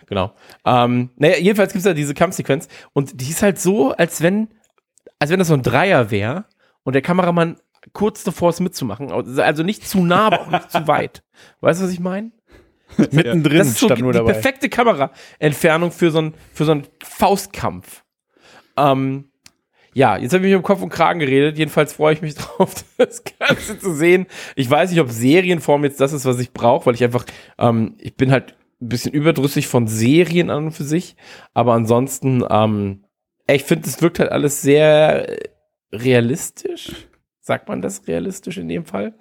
Genau. 0.06 0.34
Ähm, 0.64 1.10
naja, 1.16 1.36
jedenfalls 1.38 1.72
gibt 1.72 1.80
es 1.80 1.84
da 1.84 1.92
diese 1.92 2.14
Kampfsequenz 2.14 2.68
und 2.94 3.20
die 3.20 3.28
ist 3.30 3.42
halt 3.42 3.58
so, 3.60 3.92
als 3.92 4.22
wenn, 4.22 4.48
als 5.18 5.30
wenn 5.30 5.38
das 5.38 5.48
so 5.48 5.54
ein 5.54 5.62
Dreier 5.62 6.10
wäre 6.10 6.46
und 6.82 6.94
der 6.94 7.02
Kameramann 7.02 7.58
kurz 7.92 8.24
davor 8.24 8.50
ist 8.50 8.60
mitzumachen. 8.60 9.10
Also 9.12 9.62
nicht 9.62 9.86
zu 9.86 10.02
nah, 10.04 10.26
aber 10.28 10.40
auch 10.40 10.50
nicht 10.50 10.70
zu 10.70 10.86
weit. 10.86 11.22
Weißt 11.60 11.80
du, 11.80 11.84
was 11.84 11.92
ich 11.92 12.00
meine? 12.00 12.30
Mittendrin 13.12 13.58
Das 13.58 13.68
ist 13.68 13.78
so 13.78 13.86
stand 13.86 13.98
die 13.98 14.02
nur 14.02 14.12
dabei. 14.12 14.32
perfekte 14.32 14.68
Kameraentfernung 14.68 15.92
für 15.92 16.10
so 16.10 16.18
einen 16.18 16.34
für 16.52 16.64
so 16.64 16.72
einen 16.72 16.86
Faustkampf. 17.02 18.04
Ähm, 18.76 19.30
ja, 19.94 20.16
jetzt 20.16 20.32
habe 20.32 20.44
ich 20.44 20.50
mich 20.50 20.56
um 20.56 20.62
Kopf 20.62 20.82
und 20.82 20.90
Kragen 20.90 21.18
geredet. 21.20 21.58
Jedenfalls 21.58 21.94
freue 21.94 22.14
ich 22.14 22.22
mich 22.22 22.34
drauf, 22.36 22.72
das 22.98 23.22
Ganze 23.38 23.78
zu 23.78 23.94
sehen. 23.94 24.26
Ich 24.54 24.70
weiß 24.70 24.90
nicht, 24.90 25.00
ob 25.00 25.10
Serienform 25.10 25.84
jetzt 25.84 26.00
das 26.00 26.12
ist, 26.12 26.24
was 26.24 26.38
ich 26.38 26.52
brauche, 26.52 26.86
weil 26.86 26.94
ich 26.94 27.02
einfach, 27.04 27.24
ähm, 27.58 27.96
ich 27.98 28.16
bin 28.16 28.30
halt 28.30 28.54
ein 28.80 28.88
bisschen 28.88 29.12
überdrüssig 29.12 29.66
von 29.66 29.88
Serien 29.88 30.50
an 30.50 30.66
und 30.66 30.72
für 30.72 30.84
sich. 30.84 31.16
Aber 31.52 31.72
ansonsten, 31.74 32.44
ähm, 32.48 33.04
ich 33.50 33.64
finde, 33.64 33.88
es 33.88 34.00
wirkt 34.02 34.20
halt 34.20 34.30
alles 34.30 34.62
sehr 34.62 35.36
realistisch. 35.92 37.07
Sagt 37.48 37.66
man 37.70 37.80
das 37.80 38.06
realistisch 38.06 38.58
in 38.58 38.68
dem 38.68 38.84
Fall? 38.84 39.14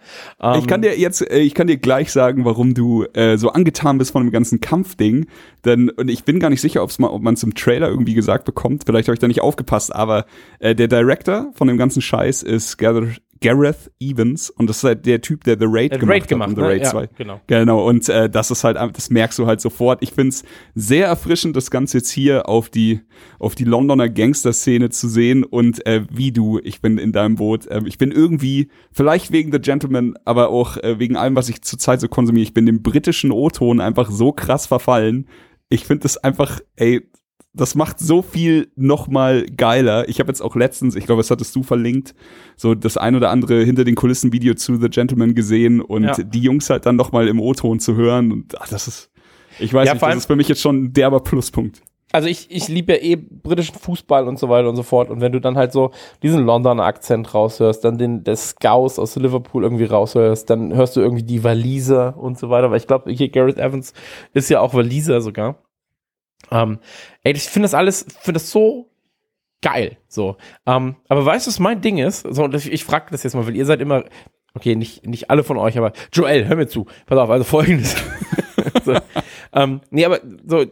ich 0.59 0.67
kann 0.67 0.83
Ähm, 0.83 0.89
dir 0.89 0.99
jetzt, 0.99 1.21
äh, 1.31 1.39
ich 1.39 1.53
kann 1.53 1.67
dir 1.67 1.77
gleich 1.77 2.11
sagen, 2.11 2.43
warum 2.43 2.73
du 2.73 3.05
äh, 3.13 3.37
so 3.37 3.51
angetan 3.51 3.97
bist 3.97 4.11
von 4.11 4.21
dem 4.21 4.31
ganzen 4.31 4.59
Kampfding. 4.59 5.27
Denn 5.63 5.89
und 5.91 6.09
ich 6.09 6.25
bin 6.25 6.41
gar 6.41 6.49
nicht 6.49 6.59
sicher, 6.59 6.83
ob's 6.83 6.99
mal, 6.99 7.07
ob 7.07 7.21
man 7.21 7.35
es 7.35 7.43
im 7.43 7.55
Trailer 7.55 7.87
irgendwie 7.87 8.15
gesagt 8.15 8.43
bekommt. 8.43 8.83
Vielleicht 8.85 9.07
habe 9.07 9.13
ich 9.13 9.21
da 9.21 9.29
nicht 9.29 9.39
aufgepasst, 9.39 9.95
aber 9.95 10.25
äh, 10.59 10.75
der 10.75 10.89
Director 10.89 11.51
von 11.53 11.69
dem 11.69 11.77
ganzen 11.77 12.01
Scheiß 12.01 12.43
ist 12.43 12.75
Gareth, 12.75 13.21
Gareth 13.41 13.91
Evans 13.99 14.49
und 14.49 14.69
das 14.69 14.77
ist 14.77 14.83
halt 14.83 15.05
der 15.05 15.21
Typ, 15.21 15.43
der 15.43 15.57
The 15.57 15.65
Raid 15.67 15.91
der 15.91 15.99
gemacht 15.99 16.13
Raid 16.21 16.27
gemacht, 16.27 16.49
hat. 16.49 16.57
ne? 16.57 16.63
The 16.63 16.69
Raid 16.69 16.83
ja, 16.83 16.89
2. 16.91 17.09
genau. 17.17 17.41
Genau, 17.47 17.87
und 17.87 18.09
äh, 18.09 18.29
das 18.29 18.51
ist 18.51 18.63
halt, 18.63 18.77
das 18.77 19.09
merkst 19.09 19.37
du 19.39 19.47
halt 19.47 19.61
sofort. 19.61 20.01
Ich 20.01 20.11
find's 20.11 20.43
sehr 20.75 21.07
erfrischend, 21.07 21.55
das 21.55 21.71
Ganze 21.71 21.97
jetzt 21.97 22.09
hier 22.09 22.47
auf 22.49 22.69
die, 22.69 23.01
auf 23.39 23.55
die 23.55 23.63
Londoner 23.63 24.09
Gangster-Szene 24.09 24.89
zu 24.89 25.07
sehen 25.07 25.43
und 25.43 25.85
äh, 25.85 26.03
wie 26.11 26.31
du, 26.31 26.59
ich 26.63 26.81
bin 26.81 26.97
in 26.97 27.11
deinem 27.11 27.35
Boot. 27.35 27.67
Äh, 27.67 27.81
ich 27.85 27.97
bin 27.97 28.11
irgendwie, 28.11 28.69
vielleicht 28.91 29.31
wegen 29.31 29.51
The 29.51 29.59
Gentleman, 29.59 30.15
aber 30.25 30.49
auch 30.49 30.77
äh, 30.77 30.99
wegen 30.99 31.15
allem, 31.15 31.35
was 31.35 31.49
ich 31.49 31.61
zurzeit 31.61 31.99
so 32.01 32.07
konsumiere, 32.07 32.43
ich 32.43 32.53
bin 32.53 32.65
dem 32.65 32.81
britischen 32.81 33.31
O-Ton 33.31 33.79
einfach 33.79 34.09
so 34.11 34.31
krass 34.31 34.65
verfallen. 34.67 35.27
Ich 35.69 35.85
finde 35.85 36.03
das 36.03 36.17
einfach, 36.17 36.59
ey, 36.75 37.09
das 37.57 37.75
macht 37.75 37.99
so 37.99 38.21
viel 38.21 38.69
noch 38.75 39.07
mal 39.07 39.45
geiler. 39.45 40.07
Ich 40.09 40.19
habe 40.19 40.29
jetzt 40.29 40.41
auch 40.41 40.55
letztens, 40.55 40.95
ich 40.95 41.05
glaube, 41.05 41.19
das 41.21 41.29
hattest 41.31 41.55
du 41.55 41.63
verlinkt, 41.63 42.15
so 42.55 42.75
das 42.75 42.97
ein 42.97 43.15
oder 43.15 43.29
andere 43.31 43.63
hinter 43.63 43.83
den 43.83 43.95
Kulissen 43.95 44.31
Video 44.31 44.53
zu 44.53 44.75
The 44.77 44.89
Gentleman 44.89 45.35
gesehen 45.35 45.81
und 45.81 46.03
Ja. 46.05 46.13
die 46.17 46.39
Jungs 46.41 46.69
halt 46.69 46.85
dann 46.85 46.95
noch 46.95 47.11
mal 47.11 47.27
im 47.27 47.39
O-Ton 47.39 47.79
zu 47.79 47.95
hören 47.95 48.31
und 48.31 48.59
ach, 48.59 48.67
das 48.69 48.87
ist 48.87 49.09
ich 49.59 49.73
weiß 49.73 49.87
Ja, 49.87 49.93
nicht, 49.93 50.03
das 50.03 50.15
ist 50.17 50.25
für 50.27 50.35
mich 50.35 50.47
jetzt 50.47 50.61
schon 50.61 50.83
ein 50.83 50.93
derber 50.93 51.19
Pluspunkt. 51.19 51.81
also 52.11 52.27
ich, 52.27 52.47
ich 52.51 52.67
liebe 52.67 52.93
ja 52.93 52.99
eh 53.01 53.15
britischen 53.15 53.75
Fußball 53.75 54.27
und 54.27 54.37
so 54.37 54.49
weiter 54.49 54.69
und 54.69 54.75
so 54.75 54.83
fort. 54.83 55.09
Und 55.09 55.19
wenn 55.19 55.31
du 55.31 55.41
dann 55.41 55.57
halt 55.57 55.71
so 55.73 55.91
diesen 56.23 56.45
Londoner 56.45 56.83
Akzent 56.83 57.33
raushörst, 57.33 57.83
dann 57.83 57.97
den 57.97 58.23
des 58.23 58.49
Scouse 58.51 58.99
aus 58.99 59.15
Liverpool 59.15 59.63
irgendwie 59.63 59.85
raushörst, 59.85 60.49
dann 60.49 60.73
hörst 60.75 60.95
du 60.95 61.01
irgendwie 61.01 61.23
die 61.23 61.43
Waliser 61.43 62.15
und 62.17 62.37
so 62.37 62.49
weiter. 62.51 62.69
Weil 62.71 62.77
ich 62.77 62.87
glaube, 62.87 63.11
hier 63.11 63.29
Gareth 63.29 63.57
Evans 63.57 63.93
ist 64.33 64.49
ja 64.49 64.59
auch 64.61 64.73
Waliser 64.75 65.21
sogar. 65.21 65.55
Ähm, 66.51 66.79
ey, 67.23 67.33
ich 67.33 67.43
finde 67.43 67.65
das 67.65 67.73
alles, 67.73 68.05
finde 68.21 68.39
das 68.39 68.49
so 68.51 68.89
geil. 69.61 69.97
So. 70.07 70.37
Ähm, 70.65 70.95
aber 71.09 71.25
weißt 71.25 71.47
du, 71.47 71.49
was 71.49 71.59
mein 71.59 71.81
Ding 71.81 71.97
ist? 71.97 72.21
So, 72.29 72.47
ich 72.51 72.83
frage 72.83 73.07
das 73.11 73.23
jetzt 73.23 73.33
mal, 73.33 73.45
weil 73.47 73.55
ihr 73.55 73.65
seid 73.65 73.81
immer, 73.81 74.05
okay, 74.53 74.75
nicht, 74.75 75.05
nicht 75.05 75.29
alle 75.29 75.43
von 75.43 75.57
euch, 75.57 75.77
aber 75.77 75.93
Joel, 76.13 76.47
hör 76.47 76.55
mir 76.55 76.67
zu. 76.67 76.85
Pass 77.05 77.17
auf, 77.17 77.29
also 77.29 77.43
folgendes. 77.43 77.95
so, 78.85 78.95
ähm, 79.53 79.81
nee, 79.89 80.05
aber 80.05 80.19
so, 80.45 80.65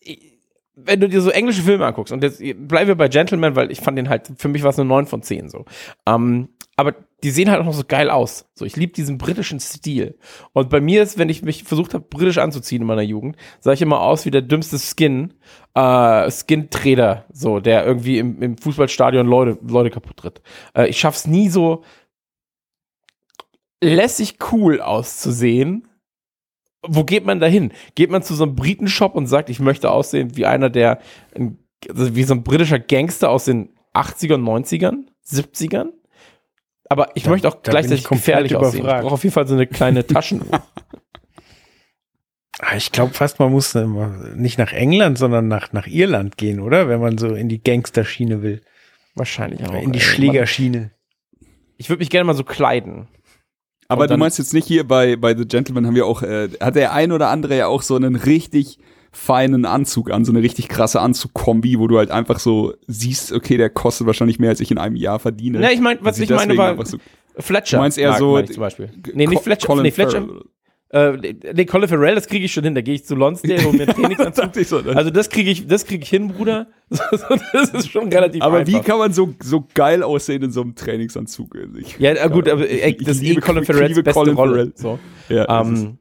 ich- 0.00 0.32
wenn 0.76 0.98
du 1.00 1.08
dir 1.08 1.20
so 1.20 1.30
englische 1.30 1.62
Filme 1.62 1.86
anguckst, 1.86 2.12
und 2.12 2.22
jetzt 2.24 2.38
bleiben 2.40 2.88
wir 2.88 2.96
bei 2.96 3.08
Gentleman, 3.08 3.54
weil 3.54 3.70
ich 3.70 3.80
fand 3.80 3.96
den 3.96 4.08
halt, 4.08 4.32
für 4.36 4.48
mich 4.48 4.62
war 4.64 4.70
es 4.70 4.78
eine 4.78 4.88
9 4.88 5.06
von 5.06 5.22
10 5.22 5.48
so. 5.48 5.64
Ähm, 6.04 6.48
aber 6.76 6.94
die 7.24 7.30
sehen 7.30 7.50
halt 7.50 7.58
auch 7.58 7.64
noch 7.64 7.72
so 7.72 7.84
geil 7.88 8.10
aus. 8.10 8.50
So, 8.54 8.66
ich 8.66 8.76
liebe 8.76 8.92
diesen 8.92 9.16
britischen 9.16 9.58
Stil. 9.58 10.18
Und 10.52 10.68
bei 10.68 10.82
mir 10.82 11.02
ist, 11.02 11.16
wenn 11.16 11.30
ich 11.30 11.42
mich 11.42 11.64
versucht 11.64 11.94
habe, 11.94 12.04
britisch 12.04 12.36
anzuziehen 12.36 12.82
in 12.82 12.86
meiner 12.86 13.02
Jugend, 13.02 13.36
sah 13.60 13.72
ich 13.72 13.80
immer 13.80 14.02
aus 14.02 14.26
wie 14.26 14.30
der 14.30 14.42
dümmste 14.42 14.78
Skin, 14.78 15.32
äh, 15.72 16.30
Skin-Trader, 16.30 17.24
so, 17.32 17.60
der 17.60 17.86
irgendwie 17.86 18.18
im, 18.18 18.42
im 18.42 18.58
Fußballstadion 18.58 19.26
Leute, 19.26 19.58
Leute 19.66 19.88
kaputt 19.88 20.18
tritt. 20.18 20.42
Äh, 20.76 20.88
ich 20.88 20.98
schaff's 20.98 21.26
nie 21.26 21.48
so 21.48 21.82
lässig 23.82 24.36
cool 24.52 24.82
auszusehen. 24.82 25.88
Wo 26.86 27.04
geht 27.04 27.24
man 27.24 27.40
da 27.40 27.46
hin? 27.46 27.72
Geht 27.94 28.10
man 28.10 28.22
zu 28.22 28.34
so 28.34 28.44
einem 28.44 28.54
Britenshop 28.54 29.14
und 29.14 29.28
sagt, 29.28 29.48
ich 29.48 29.60
möchte 29.60 29.90
aussehen 29.90 30.36
wie 30.36 30.44
einer 30.44 30.68
der, 30.68 31.00
also 31.88 32.14
wie 32.14 32.24
so 32.24 32.34
ein 32.34 32.42
britischer 32.42 32.78
Gangster 32.78 33.30
aus 33.30 33.46
den 33.46 33.70
80ern, 33.94 34.42
90ern, 34.44 35.06
70ern? 35.26 35.92
Aber 36.88 37.10
ich 37.14 37.26
möchte 37.26 37.48
auch 37.48 37.54
da 37.62 37.70
gleichzeitig 37.70 38.04
gefährlich 38.04 38.54
aussehen. 38.56 38.74
Ich 38.74 38.80
überfragt. 38.80 39.02
brauche 39.02 39.14
auf 39.14 39.22
jeden 39.24 39.32
Fall 39.34 39.46
so 39.46 39.54
eine 39.54 39.66
kleine 39.66 40.06
Taschenuhr. 40.06 40.62
Ah, 42.60 42.76
Ich 42.76 42.92
glaube 42.92 43.14
fast, 43.14 43.38
man 43.40 43.50
muss 43.50 43.74
äh, 43.74 43.84
nicht 44.34 44.58
nach 44.58 44.72
England, 44.72 45.18
sondern 45.18 45.48
nach, 45.48 45.72
nach 45.72 45.86
Irland 45.86 46.36
gehen, 46.36 46.60
oder? 46.60 46.88
Wenn 46.88 47.00
man 47.00 47.18
so 47.18 47.34
in 47.34 47.48
die 47.48 47.62
Gangsterschiene 47.62 48.42
will. 48.42 48.60
Wahrscheinlich 49.14 49.66
auch. 49.68 49.74
in 49.74 49.92
die 49.92 49.98
ey. 49.98 50.04
Schlägerschiene. 50.04 50.90
Ich 51.76 51.88
würde 51.88 52.00
mich 52.00 52.10
gerne 52.10 52.24
mal 52.24 52.34
so 52.34 52.44
kleiden. 52.44 53.08
Aber 53.88 54.06
du 54.06 54.16
meinst 54.16 54.38
jetzt 54.38 54.54
nicht 54.54 54.66
hier 54.66 54.86
bei, 54.86 55.16
bei 55.16 55.36
The 55.36 55.46
Gentleman 55.46 55.86
haben 55.86 55.94
wir 55.94 56.06
auch, 56.06 56.22
äh, 56.22 56.48
hat 56.60 56.74
der 56.74 56.92
ein 56.92 57.12
oder 57.12 57.28
andere 57.28 57.56
ja 57.56 57.66
auch 57.66 57.82
so 57.82 57.96
einen 57.96 58.16
richtig 58.16 58.78
feinen 59.14 59.64
Anzug 59.64 60.10
an, 60.10 60.24
so 60.24 60.32
eine 60.32 60.42
richtig 60.42 60.68
krasse 60.68 61.00
Anzugkombi, 61.00 61.78
wo 61.78 61.86
du 61.86 61.98
halt 61.98 62.10
einfach 62.10 62.38
so 62.40 62.74
siehst, 62.86 63.32
okay, 63.32 63.56
der 63.56 63.70
kostet 63.70 64.06
wahrscheinlich 64.06 64.38
mehr, 64.38 64.50
als 64.50 64.60
ich 64.60 64.70
in 64.70 64.78
einem 64.78 64.96
Jahr 64.96 65.18
verdiene. 65.18 65.62
Ja, 65.62 65.70
ich 65.70 65.80
mein, 65.80 65.98
was 66.00 66.18
ich 66.18 66.28
meine 66.30 66.56
war 66.56 66.84
so- 66.84 66.98
Fletcher. 67.38 67.76
Du 67.78 67.82
meinst 67.82 67.98
eher 67.98 68.10
mag- 68.10 68.18
so 68.18 68.32
meine 68.32 68.44
ich 68.44 68.52
zum 68.52 68.60
Beispiel. 68.60 68.90
Nee, 69.12 69.26
nicht 69.26 69.42
Fletcher. 69.42 69.66
Colin 69.66 69.82
nee, 69.82 69.90
Fletcher. 69.90 70.26
Äh, 70.90 71.34
nee, 71.54 71.64
Colin 71.64 71.88
Farrell, 71.88 72.14
das 72.14 72.28
kriege 72.28 72.44
ich 72.44 72.52
schon 72.52 72.62
hin. 72.62 72.76
Da 72.76 72.80
gehe 72.80 72.94
ich 72.94 73.04
zu 73.04 73.16
Lonsdale, 73.16 73.64
hol 73.64 73.72
mir 73.72 73.86
Trainingsanzug. 73.88 74.54
So, 74.64 74.80
ne? 74.80 74.94
Also 74.96 75.10
das 75.10 75.28
kriege 75.28 75.50
ich, 75.50 75.66
das 75.66 75.84
kriege 75.86 76.04
ich 76.04 76.08
hin, 76.08 76.28
Bruder. 76.28 76.68
das 76.90 77.70
ist 77.72 77.90
schon 77.90 78.12
relativ 78.12 78.40
Aber 78.42 78.58
einfach. 78.58 78.72
wie 78.72 78.80
kann 78.80 78.98
man 78.98 79.12
so, 79.12 79.34
so 79.42 79.66
geil 79.74 80.04
aussehen 80.04 80.42
in 80.44 80.52
so 80.52 80.60
einem 80.62 80.76
Trainingsanzug? 80.76 81.56
Also 81.56 81.78
Ich, 81.78 81.98
ja, 81.98 82.12
äh, 82.12 82.28
gut, 82.30 82.48
aber 82.48 82.68
ey, 82.70 82.90
Ich 82.98 83.04
das 83.04 83.16
ist 83.16 83.24
eh 83.24 83.34
Colin 83.36 83.64
Farrells 83.64 83.94
beste 83.96 84.12
Colin 84.12 84.34
Rolle. 84.36 84.52
Farrell. 84.52 84.72
So. 84.76 84.98
ja, 85.28 85.60
Ähm, 85.62 85.98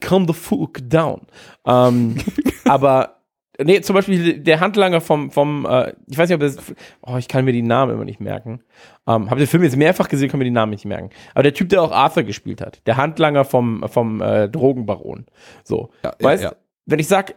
calm 0.00 0.26
the 0.26 0.32
fuck 0.32 0.78
down. 0.88 1.22
Ähm, 1.66 2.16
aber 2.64 3.20
nee, 3.62 3.80
zum 3.80 3.94
Beispiel 3.94 4.38
der 4.38 4.60
Handlanger 4.60 5.00
vom, 5.00 5.30
vom 5.30 5.66
äh, 5.66 5.94
ich 6.06 6.18
weiß 6.18 6.28
nicht, 6.28 6.34
ob 6.34 6.40
das, 6.40 6.56
oh, 7.02 7.16
ich 7.16 7.28
kann 7.28 7.44
mir 7.44 7.52
die 7.52 7.62
Namen 7.62 7.94
immer 7.94 8.04
nicht 8.04 8.20
merken. 8.20 8.62
Ähm, 9.06 9.30
Habe 9.30 9.40
den 9.40 9.46
Film 9.46 9.62
jetzt 9.62 9.76
mehrfach 9.76 10.08
gesehen, 10.08 10.28
kann 10.28 10.38
mir 10.38 10.44
die 10.44 10.50
Namen 10.50 10.70
nicht 10.70 10.84
merken. 10.84 11.10
Aber 11.34 11.42
der 11.42 11.54
Typ, 11.54 11.68
der 11.68 11.82
auch 11.82 11.92
Arthur 11.92 12.22
gespielt 12.22 12.60
hat, 12.60 12.80
der 12.86 12.96
Handlanger 12.96 13.44
vom, 13.44 13.84
vom 13.88 14.20
äh, 14.20 14.48
Drogenbaron. 14.48 15.26
So, 15.62 15.90
Ja, 16.02 16.14
ja, 16.18 16.24
weißt, 16.24 16.44
ja. 16.44 16.54
wenn 16.86 16.98
ich 16.98 17.08
sag, 17.08 17.34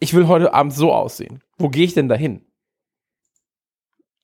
ich 0.00 0.14
will 0.14 0.26
heute 0.26 0.52
Abend 0.52 0.72
so 0.72 0.92
aussehen, 0.92 1.42
wo 1.58 1.68
gehe 1.68 1.84
ich 1.84 1.94
denn 1.94 2.08
dahin? 2.08 2.42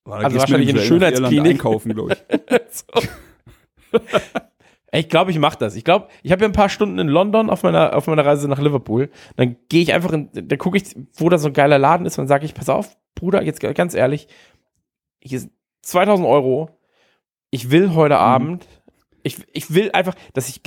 Da 0.05 0.13
also 0.13 0.39
wahrscheinlich 0.39 0.71
in 0.71 0.77
eine 0.77 0.85
Schönheitsklinik. 0.85 1.53
einkaufen, 1.53 1.95
glaube 1.95 2.15
ich. 2.15 2.51
so. 2.71 3.99
Ich 4.93 5.09
glaube, 5.09 5.31
ich 5.31 5.39
mache 5.39 5.59
das. 5.59 5.77
Ich 5.77 5.85
glaube, 5.85 6.09
ich 6.23 6.33
habe 6.33 6.43
ja 6.43 6.49
ein 6.49 6.53
paar 6.53 6.69
Stunden 6.69 6.99
in 6.99 7.09
London 7.09 7.49
auf 7.49 7.63
meiner, 7.63 7.95
auf 7.97 8.07
meiner 8.07 8.25
Reise 8.25 8.49
nach 8.49 8.59
Liverpool. 8.59 9.11
Dann 9.37 9.57
gehe 9.69 9.83
ich 9.83 9.93
einfach 9.93 10.13
in, 10.13 10.31
dann 10.33 10.59
gucke 10.59 10.77
ich, 10.77 10.97
wo 11.15 11.29
da 11.29 11.39
so 11.39 11.49
ein 11.49 11.53
geiler 11.53 11.79
Laden 11.79 12.07
ist 12.07 12.19
und 12.19 12.23
dann 12.23 12.29
sage 12.29 12.45
ich, 12.45 12.55
pass 12.55 12.69
auf, 12.69 12.97
Bruder, 13.15 13.43
jetzt 13.43 13.61
ganz 13.61 13.95
ehrlich, 13.95 14.27
hier 15.23 15.41
sind 15.41 15.53
2000 15.83 16.27
Euro. 16.27 16.71
Ich 17.51 17.71
will 17.71 17.95
heute 17.95 18.15
Mhm. 18.15 18.21
Abend, 18.21 18.69
ich, 19.23 19.37
ich 19.53 19.73
will 19.75 19.91
einfach, 19.93 20.15
dass 20.33 20.49
ich, 20.49 20.61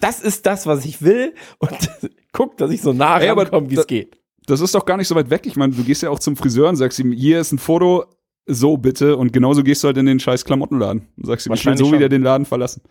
das 0.00 0.20
ist 0.20 0.46
das, 0.46 0.66
was 0.66 0.84
ich 0.84 1.02
will 1.02 1.34
und 1.58 1.90
guck, 2.32 2.56
dass 2.56 2.70
ich 2.70 2.80
so 2.80 2.92
nah 2.92 3.16
rankomme, 3.16 3.70
wie 3.70 3.76
es 3.76 3.86
geht. 3.86 4.18
Das 4.46 4.60
ist 4.60 4.74
doch 4.74 4.86
gar 4.86 4.96
nicht 4.96 5.08
so 5.08 5.16
weit 5.16 5.28
weg. 5.28 5.42
Ich 5.44 5.56
meine, 5.56 5.74
du 5.74 5.82
gehst 5.82 6.02
ja 6.02 6.10
auch 6.10 6.20
zum 6.20 6.36
Friseur 6.36 6.68
und 6.68 6.76
sagst 6.76 6.98
ihm, 7.00 7.10
hier 7.12 7.40
ist 7.40 7.52
ein 7.52 7.58
Foto, 7.58 8.04
so 8.46 8.76
bitte. 8.76 9.16
Und 9.16 9.32
genauso 9.32 9.64
gehst 9.64 9.82
du 9.82 9.88
halt 9.88 9.96
in 9.96 10.06
den 10.06 10.20
scheiß 10.20 10.44
Klamottenladen. 10.44 11.08
Und 11.16 11.26
sagst 11.26 11.46
ihm, 11.46 11.52
ich 11.52 11.66
will 11.66 11.76
so 11.76 11.86
schon. 11.86 11.94
wieder 11.94 12.08
den 12.08 12.22
Laden 12.22 12.46
verlassen. 12.46 12.82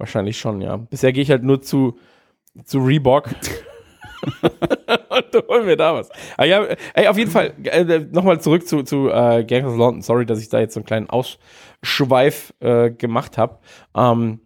Wahrscheinlich 0.00 0.38
schon, 0.38 0.62
ja. 0.62 0.78
Bisher 0.78 1.12
gehe 1.12 1.22
ich 1.22 1.30
halt 1.30 1.42
nur 1.42 1.60
zu, 1.60 1.98
zu 2.64 2.78
Reebok. 2.78 3.28
und 5.10 5.44
hol 5.46 5.64
mir 5.64 5.76
da 5.76 5.94
was. 5.94 6.08
Aber 6.38 6.46
ja, 6.46 6.66
ey, 6.94 7.06
auf 7.06 7.18
jeden 7.18 7.30
Fall, 7.30 7.52
äh, 7.64 7.98
nochmal 8.10 8.40
zurück 8.40 8.66
zu, 8.66 8.82
zu 8.82 9.10
äh, 9.10 9.44
Gangs 9.44 9.66
of 9.66 9.76
London. 9.76 10.00
Sorry, 10.00 10.24
dass 10.24 10.40
ich 10.40 10.48
da 10.48 10.58
jetzt 10.58 10.72
so 10.72 10.80
einen 10.80 10.86
kleinen 10.86 11.10
Ausschweif 11.10 12.54
äh, 12.60 12.90
gemacht 12.90 13.36
habe. 13.36 13.58
Ähm, 13.94 14.40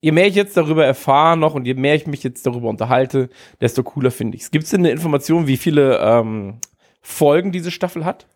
je 0.00 0.10
mehr 0.10 0.26
ich 0.26 0.34
jetzt 0.34 0.56
darüber 0.56 0.84
erfahre 0.84 1.36
noch 1.36 1.54
und 1.54 1.64
je 1.64 1.74
mehr 1.74 1.94
ich 1.94 2.08
mich 2.08 2.24
jetzt 2.24 2.44
darüber 2.48 2.68
unterhalte, 2.68 3.28
desto 3.60 3.84
cooler 3.84 4.10
finde 4.10 4.36
ich 4.36 4.42
es. 4.42 4.50
Gibt 4.50 4.64
es 4.64 4.70
denn 4.70 4.80
eine 4.80 4.90
Information, 4.90 5.46
wie 5.46 5.56
viele 5.56 6.00
ähm, 6.00 6.58
Folgen 7.00 7.52
diese 7.52 7.70
Staffel 7.70 8.04
hat? 8.04 8.26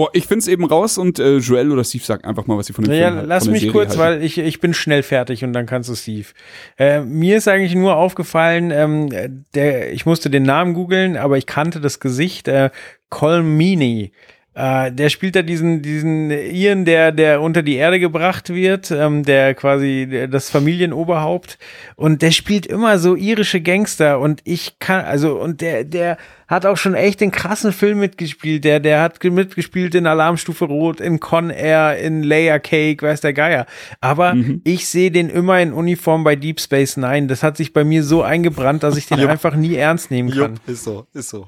Boah, 0.00 0.08
ich 0.14 0.26
find's 0.26 0.48
eben 0.48 0.64
raus 0.64 0.96
und 0.96 1.18
äh, 1.18 1.36
Joel 1.36 1.70
oder 1.70 1.84
Steve 1.84 2.02
sagt 2.04 2.24
einfach 2.24 2.46
mal, 2.46 2.56
was 2.56 2.66
sie 2.68 2.72
von 2.72 2.84
dem 2.84 2.94
Ja, 2.94 3.08
Film 3.08 3.16
halt- 3.18 3.26
lass 3.28 3.46
mich 3.48 3.60
Serie 3.60 3.72
kurz, 3.72 3.98
halten. 3.98 4.00
weil 4.20 4.24
ich, 4.24 4.38
ich 4.38 4.58
bin 4.58 4.72
schnell 4.72 5.02
fertig 5.02 5.44
und 5.44 5.52
dann 5.52 5.66
kannst 5.66 5.90
du 5.90 5.94
Steve. 5.94 6.28
Äh, 6.78 7.00
mir 7.02 7.36
ist 7.36 7.48
eigentlich 7.48 7.74
nur 7.74 7.96
aufgefallen, 7.96 8.70
ähm, 8.70 9.44
der, 9.54 9.92
ich 9.92 10.06
musste 10.06 10.30
den 10.30 10.44
Namen 10.44 10.72
googeln, 10.72 11.18
aber 11.18 11.36
ich 11.36 11.44
kannte 11.44 11.80
das 11.82 12.00
Gesicht, 12.00 12.48
äh, 12.48 12.70
Colmini. 13.10 14.12
Äh, 14.60 14.92
der 14.92 15.08
spielt 15.08 15.36
da 15.36 15.42
diesen, 15.42 15.80
diesen 15.80 16.30
Ian, 16.30 16.84
der, 16.84 17.12
der 17.12 17.40
unter 17.40 17.62
die 17.62 17.76
Erde 17.76 17.98
gebracht 17.98 18.50
wird, 18.50 18.90
ähm, 18.90 19.24
der 19.24 19.54
quasi 19.54 20.06
der, 20.10 20.28
das 20.28 20.50
Familienoberhaupt. 20.50 21.56
Und 21.96 22.20
der 22.20 22.30
spielt 22.30 22.66
immer 22.66 22.98
so 22.98 23.16
irische 23.16 23.62
Gangster. 23.62 24.20
Und 24.20 24.42
ich 24.44 24.78
kann, 24.78 25.06
also, 25.06 25.40
und 25.40 25.62
der, 25.62 25.84
der 25.84 26.18
hat 26.46 26.66
auch 26.66 26.76
schon 26.76 26.92
echt 26.94 27.22
den 27.22 27.30
krassen 27.30 27.72
Film 27.72 28.00
mitgespielt. 28.00 28.64
Der, 28.64 28.80
der 28.80 29.00
hat 29.00 29.24
mitgespielt 29.24 29.94
in 29.94 30.06
Alarmstufe 30.06 30.66
Rot, 30.66 31.00
in 31.00 31.20
Con 31.20 31.48
Air, 31.48 31.96
in 31.96 32.22
Layer 32.22 32.58
Cake, 32.58 33.06
weiß 33.06 33.22
der 33.22 33.32
Geier. 33.32 33.64
Aber 34.02 34.34
Mhm. 34.34 34.60
ich 34.64 34.86
sehe 34.88 35.10
den 35.10 35.30
immer 35.30 35.58
in 35.60 35.72
Uniform 35.72 36.22
bei 36.22 36.36
Deep 36.36 36.60
Space 36.60 36.98
Nine. 36.98 37.28
Das 37.28 37.42
hat 37.42 37.56
sich 37.56 37.72
bei 37.72 37.84
mir 37.84 38.04
so 38.04 38.22
eingebrannt, 38.22 38.82
dass 38.82 38.96
ich 38.98 39.06
den 39.06 39.20
einfach 39.28 39.56
nie 39.56 39.76
ernst 39.76 40.10
nehmen 40.10 40.30
kann. 40.30 40.54
Jupp, 40.56 40.68
ist 40.68 40.84
so, 40.84 41.06
ist 41.14 41.30
so. 41.30 41.46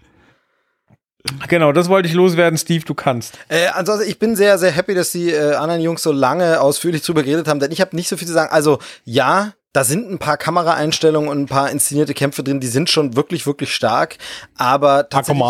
Genau, 1.48 1.72
das 1.72 1.88
wollte 1.88 2.08
ich 2.08 2.14
loswerden, 2.14 2.58
Steve, 2.58 2.84
du 2.84 2.94
kannst. 2.94 3.38
Äh, 3.48 3.68
ansonsten, 3.68 4.08
ich 4.08 4.18
bin 4.18 4.34
sehr, 4.36 4.58
sehr 4.58 4.70
happy, 4.70 4.94
dass 4.94 5.12
die 5.12 5.30
äh, 5.30 5.54
anderen 5.54 5.80
Jungs 5.80 6.02
so 6.02 6.12
lange 6.12 6.60
ausführlich 6.60 7.02
drüber 7.02 7.22
geredet 7.22 7.48
haben, 7.48 7.60
denn 7.60 7.70
ich 7.70 7.80
habe 7.80 7.94
nicht 7.94 8.08
so 8.08 8.16
viel 8.16 8.26
zu 8.26 8.32
sagen. 8.32 8.50
Also, 8.52 8.78
ja, 9.04 9.52
da 9.72 9.84
sind 9.84 10.10
ein 10.10 10.18
paar 10.18 10.36
Kameraeinstellungen 10.36 11.30
und 11.30 11.40
ein 11.40 11.46
paar 11.46 11.70
inszenierte 11.70 12.14
Kämpfe 12.14 12.42
drin, 12.42 12.60
die 12.60 12.66
sind 12.66 12.90
schon 12.90 13.16
wirklich, 13.16 13.46
wirklich 13.46 13.72
stark. 13.72 14.18
Aber 14.56 15.08
tatsächlich 15.08 15.42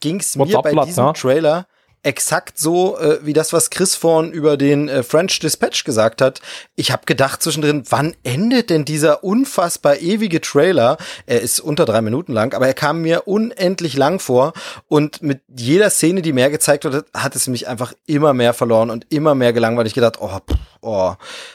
ging's 0.00 0.38
What's 0.38 0.50
mir 0.50 0.58
up, 0.58 0.64
bei 0.64 0.84
diesem 0.84 1.04
ja? 1.04 1.12
Trailer 1.12 1.66
exakt 2.04 2.58
so 2.58 2.98
äh, 2.98 3.18
wie 3.22 3.32
das, 3.32 3.52
was 3.52 3.70
Chris 3.70 3.94
vorhin 3.96 4.30
über 4.32 4.56
den 4.56 4.88
äh, 4.88 5.02
French 5.02 5.38
Dispatch 5.40 5.84
gesagt 5.84 6.20
hat. 6.22 6.40
Ich 6.76 6.92
habe 6.92 7.02
gedacht 7.06 7.42
zwischendrin, 7.42 7.82
wann 7.88 8.14
endet 8.22 8.70
denn 8.70 8.84
dieser 8.84 9.24
unfassbar 9.24 9.96
ewige 9.98 10.40
Trailer? 10.40 10.96
Er 11.26 11.40
ist 11.40 11.60
unter 11.60 11.84
drei 11.86 12.00
Minuten 12.02 12.32
lang, 12.32 12.54
aber 12.54 12.66
er 12.66 12.74
kam 12.74 13.02
mir 13.02 13.26
unendlich 13.26 13.96
lang 13.96 14.20
vor 14.20 14.52
und 14.88 15.22
mit 15.22 15.40
jeder 15.56 15.90
Szene, 15.90 16.22
die 16.22 16.32
mehr 16.32 16.50
gezeigt 16.50 16.84
wurde, 16.84 17.04
hat 17.14 17.34
es 17.36 17.46
mich 17.48 17.68
einfach 17.68 17.92
immer 18.06 18.34
mehr 18.34 18.52
verloren 18.54 18.90
und 18.90 19.06
immer 19.10 19.34
mehr 19.34 19.52
gelangweilt. 19.52 19.86
Ich 19.88 19.94
gedacht, 19.94 20.18
oh, 20.20 20.28
pff, 20.38 20.58
oh, 20.82 21.14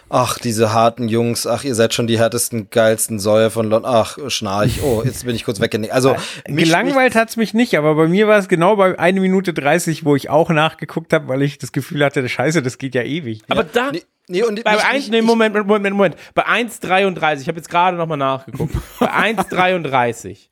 ach, 0.10 0.40
diese 0.40 0.74
harten 0.74 1.08
Jungs, 1.08 1.46
ach, 1.46 1.64
ihr 1.64 1.76
seid 1.76 1.94
schon 1.94 2.08
die 2.08 2.18
härtesten, 2.18 2.70
geilsten 2.72 3.20
Säue 3.20 3.52
von 3.52 3.70
London, 3.70 3.92
ach, 3.92 4.18
Schnarch, 4.30 4.82
oh, 4.84 5.04
jetzt 5.06 5.26
bin 5.26 5.36
ich 5.36 5.46
kurz 5.46 5.60
weggenickt. 5.60 5.94
Also, 5.94 6.16
mich- 6.48 6.66
Gelangweilt 6.66 7.14
hat's 7.14 7.38
mich 7.38 7.54
nicht, 7.54 7.78
aber 7.78 7.94
bei 7.94 8.08
mir 8.08 8.28
war 8.28 8.40
es 8.40 8.48
genau 8.48 8.76
bei 8.76 8.98
1 8.98 9.20
Minute 9.20 9.54
30, 9.54 10.04
wo 10.06 10.16
ich 10.16 10.30
auch 10.32 10.39
nachgeguckt 10.48 11.12
habe, 11.12 11.28
weil 11.28 11.42
ich 11.42 11.58
das 11.58 11.72
Gefühl 11.74 12.06
hatte, 12.06 12.28
Scheiße, 12.30 12.62
das 12.62 12.78
geht 12.78 12.96
ja 12.96 13.04
ewig. 13.04 13.42
Aber 13.50 13.64
da, 13.66 13.92
Nee, 13.92 14.04
nee, 14.30 14.44
und 14.44 14.64
bei 14.64 14.76
mich- 14.76 14.86
1, 14.86 14.94
mich- 14.94 15.12
nee, 15.12 15.18
ich- 15.20 15.26
Moment, 15.26 15.56
Moment, 15.68 15.96
Moment. 15.96 16.16
Bei 16.36 16.46
1,33, 16.46 17.42
ich 17.42 17.48
habe 17.50 17.58
jetzt 17.58 17.70
gerade 17.70 17.98
nochmal 17.98 18.18
nachgeguckt. 18.18 18.74
Bei 19.00 19.12
1,33, 19.12 20.50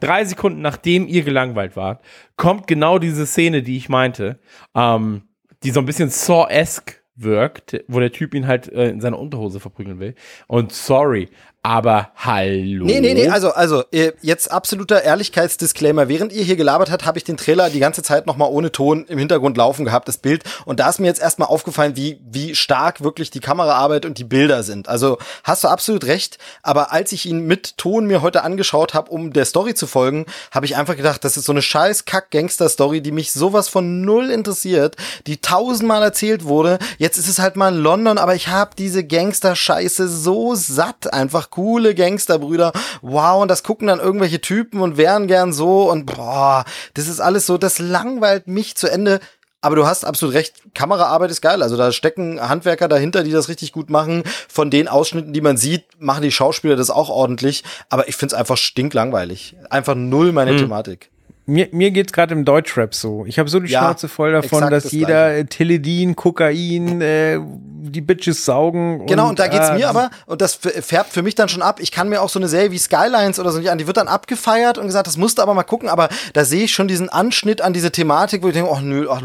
drei 0.00 0.24
Sekunden 0.24 0.60
nachdem 0.62 1.06
ihr 1.06 1.22
gelangweilt 1.22 1.76
wart, 1.76 2.02
kommt 2.36 2.66
genau 2.66 2.98
diese 2.98 3.26
Szene, 3.26 3.62
die 3.62 3.76
ich 3.76 3.88
meinte, 3.88 4.38
ähm, 4.74 5.22
die 5.62 5.70
so 5.70 5.80
ein 5.80 5.86
bisschen 5.86 6.08
Saw-esque 6.10 6.96
wirkt, 7.16 7.82
wo 7.88 7.98
der 7.98 8.12
Typ 8.12 8.32
ihn 8.32 8.46
halt 8.46 8.72
äh, 8.72 8.90
in 8.90 9.00
seiner 9.00 9.18
Unterhose 9.18 9.58
verprügeln 9.60 9.98
will. 9.98 10.14
Und 10.46 10.72
sorry, 10.72 11.28
aber 11.62 12.12
hallo. 12.14 12.84
Nee, 12.84 13.00
nee, 13.00 13.14
nee, 13.14 13.28
also, 13.28 13.50
also, 13.50 13.82
äh, 13.90 14.12
jetzt 14.22 14.50
absoluter 14.50 15.02
Ehrlichkeitsdisclaimer. 15.02 16.08
Während 16.08 16.32
ihr 16.32 16.44
hier 16.44 16.54
gelabert 16.54 16.90
habt, 16.90 17.04
habe 17.04 17.18
ich 17.18 17.24
den 17.24 17.36
Trailer 17.36 17.68
die 17.68 17.80
ganze 17.80 18.02
Zeit 18.02 18.26
nochmal 18.26 18.48
ohne 18.50 18.70
Ton 18.70 19.04
im 19.06 19.18
Hintergrund 19.18 19.56
laufen 19.56 19.84
gehabt, 19.84 20.06
das 20.06 20.18
Bild. 20.18 20.44
Und 20.66 20.78
da 20.78 20.88
ist 20.88 21.00
mir 21.00 21.08
jetzt 21.08 21.20
erstmal 21.20 21.48
aufgefallen, 21.48 21.96
wie, 21.96 22.20
wie 22.24 22.54
stark 22.54 23.02
wirklich 23.02 23.30
die 23.30 23.40
Kameraarbeit 23.40 24.06
und 24.06 24.18
die 24.18 24.24
Bilder 24.24 24.62
sind. 24.62 24.88
Also, 24.88 25.18
hast 25.42 25.64
du 25.64 25.68
absolut 25.68 26.04
recht. 26.04 26.38
Aber 26.62 26.92
als 26.92 27.10
ich 27.10 27.26
ihn 27.26 27.40
mit 27.40 27.76
Ton 27.76 28.06
mir 28.06 28.22
heute 28.22 28.44
angeschaut 28.44 28.94
habe, 28.94 29.10
um 29.10 29.32
der 29.32 29.44
Story 29.44 29.74
zu 29.74 29.88
folgen, 29.88 30.26
habe 30.52 30.64
ich 30.64 30.76
einfach 30.76 30.96
gedacht, 30.96 31.24
das 31.24 31.36
ist 31.36 31.44
so 31.44 31.52
eine 31.52 31.62
scheiß 31.62 32.04
Kack-Gangster-Story, 32.04 33.00
die 33.00 33.12
mich 33.12 33.32
sowas 33.32 33.68
von 33.68 34.02
null 34.02 34.30
interessiert, 34.30 34.96
die 35.26 35.40
tausendmal 35.40 36.04
erzählt 36.04 36.44
wurde. 36.44 36.78
Jetzt 36.98 37.18
ist 37.18 37.28
es 37.28 37.40
halt 37.40 37.56
mal 37.56 37.74
in 37.74 37.82
London, 37.82 38.16
aber 38.16 38.36
ich 38.36 38.46
habe 38.46 38.70
diese 38.78 39.04
Gangster-Scheiße 39.04 40.08
so 40.08 40.54
satt. 40.54 41.12
Einfach 41.12 41.47
coole 41.50 41.94
Gangsterbrüder. 41.94 42.72
Wow, 43.02 43.42
und 43.42 43.48
das 43.48 43.62
gucken 43.62 43.88
dann 43.88 44.00
irgendwelche 44.00 44.40
Typen 44.40 44.80
und 44.80 44.96
wären 44.96 45.26
gern 45.26 45.52
so 45.52 45.90
und 45.90 46.06
boah, 46.06 46.64
das 46.94 47.08
ist 47.08 47.20
alles 47.20 47.46
so, 47.46 47.58
das 47.58 47.78
langweilt 47.78 48.46
mich 48.46 48.76
zu 48.76 48.90
Ende. 48.90 49.20
Aber 49.60 49.74
du 49.74 49.86
hast 49.86 50.04
absolut 50.04 50.34
recht, 50.34 50.54
Kameraarbeit 50.74 51.32
ist 51.32 51.40
geil. 51.40 51.62
Also 51.62 51.76
da 51.76 51.90
stecken 51.90 52.40
Handwerker 52.40 52.86
dahinter, 52.86 53.24
die 53.24 53.32
das 53.32 53.48
richtig 53.48 53.72
gut 53.72 53.90
machen. 53.90 54.22
Von 54.48 54.70
den 54.70 54.86
Ausschnitten, 54.86 55.32
die 55.32 55.40
man 55.40 55.56
sieht, 55.56 55.84
machen 55.98 56.22
die 56.22 56.30
Schauspieler 56.30 56.76
das 56.76 56.90
auch 56.90 57.08
ordentlich. 57.08 57.64
Aber 57.88 58.08
ich 58.08 58.14
find's 58.14 58.34
einfach 58.34 58.56
stinklangweilig. 58.56 59.56
Einfach 59.68 59.96
null 59.96 60.30
meine 60.32 60.56
Thematik. 60.56 61.10
Mir, 61.48 61.66
mir 61.72 61.90
geht's 61.92 62.12
gerade 62.12 62.34
im 62.34 62.44
Deutschrap 62.44 62.94
so. 62.94 63.24
Ich 63.26 63.38
habe 63.38 63.48
so 63.48 63.58
die 63.58 63.70
Ja, 63.70 63.80
Schnauze 63.80 64.08
voll 64.08 64.32
davon, 64.32 64.70
dass 64.70 64.82
das 64.82 64.92
jeder 64.92 65.30
Gleiche. 65.30 65.46
Teledin, 65.46 66.14
Kokain, 66.14 67.00
äh, 67.00 67.40
die 67.80 68.00
Bitches 68.00 68.44
saugen. 68.44 69.06
Genau, 69.06 69.28
und 69.28 69.38
da 69.38 69.48
geht's 69.48 69.70
äh, 69.70 69.74
mir 69.74 69.88
aber, 69.88 70.10
und 70.26 70.40
das 70.40 70.54
färbt 70.54 71.12
für 71.12 71.22
mich 71.22 71.34
dann 71.34 71.48
schon 71.48 71.62
ab, 71.62 71.80
ich 71.80 71.90
kann 71.90 72.08
mir 72.08 72.20
auch 72.20 72.28
so 72.28 72.38
eine 72.38 72.48
Serie 72.48 72.70
wie 72.70 72.78
Skylines 72.78 73.38
oder 73.38 73.50
so 73.50 73.58
nicht 73.58 73.70
an, 73.70 73.78
die 73.78 73.86
wird 73.86 73.96
dann 73.96 74.08
abgefeiert 74.08 74.78
und 74.78 74.86
gesagt, 74.86 75.06
das 75.06 75.16
musst 75.16 75.38
du 75.38 75.42
aber 75.42 75.54
mal 75.54 75.62
gucken, 75.62 75.88
aber 75.88 76.08
da 76.32 76.44
sehe 76.44 76.64
ich 76.64 76.74
schon 76.74 76.88
diesen 76.88 77.08
Anschnitt 77.08 77.62
an 77.62 77.72
diese 77.72 77.90
Thematik, 77.90 78.42
wo 78.42 78.48
ich 78.48 78.54
denke, 78.54 78.70
oh 78.70 78.80
nö, 78.80 79.08
ach, 79.10 79.22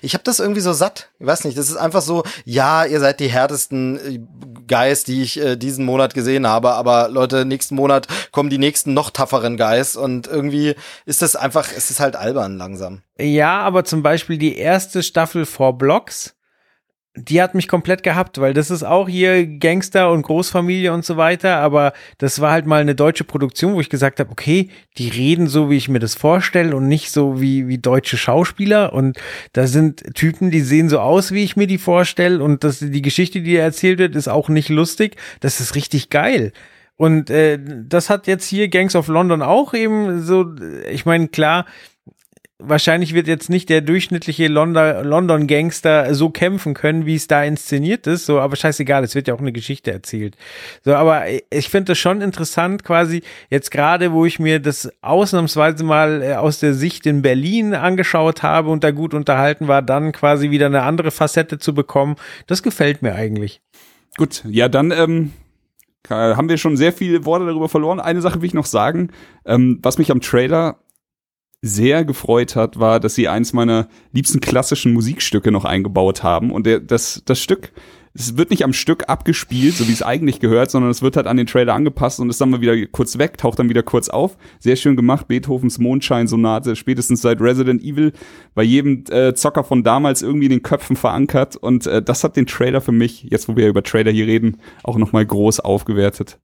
ich 0.00 0.14
habe 0.14 0.24
das 0.24 0.40
irgendwie 0.40 0.60
so 0.60 0.72
satt. 0.72 1.10
Ich 1.18 1.26
weiß 1.26 1.44
nicht, 1.44 1.58
das 1.58 1.68
ist 1.68 1.76
einfach 1.76 2.02
so, 2.02 2.22
ja, 2.44 2.84
ihr 2.84 3.00
seid 3.00 3.20
die 3.20 3.28
härtesten 3.28 3.98
äh, 3.98 4.20
Guys, 4.68 5.04
die 5.04 5.22
ich 5.22 5.40
äh, 5.40 5.56
diesen 5.56 5.84
Monat 5.84 6.14
gesehen 6.14 6.46
habe, 6.46 6.72
aber 6.72 7.08
Leute, 7.08 7.44
nächsten 7.44 7.74
Monat 7.74 8.06
kommen 8.32 8.50
die 8.50 8.58
nächsten 8.58 8.94
noch 8.94 9.10
tafferen 9.10 9.56
Guys 9.56 9.96
und 9.96 10.26
irgendwie 10.26 10.74
ist 11.04 11.22
das 11.22 11.36
einfach, 11.36 11.57
es 11.60 11.90
ist 11.90 12.00
halt 12.00 12.16
albern 12.16 12.56
langsam. 12.56 13.02
Ja, 13.18 13.60
aber 13.60 13.84
zum 13.84 14.02
Beispiel 14.02 14.38
die 14.38 14.56
erste 14.56 15.02
Staffel 15.02 15.46
vor 15.46 15.76
Blocks, 15.76 16.34
die 17.14 17.42
hat 17.42 17.54
mich 17.54 17.68
komplett 17.68 18.02
gehabt, 18.02 18.40
weil 18.40 18.54
das 18.54 18.70
ist 18.70 18.84
auch 18.84 19.08
hier 19.08 19.46
Gangster 19.46 20.10
und 20.10 20.22
Großfamilie 20.22 20.92
und 20.92 21.04
so 21.04 21.16
weiter, 21.16 21.56
aber 21.56 21.92
das 22.18 22.40
war 22.40 22.52
halt 22.52 22.66
mal 22.66 22.80
eine 22.80 22.94
deutsche 22.94 23.24
Produktion, 23.24 23.74
wo 23.74 23.80
ich 23.80 23.90
gesagt 23.90 24.20
habe, 24.20 24.30
okay, 24.30 24.70
die 24.98 25.08
reden 25.08 25.48
so, 25.48 25.70
wie 25.70 25.76
ich 25.76 25.88
mir 25.88 25.98
das 25.98 26.14
vorstelle 26.14 26.76
und 26.76 26.86
nicht 26.86 27.10
so 27.10 27.40
wie, 27.40 27.66
wie 27.66 27.78
deutsche 27.78 28.16
Schauspieler 28.16 28.92
und 28.92 29.18
da 29.52 29.66
sind 29.66 30.14
Typen, 30.14 30.50
die 30.50 30.60
sehen 30.60 30.88
so 30.88 31.00
aus, 31.00 31.32
wie 31.32 31.44
ich 31.44 31.56
mir 31.56 31.66
die 31.66 31.78
vorstelle 31.78 32.42
und 32.42 32.64
das, 32.64 32.78
die 32.78 33.02
Geschichte, 33.02 33.40
die 33.40 33.56
erzählt 33.56 33.98
wird, 33.98 34.14
ist 34.14 34.28
auch 34.28 34.48
nicht 34.48 34.68
lustig, 34.68 35.16
das 35.40 35.60
ist 35.60 35.74
richtig 35.74 36.10
geil. 36.10 36.52
Und 36.98 37.30
äh, 37.30 37.58
das 37.62 38.10
hat 38.10 38.26
jetzt 38.26 38.46
hier 38.46 38.68
Gangs 38.68 38.96
of 38.96 39.06
London 39.06 39.40
auch 39.40 39.72
eben 39.72 40.20
so, 40.20 40.54
ich 40.90 41.06
meine, 41.06 41.28
klar, 41.28 41.64
wahrscheinlich 42.58 43.14
wird 43.14 43.28
jetzt 43.28 43.48
nicht 43.48 43.68
der 43.68 43.82
durchschnittliche 43.82 44.48
London- 44.48 45.04
London-Gangster 45.04 46.12
so 46.12 46.30
kämpfen 46.30 46.74
können, 46.74 47.06
wie 47.06 47.14
es 47.14 47.28
da 47.28 47.44
inszeniert 47.44 48.08
ist, 48.08 48.26
so, 48.26 48.40
aber 48.40 48.56
scheißegal, 48.56 49.04
es 49.04 49.14
wird 49.14 49.28
ja 49.28 49.34
auch 49.34 49.40
eine 49.40 49.52
Geschichte 49.52 49.92
erzählt. 49.92 50.36
So, 50.84 50.96
aber 50.96 51.26
ich 51.50 51.68
finde 51.68 51.92
das 51.92 51.98
schon 51.98 52.20
interessant, 52.20 52.82
quasi 52.82 53.22
jetzt 53.48 53.70
gerade, 53.70 54.12
wo 54.12 54.26
ich 54.26 54.40
mir 54.40 54.58
das 54.58 54.90
ausnahmsweise 55.00 55.84
mal 55.84 56.20
äh, 56.20 56.34
aus 56.34 56.58
der 56.58 56.74
Sicht 56.74 57.06
in 57.06 57.22
Berlin 57.22 57.74
angeschaut 57.74 58.42
habe 58.42 58.70
und 58.70 58.82
da 58.82 58.90
gut 58.90 59.14
unterhalten 59.14 59.68
war, 59.68 59.82
dann 59.82 60.10
quasi 60.10 60.50
wieder 60.50 60.66
eine 60.66 60.82
andere 60.82 61.12
Facette 61.12 61.60
zu 61.60 61.74
bekommen. 61.74 62.16
Das 62.48 62.64
gefällt 62.64 63.02
mir 63.02 63.14
eigentlich. 63.14 63.60
Gut, 64.16 64.42
ja, 64.48 64.68
dann 64.68 64.90
ähm, 64.90 65.32
haben 66.08 66.48
wir 66.48 66.56
schon 66.56 66.76
sehr 66.76 66.92
viele 66.92 67.24
Worte 67.24 67.46
darüber 67.46 67.68
verloren. 67.68 68.00
Eine 68.00 68.20
Sache 68.20 68.40
will 68.40 68.46
ich 68.46 68.54
noch 68.54 68.66
sagen, 68.66 69.10
ähm, 69.44 69.78
was 69.82 69.98
mich 69.98 70.10
am 70.10 70.20
Trailer 70.20 70.78
sehr 71.60 72.04
gefreut 72.04 72.54
hat, 72.56 72.78
war, 72.78 73.00
dass 73.00 73.14
sie 73.14 73.28
eins 73.28 73.52
meiner 73.52 73.88
liebsten 74.12 74.40
klassischen 74.40 74.92
Musikstücke 74.92 75.50
noch 75.50 75.64
eingebaut 75.64 76.22
haben. 76.22 76.52
Und 76.52 76.66
der, 76.66 76.80
das, 76.80 77.22
das 77.24 77.40
Stück, 77.40 77.72
es 78.18 78.36
wird 78.36 78.50
nicht 78.50 78.64
am 78.64 78.72
Stück 78.72 79.08
abgespielt, 79.08 79.74
so 79.74 79.86
wie 79.86 79.92
es 79.92 80.02
eigentlich 80.02 80.40
gehört, 80.40 80.70
sondern 80.70 80.90
es 80.90 81.02
wird 81.02 81.16
halt 81.16 81.26
an 81.26 81.36
den 81.36 81.46
Trailer 81.46 81.74
angepasst 81.74 82.18
und 82.18 82.28
ist 82.28 82.40
dann 82.40 82.50
mal 82.50 82.60
wieder 82.60 82.74
kurz 82.86 83.16
weg, 83.16 83.38
taucht 83.38 83.58
dann 83.58 83.68
wieder 83.68 83.84
kurz 83.84 84.08
auf. 84.08 84.36
Sehr 84.58 84.76
schön 84.76 84.96
gemacht, 84.96 85.28
Beethovens 85.28 85.78
Mondschein-Sonate, 85.78 86.74
spätestens 86.74 87.22
seit 87.22 87.40
Resident 87.40 87.82
Evil, 87.82 88.12
bei 88.54 88.64
jedem 88.64 89.04
äh, 89.10 89.34
Zocker 89.34 89.62
von 89.62 89.84
damals 89.84 90.22
irgendwie 90.22 90.46
in 90.46 90.52
den 90.52 90.62
Köpfen 90.62 90.96
verankert. 90.96 91.56
Und 91.56 91.86
äh, 91.86 92.02
das 92.02 92.24
hat 92.24 92.36
den 92.36 92.46
Trailer 92.46 92.80
für 92.80 92.92
mich, 92.92 93.28
jetzt 93.30 93.48
wo 93.48 93.56
wir 93.56 93.68
über 93.68 93.84
Trailer 93.84 94.10
hier 94.10 94.26
reden, 94.26 94.58
auch 94.82 94.98
nochmal 94.98 95.24
groß 95.24 95.60
aufgewertet. 95.60 96.38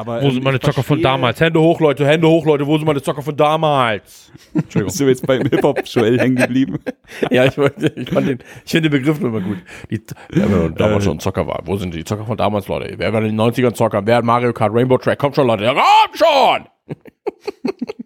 Aber, 0.00 0.22
Wo 0.22 0.26
ähm, 0.28 0.32
sind 0.32 0.44
meine 0.44 0.56
ich 0.56 0.62
Zocker 0.62 0.82
von 0.82 1.02
damals? 1.02 1.38
Hände 1.40 1.60
hoch, 1.60 1.78
Leute, 1.78 2.06
Hände 2.06 2.26
hoch, 2.26 2.46
Leute, 2.46 2.66
wo 2.66 2.78
sind 2.78 2.86
meine 2.86 3.02
Zocker 3.02 3.20
von 3.20 3.36
damals? 3.36 4.32
Entschuldigung. 4.54 4.86
Bist 4.86 5.00
du 5.00 5.04
jetzt 5.08 5.26
beim 5.26 5.42
Hip-Hop 5.42 5.82
Joel 5.84 6.18
hängen 6.18 6.36
geblieben? 6.36 6.78
ja, 7.30 7.44
ich, 7.44 7.58
wollte- 7.58 7.92
ich 7.94 8.08
fand 8.08 8.26
den, 8.28 8.38
ich 8.64 8.70
finde 8.70 8.88
den 8.88 8.98
Begriff 8.98 9.20
nur 9.20 9.28
immer 9.28 9.42
gut. 9.46 9.58
Die, 9.90 9.96
ja, 9.96 10.50
wenn 10.50 10.50
man 10.62 10.74
damals 10.74 11.04
schon 11.04 11.20
Zocker 11.20 11.46
war. 11.46 11.60
Wo 11.66 11.76
sind 11.76 11.92
die 11.94 12.02
Zocker 12.02 12.24
von 12.24 12.38
damals, 12.38 12.66
Leute? 12.66 12.94
Wer 12.96 13.12
war 13.12 13.20
in 13.22 13.36
den 13.36 13.38
90ern 13.40 13.74
Zocker? 13.74 14.00
Wer 14.06 14.16
hat 14.16 14.24
Mario 14.24 14.54
Kart, 14.54 14.72
Rainbow 14.74 14.96
Track? 14.96 15.18
Kommt 15.18 15.36
schon, 15.36 15.46
Leute. 15.46 15.64
Ja, 15.64 15.74
komm 15.74 16.14
schon! 16.16 16.96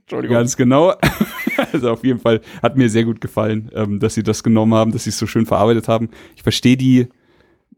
Entschuldigung. 0.03 0.37
Ganz 0.37 0.57
genau. 0.57 0.95
Also 1.73 1.93
auf 1.93 2.03
jeden 2.05 2.19
Fall 2.19 2.41
hat 2.65 2.77
mir 2.77 2.89
sehr 2.91 3.05
gut 3.05 3.21
gefallen, 3.21 3.71
ähm, 3.77 4.01
dass 4.01 4.15
sie 4.15 4.25
das 4.25 4.43
genommen 4.43 4.75
haben, 4.75 4.91
dass 4.91 5.05
sie 5.05 5.11
es 5.11 5.19
so 5.19 5.27
schön 5.29 5.47
verarbeitet 5.47 5.87
haben. 5.87 6.11
Ich 6.35 6.43
verstehe 6.43 6.77
die, 6.77 7.07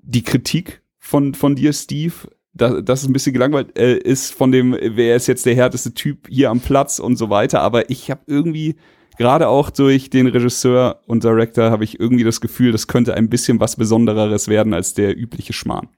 die 0.00 0.22
Kritik 0.22 0.80
von, 0.98 1.34
von 1.34 1.54
dir, 1.56 1.74
Steve, 1.74 2.14
dass, 2.57 2.84
dass 2.84 3.02
es 3.02 3.09
ein 3.09 3.12
bisschen 3.12 3.32
gelangweilt 3.32 3.78
äh, 3.78 3.96
ist 3.96 4.34
von 4.34 4.52
dem, 4.52 4.76
wer 4.80 5.16
ist 5.16 5.26
jetzt 5.26 5.46
der 5.46 5.54
härteste 5.54 5.94
Typ 5.94 6.28
hier 6.28 6.50
am 6.50 6.61
Platz 6.61 6.98
und 6.98 7.16
so 7.16 7.30
weiter. 7.30 7.61
Aber 7.61 7.90
ich 7.90 8.11
habe 8.11 8.22
irgendwie 8.26 8.76
gerade 9.18 9.48
auch 9.48 9.70
durch 9.70 10.11
den 10.11 10.26
Regisseur 10.26 11.00
und 11.07 11.24
Director 11.24 11.70
habe 11.70 11.84
ich 11.84 12.00
irgendwie 12.00 12.24
das 12.24 12.40
Gefühl, 12.40 12.72
das 12.72 12.86
könnte 12.86 13.14
ein 13.14 13.28
bisschen 13.28 13.61
was 13.61 13.76
Besondereres 13.76 14.48
werden 14.48 14.74
als 14.74 14.94
der 14.94 15.16
übliche 15.16 15.52
Schmarrn. 15.52 15.88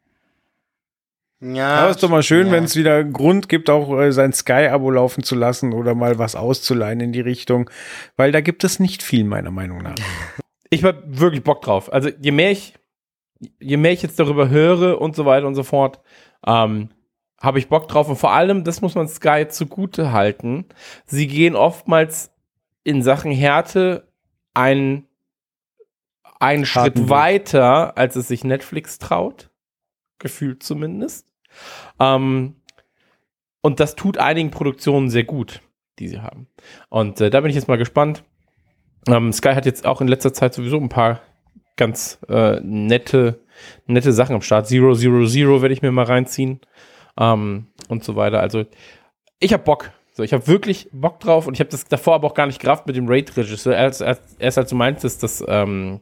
Ja, 1.40 1.76
Aber 1.76 1.90
ist 1.90 2.02
doch 2.02 2.08
mal 2.08 2.24
schön, 2.24 2.48
ja. 2.48 2.52
wenn 2.52 2.64
es 2.64 2.74
wieder 2.74 3.04
Grund 3.04 3.48
gibt, 3.48 3.70
auch 3.70 3.96
äh, 3.96 4.10
sein 4.10 4.32
Sky-Abo 4.32 4.90
laufen 4.90 5.22
zu 5.22 5.36
lassen 5.36 5.72
oder 5.72 5.94
mal 5.94 6.18
was 6.18 6.34
auszuleihen 6.34 6.98
in 7.00 7.12
die 7.12 7.20
Richtung, 7.20 7.70
weil 8.16 8.32
da 8.32 8.40
gibt 8.40 8.64
es 8.64 8.80
nicht 8.80 9.04
viel, 9.04 9.24
meiner 9.24 9.50
Meinung 9.50 9.78
nach. 9.78 9.94
Ich 10.70 10.84
hab 10.84 11.02
wirklich 11.06 11.42
Bock 11.42 11.62
drauf. 11.62 11.90
Also 11.90 12.10
je 12.20 12.30
mehr 12.30 12.50
ich, 12.50 12.74
je 13.58 13.78
mehr 13.78 13.92
ich 13.92 14.02
jetzt 14.02 14.20
darüber 14.20 14.50
höre 14.50 15.00
und 15.00 15.16
so 15.16 15.24
weiter 15.24 15.46
und 15.46 15.54
so 15.54 15.62
fort, 15.62 16.00
ähm, 16.46 16.90
habe 17.40 17.58
ich 17.58 17.68
Bock 17.68 17.88
drauf. 17.88 18.08
Und 18.08 18.16
vor 18.16 18.32
allem, 18.32 18.64
das 18.64 18.80
muss 18.80 18.94
man 18.94 19.08
Sky 19.08 19.46
zugute 19.48 20.12
halten, 20.12 20.66
sie 21.06 21.26
gehen 21.26 21.56
oftmals 21.56 22.32
in 22.84 23.02
Sachen 23.02 23.32
Härte 23.32 24.08
einen, 24.54 25.06
einen 26.40 26.66
Schritt 26.66 26.98
Weg. 26.98 27.08
weiter, 27.08 27.96
als 27.96 28.16
es 28.16 28.28
sich 28.28 28.44
Netflix 28.44 28.98
traut. 28.98 29.50
Gefühlt 30.18 30.62
zumindest. 30.62 31.26
Ähm, 32.00 32.56
und 33.60 33.80
das 33.80 33.94
tut 33.94 34.18
einigen 34.18 34.50
Produktionen 34.50 35.10
sehr 35.10 35.24
gut, 35.24 35.60
die 35.98 36.08
sie 36.08 36.20
haben. 36.20 36.48
Und 36.88 37.20
äh, 37.20 37.30
da 37.30 37.40
bin 37.40 37.50
ich 37.50 37.56
jetzt 37.56 37.68
mal 37.68 37.78
gespannt. 37.78 38.24
Ähm, 39.06 39.32
Sky 39.32 39.50
hat 39.50 39.66
jetzt 39.66 39.86
auch 39.86 40.00
in 40.00 40.08
letzter 40.08 40.32
Zeit 40.32 40.54
sowieso 40.54 40.78
ein 40.78 40.88
paar 40.88 41.20
ganz 41.78 42.18
äh, 42.28 42.60
nette, 42.60 43.40
nette 43.86 44.12
Sachen 44.12 44.34
am 44.34 44.42
Start. 44.42 44.66
Zero, 44.66 44.94
Zero, 44.94 45.26
Zero 45.26 45.62
werde 45.62 45.72
ich 45.72 45.80
mir 45.80 45.90
mal 45.90 46.04
reinziehen. 46.04 46.60
Ähm, 47.18 47.68
und 47.88 48.04
so 48.04 48.16
weiter. 48.16 48.40
Also, 48.40 48.66
ich 49.40 49.54
habe 49.54 49.62
Bock. 49.62 49.90
So, 50.12 50.22
ich 50.22 50.32
habe 50.32 50.46
wirklich 50.46 50.88
Bock 50.92 51.20
drauf 51.20 51.46
und 51.46 51.54
ich 51.54 51.60
habe 51.60 51.70
das 51.70 51.84
davor 51.84 52.16
aber 52.16 52.26
auch 52.26 52.34
gar 52.34 52.46
nicht 52.46 52.60
gerafft 52.60 52.86
mit 52.86 52.96
dem 52.96 53.08
Raid-Regisseur. 53.08 53.74
Erst, 53.74 54.02
erst, 54.02 54.22
erst 54.38 54.58
als 54.58 54.70
du 54.70 54.76
meintest, 54.76 55.22
dass, 55.22 55.44
ähm, 55.46 56.00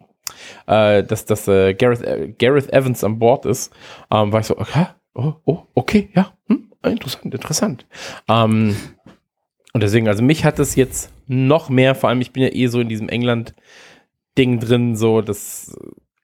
äh, 0.66 1.04
dass, 1.04 1.26
dass 1.26 1.46
äh, 1.48 1.74
Gareth, 1.74 2.02
äh, 2.02 2.34
Gareth 2.38 2.72
Evans 2.72 3.04
an 3.04 3.18
Bord 3.18 3.44
ist, 3.44 3.72
ähm, 4.10 4.32
war 4.32 4.40
ich 4.40 4.46
so, 4.46 4.58
okay, 4.58 4.86
oh, 5.14 5.34
oh, 5.44 5.58
okay, 5.74 6.08
ja, 6.14 6.32
hm, 6.48 6.72
interessant, 6.82 7.34
interessant. 7.34 7.86
Ähm, 8.26 8.74
und 9.74 9.82
deswegen, 9.82 10.08
also 10.08 10.22
mich 10.22 10.46
hat 10.46 10.58
es 10.58 10.76
jetzt 10.76 11.12
noch 11.26 11.68
mehr, 11.68 11.94
vor 11.94 12.08
allem 12.08 12.22
ich 12.22 12.32
bin 12.32 12.42
ja 12.42 12.48
eh 12.50 12.68
so 12.68 12.80
in 12.80 12.88
diesem 12.88 13.10
England-Ding 14.36 14.60
drin, 14.60 14.96
so, 14.96 15.22
das, 15.22 15.76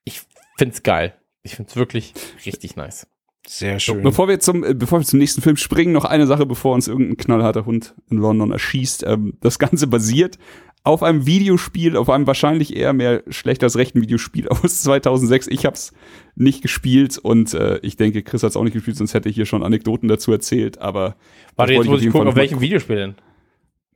ich 0.04 0.22
find's 0.56 0.82
geil. 0.82 1.14
Ich 1.42 1.56
find's 1.56 1.76
wirklich 1.76 2.14
richtig 2.46 2.76
nice. 2.76 3.06
Sehr 3.46 3.80
schön. 3.80 4.02
Bevor 4.02 4.28
wir 4.28 4.38
zum, 4.38 4.62
äh, 4.62 4.74
bevor 4.74 5.00
wir 5.00 5.06
zum 5.06 5.18
nächsten 5.18 5.42
Film 5.42 5.56
springen, 5.56 5.92
noch 5.92 6.04
eine 6.04 6.28
Sache, 6.28 6.46
bevor 6.46 6.74
uns 6.74 6.86
irgendein 6.86 7.16
knallharter 7.16 7.66
Hund 7.66 7.94
in 8.08 8.18
London 8.18 8.52
erschießt. 8.52 9.04
Ähm, 9.04 9.34
das 9.40 9.58
Ganze 9.58 9.88
basiert 9.88 10.38
auf 10.84 11.02
einem 11.02 11.26
Videospiel, 11.26 11.96
auf 11.96 12.08
einem 12.08 12.26
wahrscheinlich 12.28 12.76
eher 12.76 12.92
mehr 12.92 13.22
schlecht 13.28 13.64
als 13.64 13.76
rechten 13.76 14.00
Videospiel 14.00 14.48
aus 14.48 14.82
2006. 14.82 15.48
Ich 15.48 15.66
hab's 15.66 15.92
nicht 16.36 16.62
gespielt 16.62 17.18
und 17.18 17.52
äh, 17.54 17.78
ich 17.78 17.96
denke, 17.96 18.22
Chris 18.22 18.44
hat's 18.44 18.56
auch 18.56 18.62
nicht 18.62 18.74
gespielt, 18.74 18.96
sonst 18.96 19.14
hätte 19.14 19.28
ich 19.28 19.34
hier 19.34 19.46
schon 19.46 19.64
Anekdoten 19.64 20.08
dazu 20.08 20.30
erzählt, 20.30 20.78
aber 20.78 21.16
Warte, 21.56 21.72
jetzt 21.72 21.86
muss 21.86 22.02
ich 22.02 22.10
gucken, 22.10 22.28
auf 22.28 22.36
welchem 22.36 22.60
Videospiel 22.60 22.96
denn? 22.96 23.14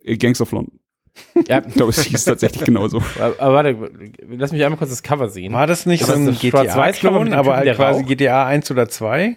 Äh, 0.03 0.17
Gangs 0.17 0.41
of 0.41 0.51
London. 0.51 0.81
Ja, 1.49 1.62
Ich 1.67 1.75
glaube, 1.75 1.91
es 1.91 2.03
hieß 2.03 2.25
tatsächlich 2.25 2.64
genauso. 2.64 3.03
aber, 3.19 3.41
aber 3.41 3.55
warte, 3.55 3.91
lass 4.29 4.53
mich 4.53 4.64
einmal 4.64 4.79
kurz 4.79 4.91
das 4.91 5.03
Cover 5.03 5.29
sehen. 5.29 5.53
War 5.53 5.67
das 5.67 5.87
nicht 5.87 6.01
Ja, 6.01 6.07
so 6.07 6.12
das 6.12 6.21
ein 6.21 6.29
ist 6.29 6.43
das 6.43 6.62
GTA-Klon, 6.64 7.33
aber 7.33 7.61
der 7.62 7.75
quasi 7.75 8.01
raucht? 8.01 8.09
GTA 8.09 8.47
1 8.47 8.71
oder 8.71 8.89
2? 8.89 9.37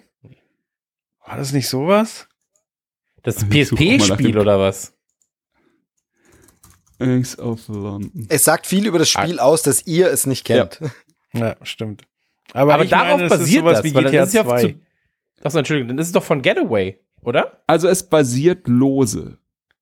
War 1.26 1.36
das 1.36 1.52
nicht 1.52 1.68
sowas? 1.68 2.28
Das 3.22 3.36
PSP-Spiel 3.48 4.38
oder 4.38 4.58
was? 4.58 4.94
Gangs 6.98 7.38
of 7.38 7.66
London. 7.68 8.26
Es 8.28 8.44
sagt 8.44 8.66
viel 8.66 8.86
über 8.86 8.98
das 8.98 9.08
Spiel 9.08 9.38
aus, 9.38 9.62
dass 9.62 9.86
ihr 9.86 10.08
es 10.10 10.26
nicht 10.26 10.44
kennt. 10.44 10.80
Ja, 11.32 11.56
stimmt. 11.62 12.02
Aber, 12.52 12.74
Aber 12.74 12.84
ich 12.84 12.90
darauf 12.90 13.12
meine, 13.12 13.24
es 13.26 13.32
ist 13.32 13.38
basiert 13.38 13.60
sowas 13.64 13.76
das, 13.78 13.84
wie 13.84 13.92
GTA 13.92 14.22
ist 14.22 14.28
es 14.28 14.34
ja 14.34 14.44
2. 14.44 14.60
zu, 14.62 14.74
Achso, 15.42 15.58
Entschuldigung, 15.58 15.88
dann 15.88 15.98
ist 15.98 16.08
es 16.08 16.12
doch 16.12 16.24
von 16.24 16.42
Getaway, 16.42 16.98
oder? 17.22 17.62
Also 17.66 17.88
es 17.88 18.02
basiert 18.02 18.66
lose 18.68 19.38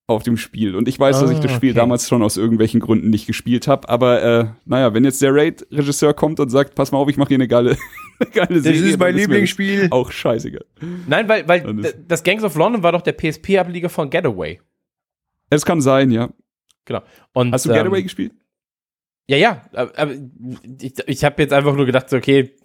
auf 0.08 0.22
dem 0.22 0.38
Spiel. 0.38 0.74
Und 0.74 0.88
ich 0.88 0.98
weiß, 0.98 1.20
dass 1.20 1.30
ich 1.30 1.36
Ah, 1.36 1.40
das 1.42 1.52
Spiel 1.52 1.70
okay. 1.70 1.78
damals 1.80 2.08
schon 2.08 2.22
aus 2.22 2.38
irgendwelchen 2.38 2.80
Gründen 2.80 3.10
nicht 3.10 3.26
gespielt 3.26 3.68
habe. 3.68 3.88
Aber 3.90 4.22
äh, 4.22 4.46
naja, 4.64 4.94
wenn 4.94 5.04
jetzt 5.04 5.20
der 5.20 5.34
Raid-Regisseur 5.34 6.14
kommt 6.14 6.40
und 6.40 6.48
sagt, 6.48 6.74
pass 6.74 6.92
mal 6.92 6.98
auf, 6.98 7.08
ich 7.10 7.18
mache 7.18 7.28
hier 7.28 7.36
eine 7.36 7.46
geile, 7.46 7.76
eine 8.18 8.30
geile 8.30 8.54
das 8.54 8.62
Serie. 8.64 8.80
ist 8.80 8.98
mein 8.98 9.14
Lieblingsspiel. 9.14 9.88
Auch 9.90 10.10
scheißegal. 10.10 10.64
Nein, 11.06 11.28
weil, 11.28 11.46
weil 11.46 11.94
das 12.08 12.22
Gangs 12.24 12.42
of 12.42 12.56
London 12.56 12.82
war 12.82 12.92
doch 12.92 13.02
der 13.02 13.12
PSP-Ableger 13.12 13.90
von 13.90 14.08
Getaway. 14.08 14.60
Es 15.50 15.66
kann 15.66 15.82
sein, 15.82 16.10
ja. 16.10 16.30
Genau. 16.86 17.02
Und, 17.34 17.52
Hast 17.52 17.66
du 17.66 17.70
ähm, 17.70 17.76
Getaway 17.76 18.02
gespielt? 18.02 18.32
Ja, 19.28 19.36
ja, 19.36 19.62
aber, 19.74 19.92
aber 19.98 20.12
ich, 20.80 20.94
ich 21.06 21.22
habe 21.22 21.42
jetzt 21.42 21.52
einfach 21.52 21.76
nur 21.76 21.84
gedacht, 21.84 22.08
so, 22.08 22.16
okay, 22.16 22.56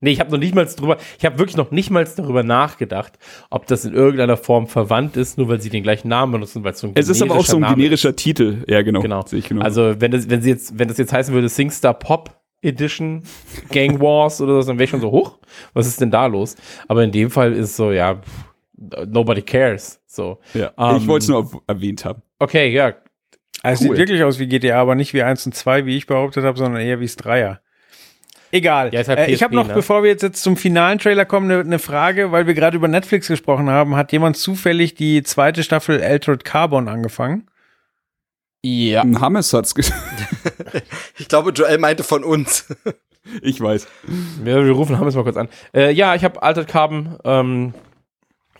nee, 0.00 0.10
ich 0.10 0.20
habe 0.20 0.30
noch 0.30 0.38
nicht 0.38 0.54
mal 0.54 0.64
drüber, 0.64 0.98
ich 1.18 1.24
habe 1.24 1.38
wirklich 1.38 1.56
noch 1.56 1.70
nicht 1.70 1.90
mal 1.90 2.04
darüber 2.16 2.42
nachgedacht, 2.42 3.18
ob 3.50 3.66
das 3.66 3.84
in 3.84 3.94
irgendeiner 3.94 4.36
Form 4.36 4.66
verwandt 4.66 5.16
ist, 5.16 5.38
nur 5.38 5.48
weil 5.48 5.60
sie 5.60 5.70
den 5.70 5.82
gleichen 5.82 6.08
Namen 6.08 6.32
benutzen, 6.32 6.64
weil 6.64 6.72
es 6.72 6.80
so 6.80 6.88
ein 6.88 6.92
Es 6.94 7.08
ist 7.08 7.22
aber 7.22 7.34
auch 7.34 7.44
so 7.44 7.56
ein 7.56 7.62
Name 7.62 7.76
generischer 7.76 8.16
Titel. 8.16 8.64
Ja, 8.68 8.82
genau. 8.82 9.00
Genau. 9.00 9.24
Sehe 9.26 9.38
ich 9.38 9.48
genau. 9.48 9.62
Also, 9.62 10.00
wenn 10.00 10.10
das, 10.10 10.28
wenn 10.30 10.42
sie 10.42 10.50
jetzt, 10.50 10.78
wenn 10.78 10.88
das 10.88 10.98
jetzt 10.98 11.12
heißen 11.12 11.34
würde, 11.34 11.48
SingStar 11.48 11.94
Pop 11.94 12.38
Edition, 12.62 13.22
Gang 13.70 14.00
Wars 14.00 14.40
oder 14.40 14.60
so, 14.62 14.68
dann 14.68 14.78
wäre 14.78 14.84
ich 14.84 14.90
schon 14.90 15.00
so 15.00 15.10
hoch. 15.10 15.38
Was 15.74 15.86
ist 15.86 16.00
denn 16.00 16.10
da 16.10 16.26
los? 16.26 16.56
Aber 16.88 17.04
in 17.04 17.12
dem 17.12 17.30
Fall 17.30 17.52
ist 17.52 17.70
es 17.70 17.76
so, 17.76 17.92
ja, 17.92 18.20
nobody 19.06 19.42
cares. 19.42 20.00
So. 20.06 20.38
ja. 20.54 20.72
ähm, 20.78 20.96
ich 20.96 21.06
wollte 21.06 21.24
es 21.24 21.28
nur 21.28 21.62
erwähnt 21.66 22.04
haben. 22.04 22.22
Okay, 22.38 22.72
ja. 22.72 22.94
Also 23.62 23.84
Cool. 23.84 23.96
sieht 23.96 23.98
wirklich 23.98 24.22
aus 24.22 24.38
wie 24.38 24.46
GTA, 24.46 24.80
aber 24.80 24.94
nicht 24.94 25.14
wie 25.14 25.22
1 25.22 25.46
und 25.46 25.54
2, 25.54 25.86
wie 25.86 25.96
ich 25.96 26.06
behauptet 26.06 26.44
habe, 26.44 26.58
sondern 26.58 26.80
eher 26.80 27.00
wie 27.00 27.06
das 27.06 27.16
Dreier. 27.16 27.60
Egal. 28.50 28.92
Ja, 28.92 29.06
halt 29.06 29.18
äh, 29.18 29.26
ich 29.26 29.34
PSP, 29.34 29.44
habe 29.44 29.54
noch, 29.54 29.68
ne? 29.68 29.74
bevor 29.74 30.02
wir 30.02 30.10
jetzt, 30.10 30.22
jetzt 30.22 30.42
zum 30.42 30.56
finalen 30.56 30.98
Trailer 30.98 31.24
kommen, 31.24 31.50
eine 31.50 31.64
ne 31.64 31.78
Frage, 31.78 32.32
weil 32.32 32.46
wir 32.46 32.54
gerade 32.54 32.76
über 32.76 32.88
Netflix 32.88 33.28
gesprochen 33.28 33.68
haben. 33.68 33.96
Hat 33.96 34.12
jemand 34.12 34.36
zufällig 34.36 34.94
die 34.94 35.22
zweite 35.22 35.62
Staffel 35.62 36.02
Altered 36.02 36.44
Carbon 36.44 36.88
angefangen? 36.88 37.48
Ja. 38.62 39.02
Ein 39.02 39.20
Hammes 39.20 39.52
hat's 39.52 39.74
ges 39.74 39.92
Ich 41.18 41.28
glaube, 41.28 41.50
Joel 41.50 41.78
meinte 41.78 42.02
von 42.02 42.24
uns. 42.24 42.66
Ich 43.42 43.60
weiß. 43.60 43.86
Wir, 44.42 44.64
wir 44.64 44.72
rufen 44.72 44.98
Hammes 44.98 45.14
mal 45.14 45.22
kurz 45.22 45.36
an. 45.36 45.48
Äh, 45.74 45.92
ja, 45.92 46.14
ich 46.14 46.24
habe 46.24 46.42
Altered 46.42 46.66
Carbon 46.66 47.18
ähm, 47.24 47.74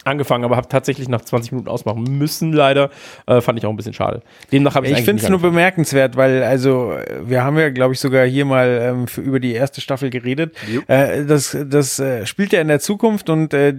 angefangen, 0.08 0.44
aber 0.44 0.56
habe 0.56 0.68
tatsächlich 0.68 1.08
nach 1.08 1.20
20 1.20 1.52
Minuten 1.52 1.68
ausmachen 1.68 2.02
müssen, 2.02 2.52
leider. 2.52 2.90
Äh, 3.26 3.40
fand 3.40 3.58
ich 3.58 3.66
auch 3.66 3.70
ein 3.70 3.76
bisschen 3.76 3.94
schade. 3.94 4.22
Demnach 4.50 4.74
habe 4.74 4.86
ich 4.86 4.92
Ich 4.92 5.04
finde 5.04 5.22
es 5.22 5.28
nur 5.28 5.40
bemerkenswert, 5.40 6.16
weil 6.16 6.42
also 6.42 6.94
wir 7.24 7.44
haben 7.44 7.58
ja, 7.58 7.70
glaube 7.70 7.94
ich, 7.94 8.00
sogar 8.00 8.26
hier 8.26 8.44
mal 8.44 8.80
ähm, 8.82 9.06
für, 9.06 9.20
über 9.20 9.40
die 9.40 9.52
erste 9.52 9.80
Staffel 9.80 10.10
geredet. 10.10 10.54
Äh, 10.86 11.24
das 11.24 11.56
das 11.66 11.98
äh, 11.98 12.26
spielt 12.26 12.52
ja 12.52 12.60
in 12.60 12.68
der 12.68 12.80
Zukunft 12.80 13.30
und 13.30 13.54
äh, 13.54 13.74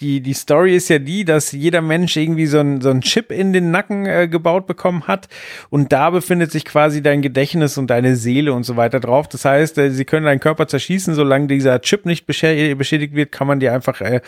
die, 0.00 0.20
die 0.20 0.32
Story 0.32 0.76
ist 0.76 0.88
ja 0.88 0.98
die, 0.98 1.24
dass 1.24 1.52
jeder 1.52 1.80
Mensch 1.80 2.16
irgendwie 2.16 2.46
so 2.46 2.58
ein 2.58 2.80
so 2.80 2.90
ein 2.90 3.00
Chip 3.00 3.32
in 3.32 3.52
den 3.52 3.70
Nacken 3.70 4.06
äh, 4.06 4.28
gebaut 4.28 4.66
bekommen 4.66 5.06
hat 5.06 5.28
und 5.70 5.92
da 5.92 6.10
befindet 6.10 6.52
sich 6.52 6.64
quasi 6.64 7.02
dein 7.02 7.22
Gedächtnis 7.22 7.78
und 7.78 7.88
deine 7.88 8.16
Seele 8.16 8.52
und 8.52 8.64
so 8.64 8.76
weiter 8.76 9.00
drauf. 9.00 9.28
Das 9.28 9.44
heißt, 9.44 9.78
äh, 9.78 9.90
sie 9.90 10.04
können 10.04 10.26
deinen 10.26 10.40
Körper 10.40 10.68
zerschießen, 10.68 11.14
solange 11.14 11.48
dieser 11.48 11.80
Chip 11.80 12.06
nicht 12.06 12.28
beschä- 12.28 12.74
beschädigt 12.74 13.14
wird, 13.14 13.32
kann 13.32 13.46
man 13.46 13.60
dir 13.60 13.72
einfach, 13.72 14.00
äh, 14.00 14.20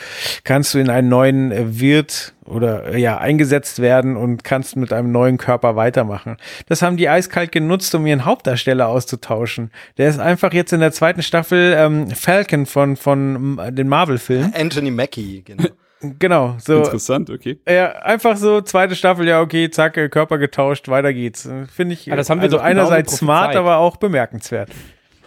kannst 0.45 0.75
du 0.75 0.79
in 0.79 0.91
einen 0.91 1.09
neuen 1.09 1.53
äh, 1.53 1.81
Wirt 1.81 2.35
oder 2.51 2.95
äh, 2.95 3.01
ja 3.01 3.19
eingesetzt 3.19 3.81
werden 3.81 4.17
und 4.17 4.45
kannst 4.45 4.77
mit 4.77 4.93
einem 4.93 5.13
neuen 5.13 5.39
Körper 5.39 5.77
weitermachen. 5.77 6.37
Das 6.67 6.83
haben 6.83 6.97
die 6.97 7.09
eiskalt 7.09 7.53
genutzt, 7.53 7.95
um 7.95 8.07
ihren 8.07 8.25
Hauptdarsteller 8.25 8.89
auszutauschen. 8.89 9.71
Der 9.99 10.09
ist 10.09 10.19
einfach 10.19 10.53
jetzt 10.53 10.73
in 10.73 10.81
der 10.81 10.93
zweiten 10.93 11.23
Staffel 11.23 11.75
ähm, 11.77 12.11
Falcon 12.11 12.67
von 12.67 12.97
von 12.97 13.61
den 13.71 13.89
Marvel-Filmen. 13.89 14.53
Anthony 14.55 14.91
Mackie, 14.91 15.43
genau. 15.43 15.65
Genau, 16.19 16.57
so 16.59 16.79
Interessant, 16.79 17.29
okay. 17.29 17.59
ja, 17.69 17.91
einfach 17.91 18.39
so 18.39 18.63
zweite 18.63 18.97
Staffel, 18.97 19.29
ja 19.29 19.43
okay, 19.43 19.69
zack, 19.69 19.99
äh, 19.99 20.09
Körper 20.09 20.39
getauscht, 20.39 20.89
weiter 20.89 21.13
geht's. 21.13 21.47
Finde 21.71 21.93
ich 21.93 22.07
Ja, 22.07 22.17
das 22.17 22.31
haben 22.31 22.39
wir 22.39 22.45
also 22.45 22.57
doch 22.57 22.65
genau 22.65 22.81
einerseits 22.81 23.19
smart, 23.19 23.53
prophezeit. 23.53 23.61
aber 23.61 23.77
auch 23.77 23.99
bemerkenswert. 23.99 24.71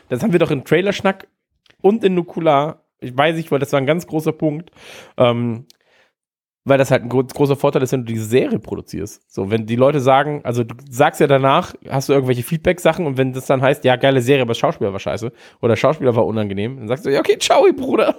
Das 0.10 0.24
haben 0.24 0.32
wir 0.32 0.40
doch 0.40 0.50
in 0.50 0.66
Trailerschnack 0.66 1.28
und 1.82 2.04
in 2.04 2.16
Nukular. 2.16 2.84
Ich 3.00 3.16
weiß 3.16 3.36
nicht, 3.36 3.52
weil 3.52 3.60
das 3.60 3.72
war 3.72 3.82
ein 3.82 3.86
ganz 3.86 4.08
großer 4.08 4.32
Punkt. 4.32 4.72
Ähm, 5.18 5.68
weil 6.65 6.77
das 6.77 6.91
halt 6.91 7.03
ein 7.03 7.10
gro 7.10 7.23
großer 7.23 7.56
Vorteil 7.56 7.81
ist, 7.81 7.91
wenn 7.91 8.06
du 8.06 8.14
diese 8.14 8.26
Serie 8.26 8.60
produzierst. 8.60 9.22
So, 9.31 9.52
wenn 9.52 9.65
die 9.65 9.76
Leute 9.76 9.99
sagen, 9.99 10.41
also 10.44 10.64
du 10.64 10.76
sagst 10.90 11.19
ja 11.19 11.27
danach, 11.27 11.73
hast 11.90 12.10
du 12.10 12.14
irgendwelche 12.14 12.44
Feedback-Sachen 12.44 13.06
und 13.06 13.18
wenn 13.18 13.34
das 13.34 13.45
dann 13.45 13.61
heißt, 13.61 13.84
ja, 13.84 13.95
geile 13.95 14.22
Serie, 14.22 14.44
aber 14.44 14.53
Schauspieler 14.53 14.94
war 14.94 14.99
scheiße 14.99 15.31
oder 15.61 15.76
Schauspieler 15.76 16.15
war 16.15 16.26
unangenehm, 16.26 16.77
dann 16.77 16.88
sagst 16.88 17.06
du, 17.06 17.10
ja, 17.10 17.19
okay, 17.19 17.38
ciao, 17.38 17.65
Bruder. 17.76 18.15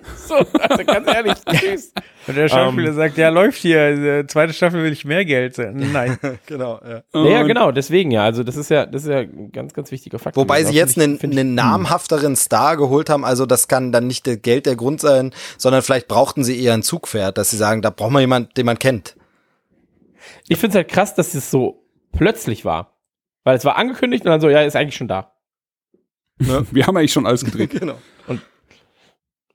so, 0.16 0.34
also 0.36 0.84
ganz 0.84 1.06
ehrlich, 1.14 1.34
tschüss. 1.50 1.92
Und 2.26 2.36
der 2.36 2.48
Schauspieler 2.48 2.88
Ähm. 2.88 2.94
sagt, 2.94 3.18
ja, 3.18 3.28
läuft 3.30 3.58
hier, 3.58 3.78
äh, 3.80 4.26
zweite 4.26 4.52
Staffel 4.52 4.82
will 4.82 4.92
ich 4.92 5.04
mehr 5.04 5.24
Geld. 5.24 5.58
Nein. 5.58 6.18
genau, 6.46 6.80
ja. 6.84 7.02
Ja, 7.14 7.40
Und- 7.40 7.46
genau, 7.48 7.72
deswegen 7.72 8.10
ja. 8.10 8.24
Also 8.24 8.44
das 8.44 8.56
ist 8.56 8.70
ja, 8.70 8.86
das 8.86 9.02
ist 9.04 9.08
ja 9.10 9.18
ein 9.18 9.50
ganz, 9.52 9.72
ganz 9.74 9.90
wichtiger 9.90 10.18
Faktor. 10.18 10.42
Wobei 10.42 10.56
Also 10.56 10.70
sie 10.70 10.76
jetzt 10.76 10.98
einen, 10.98 11.20
einen 11.20 11.54
namhafteren 11.54 12.36
Star 12.36 12.76
geholt 12.76 13.10
haben, 13.10 13.24
also 13.24 13.46
das 13.46 13.68
kann 13.68 13.92
dann 13.92 14.06
nicht 14.06 14.26
der 14.26 14.36
Geld 14.36 14.66
der 14.66 14.76
Grund 14.76 15.00
sein, 15.00 15.32
sondern 15.58 15.82
vielleicht 15.82 16.08
brauchten 16.08 16.44
sie 16.44 16.62
eher 16.62 16.74
ein 16.74 16.82
Zugpferd, 16.82 17.38
dass 17.38 17.50
sie 17.50 17.56
sagen, 17.56 17.82
da 17.82 17.90
braucht 17.90 18.12
man 18.12 18.20
jemand, 18.20 18.56
den 18.56 18.66
man 18.66 18.78
kennt. 18.78 19.16
Ich 20.48 20.58
finde 20.58 20.70
es 20.70 20.76
halt 20.76 20.88
krass, 20.88 21.14
dass 21.14 21.34
es 21.34 21.50
so 21.50 21.84
plötzlich 22.12 22.64
war. 22.64 22.96
Weil 23.44 23.56
es 23.56 23.64
war 23.64 23.76
angekündigt 23.76 24.24
und 24.24 24.30
dann 24.30 24.40
so, 24.40 24.48
ja, 24.48 24.62
ist 24.62 24.76
eigentlich 24.76 24.94
schon 24.96 25.08
da. 25.08 25.32
Wir 26.38 26.86
haben 26.86 26.96
eigentlich 26.96 27.12
schon 27.12 27.26
alles 27.26 27.44
gedreht. 27.44 27.70
Genau. 27.78 27.98
Und 28.28 28.40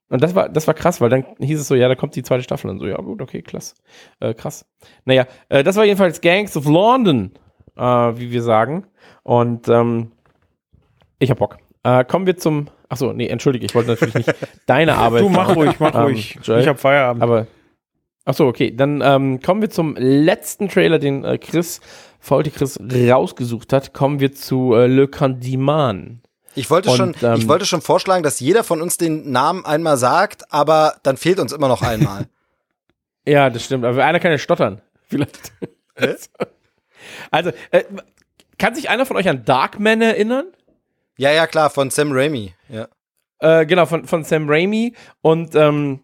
das 0.10 0.36
war, 0.36 0.50
das 0.50 0.68
war 0.68 0.74
krass, 0.74 1.02
weil 1.02 1.10
dann 1.10 1.26
hieß 1.40 1.60
es 1.60 1.68
so, 1.68 1.76
ja, 1.76 1.88
da 1.88 1.96
kommt 1.96 2.16
die 2.16 2.24
zweite 2.24 2.44
Staffel 2.44 2.70
und 2.70 2.80
so, 2.80 2.88
ja 2.88 2.98
gut, 2.98 3.22
okay, 3.22 3.42
klasse. 3.42 3.76
Äh, 4.20 4.34
krass. 4.34 4.66
Naja, 5.06 5.26
äh, 5.50 5.64
das 5.64 5.76
war 5.76 5.84
jedenfalls 5.84 6.22
Gangs 6.22 6.56
of 6.56 6.66
London, 6.66 7.32
äh, 7.76 7.82
wie 7.82 8.32
wir 8.32 8.42
sagen. 8.42 8.86
Und 9.24 9.68
ähm, 9.68 10.12
ich 11.20 11.30
hab 11.30 11.40
Bock. 11.40 11.58
Äh, 11.84 12.06
kommen 12.06 12.26
wir 12.26 12.38
zum. 12.38 12.68
Achso, 12.90 13.12
nee, 13.12 13.28
entschuldige, 13.28 13.66
ich 13.66 13.76
wollte 13.76 13.90
natürlich 13.90 14.16
nicht 14.16 14.34
deine 14.66 14.96
Arbeit. 14.96 15.22
Du 15.22 15.30
mach 15.30 15.54
ruhig, 15.56 15.80
mach 15.80 15.94
Ähm, 15.94 16.02
ruhig. 16.02 16.40
Joel? 16.42 16.62
Ich 16.62 16.68
hab 16.68 16.80
Feierabend. 16.80 17.22
Aber. 17.22 17.48
Achso, 18.24 18.48
okay. 18.48 18.72
Dann 18.76 19.02
ähm, 19.02 19.42
kommen 19.42 19.62
wir 19.62 19.70
zum 19.70 19.96
letzten 19.98 20.70
Trailer, 20.70 21.00
den 21.00 21.24
äh, 21.24 21.38
Chris, 21.38 21.82
Faulty 22.20 22.52
Chris 22.52 22.80
rausgesucht 22.80 23.72
hat. 23.74 23.94
Kommen 23.94 24.20
wir 24.20 24.34
zu 24.34 24.74
äh, 24.74 24.88
Le 24.88 25.08
Candyman. 25.08 26.22
Ich 26.58 26.72
wollte, 26.72 26.90
Und, 26.90 26.98
schon, 26.98 27.16
ähm, 27.22 27.36
ich 27.36 27.48
wollte 27.48 27.66
schon 27.66 27.82
vorschlagen, 27.82 28.24
dass 28.24 28.40
jeder 28.40 28.64
von 28.64 28.82
uns 28.82 28.98
den 28.98 29.32
Namen 29.32 29.64
einmal 29.64 29.96
sagt, 29.98 30.52
aber 30.52 30.96
dann 31.04 31.16
fehlt 31.16 31.40
uns 31.40 31.52
immer 31.52 31.68
noch 31.68 31.82
einmal. 31.82 32.28
Ja, 33.28 33.50
das 33.50 33.66
stimmt. 33.66 33.84
Aber 33.84 34.06
einer 34.06 34.22
kann 34.22 34.32
ja 34.32 34.38
stottern. 34.38 34.82
Vielleicht. 35.10 35.52
also, 37.30 37.52
äh, 37.72 37.84
kann 38.58 38.74
sich 38.74 38.90
einer 38.90 39.06
von 39.06 39.18
euch 39.18 39.28
an 39.28 39.44
Darkman 39.44 40.02
erinnern? 40.02 40.46
ja, 41.18 41.32
ja, 41.32 41.46
klar, 41.46 41.70
von 41.70 41.90
Sam 41.90 42.14
Raimi. 42.14 42.54
Ja. 42.70 42.88
Äh, 43.40 43.66
genau, 43.66 43.86
von, 43.86 44.06
von 44.06 44.24
Sam 44.24 44.50
Raimi. 44.50 44.94
Und 45.20 45.56
ähm, 45.56 46.00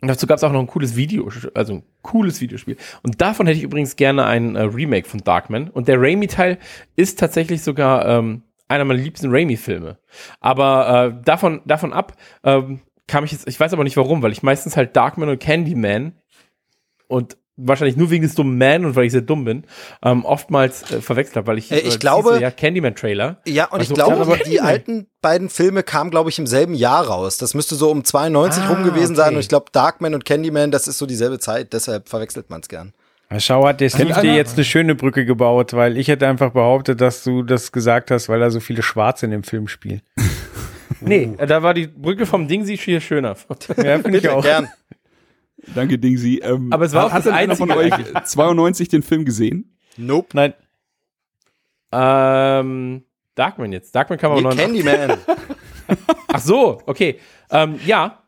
dazu 0.00 0.26
gab 0.26 0.38
es 0.38 0.44
auch 0.44 0.52
noch 0.52 0.60
ein 0.60 0.66
cooles 0.66 0.96
Video, 0.96 1.30
also 1.52 1.74
ein 1.74 1.82
cooles 2.00 2.40
Videospiel. 2.40 2.78
Und 3.02 3.20
davon 3.20 3.46
hätte 3.46 3.58
ich 3.58 3.64
übrigens 3.64 3.96
gerne 3.96 4.24
ein 4.24 4.56
äh, 4.56 4.62
Remake 4.62 5.06
von 5.06 5.20
Darkman. 5.20 5.68
Und 5.68 5.88
der 5.88 6.00
Raimi-Teil 6.00 6.58
ist 6.96 7.18
tatsächlich 7.18 7.62
sogar 7.62 8.06
ähm, 8.06 8.44
einer 8.68 8.84
meiner 8.84 9.00
liebsten 9.00 9.30
Raimi-Filme. 9.30 9.98
Aber 10.40 11.16
äh, 11.18 11.24
davon, 11.24 11.60
davon 11.64 11.92
ab 11.92 12.14
ähm, 12.44 12.80
kam 13.06 13.24
ich 13.24 13.32
jetzt, 13.32 13.46
ich 13.48 13.58
weiß 13.60 13.72
aber 13.72 13.84
nicht 13.84 13.96
warum, 13.96 14.22
weil 14.22 14.32
ich 14.32 14.42
meistens 14.42 14.76
halt 14.76 14.96
Darkman 14.96 15.28
und 15.28 15.38
Candyman 15.40 16.12
und 17.08 17.36
wahrscheinlich 17.58 17.96
nur 17.96 18.10
wegen 18.10 18.22
des 18.22 18.34
dummen 18.34 18.58
Man 18.58 18.84
und 18.84 18.96
weil 18.96 19.04
ich 19.06 19.12
sehr 19.12 19.22
dumm 19.22 19.44
bin, 19.46 19.64
ähm, 20.02 20.24
oftmals 20.26 20.90
äh, 20.92 21.00
verwechselt 21.00 21.36
habe, 21.36 21.46
weil 21.46 21.56
ich, 21.58 21.70
Äh, 21.72 21.78
ich 21.78 21.94
äh, 21.94 21.98
glaube- 21.98 22.30
hieße 22.32 22.42
ja 22.42 22.50
Candyman-Trailer. 22.50 23.40
Ja, 23.46 23.66
und 23.66 23.78
Also, 23.78 23.92
ich 23.92 23.94
glaube, 23.94 24.16
aber- 24.20 24.36
die 24.36 24.60
alten 24.60 25.06
beiden 25.22 25.48
Filme 25.48 25.82
kamen, 25.82 26.10
glaube 26.10 26.28
ich, 26.28 26.38
im 26.38 26.46
selben 26.46 26.74
Jahr 26.74 27.06
raus. 27.06 27.38
Das 27.38 27.54
müsste 27.54 27.74
so 27.76 27.90
um 27.90 28.04
92 28.04 28.62
Ah, 28.64 28.68
rum 28.74 28.84
gewesen 28.84 29.16
sein. 29.16 29.28
okay. 29.28 29.34
Und 29.36 29.40
ich 29.40 29.48
glaube, 29.48 29.66
Darkman 29.72 30.12
und 30.14 30.24
Candyman, 30.26 30.70
das 30.70 30.86
ist 30.86 30.98
so 30.98 31.06
dieselbe 31.06 31.38
Zeit. 31.38 31.72
Deshalb 31.72 32.08
verwechselt 32.10 32.50
man 32.50 32.60
es 32.60 32.68
gern. 32.68 32.92
Schau, 33.38 33.66
hat 33.66 33.80
der 33.80 33.88
Steve 33.88 34.12
einer- 34.14 34.22
dir 34.22 34.34
jetzt 34.34 34.54
eine 34.56 34.64
schöne 34.64 34.94
Brücke 34.94 35.24
gebaut, 35.26 35.72
weil 35.72 35.96
ich 35.96 36.08
hätte 36.08 36.28
einfach 36.28 36.52
behauptet, 36.52 37.00
dass 37.00 37.24
du 37.24 37.42
das 37.42 37.72
gesagt 37.72 38.10
hast, 38.10 38.28
weil 38.28 38.38
da 38.40 38.50
so 38.50 38.60
viele 38.60 38.82
Schwarze 38.82 39.26
in 39.26 39.32
dem 39.32 39.42
Film 39.44 39.68
spielen. 39.68 40.02
Nee, 41.00 41.34
da 41.46 41.62
war 41.62 41.74
die 41.74 41.88
Brücke 41.88 42.24
vom 42.26 42.48
Dingsy 42.48 42.76
viel 42.78 43.00
schöner. 43.00 43.36
Ja, 43.76 43.98
finde 43.98 44.18
ich 44.18 44.28
auch. 44.28 44.42
Gern. 44.42 44.68
Danke, 45.74 45.98
Dingsy. 45.98 46.40
Ähm, 46.42 46.72
Aber 46.72 46.84
es 46.86 46.92
war 46.94 47.06
auch 47.06 47.12
hat 47.12 47.26
das 47.26 47.32
einer 47.34 47.54
von 47.54 47.70
euch 47.70 47.92
Einzige 47.92 48.22
92 48.24 48.88
den 48.88 49.02
Film 49.02 49.24
gesehen? 49.24 49.76
Nope. 49.98 50.28
Nein, 50.32 50.54
Ähm, 51.92 53.02
Darkman 53.34 53.72
jetzt. 53.72 53.94
Darkman 53.94 54.18
kam 54.18 54.32
aber 54.32 54.40
Nee, 54.40 54.48
noch. 54.48 54.56
Candyman. 54.56 55.18
Ach 56.28 56.40
so, 56.40 56.80
okay. 56.86 57.18
Ähm, 57.50 57.78
ja, 57.84 58.22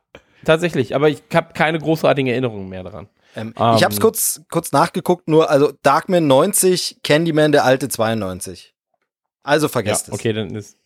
tatsächlich. 0.45 0.95
Aber 0.95 1.09
ich 1.09 1.23
habe 1.35 1.53
keine 1.55 1.79
großartigen 1.79 2.31
Erinnerungen 2.31 2.69
mehr 2.69 2.83
daran. 2.83 3.09
Ähm, 3.36 3.55
Ähm. 3.59 3.76
ich 3.76 3.84
habe 3.84 3.92
es 3.92 4.00
kurz, 4.00 4.40
kurz 4.50 4.72
nachgeguckt, 4.72 5.28
nur, 5.28 5.50
also 5.50 5.72
Darkman 5.82 6.26
90, 6.26 6.98
Candyman 7.02 7.52
der 7.52 7.64
alte 7.64 7.88
92. 7.88 8.74
Also 9.42 9.66
Ja, 9.66 9.72
vergesst 9.72 10.09
es. 10.09 10.14
okay, 10.14 10.32
dann 10.32 10.55
ist. 10.55 10.76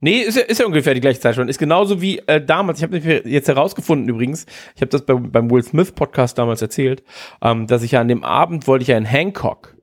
Nee, 0.00 0.20
ist 0.20 0.36
ja, 0.36 0.42
ist 0.42 0.60
ja 0.60 0.66
ungefähr 0.66 0.92
die 0.92 1.00
gleiche 1.00 1.20
Zeit 1.20 1.34
schon. 1.34 1.48
Ist 1.48 1.58
genauso 1.58 2.02
wie 2.02 2.18
äh, 2.26 2.44
damals. 2.44 2.78
Ich 2.78 2.82
habe 2.82 2.98
jetzt 2.98 3.48
herausgefunden 3.48 4.08
übrigens, 4.08 4.44
ich 4.74 4.82
habe 4.82 4.90
das 4.90 5.06
beim, 5.06 5.32
beim 5.32 5.50
Will 5.50 5.62
Smith 5.62 5.92
Podcast 5.92 6.36
damals 6.36 6.60
erzählt, 6.60 7.02
ähm, 7.40 7.66
dass 7.66 7.82
ich 7.82 7.92
ja 7.92 8.00
an 8.00 8.08
dem 8.08 8.22
Abend 8.22 8.66
wollte 8.66 8.82
ich 8.82 8.88
ja 8.88 8.98
in 8.98 9.06
Hancock. 9.06 9.75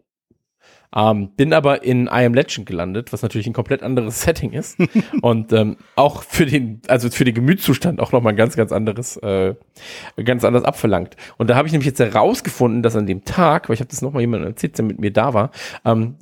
Ähm, 0.95 1.31
bin 1.35 1.53
aber 1.53 1.83
in 1.83 2.05
I 2.05 2.25
Am 2.25 2.33
Legend 2.33 2.65
gelandet, 2.65 3.11
was 3.13 3.21
natürlich 3.21 3.47
ein 3.47 3.53
komplett 3.53 3.83
anderes 3.83 4.21
Setting 4.23 4.51
ist. 4.51 4.77
und 5.21 5.51
ähm, 5.53 5.77
auch 5.95 6.23
für 6.23 6.45
den, 6.45 6.81
also 6.87 7.09
für 7.09 7.25
den 7.25 7.33
Gemütszustand 7.33 7.99
auch 7.99 8.11
nochmal 8.11 8.33
ein 8.33 8.37
ganz, 8.37 8.55
ganz 8.55 8.71
anderes, 8.71 9.17
äh, 9.17 9.55
ganz 10.23 10.43
anders 10.43 10.63
abverlangt. 10.63 11.15
Und 11.37 11.49
da 11.49 11.55
habe 11.55 11.67
ich 11.67 11.71
nämlich 11.71 11.87
jetzt 11.87 11.99
herausgefunden, 11.99 12.83
dass 12.83 12.95
an 12.95 13.07
dem 13.07 13.25
Tag, 13.25 13.69
weil 13.69 13.75
ich 13.75 13.79
habe 13.79 13.89
das 13.89 14.01
nochmal 14.01 14.21
jemandem 14.21 14.49
erzählt, 14.49 14.77
der 14.77 14.85
mit 14.85 14.99
mir 14.99 15.11
da 15.11 15.33
war, 15.33 15.51
ähm, 15.85 16.17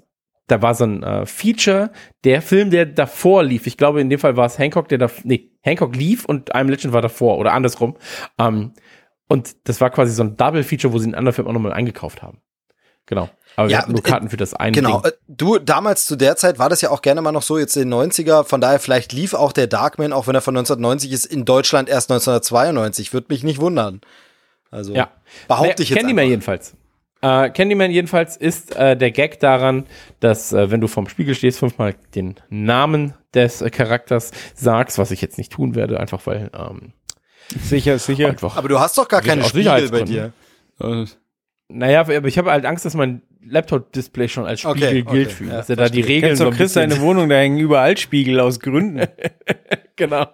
da 0.47 0.61
war 0.61 0.75
so 0.75 0.83
ein 0.83 1.01
äh, 1.01 1.25
Feature, 1.25 1.91
der 2.25 2.41
Film, 2.41 2.71
der 2.71 2.85
davor 2.85 3.43
lief. 3.43 3.67
Ich 3.67 3.77
glaube, 3.77 4.01
in 4.01 4.09
dem 4.09 4.19
Fall 4.19 4.35
war 4.35 4.45
es 4.45 4.59
Hancock, 4.59 4.89
der 4.89 4.97
da, 4.97 5.09
nee, 5.23 5.51
Hancock 5.61 5.95
lief 5.95 6.25
und 6.25 6.53
I'm 6.53 6.69
Legend 6.69 6.93
war 6.93 7.01
davor 7.01 7.37
oder 7.37 7.53
andersrum. 7.53 7.95
Ähm, 8.37 8.73
und 9.29 9.55
das 9.69 9.79
war 9.79 9.89
quasi 9.91 10.11
so 10.11 10.23
ein 10.23 10.35
Double-Feature, 10.35 10.91
wo 10.91 10.97
sie 10.97 11.05
einen 11.05 11.15
anderen 11.15 11.35
Film 11.35 11.47
auch 11.47 11.53
nochmal 11.53 11.71
eingekauft 11.71 12.21
haben. 12.21 12.41
Genau. 13.11 13.29
Aber 13.57 13.67
wir 13.67 13.73
Ja, 13.73 13.79
hatten 13.81 13.91
nur 13.91 13.99
äh, 13.99 14.09
Karten 14.09 14.29
für 14.29 14.37
das 14.37 14.53
eine 14.53 14.71
Genau, 14.71 15.01
Ding. 15.01 15.11
äh, 15.11 15.15
du, 15.27 15.59
damals 15.59 16.05
zu 16.05 16.15
der 16.15 16.37
Zeit 16.37 16.57
war 16.59 16.69
das 16.69 16.79
ja 16.79 16.89
auch 16.91 17.01
gerne 17.01 17.21
mal 17.21 17.33
noch 17.33 17.41
so, 17.41 17.57
jetzt 17.57 17.75
in 17.75 17.91
den 17.91 17.93
90er, 18.11 18.45
von 18.45 18.61
daher 18.61 18.79
vielleicht 18.79 19.11
lief 19.11 19.33
auch 19.33 19.51
der 19.51 19.67
Darkman, 19.67 20.13
auch 20.13 20.27
wenn 20.27 20.35
er 20.35 20.39
von 20.41 20.55
1990 20.55 21.11
ist, 21.11 21.25
in 21.25 21.43
Deutschland 21.43 21.89
erst 21.89 22.09
1992, 22.09 23.11
würde 23.13 23.27
mich 23.29 23.43
nicht 23.43 23.59
wundern. 23.59 23.99
Also, 24.71 24.95
Ja. 24.95 25.09
behaupte 25.49 25.83
ich 25.83 25.89
jetzt 25.89 25.99
Candyman 25.99 26.27
jedenfalls. 26.29 26.73
Äh, 27.21 27.49
Candyman 27.49 27.91
jedenfalls 27.91 28.37
ist 28.37 28.73
äh, 28.77 28.95
der 28.95 29.11
Gag 29.11 29.41
daran, 29.41 29.85
dass 30.21 30.53
äh, 30.53 30.71
wenn 30.71 30.79
du 30.79 30.87
vorm 30.87 31.09
Spiegel 31.09 31.35
stehst, 31.35 31.59
fünfmal 31.59 31.95
den 32.15 32.35
Namen 32.49 33.13
des 33.33 33.61
äh, 33.61 33.69
Charakters 33.69 34.31
sagst, 34.55 34.97
was 34.97 35.11
ich 35.11 35.19
jetzt 35.21 35.37
nicht 35.37 35.51
tun 35.51 35.75
werde, 35.75 35.99
einfach 35.99 36.25
weil 36.25 36.49
ähm, 36.57 36.93
sicher, 37.61 37.99
sicher. 37.99 38.29
einfach. 38.29 38.55
Aber 38.55 38.69
du 38.69 38.79
hast 38.79 38.97
doch 38.97 39.09
gar 39.09 39.21
keine 39.21 39.43
Spiegel 39.43 39.89
bei 39.89 40.03
dir. 40.03 40.31
Naja, 41.73 42.01
aber 42.01 42.25
ich 42.25 42.37
habe 42.37 42.51
halt 42.51 42.65
Angst, 42.65 42.85
dass 42.85 42.93
mein 42.93 43.21
Laptop-Display 43.43 44.27
schon 44.29 44.45
als 44.45 44.61
Spiegel 44.61 44.83
Okay, 44.83 45.01
gilt 45.03 45.27
okay, 45.27 45.35
für 45.35 45.45
ja, 45.45 45.57
dass 45.57 45.69
er 45.69 45.75
da 45.75 45.89
die 45.89 46.01
Regeln 46.01 46.35
so 46.35 46.49
Chris 46.51 46.73
seine 46.73 46.99
Wohnung, 47.01 47.29
da 47.29 47.35
hängen 47.35 47.57
überall 47.57 47.97
Spiegel 47.97 48.39
aus 48.39 48.59
Gründen. 48.59 49.07
genau. 49.95 50.27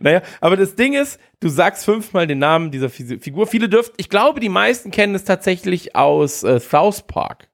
naja, 0.00 0.22
aber 0.40 0.56
das 0.56 0.74
Ding 0.74 0.94
ist, 0.94 1.18
du 1.40 1.48
sagst 1.48 1.84
fünfmal 1.84 2.26
den 2.26 2.38
Namen 2.38 2.70
dieser 2.70 2.90
Fi- 2.90 3.18
Figur. 3.20 3.46
Viele 3.46 3.68
dürften, 3.68 3.94
ich 3.96 4.08
glaube, 4.08 4.40
die 4.40 4.48
meisten 4.48 4.90
kennen 4.90 5.14
es 5.14 5.24
tatsächlich 5.24 5.96
aus 5.96 6.42
äh, 6.42 6.60
South 6.60 7.02
Park. 7.06 7.48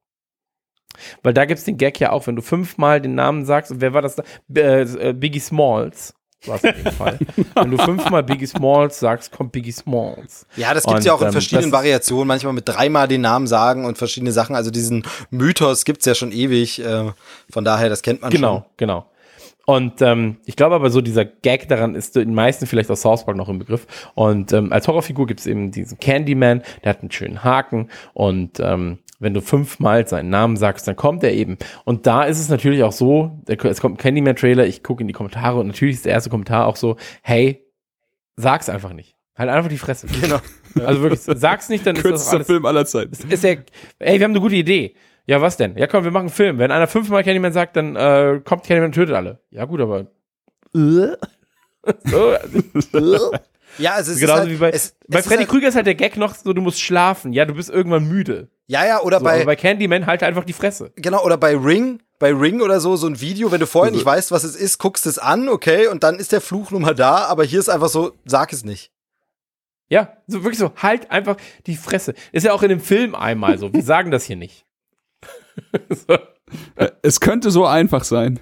Weil 1.22 1.32
da 1.32 1.44
gibt's 1.44 1.64
den 1.64 1.76
Gag 1.76 2.00
ja 2.00 2.10
auch, 2.10 2.26
wenn 2.26 2.34
du 2.34 2.42
fünfmal 2.42 3.00
den 3.00 3.14
Namen 3.14 3.44
sagst, 3.44 3.70
und 3.70 3.80
wer 3.80 3.94
war 3.94 4.02
das 4.02 4.16
da? 4.16 4.24
B 4.48 4.60
äh, 4.60 5.12
Biggie 5.12 5.38
Smalls. 5.38 6.14
War 6.46 6.56
es 6.56 6.64
in 6.64 6.84
dem 6.84 6.92
Fall. 6.92 7.18
wenn 7.54 7.70
du 7.70 7.78
fünfmal 7.78 8.22
Biggie 8.22 8.46
Smalls 8.46 9.00
sagst, 9.00 9.32
kommt 9.32 9.52
Biggie 9.52 9.72
Smalls. 9.72 10.46
Ja, 10.56 10.72
das 10.72 10.84
gibt's 10.84 11.00
Und, 11.00 11.04
ja 11.04 11.12
auch 11.14 11.20
in 11.20 11.26
ähm, 11.28 11.32
verschiedenen 11.32 11.72
Variationen, 11.72 12.28
manchmal 12.28 12.52
mit 12.52 12.68
dreimal 12.68 13.08
den 13.08 13.22
Namen 13.22 13.46
sagen 13.46 13.84
und 13.84 13.98
verschiedene 13.98 14.30
Sachen. 14.32 14.54
Also 14.54 14.70
diesen 14.70 15.04
Mythos 15.30 15.84
gibt's 15.84 16.06
ja 16.06 16.14
schon 16.14 16.30
ewig. 16.32 16.78
Äh, 16.84 17.10
von 17.50 17.64
daher, 17.64 17.88
das 17.88 18.02
kennt 18.02 18.22
man 18.22 18.30
Genau, 18.30 18.54
schon. 18.54 18.64
genau. 18.76 19.06
Und 19.66 20.00
ähm, 20.00 20.38
ich 20.46 20.56
glaube 20.56 20.76
aber 20.76 20.88
so, 20.88 21.02
dieser 21.02 21.26
Gag 21.26 21.68
daran 21.68 21.94
ist 21.94 22.16
den 22.16 22.32
meisten 22.32 22.66
vielleicht 22.66 22.90
aus 22.90 23.02
South 23.02 23.26
Park 23.26 23.36
noch 23.36 23.50
im 23.50 23.58
Begriff. 23.58 23.86
Und 24.14 24.52
ähm, 24.54 24.72
als 24.72 24.88
Horrorfigur 24.88 25.26
gibt 25.26 25.40
es 25.40 25.46
eben 25.46 25.72
diesen 25.72 25.98
Candyman, 25.98 26.62
der 26.84 26.90
hat 26.90 27.00
einen 27.02 27.10
schönen 27.10 27.44
Haken. 27.44 27.90
Und 28.14 28.60
ähm, 28.60 28.98
wenn 29.18 29.34
du 29.34 29.40
fünfmal 29.40 30.06
seinen 30.06 30.30
Namen 30.30 30.56
sagst, 30.56 30.86
dann 30.86 30.96
kommt 30.96 31.24
er 31.24 31.32
eben. 31.32 31.58
Und 31.84 32.06
da 32.06 32.24
ist 32.24 32.38
es 32.38 32.48
natürlich 32.48 32.82
auch 32.82 32.92
so, 32.92 33.42
es 33.46 33.80
kommt 33.80 33.94
ein 33.94 34.02
Candyman-Trailer, 34.02 34.66
ich 34.66 34.82
gucke 34.82 35.02
in 35.02 35.08
die 35.08 35.14
Kommentare 35.14 35.58
und 35.58 35.66
natürlich 35.66 35.96
ist 35.96 36.04
der 36.04 36.12
erste 36.12 36.30
Kommentar 36.30 36.66
auch 36.66 36.76
so, 36.76 36.96
hey, 37.22 37.64
sag's 38.36 38.68
einfach 38.68 38.92
nicht. 38.92 39.16
Halt 39.36 39.50
einfach 39.50 39.70
die 39.70 39.78
Fresse. 39.78 40.06
Genau. 40.20 40.38
Also 40.84 41.02
wirklich, 41.02 41.20
sag's 41.20 41.68
nicht, 41.68 41.86
dann 41.86 41.96
ist 41.96 42.04
das 42.04 42.10
kürzester 42.10 42.36
alles 42.36 42.46
Film 42.46 42.66
aller 42.66 42.86
Zeiten. 42.86 43.12
ist 43.12 43.44
ja, 43.44 43.54
ey, 43.98 44.18
wir 44.18 44.24
haben 44.24 44.32
eine 44.32 44.40
gute 44.40 44.56
Idee. 44.56 44.94
Ja, 45.26 45.40
was 45.40 45.56
denn? 45.56 45.76
Ja, 45.76 45.86
komm, 45.86 46.04
wir 46.04 46.10
machen 46.10 46.22
einen 46.22 46.30
Film. 46.30 46.58
Wenn 46.58 46.70
einer 46.70 46.86
fünfmal 46.86 47.22
Candyman 47.22 47.52
sagt, 47.52 47.76
dann 47.76 47.96
äh, 47.96 48.40
kommt 48.44 48.64
Candyman 48.64 48.86
und 48.86 48.94
tötet 48.94 49.14
alle. 49.14 49.40
Ja, 49.50 49.64
gut, 49.66 49.80
aber. 49.80 50.06
Äh? 50.74 51.16
so, 52.04 52.30
also, 52.92 53.32
Ja, 53.78 53.92
also 53.94 54.10
es 54.10 54.16
ist 54.16 54.20
genauso 54.20 54.40
halt, 54.42 54.50
wie 54.50 54.56
bei, 54.56 54.70
es, 54.70 54.96
bei 55.06 55.18
es 55.18 55.24
ist 55.24 55.28
Freddy 55.28 55.44
halt, 55.44 55.50
Krüger 55.50 55.68
ist 55.68 55.74
halt 55.74 55.86
der 55.86 55.94
Gag 55.94 56.16
noch 56.16 56.34
so, 56.34 56.52
du 56.52 56.60
musst 56.60 56.80
schlafen. 56.80 57.32
Ja, 57.32 57.44
du 57.44 57.54
bist 57.54 57.70
irgendwann 57.70 58.06
müde. 58.08 58.48
Ja, 58.66 58.84
ja, 58.86 59.00
oder 59.00 59.18
So, 59.18 59.24
bei, 59.24 59.44
bei 59.44 59.56
Candyman 59.56 60.06
halt 60.06 60.22
einfach 60.22 60.44
die 60.44 60.52
Fresse. 60.52 60.92
Genau, 60.96 61.24
oder 61.24 61.36
bei 61.36 61.56
Ring, 61.56 62.00
bei 62.18 62.32
Ring 62.32 62.60
oder 62.60 62.80
so, 62.80 62.96
so 62.96 63.06
ein 63.06 63.20
Video, 63.20 63.50
wenn 63.50 63.60
du 63.60 63.66
vorher 63.66 63.88
Also 63.90 63.96
nicht 63.98 64.06
weißt, 64.06 64.30
was 64.30 64.44
es 64.44 64.56
ist, 64.56 64.78
guckst 64.78 65.06
es 65.06 65.18
an, 65.18 65.48
okay, 65.48 65.86
und 65.86 66.02
dann 66.02 66.16
ist 66.18 66.32
der 66.32 66.40
Fluch 66.40 66.70
nun 66.70 66.82
mal 66.82 66.94
da, 66.94 67.24
aber 67.26 67.44
hier 67.44 67.60
ist 67.60 67.68
einfach 67.70 67.88
so, 67.88 68.12
sag 68.24 68.52
es 68.52 68.64
nicht. 68.64 68.92
Ja, 69.88 70.18
so 70.26 70.44
wirklich 70.44 70.58
so, 70.58 70.72
halt 70.76 71.10
einfach 71.10 71.36
die 71.66 71.76
Fresse. 71.76 72.12
Ist 72.32 72.44
ja 72.44 72.52
auch 72.52 72.62
in 72.62 72.68
dem 72.68 72.80
Film 72.80 73.14
einmal 73.14 73.56
so. 73.58 73.72
Wir 73.72 73.82
sagen 73.84 74.10
das 74.10 74.24
hier 74.24 74.36
nicht. 74.36 74.66
so. 75.88 76.14
Äh, 76.76 76.90
Es 77.02 77.20
könnte 77.20 77.50
so 77.50 77.64
einfach 77.64 78.04
sein. 78.04 78.38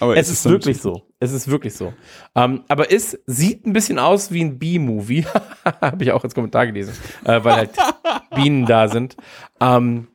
Aber 0.00 0.16
Es 0.16 0.28
ist 0.30 0.44
dann- 0.44 0.52
wirklich 0.52 0.80
so. 0.80 1.02
Es 1.20 1.32
ist 1.32 1.48
wirklich 1.48 1.74
so. 1.74 1.92
Ähm, 2.34 2.64
aber 2.68 2.90
es 2.92 3.18
sieht 3.26 3.66
ein 3.66 3.72
bisschen 3.72 3.98
aus 3.98 4.32
wie 4.32 4.42
ein 4.42 4.58
B-Movie. 4.58 5.26
Habe 5.80 6.02
ich 6.04 6.12
auch 6.12 6.24
als 6.24 6.34
Kommentar 6.34 6.66
gelesen, 6.66 6.94
äh, 7.24 7.44
weil 7.44 7.54
halt 7.54 7.70
Bienen 8.34 8.66
da 8.66 8.88
sind. 8.88 9.16
Ähm, 9.60 10.08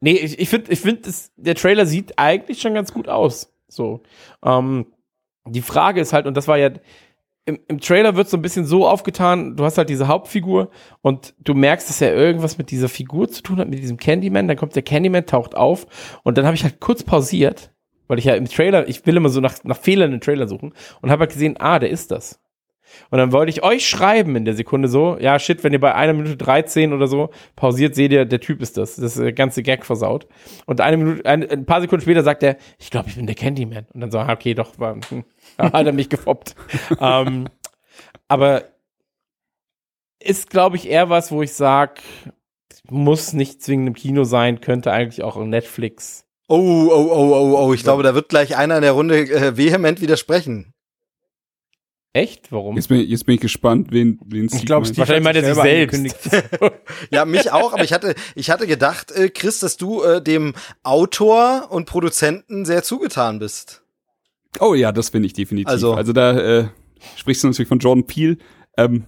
Nee, 0.00 0.12
ich, 0.12 0.38
ich 0.38 0.48
finde, 0.48 0.70
ich 0.70 0.78
find, 0.78 1.08
der 1.36 1.56
Trailer 1.56 1.84
sieht 1.84 2.20
eigentlich 2.20 2.60
schon 2.60 2.72
ganz 2.72 2.92
gut 2.92 3.08
aus. 3.08 3.52
So. 3.66 4.00
Ähm, 4.44 4.86
die 5.44 5.60
Frage 5.60 6.00
ist 6.00 6.12
halt, 6.12 6.26
und 6.26 6.36
das 6.36 6.46
war 6.46 6.56
ja, 6.56 6.70
im, 7.46 7.58
im 7.66 7.80
Trailer 7.80 8.14
wird 8.14 8.28
so 8.28 8.36
ein 8.36 8.42
bisschen 8.42 8.64
so 8.64 8.86
aufgetan, 8.86 9.56
du 9.56 9.64
hast 9.64 9.76
halt 9.76 9.88
diese 9.88 10.06
Hauptfigur 10.06 10.70
und 11.02 11.34
du 11.40 11.52
merkst, 11.54 11.88
dass 11.88 12.00
er 12.00 12.14
irgendwas 12.14 12.58
mit 12.58 12.70
dieser 12.70 12.88
Figur 12.88 13.28
zu 13.28 13.42
tun 13.42 13.58
hat, 13.58 13.68
mit 13.68 13.80
diesem 13.80 13.96
Candyman. 13.96 14.46
Dann 14.46 14.56
kommt 14.56 14.76
der 14.76 14.84
Candyman, 14.84 15.26
taucht 15.26 15.56
auf 15.56 15.86
und 16.22 16.38
dann 16.38 16.46
habe 16.46 16.54
ich 16.54 16.62
halt 16.62 16.78
kurz 16.78 17.02
pausiert, 17.02 17.72
weil 18.08 18.18
ich 18.18 18.24
ja 18.24 18.34
im 18.34 18.46
Trailer, 18.46 18.88
ich 18.88 19.06
will 19.06 19.16
immer 19.16 19.28
so 19.28 19.40
nach, 19.40 19.62
nach 19.64 19.76
Fehlern 19.76 20.12
im 20.12 20.20
Trailer 20.20 20.48
suchen 20.48 20.74
und 21.00 21.10
habe 21.10 21.20
halt 21.20 21.32
gesehen, 21.32 21.56
ah, 21.58 21.78
der 21.78 21.90
ist 21.90 22.10
das. 22.10 22.40
Und 23.10 23.18
dann 23.18 23.32
wollte 23.32 23.50
ich 23.50 23.62
euch 23.62 23.86
schreiben 23.86 24.36
in 24.36 24.44
der 24.44 24.54
Sekunde 24.54 24.88
so, 24.88 25.18
ja, 25.20 25.38
shit, 25.38 25.62
wenn 25.64 25.72
ihr 25.72 25.80
bei 25.80 25.94
einer 25.94 26.12
Minute 26.12 26.36
13 26.36 26.92
oder 26.92 27.06
so 27.06 27.30
pausiert, 27.56 27.94
seht 27.94 28.12
ihr, 28.12 28.24
der 28.24 28.40
Typ 28.40 28.60
ist 28.60 28.76
das. 28.76 28.96
Das 28.96 29.16
ist 29.16 29.18
der 29.18 29.32
ganze 29.32 29.62
Gag 29.62 29.84
versaut. 29.84 30.26
Und 30.66 30.80
eine 30.80 30.96
Minute, 30.96 31.24
ein, 31.26 31.48
ein 31.48 31.66
paar 31.66 31.80
Sekunden 31.80 32.02
später 32.02 32.22
sagt 32.22 32.42
er, 32.42 32.56
ich 32.78 32.90
glaube, 32.90 33.08
ich 33.08 33.16
bin 33.16 33.26
der 33.26 33.34
Candyman. 33.34 33.86
Und 33.92 34.00
dann 34.00 34.10
so, 34.10 34.18
ah, 34.18 34.32
okay, 34.32 34.54
doch, 34.54 34.78
war, 34.78 34.96
hm, 35.08 35.24
hat 35.58 35.86
er 35.86 35.92
mich 35.92 36.08
gefoppt. 36.08 36.54
ähm, 37.00 37.48
aber 38.26 38.64
ist, 40.20 40.50
glaube 40.50 40.76
ich, 40.76 40.88
eher 40.88 41.10
was, 41.10 41.30
wo 41.30 41.42
ich 41.42 41.52
sag, 41.52 42.00
muss 42.90 43.32
nicht 43.32 43.62
zwingend 43.62 43.88
im 43.88 43.94
Kino 43.94 44.24
sein, 44.24 44.60
könnte 44.60 44.92
eigentlich 44.92 45.22
auch 45.22 45.36
in 45.36 45.50
Netflix. 45.50 46.27
Oh, 46.50 46.56
oh, 46.90 47.08
oh, 47.10 47.34
oh, 47.34 47.66
oh, 47.66 47.74
ich 47.74 47.82
glaube, 47.82 48.02
da 48.02 48.14
wird 48.14 48.30
gleich 48.30 48.56
einer 48.56 48.76
in 48.76 48.82
der 48.82 48.92
Runde 48.92 49.18
äh, 49.30 49.56
vehement 49.56 50.00
widersprechen. 50.00 50.72
Echt? 52.14 52.50
Warum? 52.50 52.74
Jetzt 52.76 52.88
bin, 52.88 53.00
jetzt 53.06 53.26
bin 53.26 53.34
ich 53.34 53.40
gespannt, 53.42 53.88
wen, 53.90 54.18
wen 54.24 54.46
Ich 54.46 54.64
glaube, 54.64 54.86
Steve 54.86 55.00
Wahrscheinlich 55.00 55.24
meint 55.24 55.36
er 55.36 55.54
sich 55.54 55.62
selbst. 55.62 56.30
Ja, 57.10 57.26
mich 57.26 57.52
auch, 57.52 57.74
aber 57.74 57.84
ich 57.84 57.92
hatte, 57.92 58.14
ich 58.34 58.50
hatte 58.50 58.66
gedacht, 58.66 59.12
äh, 59.12 59.28
Chris, 59.28 59.58
dass 59.60 59.76
du 59.76 60.02
äh, 60.02 60.22
dem 60.22 60.54
Autor 60.82 61.68
und 61.70 61.84
Produzenten 61.84 62.64
sehr 62.64 62.82
zugetan 62.82 63.38
bist. 63.38 63.82
Oh 64.58 64.72
ja, 64.74 64.90
das 64.90 65.10
bin 65.10 65.22
ich 65.22 65.34
definitiv. 65.34 65.68
Also- 65.68 65.92
Also, 65.94 66.14
da 66.14 66.38
äh, 66.38 66.68
sprichst 67.16 67.44
du 67.44 67.48
natürlich 67.48 67.68
von 67.68 67.78
Jordan 67.78 68.06
Peele. 68.06 68.38
Ähm, 68.78 69.04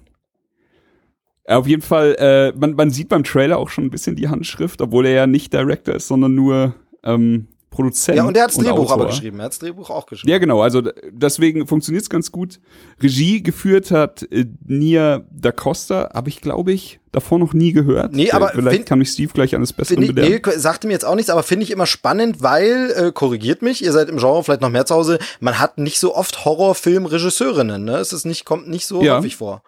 auf 1.47 1.67
jeden 1.67 1.83
Fall, 1.83 2.15
äh, 2.19 2.53
man, 2.57 2.75
man 2.75 2.91
sieht 2.91 3.09
beim 3.09 3.25
Trailer 3.25 3.57
auch 3.59 3.71
schon 3.71 3.85
ein 3.85 3.91
bisschen 3.91 4.15
die 4.15 4.29
Handschrift, 4.29 4.83
obwohl 4.83 5.07
er 5.07 5.13
ja 5.13 5.27
nicht 5.27 5.53
Director 5.55 5.95
ist, 5.95 6.07
sondern 6.07 6.35
nur 6.35 6.75
ähm, 7.05 7.49
Produzent. 7.71 8.17
Ja, 8.17 8.25
und 8.25 8.37
er 8.37 8.43
hat 8.45 8.51
das 8.51 8.57
Drehbuch 8.59 8.79
Autor. 8.81 8.93
aber 8.95 9.07
geschrieben. 9.07 9.39
Er 9.39 9.45
hat 9.45 9.53
das 9.53 9.61
Drehbuch 9.61 9.91
auch 9.91 10.07
geschrieben. 10.07 10.29
Ja, 10.33 10.39
genau. 10.39 10.61
Also 10.61 10.83
deswegen 11.13 11.69
funktioniert 11.69 12.03
es 12.03 12.11
ganz 12.11 12.33
gut. 12.33 12.59
Regie 13.01 13.45
geführt 13.45 13.93
hat 13.93 14.27
äh, 14.33 14.47
Nia 14.67 15.23
Da 15.31 15.53
Costa, 15.53 16.11
habe 16.13 16.31
ich, 16.31 16.41
glaube 16.41 16.73
ich, 16.73 16.99
davor 17.13 17.39
noch 17.39 17.53
nie 17.55 17.73
gehört. 17.73 18.13
Nee, 18.13 18.27
Äh, 18.27 18.33
aber 18.33 18.49
Vielleicht 18.49 18.77
find- 18.79 18.87
kann 18.89 18.99
mich 18.99 19.11
Steve 19.11 19.31
gleich 19.33 19.53
Besseren 19.73 19.87
Finde 20.03 20.07
ich, 20.07 20.15
belehren. 20.17 20.43
nee, 20.45 20.59
sagte 20.59 20.89
mir 20.89 20.95
jetzt 20.95 21.05
auch 21.05 21.15
nichts, 21.15 21.31
aber 21.31 21.45
finde 21.45 21.63
ich 21.63 21.71
immer 21.71 21.87
spannend, 21.87 22.43
weil, 22.43 22.91
äh, 22.97 23.13
korrigiert 23.13 23.63
mich, 23.63 23.85
ihr 23.85 23.93
seid 23.93 24.09
im 24.09 24.17
Genre 24.19 24.43
vielleicht 24.43 24.63
noch 24.63 24.71
mehr 24.71 24.85
zu 24.85 24.97
Hause, 24.97 25.21
man 25.39 25.61
hat 25.61 25.79
nicht 25.79 26.01
so 26.01 26.17
oft 26.17 26.45
Horrorfilm-Regisseurinnen, 26.45 27.85
ne? 27.85 27.99
Es 27.99 28.13
ist 28.13 28.25
nicht, 28.27 28.45
kommt 28.45 28.69
nicht 28.69 28.87
so 28.87 29.01
Ja. 29.03 29.19
häufig 29.19 29.37
vor. 29.37 29.63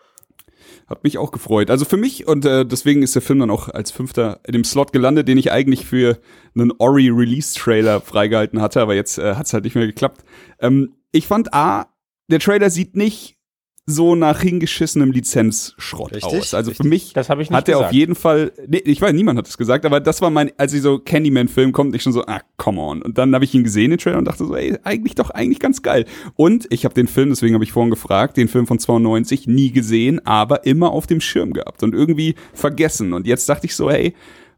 Hat 0.92 1.04
mich 1.04 1.16
auch 1.16 1.30
gefreut. 1.30 1.70
Also 1.70 1.86
für 1.86 1.96
mich, 1.96 2.28
und 2.28 2.44
äh, 2.44 2.66
deswegen 2.66 3.02
ist 3.02 3.14
der 3.14 3.22
Film 3.22 3.38
dann 3.38 3.50
auch 3.50 3.70
als 3.70 3.90
Fünfter 3.90 4.40
in 4.46 4.52
dem 4.52 4.62
Slot 4.62 4.92
gelandet, 4.92 5.26
den 5.26 5.38
ich 5.38 5.50
eigentlich 5.50 5.86
für 5.86 6.18
einen 6.54 6.70
Ori-Release-Trailer 6.70 8.02
freigehalten 8.02 8.60
hatte, 8.60 8.82
aber 8.82 8.94
jetzt 8.94 9.16
äh, 9.16 9.36
hat 9.36 9.46
es 9.46 9.54
halt 9.54 9.64
nicht 9.64 9.74
mehr 9.74 9.86
geklappt. 9.86 10.22
Ähm, 10.60 10.92
ich 11.10 11.26
fand 11.26 11.54
A, 11.54 11.86
der 12.28 12.40
Trailer 12.40 12.68
sieht 12.68 12.94
nicht 12.94 13.38
so 13.84 14.14
nach 14.14 14.40
hingeschissenem 14.40 15.10
Lizenzschrott 15.10 16.12
Richtig, 16.12 16.24
aus. 16.24 16.54
Also 16.54 16.70
für 16.70 16.84
richtig. 16.84 16.90
mich 16.90 17.12
Das 17.14 17.28
ich 17.28 17.36
nicht 17.36 17.52
hat 17.52 17.68
er 17.68 17.80
auf 17.80 17.92
jeden 17.92 18.14
Fall, 18.14 18.52
nee, 18.68 18.78
ich 18.84 19.00
weiß, 19.00 19.12
niemand 19.12 19.38
hat 19.38 19.48
es 19.48 19.58
gesagt, 19.58 19.84
aber 19.84 19.98
das 19.98 20.22
war 20.22 20.30
mein, 20.30 20.52
als 20.56 20.72
ich 20.72 20.82
so 20.82 21.00
Candyman-Film 21.00 21.72
kommt, 21.72 21.94
ich 21.96 22.02
schon 22.02 22.12
so, 22.12 22.24
ah, 22.26 22.42
come 22.56 22.80
on. 22.80 23.02
Und 23.02 23.18
dann 23.18 23.34
habe 23.34 23.44
ich 23.44 23.54
ihn 23.54 23.64
gesehen, 23.64 23.90
den 23.90 23.98
Trailer, 23.98 24.18
und 24.18 24.26
dachte 24.26 24.46
so, 24.46 24.54
ey, 24.54 24.78
eigentlich 24.84 25.16
doch, 25.16 25.30
eigentlich 25.30 25.58
ganz 25.58 25.82
geil. 25.82 26.04
Und 26.36 26.66
ich 26.70 26.84
habe 26.84 26.94
den 26.94 27.08
Film, 27.08 27.30
deswegen 27.30 27.54
habe 27.54 27.64
ich 27.64 27.72
vorhin 27.72 27.90
gefragt, 27.90 28.36
den 28.36 28.48
Film 28.48 28.68
von 28.68 28.78
92 28.78 29.48
nie 29.48 29.72
gesehen, 29.72 30.24
aber 30.24 30.64
immer 30.64 30.92
auf 30.92 31.08
dem 31.08 31.20
Schirm 31.20 31.52
gehabt 31.52 31.82
und 31.82 31.92
irgendwie 31.92 32.36
vergessen. 32.54 33.12
Und 33.12 33.26
jetzt 33.26 33.48
dachte 33.48 33.66
ich 33.66 33.74
so, 33.74 33.90
hey, 33.90 34.14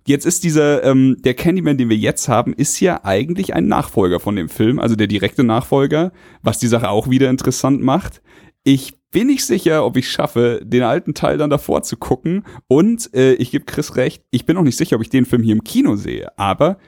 Jetzt 0.06 0.26
ist 0.26 0.44
dieser, 0.44 0.84
ähm, 0.84 1.16
der 1.24 1.32
Candyman, 1.32 1.78
den 1.78 1.88
wir 1.88 1.96
jetzt 1.96 2.28
haben, 2.28 2.52
ist 2.52 2.78
ja 2.78 3.01
eigentlich 3.05 3.55
ein 3.55 3.68
Nachfolger 3.68 4.20
von 4.20 4.36
dem 4.36 4.51
Film, 4.51 4.78
also 4.78 4.96
der 4.96 5.06
direkte 5.06 5.44
Nachfolger, 5.44 6.12
was 6.42 6.59
die 6.59 6.66
Sache 6.66 6.90
auch 6.90 7.09
wieder 7.09 7.30
interessant 7.30 7.82
macht. 7.82 8.20
Ich 8.64 8.94
bin 9.10 9.28
nicht 9.28 9.44
sicher, 9.44 9.84
ob 9.84 9.96
ich 9.96 10.10
schaffe, 10.10 10.60
den 10.64 10.82
alten 10.82 11.14
Teil 11.14 11.38
dann 11.38 11.50
davor 11.50 11.82
zu 11.82 11.96
gucken. 11.96 12.44
Und 12.66 13.14
äh, 13.14 13.34
ich 13.34 13.50
gebe 13.50 13.64
Chris 13.66 13.96
recht, 13.96 14.24
ich 14.30 14.46
bin 14.46 14.56
auch 14.56 14.62
nicht 14.62 14.76
sicher, 14.76 14.96
ob 14.96 15.02
ich 15.02 15.10
den 15.10 15.26
Film 15.26 15.42
hier 15.42 15.52
im 15.52 15.62
Kino 15.62 15.96
sehe. 15.96 16.36
Aber 16.38 16.78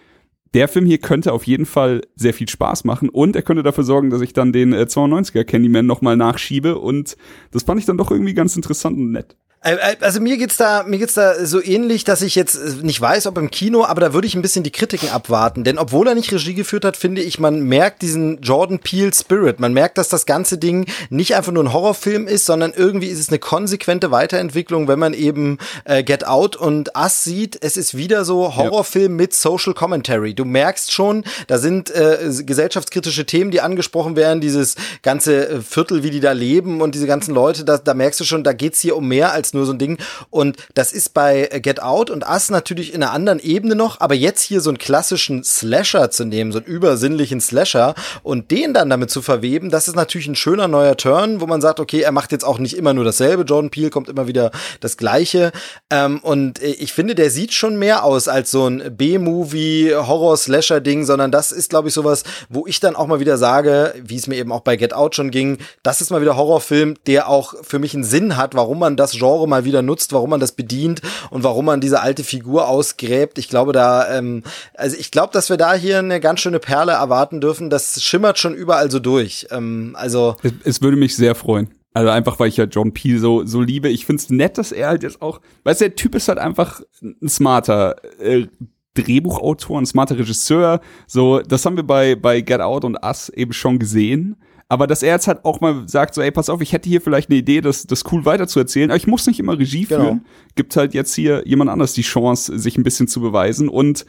der 0.54 0.68
Film 0.68 0.86
hier 0.86 0.98
könnte 0.98 1.32
auf 1.32 1.46
jeden 1.46 1.66
Fall 1.66 2.00
sehr 2.14 2.32
viel 2.32 2.48
Spaß 2.48 2.84
machen 2.84 3.10
und 3.10 3.36
er 3.36 3.42
könnte 3.42 3.62
dafür 3.62 3.84
sorgen, 3.84 4.08
dass 4.10 4.22
ich 4.22 4.32
dann 4.32 4.52
den 4.52 4.72
äh, 4.72 4.86
92er 4.88 5.44
Candyman 5.44 5.86
nochmal 5.86 6.16
nachschiebe. 6.16 6.78
Und 6.78 7.16
das 7.50 7.62
fand 7.62 7.78
ich 7.78 7.86
dann 7.86 7.98
doch 7.98 8.10
irgendwie 8.10 8.34
ganz 8.34 8.56
interessant 8.56 8.96
und 8.98 9.12
nett. 9.12 9.36
Äh, 9.66 9.74
äh, 9.74 9.96
Also 10.00 10.20
mir 10.20 10.36
geht's 10.36 10.56
da, 10.56 10.84
mir 10.84 10.98
geht's 10.98 11.14
da 11.14 11.44
so 11.44 11.62
ähnlich, 11.62 12.04
dass 12.04 12.22
ich 12.22 12.36
jetzt 12.36 12.54
äh, 12.54 12.82
nicht 12.82 13.00
weiß, 13.00 13.26
ob 13.26 13.36
im 13.36 13.50
Kino, 13.50 13.84
aber 13.84 14.00
da 14.00 14.14
würde 14.14 14.26
ich 14.26 14.34
ein 14.34 14.42
bisschen 14.42 14.62
die 14.62 14.70
Kritiken 14.70 15.10
abwarten, 15.10 15.64
denn 15.64 15.78
obwohl 15.78 16.06
er 16.06 16.14
nicht 16.14 16.32
Regie 16.32 16.54
geführt 16.54 16.84
hat, 16.84 16.96
finde 16.96 17.20
ich, 17.20 17.40
man 17.40 17.60
merkt 17.60 18.02
diesen 18.02 18.40
Jordan 18.40 18.78
Peele 18.78 19.12
Spirit. 19.12 19.58
Man 19.58 19.72
merkt, 19.72 19.98
dass 19.98 20.08
das 20.08 20.24
ganze 20.24 20.58
Ding 20.58 20.86
nicht 21.10 21.34
einfach 21.34 21.50
nur 21.52 21.64
ein 21.64 21.72
Horrorfilm 21.72 22.28
ist, 22.28 22.46
sondern 22.46 22.72
irgendwie 22.74 23.08
ist 23.08 23.18
es 23.18 23.28
eine 23.28 23.38
konsequente 23.38 24.10
Weiterentwicklung, 24.12 24.86
wenn 24.86 24.98
man 24.98 25.14
eben 25.14 25.58
äh, 25.84 26.04
Get 26.04 26.26
Out 26.26 26.54
und 26.54 26.90
Us 26.96 27.24
sieht. 27.24 27.58
Es 27.60 27.76
ist 27.76 27.96
wieder 27.96 28.24
so 28.24 28.56
Horrorfilm 28.56 29.16
mit 29.16 29.34
Social 29.34 29.74
Commentary. 29.74 30.34
Du 30.34 30.44
merkst 30.44 30.92
schon, 30.92 31.24
da 31.48 31.58
sind 31.58 31.90
äh, 31.90 32.18
gesellschaftskritische 32.44 33.26
Themen, 33.26 33.50
die 33.50 33.60
angesprochen 33.60 34.14
werden, 34.14 34.40
dieses 34.40 34.76
ganze 35.02 35.62
Viertel, 35.62 36.04
wie 36.04 36.10
die 36.10 36.20
da 36.20 36.32
leben 36.32 36.80
und 36.80 36.94
diese 36.94 37.06
ganzen 37.06 37.34
Leute, 37.34 37.64
da, 37.64 37.78
da 37.78 37.94
merkst 37.94 38.20
du 38.20 38.24
schon, 38.24 38.44
da 38.44 38.52
geht's 38.52 38.80
hier 38.80 38.96
um 38.96 39.08
mehr 39.08 39.32
als 39.32 39.55
nur 39.56 39.66
so 39.66 39.72
ein 39.72 39.78
Ding. 39.78 39.98
Und 40.30 40.56
das 40.74 40.92
ist 40.92 41.14
bei 41.14 41.48
äh, 41.50 41.60
Get 41.60 41.82
Out 41.82 42.10
und 42.10 42.24
Us 42.28 42.50
natürlich 42.50 42.94
in 42.94 43.02
einer 43.02 43.12
anderen 43.12 43.40
Ebene 43.40 43.74
noch, 43.74 44.00
aber 44.00 44.14
jetzt 44.14 44.42
hier 44.42 44.60
so 44.60 44.70
einen 44.70 44.78
klassischen 44.78 45.42
Slasher 45.44 46.10
zu 46.10 46.24
nehmen, 46.24 46.52
so 46.52 46.58
einen 46.58 46.66
übersinnlichen 46.66 47.40
Slasher 47.40 47.94
und 48.22 48.50
den 48.50 48.74
dann 48.74 48.90
damit 48.90 49.10
zu 49.10 49.22
verweben, 49.22 49.70
das 49.70 49.88
ist 49.88 49.96
natürlich 49.96 50.28
ein 50.28 50.36
schöner 50.36 50.68
neuer 50.68 50.96
Turn, 50.96 51.40
wo 51.40 51.46
man 51.46 51.60
sagt, 51.60 51.80
okay, 51.80 52.00
er 52.00 52.12
macht 52.12 52.32
jetzt 52.32 52.44
auch 52.44 52.58
nicht 52.58 52.76
immer 52.76 52.94
nur 52.94 53.04
dasselbe, 53.04 53.42
Jordan 53.42 53.70
Peele 53.70 53.90
kommt 53.90 54.08
immer 54.08 54.26
wieder 54.26 54.50
das 54.80 54.96
Gleiche. 54.96 55.52
Ähm, 55.90 56.20
und 56.20 56.62
äh, 56.62 56.66
ich 56.66 56.92
finde, 56.92 57.14
der 57.14 57.30
sieht 57.30 57.52
schon 57.52 57.78
mehr 57.78 58.04
aus 58.04 58.28
als 58.28 58.50
so 58.50 58.68
ein 58.68 58.96
B-Movie, 58.96 59.94
Horror-Slasher-Ding, 59.94 61.04
sondern 61.04 61.30
das 61.30 61.52
ist, 61.52 61.70
glaube 61.70 61.88
ich, 61.88 61.94
sowas, 61.94 62.24
wo 62.48 62.66
ich 62.66 62.80
dann 62.80 62.96
auch 62.96 63.06
mal 63.06 63.20
wieder 63.20 63.38
sage, 63.38 63.94
wie 64.02 64.16
es 64.16 64.26
mir 64.26 64.36
eben 64.36 64.52
auch 64.52 64.60
bei 64.60 64.76
Get 64.76 64.92
Out 64.92 65.16
schon 65.16 65.30
ging, 65.30 65.58
das 65.82 66.00
ist 66.00 66.10
mal 66.10 66.20
wieder 66.20 66.36
Horrorfilm, 66.36 66.96
der 67.06 67.28
auch 67.28 67.54
für 67.62 67.78
mich 67.78 67.94
einen 67.94 68.04
Sinn 68.04 68.36
hat, 68.36 68.54
warum 68.54 68.78
man 68.78 68.96
das 68.96 69.12
Genre 69.12 69.45
mal 69.46 69.64
wieder 69.64 69.82
nutzt, 69.82 70.12
warum 70.12 70.30
man 70.30 70.40
das 70.40 70.52
bedient 70.52 71.02
und 71.30 71.42
warum 71.44 71.66
man 71.66 71.80
diese 71.80 72.00
alte 72.00 72.24
Figur 72.24 72.68
ausgräbt. 72.68 73.38
Ich 73.38 73.48
glaube, 73.48 73.72
da, 73.72 74.16
ähm, 74.16 74.42
also 74.74 74.96
ich 74.98 75.10
glaube, 75.10 75.32
dass 75.32 75.50
wir 75.50 75.56
da 75.56 75.74
hier 75.74 75.98
eine 75.98 76.20
ganz 76.20 76.40
schöne 76.40 76.58
Perle 76.58 76.92
erwarten 76.92 77.40
dürfen. 77.40 77.70
Das 77.70 78.02
schimmert 78.02 78.38
schon 78.38 78.54
überall 78.54 78.90
so 78.90 78.98
durch. 78.98 79.46
Ähm, 79.50 79.94
also 79.98 80.36
Es, 80.42 80.52
es 80.64 80.82
würde 80.82 80.96
mich 80.96 81.16
sehr 81.16 81.34
freuen. 81.34 81.68
Also 81.96 82.10
einfach, 82.10 82.38
weil 82.38 82.48
ich 82.48 82.58
ja 82.58 82.64
John 82.64 82.92
Peel 82.92 83.18
so, 83.18 83.46
so 83.46 83.62
liebe. 83.62 83.88
Ich 83.88 84.04
find's 84.04 84.28
nett, 84.28 84.58
dass 84.58 84.70
er 84.70 84.88
halt 84.88 85.02
jetzt 85.02 85.22
auch, 85.22 85.40
weißt 85.64 85.80
du, 85.80 85.84
der 85.86 85.96
Typ 85.96 86.14
ist 86.14 86.28
halt 86.28 86.38
einfach 86.38 86.82
ein 87.02 87.28
smarter 87.28 87.96
äh, 88.20 88.48
Drehbuchautor, 88.92 89.80
ein 89.80 89.86
smarter 89.86 90.18
Regisseur. 90.18 90.80
So, 91.06 91.40
das 91.40 91.64
haben 91.64 91.76
wir 91.76 91.84
bei, 91.84 92.14
bei 92.14 92.42
Get 92.42 92.60
Out 92.60 92.84
und 92.84 93.02
Us 93.02 93.30
eben 93.30 93.54
schon 93.54 93.78
gesehen. 93.78 94.36
Aber 94.68 94.86
dass 94.88 95.02
er 95.02 95.12
jetzt 95.14 95.28
halt 95.28 95.44
auch 95.44 95.60
mal 95.60 95.88
sagt, 95.88 96.14
so, 96.14 96.20
ey, 96.22 96.30
pass 96.32 96.48
auf, 96.48 96.60
ich 96.60 96.72
hätte 96.72 96.88
hier 96.88 97.00
vielleicht 97.00 97.30
eine 97.30 97.38
Idee, 97.38 97.60
das, 97.60 97.86
das 97.86 98.02
cool 98.10 98.24
weiterzuerzählen, 98.24 98.90
aber 98.90 98.96
ich 98.96 99.06
muss 99.06 99.26
nicht 99.26 99.38
immer 99.38 99.58
Regie 99.58 99.84
Genau. 99.84 100.02
führen. 100.02 100.26
Gibt 100.56 100.76
halt 100.76 100.92
jetzt 100.92 101.14
hier 101.14 101.46
jemand 101.46 101.70
anders 101.70 101.92
die 101.92 102.02
Chance, 102.02 102.58
sich 102.58 102.76
ein 102.76 102.82
bisschen 102.82 103.06
zu 103.06 103.20
beweisen. 103.20 103.68
Und 103.68 104.06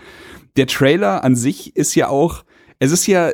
der 0.55 0.65
Trailer 0.65 1.23
an 1.23 1.35
sich 1.35 1.75
ist 1.75 1.93
ja 1.93 2.09
auch, 2.09 2.43
es 2.79 2.91
ist 2.91 3.05
ja 3.05 3.31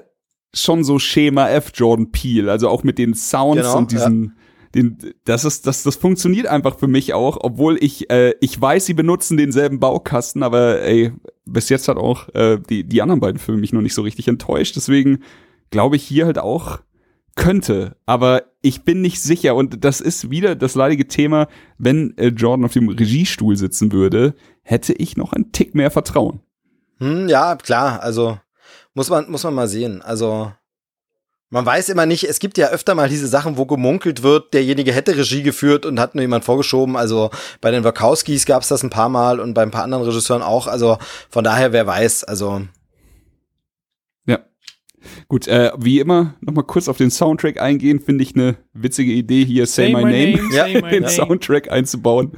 schon 0.54 0.84
so 0.84 1.00
Schema 1.00 1.50
F 1.50 1.72
Jordan 1.74 2.12
Peele, 2.12 2.52
also 2.52 2.68
auch 2.68 2.84
mit 2.84 2.98
den 2.98 3.14
Sounds 3.14 3.62
Genau, 3.62 3.78
und 3.78 3.91
diesen, 3.94 4.36
den, 4.76 4.98
das 5.24 5.45
ist, 5.45 5.66
das, 5.66 5.84
das 5.84 5.95
funktioniert 5.95 6.48
einfach 6.48 6.78
für 6.78 6.88
mich 6.88 7.14
auch, 7.14 7.38
obwohl 7.41 7.78
ich, 7.82 8.10
äh, 8.12 8.34
ich 8.41 8.60
weiß, 8.60 8.86
sie 8.86 8.94
benutzen 8.94 9.38
denselben 9.38 9.80
Baukasten, 9.80 10.44
aber 10.44 10.82
ey, 10.82 11.14
bis 11.45 11.70
jetzt 11.70 11.88
hat 11.88 11.98
auch 11.98 12.28
äh, 12.36 12.60
die, 12.70 12.84
die 12.84 13.02
anderen 13.02 13.22
beiden 13.22 13.40
Filme 13.40 13.62
mich 13.62 13.72
noch 13.72 13.82
nicht 13.82 13.94
so 13.94 14.02
richtig 14.02 14.28
enttäuscht. 14.28 14.76
Deswegen 14.76 15.20
glaube 15.72 15.95
ich 15.95 16.04
hier 16.04 16.26
halt 16.26 16.38
auch 16.38 16.80
könnte, 17.35 17.95
aber 18.05 18.43
ich 18.61 18.84
bin 18.84 19.01
nicht 19.01 19.22
sicher 19.22 19.55
und 19.55 19.84
das 19.84 20.01
ist 20.01 20.30
wieder 20.30 20.55
das 20.55 20.76
leidige 20.76 21.07
Thema, 21.07 21.47
wenn 21.77 22.15
äh, 22.18 22.27
Jordan 22.27 22.65
auf 22.65 22.73
dem 22.73 22.89
Regiestuhl 22.89 23.55
sitzen 23.57 23.91
würde, 23.91 24.35
hätte 24.61 24.93
ich 24.93 25.18
noch 25.18 25.34
einen 25.34 25.51
Tick 25.51 25.76
mehr 25.76 25.91
Vertrauen. 25.91 26.41
Hm, 26.99 27.27
ja, 27.27 27.55
klar, 27.55 28.01
also 28.01 28.38
muss 28.93 29.10
man, 29.10 29.30
muss 29.31 29.43
man 29.43 29.55
mal 29.55 29.68
sehen. 29.68 30.01
Also 30.01 30.51
Man 31.53 31.68
weiß 31.68 31.89
immer 31.89 32.07
nicht, 32.07 32.23
es 32.23 32.39
gibt 32.39 32.57
ja 32.57 32.69
öfter 32.69 32.95
mal 32.95 33.07
diese 33.10 33.27
Sachen, 33.27 33.57
wo 33.57 33.68
gemunkelt 33.68 34.23
wird, 34.23 34.55
derjenige 34.55 34.91
hätte 34.91 35.15
Regie 35.15 35.43
geführt 35.43 35.85
und 35.85 35.99
hat 35.99 36.15
nur 36.15 36.23
jemand 36.23 36.43
vorgeschoben. 36.43 36.97
Also 36.97 37.30
bei 37.61 37.69
den 37.69 37.84
Wachowskis 37.84 38.47
gab 38.47 38.64
es 38.64 38.69
das 38.69 38.81
ein 38.81 38.89
paar 38.89 39.10
Mal 39.10 39.39
und 39.39 39.53
bei 39.53 39.61
ein 39.61 39.69
paar 39.69 39.84
anderen 39.84 40.03
Regisseuren 40.03 40.41
auch. 40.41 40.65
Also 40.65 40.97
von 41.30 41.43
daher, 41.43 41.72
wer 41.72 41.85
weiß. 41.85 42.23
Also. 42.23 42.64
Gut, 45.28 45.48
äh, 45.48 45.72
wie 45.78 46.00
immer, 46.00 46.36
nochmal 46.42 46.66
kurz 46.66 46.88
auf 46.88 46.98
den 46.98 47.12
Soundtrack 47.12 47.62
eingehen, 47.62 48.00
finde 48.00 48.24
ich 48.24 48.36
eine 48.36 48.58
witzige 48.74 49.12
Idee 49.12 49.46
hier, 49.46 49.66
Say, 49.66 49.94
My, 49.94 50.04
Name, 50.04 50.38
say 50.52 50.74
Ja, 50.74 50.82
my 50.82 50.90
den 50.90 51.04
name. 51.04 51.10
Soundtrack 51.10 51.72
einzubauen. 51.72 52.32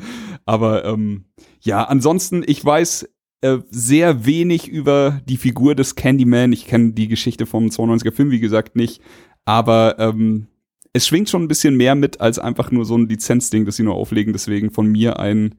Aber 0.46 0.86
ähm, 0.86 1.26
ja, 1.62 1.84
ansonsten, 1.84 2.44
ich 2.46 2.64
weiß 2.64 3.10
äh, 3.42 3.60
sehr 3.70 4.26
wenig 4.26 4.68
über 4.68 5.22
die 5.26 5.38
Figur 5.38 5.76
des 5.76 5.96
Candyman. 5.96 6.54
Ich 6.54 6.68
kenne 6.68 6.94
die 6.94 7.08
Geschichte 7.08 7.46
vom 7.46 7.68
92er 7.68 8.12
Film, 8.12 8.32
wie 8.32 8.40
gesagt, 8.40 8.76
nicht. 8.76 9.02
Aber 9.46 9.98
ähm, 10.00 10.48
es 10.94 11.06
schwingt 11.06 11.30
schon 11.30 11.44
ein 11.44 11.48
bisschen 11.48 11.76
mehr 11.76 11.94
mit 11.96 12.22
als 12.22 12.40
einfach 12.40 12.72
nur 12.72 12.86
so 12.86 12.98
ein 12.98 13.08
Lizenzding, 13.08 13.66
das 13.66 13.76
sie 13.76 13.84
nur 13.84 13.96
auflegen. 13.96 14.34
Deswegen 14.34 14.72
von 14.72 14.88
mir 14.88 15.20
ein, 15.20 15.56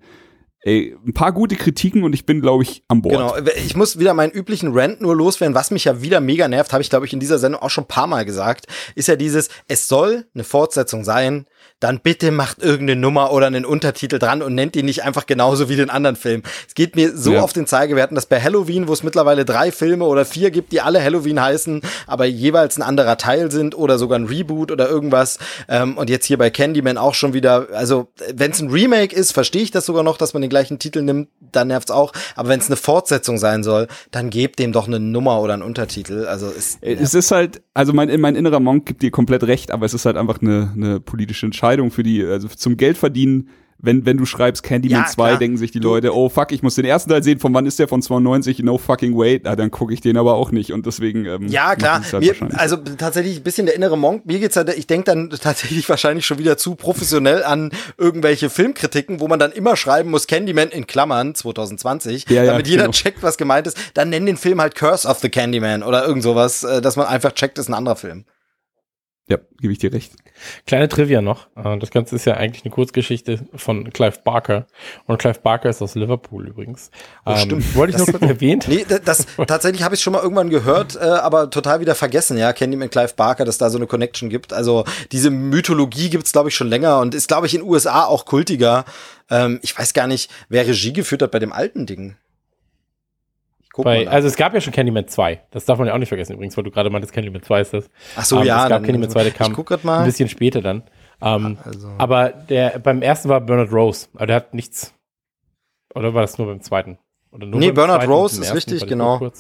ey, 0.60 0.96
ein 1.06 1.14
paar 1.14 1.32
gute 1.32 1.56
Kritiken 1.56 2.02
und 2.02 2.12
ich 2.12 2.26
bin, 2.26 2.40
glaube 2.40 2.62
ich, 2.62 2.82
an 2.88 3.02
Bord. 3.02 3.14
Genau, 3.14 3.52
ich 3.56 3.76
muss 3.76 3.98
wieder 3.98 4.14
meinen 4.14 4.32
üblichen 4.32 4.76
Rant 4.76 5.00
nur 5.00 5.14
loswerden, 5.14 5.54
was 5.54 5.70
mich 5.70 5.84
ja 5.84 6.02
wieder 6.02 6.20
mega 6.20 6.48
nervt, 6.48 6.72
habe 6.72 6.82
ich 6.82 6.90
glaube 6.90 7.06
ich 7.06 7.12
in 7.12 7.20
dieser 7.20 7.38
Sendung 7.38 7.62
auch 7.62 7.70
schon 7.70 7.84
ein 7.84 7.88
paar 7.88 8.06
Mal 8.06 8.24
gesagt, 8.24 8.66
ist 8.94 9.08
ja 9.08 9.16
dieses, 9.16 9.48
es 9.68 9.88
soll 9.88 10.26
eine 10.34 10.44
Fortsetzung 10.44 11.04
sein, 11.04 11.46
dann 11.80 12.00
bitte 12.00 12.30
macht 12.30 12.62
irgendeine 12.62 13.00
Nummer 13.00 13.32
oder 13.32 13.46
einen 13.46 13.64
Untertitel 13.66 14.18
dran 14.18 14.40
und 14.42 14.54
nennt 14.54 14.76
ihn 14.76 14.86
nicht 14.86 15.04
einfach 15.04 15.26
genauso 15.26 15.68
wie 15.68 15.76
den 15.76 15.90
anderen 15.90 16.16
Film. 16.16 16.42
Es 16.66 16.74
geht 16.74 16.96
mir 16.96 17.16
so 17.16 17.34
Ja. 17.34 17.42
auf 17.42 17.52
den 17.52 17.66
Zeiger, 17.66 17.96
wir 17.96 18.02
hatten 18.02 18.14
das 18.14 18.26
bei 18.26 18.40
Halloween, 18.40 18.88
wo 18.88 18.92
es 18.92 19.02
mittlerweile 19.02 19.44
drei 19.44 19.70
Filme 19.72 20.04
oder 20.06 20.24
vier 20.24 20.50
gibt, 20.50 20.72
die 20.72 20.80
alle 20.80 21.02
Halloween 21.02 21.40
heißen, 21.40 21.82
aber 22.06 22.24
jeweils 22.24 22.76
ein 22.78 22.82
anderer 22.82 23.18
Teil 23.18 23.50
sind 23.50 23.76
oder 23.76 23.98
sogar 23.98 24.18
ein 24.18 24.24
Reboot 24.26 24.70
oder 24.72 24.88
irgendwas. 24.88 25.38
Ähm, 25.68 25.98
und 25.98 26.08
jetzt 26.08 26.24
hier 26.26 26.38
bei 26.38 26.48
Candyman 26.50 26.96
auch 26.96 27.14
schon 27.14 27.34
wieder, 27.34 27.68
also 27.72 28.08
wenn 28.34 28.50
es 28.52 28.60
ein 28.60 28.70
Remake 28.70 29.14
ist, 29.14 29.32
verstehe 29.32 29.62
ich 29.62 29.70
das 29.70 29.86
sogar 29.86 30.02
noch, 30.02 30.16
dass 30.16 30.32
man 30.32 30.40
den 30.42 30.50
gleichen 30.50 30.78
Titel 30.78 31.02
nimmt, 31.02 31.28
dann 31.52 31.68
nervt's 31.68 31.90
auch. 31.90 32.12
Aber 32.36 32.48
wenn 32.48 32.60
es 32.60 32.66
eine 32.68 32.76
Fortsetzung 32.76 33.38
sein 33.38 33.62
soll, 33.62 33.86
dann 34.10 34.30
gebt 34.30 34.58
dem 34.58 34.72
doch 34.72 34.86
eine 34.86 34.98
Nummer 35.00 35.40
oder 35.42 35.54
einen 35.54 35.62
Untertitel. 35.62 36.26
Also 36.26 36.48
ist 36.48 36.78
Es 36.82 37.14
ist 37.14 37.30
halt, 37.30 37.60
also 37.74 37.92
mein, 37.92 38.18
mein 38.20 38.34
innerer 38.36 38.60
Monk 38.60 38.86
gibt 38.86 39.02
dir 39.02 39.10
komplett 39.10 39.44
recht, 39.44 39.70
aber 39.70 39.84
es 39.86 39.94
ist 39.94 40.06
halt 40.06 40.16
einfach 40.16 40.40
eine, 40.40 40.72
eine 40.74 41.00
politische 41.00 41.46
Entscheidung 41.56 41.90
für 41.90 42.02
die, 42.02 42.22
also 42.22 42.48
zum 42.48 42.76
Geld 42.76 42.98
verdienen. 42.98 43.48
Wenn, 43.78 44.06
wenn 44.06 44.16
du 44.16 44.24
schreibst 44.24 44.62
Candyman 44.62 45.02
Ja, 45.02 45.06
2, 45.06 45.26
klar. 45.28 45.38
denken 45.38 45.58
sich 45.58 45.70
die 45.70 45.80
Leute, 45.80 46.14
oh 46.16 46.30
fuck, 46.30 46.50
ich 46.50 46.62
muss 46.62 46.76
den 46.76 46.86
ersten 46.86 47.10
Teil 47.10 47.22
sehen, 47.22 47.38
von 47.38 47.52
wann 47.52 47.66
ist 47.66 47.78
der 47.78 47.88
von 47.88 48.00
92? 48.00 48.60
No 48.60 48.78
fucking 48.78 49.14
way. 49.18 49.38
Na, 49.44 49.54
dann 49.54 49.70
gucke 49.70 49.92
ich 49.92 50.00
den 50.00 50.16
aber 50.16 50.32
auch 50.34 50.50
nicht 50.50 50.72
und 50.72 50.86
deswegen. 50.86 51.26
Ähm, 51.26 51.48
Ja, 51.48 51.76
klar. 51.76 52.00
halt 52.10 52.22
Mir, 52.22 52.58
also 52.58 52.76
tatsächlich 52.78 53.36
ein 53.36 53.42
bisschen 53.42 53.66
der 53.66 53.74
innere 53.74 53.98
Monk. 53.98 54.24
Mir 54.24 54.38
geht's 54.38 54.56
halt, 54.56 54.70
ich 54.76 54.86
denke 54.86 55.04
dann 55.04 55.28
tatsächlich 55.28 55.86
wahrscheinlich 55.90 56.24
schon 56.24 56.38
wieder 56.38 56.56
zu 56.56 56.74
professionell 56.74 57.44
an 57.44 57.70
irgendwelche 57.98 58.48
Filmkritiken, 58.48 59.20
wo 59.20 59.28
man 59.28 59.38
dann 59.38 59.52
immer 59.52 59.76
schreiben 59.76 60.10
muss, 60.10 60.26
Candyman 60.26 60.70
in 60.70 60.86
Klammern 60.86 61.34
2020, 61.34 62.24
Ja, 62.30 62.44
ja, 62.44 62.52
damit 62.52 62.68
jeder 62.68 62.84
genau. 62.84 62.92
checkt, 62.92 63.22
was 63.22 63.36
gemeint 63.36 63.66
ist. 63.66 63.76
Dann 63.92 64.08
nenn 64.08 64.24
den 64.24 64.38
Film 64.38 64.58
halt 64.58 64.74
Curse 64.74 65.06
of 65.06 65.18
the 65.18 65.28
Candyman 65.28 65.82
oder 65.82 66.06
irgend 66.06 66.22
sowas, 66.22 66.64
äh, 66.64 66.80
dass 66.80 66.96
man 66.96 67.06
einfach 67.08 67.32
checkt, 67.32 67.58
ist 67.58 67.68
ein 67.68 67.74
anderer 67.74 67.96
Film. 67.96 68.24
Ja, 69.28 69.38
gebe 69.60 69.72
ich 69.72 69.78
dir 69.80 69.92
recht. 69.92 70.12
Kleine 70.66 70.88
Trivia 70.88 71.20
noch. 71.20 71.48
Äh, 71.56 71.78
Das 71.78 71.90
Ganze 71.90 72.14
ist 72.14 72.24
ja 72.26 72.34
eigentlich 72.34 72.64
eine 72.64 72.72
Kurzgeschichte 72.72 73.40
von 73.56 73.92
Clive 73.92 74.18
Barker. 74.22 74.66
Und 75.06 75.18
Clive 75.18 75.40
Barker 75.40 75.68
ist 75.68 75.82
aus 75.82 75.96
Liverpool 75.96 76.46
übrigens. 76.46 76.90
Oh, 77.24 77.30
Ähm, 77.32 77.36
stimmt. 77.38 77.74
Wollte 77.74 77.92
ich 77.92 77.98
nur 77.98 78.06
kurz 78.06 78.22
erwähnt. 78.22 78.66
Nee, 78.68 78.84
da- 78.88 78.98
das 79.00 79.26
tatsächlich 79.48 79.82
habe 79.82 79.96
ich 79.96 80.00
schon 80.00 80.12
mal 80.12 80.22
irgendwann 80.22 80.50
gehört, 80.50 80.94
äh, 80.94 81.00
aber 81.00 81.50
total 81.50 81.80
wieder 81.80 81.94
vergessen, 81.96 82.38
ja, 82.38 82.52
Candyman 82.52 82.88
Clive 82.90 83.14
Barker, 83.16 83.44
dass 83.44 83.58
da 83.58 83.68
so 83.70 83.78
eine 83.78 83.86
Connection 83.88 84.28
gibt. 84.30 84.52
Also 84.52 84.84
diese 85.10 85.30
Mythologie 85.30 86.08
gibt's 86.10 86.30
glaube 86.32 86.50
ich 86.50 86.54
schon 86.54 86.68
länger 86.68 87.00
und 87.00 87.14
ist 87.14 87.26
glaube 87.26 87.46
ich 87.48 87.54
in 87.54 87.62
den 87.62 87.68
USA 87.70 88.04
auch 88.04 88.26
kultiger. 88.26 88.84
Ähm, 89.28 89.58
ich 89.62 89.76
weiß 89.76 89.92
gar 89.92 90.06
nicht, 90.06 90.30
wer 90.48 90.66
Regie 90.68 90.92
geführt 90.92 91.22
hat 91.22 91.32
bei 91.32 91.40
dem 91.40 91.52
alten 91.52 91.86
Ding. 91.86 92.14
Bei, 93.84 94.04
mal. 94.04 94.12
also 94.12 94.28
es 94.28 94.36
gab 94.36 94.54
ja 94.54 94.60
schon 94.60 94.72
Candyman 94.72 95.08
2. 95.08 95.42
Das 95.50 95.64
darf 95.64 95.78
man 95.78 95.88
ja 95.88 95.94
auch 95.94 95.98
nicht 95.98 96.08
vergessen 96.08 96.34
übrigens, 96.34 96.56
weil 96.56 96.64
du 96.64 96.70
gerade 96.70 96.90
meintest, 96.90 97.12
Candyman 97.12 97.42
2 97.42 97.60
ist 97.60 97.72
das. 97.74 97.90
Ach 98.16 98.24
so, 98.24 98.40
ähm, 98.40 98.46
ja. 98.46 98.64
es 98.64 98.68
gab 98.68 98.84
Candyman 98.84 99.10
2, 99.10 99.22
der 99.22 99.32
kam 99.32 99.50
Ich 99.50 99.56
guck 99.56 99.66
grad 99.66 99.84
ein 99.84 100.04
bisschen 100.04 100.28
später 100.28 100.60
dann. 100.60 100.82
Ähm, 101.20 101.58
Also. 101.64 101.90
Aber 101.98 102.30
der 102.30 102.78
beim 102.78 103.02
ersten 103.02 103.28
war 103.28 103.40
Bernard 103.40 103.72
Rose. 103.72 104.08
Aber 104.14 104.26
der 104.26 104.36
hat 104.36 104.54
nichts. 104.54 104.94
Oder 105.94 106.14
war 106.14 106.22
das 106.22 106.38
nur 106.38 106.46
beim 106.46 106.60
zweiten? 106.60 106.98
Oder 107.32 107.46
Nee, 107.46 107.72
Bernard 107.72 108.00
zweiten? 108.02 108.12
Rose 108.12 108.40
ist 108.40 108.54
richtig, 108.54 108.86
genau. 108.86 109.30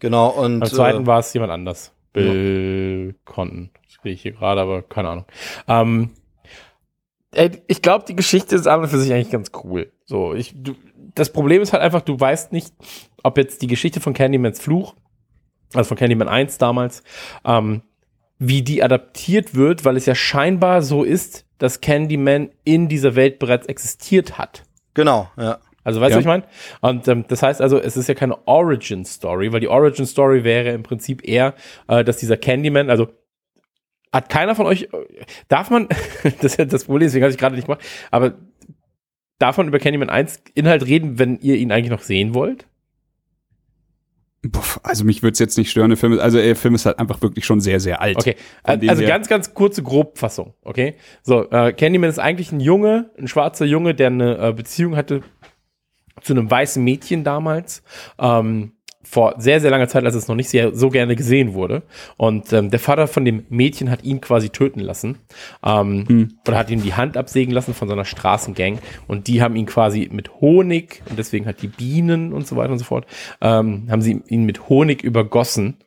Genau, 0.00 0.28
und 0.28 0.60
Beim 0.60 0.68
zweiten 0.68 1.02
äh, 1.02 1.06
war 1.06 1.18
es 1.20 1.32
jemand 1.34 1.52
anders. 1.52 1.92
Bill 2.12 3.14
Conton. 3.24 3.70
Das 3.86 3.98
sehe 4.02 4.12
ich 4.12 4.22
hier 4.22 4.32
gerade, 4.32 4.60
aber 4.60 4.82
keine 4.82 5.08
Ahnung. 5.08 5.24
Ähm, 5.68 6.10
ey, 7.32 7.62
ich 7.66 7.82
glaube, 7.82 8.04
die 8.08 8.16
Geschichte 8.16 8.56
ist 8.56 8.66
an 8.66 8.80
und 8.80 8.88
für 8.88 8.98
sich 8.98 9.12
eigentlich 9.12 9.30
ganz 9.30 9.52
cool. 9.62 9.92
So, 10.04 10.34
ich, 10.34 10.54
du, 10.56 10.74
das 11.14 11.32
Problem 11.32 11.62
ist 11.62 11.72
halt 11.72 11.82
einfach, 11.82 12.02
du 12.02 12.18
weißt 12.18 12.52
nicht, 12.52 12.74
ob 13.22 13.38
jetzt 13.38 13.62
die 13.62 13.66
Geschichte 13.66 14.00
von 14.00 14.12
Candymans 14.12 14.60
Fluch, 14.60 14.94
also 15.74 15.88
von 15.88 15.96
Candyman 15.96 16.28
1 16.28 16.58
damals, 16.58 17.02
ähm, 17.44 17.82
wie 18.38 18.62
die 18.62 18.82
adaptiert 18.82 19.54
wird, 19.54 19.84
weil 19.84 19.96
es 19.96 20.06
ja 20.06 20.14
scheinbar 20.14 20.82
so 20.82 21.04
ist, 21.04 21.46
dass 21.58 21.80
Candyman 21.80 22.50
in 22.64 22.88
dieser 22.88 23.14
Welt 23.14 23.38
bereits 23.38 23.66
existiert 23.66 24.38
hat. 24.38 24.64
genau, 24.94 25.30
ja. 25.36 25.58
Also 25.82 25.98
weißt 26.02 26.10
du, 26.10 26.12
Ja. 26.12 26.16
was 26.16 26.22
ich 26.22 26.26
meine? 26.26 26.44
Und 26.82 27.08
ähm, 27.08 27.24
das 27.28 27.42
heißt 27.42 27.62
also, 27.62 27.78
es 27.78 27.96
ist 27.96 28.06
ja 28.06 28.14
keine 28.14 28.46
Origin 28.46 29.06
Story, 29.06 29.50
weil 29.50 29.60
die 29.60 29.68
Origin 29.68 30.04
Story 30.04 30.44
wäre 30.44 30.70
im 30.72 30.82
Prinzip 30.82 31.26
eher, 31.26 31.54
äh, 31.88 32.04
dass 32.04 32.18
dieser 32.18 32.36
Candyman, 32.36 32.90
also 32.90 33.08
hat 34.12 34.28
keiner 34.28 34.54
von 34.54 34.66
euch, 34.66 34.82
äh, 34.92 35.24
darf 35.48 35.70
man, 35.70 35.88
das 36.22 36.52
ist 36.52 36.58
ja 36.58 36.66
das 36.66 36.84
Problem, 36.84 37.06
deswegen 37.06 37.24
habe 37.24 37.32
ich 37.32 37.38
gerade 37.38 37.54
nicht 37.56 37.64
gemacht, 37.66 37.82
aber 38.10 38.34
darf 39.38 39.56
man 39.56 39.68
über 39.68 39.78
Candyman 39.78 40.10
1 40.10 40.42
Inhalt 40.54 40.84
reden, 40.86 41.18
wenn 41.18 41.38
ihr 41.40 41.56
ihn 41.56 41.72
eigentlich 41.72 41.90
noch 41.90 42.02
sehen 42.02 42.34
wollt? 42.34 42.66
Also 44.82 45.04
mich 45.04 45.22
würde 45.22 45.32
es 45.32 45.38
jetzt 45.38 45.58
nicht 45.58 45.70
stören. 45.70 45.90
Der 45.90 45.98
Film 45.98 46.14
ist, 46.14 46.20
also 46.20 46.38
der 46.38 46.56
Film 46.56 46.74
ist 46.74 46.86
halt 46.86 46.98
einfach 46.98 47.20
wirklich 47.20 47.44
schon 47.44 47.60
sehr, 47.60 47.78
sehr 47.78 48.00
alt. 48.00 48.16
Okay, 48.16 48.36
also 48.62 49.04
ganz, 49.04 49.28
ganz 49.28 49.52
kurze 49.52 49.82
Grobfassung, 49.82 50.54
okay? 50.62 50.94
So, 51.22 51.50
äh, 51.50 51.72
Candyman 51.72 52.08
ist 52.08 52.18
eigentlich 52.18 52.50
ein 52.50 52.60
Junge, 52.60 53.10
ein 53.18 53.28
schwarzer 53.28 53.66
Junge, 53.66 53.94
der 53.94 54.06
eine 54.06 54.38
äh, 54.38 54.52
Beziehung 54.52 54.96
hatte 54.96 55.22
zu 56.22 56.32
einem 56.32 56.50
weißen 56.50 56.82
Mädchen 56.82 57.24
damals, 57.24 57.82
ähm, 58.18 58.72
vor 59.02 59.34
sehr, 59.38 59.60
sehr 59.60 59.70
langer 59.70 59.88
Zeit, 59.88 60.04
als 60.04 60.14
es 60.14 60.28
noch 60.28 60.34
nicht 60.34 60.50
sehr, 60.50 60.74
so 60.74 60.90
gerne 60.90 61.16
gesehen 61.16 61.54
wurde. 61.54 61.82
Und 62.16 62.52
ähm, 62.52 62.70
der 62.70 62.80
Vater 62.80 63.06
von 63.06 63.24
dem 63.24 63.46
Mädchen 63.48 63.90
hat 63.90 64.04
ihn 64.04 64.20
quasi 64.20 64.50
töten 64.50 64.80
lassen. 64.80 65.18
Ähm, 65.64 66.36
Oder 66.46 66.58
hat 66.58 66.70
ihm 66.70 66.82
die 66.82 66.94
Hand 66.94 67.16
absägen 67.16 67.54
lassen 67.54 67.72
von 67.72 67.88
so 67.88 67.94
einer 67.94 68.04
Straßengang. 68.04 68.78
Und 69.06 69.26
die 69.26 69.40
haben 69.40 69.56
ihn 69.56 69.66
quasi 69.66 70.08
mit 70.12 70.40
Honig, 70.40 71.02
und 71.08 71.18
deswegen 71.18 71.46
hat 71.46 71.62
die 71.62 71.68
Bienen 71.68 72.32
und 72.32 72.46
so 72.46 72.56
weiter 72.56 72.72
und 72.72 72.78
so 72.78 72.84
fort, 72.84 73.06
ähm, 73.40 73.88
haben 73.90 74.02
sie 74.02 74.22
ihn 74.28 74.44
mit 74.44 74.68
Honig 74.68 75.02
übergossen. 75.02 75.78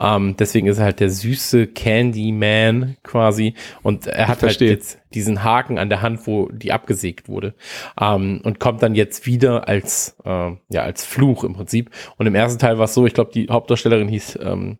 Ähm, 0.00 0.36
deswegen 0.38 0.66
ist 0.66 0.78
er 0.78 0.84
halt 0.84 1.00
der 1.00 1.10
süße 1.10 1.66
Candyman 1.68 2.96
quasi. 3.02 3.54
Und 3.82 4.06
er 4.06 4.28
hat 4.28 4.42
halt 4.42 4.60
jetzt 4.60 5.01
diesen 5.14 5.44
Haken 5.44 5.78
an 5.78 5.88
der 5.88 6.02
Hand, 6.02 6.26
wo 6.26 6.48
die 6.48 6.72
abgesägt 6.72 7.28
wurde. 7.28 7.54
Ähm, 8.00 8.40
und 8.44 8.60
kommt 8.60 8.82
dann 8.82 8.94
jetzt 8.94 9.26
wieder 9.26 9.68
als, 9.68 10.16
ähm, 10.24 10.60
ja, 10.68 10.82
als 10.82 11.04
Fluch 11.04 11.44
im 11.44 11.54
Prinzip. 11.54 11.90
Und 12.16 12.26
im 12.26 12.34
ersten 12.34 12.58
Teil 12.58 12.78
war 12.78 12.84
es 12.84 12.94
so, 12.94 13.06
ich 13.06 13.14
glaube, 13.14 13.32
die 13.32 13.48
Hauptdarstellerin 13.48 14.08
hieß 14.08 14.38
ähm, 14.42 14.78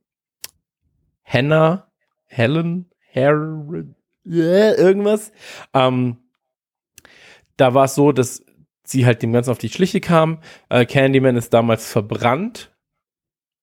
Hannah, 1.25 1.91
Helen, 2.27 2.91
Harry, 3.15 3.85
äh, 4.27 4.75
irgendwas. 4.75 5.33
Ähm, 5.75 6.19
da 7.57 7.75
war 7.75 7.85
es 7.85 7.95
so, 7.95 8.13
dass 8.13 8.45
sie 8.85 9.07
halt 9.07 9.23
dem 9.23 9.33
Ganzen 9.33 9.51
auf 9.51 9.59
die 9.59 9.69
Schliche 9.69 10.01
kam. 10.01 10.39
Äh, 10.69 10.87
Candyman 10.87 11.37
ist 11.37 11.55
damals 11.55 11.91
verbrannt 11.91 12.73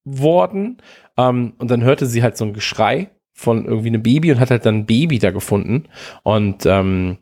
worden. 0.06 0.82
Ähm, 1.18 1.54
und 1.58 1.70
dann 1.72 1.84
hörte 1.84 2.06
sie 2.06 2.24
halt 2.24 2.38
so 2.38 2.46
ein 2.46 2.54
Geschrei 2.54 3.12
von 3.40 3.66
irgendwie 3.66 3.88
einem 3.88 4.04
Baby 4.04 4.34
und 4.34 4.40
hat 4.42 4.52
halt 4.52 4.66
dann 4.66 4.80
ein 4.80 4.86
Baby 4.86 5.18
da 5.18 5.32
gefunden. 5.32 5.88
Und 6.24 6.66
ähm, 6.66 7.20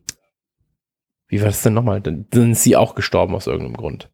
wie 1.27 1.39
war 1.39 1.47
das 1.47 1.61
denn 1.61 1.75
nochmal? 1.75 2.01
Dann, 2.01 2.25
ist 2.31 2.63
sie 2.63 2.75
auch 2.75 2.95
gestorben 2.95 3.35
aus 3.35 3.45
irgendeinem 3.45 3.77
Grund. 3.77 4.09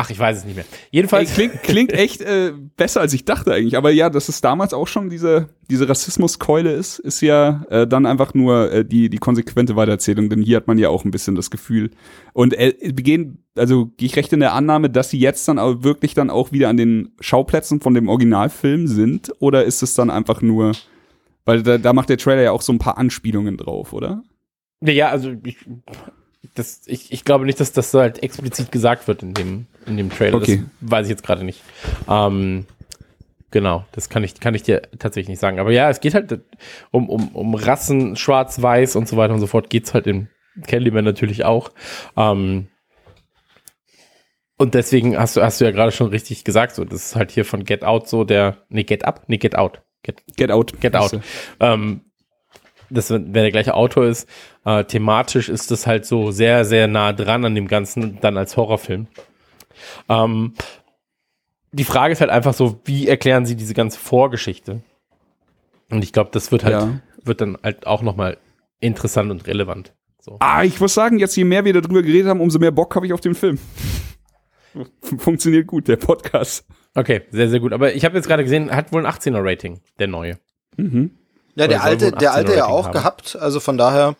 Ach, 0.00 0.10
ich 0.10 0.18
weiß 0.18 0.38
es 0.38 0.44
nicht 0.44 0.54
mehr. 0.54 0.64
Ey, 0.64 0.78
Jedenfalls. 0.92 1.34
klingt, 1.34 1.60
klingt 1.64 1.92
echt 1.92 2.20
äh, 2.20 2.52
besser, 2.76 3.00
als 3.00 3.12
ich 3.14 3.24
dachte 3.24 3.52
eigentlich. 3.52 3.76
Aber 3.76 3.90
ja, 3.90 4.10
dass 4.10 4.28
es 4.28 4.40
damals 4.40 4.72
auch 4.72 4.86
schon 4.86 5.10
diese, 5.10 5.48
diese 5.68 5.88
Rassismuskeule 5.88 6.70
ist, 6.70 7.00
ist 7.00 7.20
ja 7.20 7.64
äh, 7.68 7.84
dann 7.84 8.06
einfach 8.06 8.32
nur 8.32 8.70
äh, 8.70 8.84
die, 8.84 9.10
die 9.10 9.18
konsequente 9.18 9.74
Weitererzählung. 9.74 10.30
Denn 10.30 10.40
hier 10.40 10.58
hat 10.58 10.68
man 10.68 10.78
ja 10.78 10.88
auch 10.88 11.04
ein 11.04 11.10
bisschen 11.10 11.34
das 11.34 11.50
Gefühl. 11.50 11.90
Und 12.32 12.54
äh, 12.54 12.74
begehen, 12.94 13.42
also 13.56 13.86
gehe 13.96 14.06
ich 14.06 14.14
recht 14.14 14.32
in 14.32 14.38
der 14.38 14.52
Annahme, 14.52 14.88
dass 14.88 15.10
sie 15.10 15.18
jetzt 15.18 15.48
dann 15.48 15.58
auch 15.58 15.82
wirklich 15.82 16.14
dann 16.14 16.30
auch 16.30 16.52
wieder 16.52 16.68
an 16.68 16.76
den 16.76 17.10
Schauplätzen 17.18 17.80
von 17.80 17.94
dem 17.94 18.08
Originalfilm 18.08 18.86
sind? 18.86 19.32
Oder 19.40 19.64
ist 19.64 19.82
es 19.82 19.94
dann 19.94 20.10
einfach 20.10 20.42
nur, 20.42 20.76
weil 21.44 21.64
da, 21.64 21.76
da 21.76 21.92
macht 21.92 22.08
der 22.08 22.18
Trailer 22.18 22.42
ja 22.42 22.52
auch 22.52 22.62
so 22.62 22.72
ein 22.72 22.78
paar 22.78 22.98
Anspielungen 22.98 23.56
drauf, 23.56 23.92
oder? 23.92 24.22
Ja, 24.80 24.92
ja, 24.92 25.08
also 25.08 25.32
ich, 25.42 25.56
das, 26.54 26.82
ich, 26.86 27.12
ich 27.12 27.24
glaube 27.24 27.46
nicht, 27.46 27.60
dass 27.60 27.72
das 27.72 27.90
so 27.90 28.00
halt 28.00 28.22
explizit 28.22 28.72
gesagt 28.72 29.08
wird 29.08 29.22
in 29.22 29.34
dem, 29.34 29.66
in 29.86 29.96
dem 29.96 30.10
Trailer. 30.10 30.36
Okay. 30.36 30.64
Das 30.80 30.90
weiß 30.90 31.06
ich 31.06 31.10
jetzt 31.10 31.24
gerade 31.24 31.44
nicht. 31.44 31.62
Ähm, 32.08 32.66
Genau, 33.50 33.86
das 33.92 34.10
kann 34.10 34.24
ich, 34.24 34.40
kann 34.40 34.54
ich 34.54 34.62
dir 34.62 34.82
tatsächlich 34.98 35.28
nicht 35.28 35.40
sagen. 35.40 35.58
Aber 35.58 35.72
ja, 35.72 35.88
es 35.88 36.00
geht 36.00 36.14
halt 36.14 36.40
um, 36.90 37.08
um, 37.08 37.28
um 37.28 37.54
Rassen, 37.54 38.14
Schwarz, 38.16 38.60
Weiß 38.60 38.94
und 38.94 39.08
so 39.08 39.16
weiter 39.16 39.32
und 39.32 39.40
so 39.40 39.46
fort. 39.46 39.70
Geht's 39.70 39.94
halt 39.94 40.06
in 40.06 40.28
Candyman 40.66 41.04
natürlich 41.04 41.44
auch. 41.44 41.70
Ähm, 42.16 42.68
und 44.58 44.74
deswegen 44.74 45.16
hast 45.16 45.36
du, 45.36 45.42
hast 45.42 45.60
du 45.60 45.64
ja 45.64 45.70
gerade 45.70 45.92
schon 45.92 46.08
richtig 46.08 46.44
gesagt, 46.44 46.74
so, 46.74 46.84
das 46.84 47.06
ist 47.06 47.16
halt 47.16 47.30
hier 47.30 47.44
von 47.44 47.64
Get 47.64 47.84
Out 47.84 48.08
so 48.08 48.24
der, 48.24 48.66
nee, 48.68 48.82
Get 48.82 49.04
Up, 49.06 49.24
nee, 49.28 49.38
Get 49.38 49.56
Out. 49.56 49.82
Get, 50.02 50.22
Get 50.36 50.50
Out. 50.50 50.78
Get 50.80 50.94
Out. 50.94 51.18
Ähm, 51.60 52.02
das, 52.90 53.10
wenn 53.10 53.32
der 53.32 53.50
gleiche 53.50 53.74
Autor 53.74 54.06
ist, 54.06 54.28
äh, 54.64 54.84
thematisch 54.84 55.48
ist 55.48 55.70
das 55.70 55.86
halt 55.86 56.06
so 56.06 56.30
sehr, 56.30 56.64
sehr 56.64 56.86
nah 56.88 57.12
dran 57.12 57.44
an 57.44 57.54
dem 57.54 57.68
Ganzen, 57.68 58.18
dann 58.20 58.36
als 58.36 58.56
Horrorfilm. 58.56 59.06
Ähm, 60.08 60.54
die 61.72 61.84
Frage 61.84 62.12
ist 62.12 62.20
halt 62.20 62.30
einfach 62.30 62.54
so, 62.54 62.80
wie 62.84 63.08
erklären 63.08 63.44
sie 63.46 63.56
diese 63.56 63.74
ganze 63.74 63.98
Vorgeschichte? 63.98 64.82
Und 65.90 66.02
ich 66.02 66.12
glaube, 66.12 66.30
das 66.32 66.50
wird 66.52 66.64
halt, 66.64 66.74
Ja. 66.74 67.00
wird 67.24 67.40
dann 67.40 67.58
halt 67.62 67.86
auch 67.86 68.02
nochmal 68.02 68.38
interessant 68.80 69.30
und 69.30 69.46
relevant. 69.46 69.92
So. 70.20 70.36
Ah, 70.40 70.64
ich 70.64 70.80
muss 70.80 70.94
sagen, 70.94 71.18
jetzt 71.18 71.36
je 71.36 71.44
mehr 71.44 71.64
wir 71.64 71.72
darüber 71.72 72.02
geredet 72.02 72.28
haben, 72.28 72.40
umso 72.40 72.58
mehr 72.58 72.70
Bock 72.72 72.94
habe 72.96 73.06
ich 73.06 73.12
auf 73.12 73.20
den 73.20 73.34
Film. 73.34 73.58
Funktioniert 75.18 75.66
gut, 75.66 75.88
der 75.88 75.96
Podcast. 75.96 76.66
Okay, 76.94 77.22
sehr, 77.30 77.48
sehr 77.48 77.60
gut. 77.60 77.72
Aber 77.72 77.94
ich 77.94 78.04
habe 78.04 78.16
jetzt 78.16 78.26
gerade 78.28 78.42
gesehen, 78.44 78.70
hat 78.74 78.92
wohl 78.92 79.04
ein 79.04 79.12
18er 79.12 79.40
Rating, 79.42 79.80
der 79.98 80.06
neue. 80.08 80.38
Mhm. 80.76 81.10
Ja, 81.58 81.66
der 81.68 81.82
alte, 81.82 82.12
der 82.12 82.32
alte 82.32 82.52
18er 82.52 82.56
ja 82.56 82.66
auch 82.66 82.86
haben. 82.86 82.92
gehabt. 82.92 83.36
Also 83.36 83.60
von 83.60 83.76
daher 83.78 84.14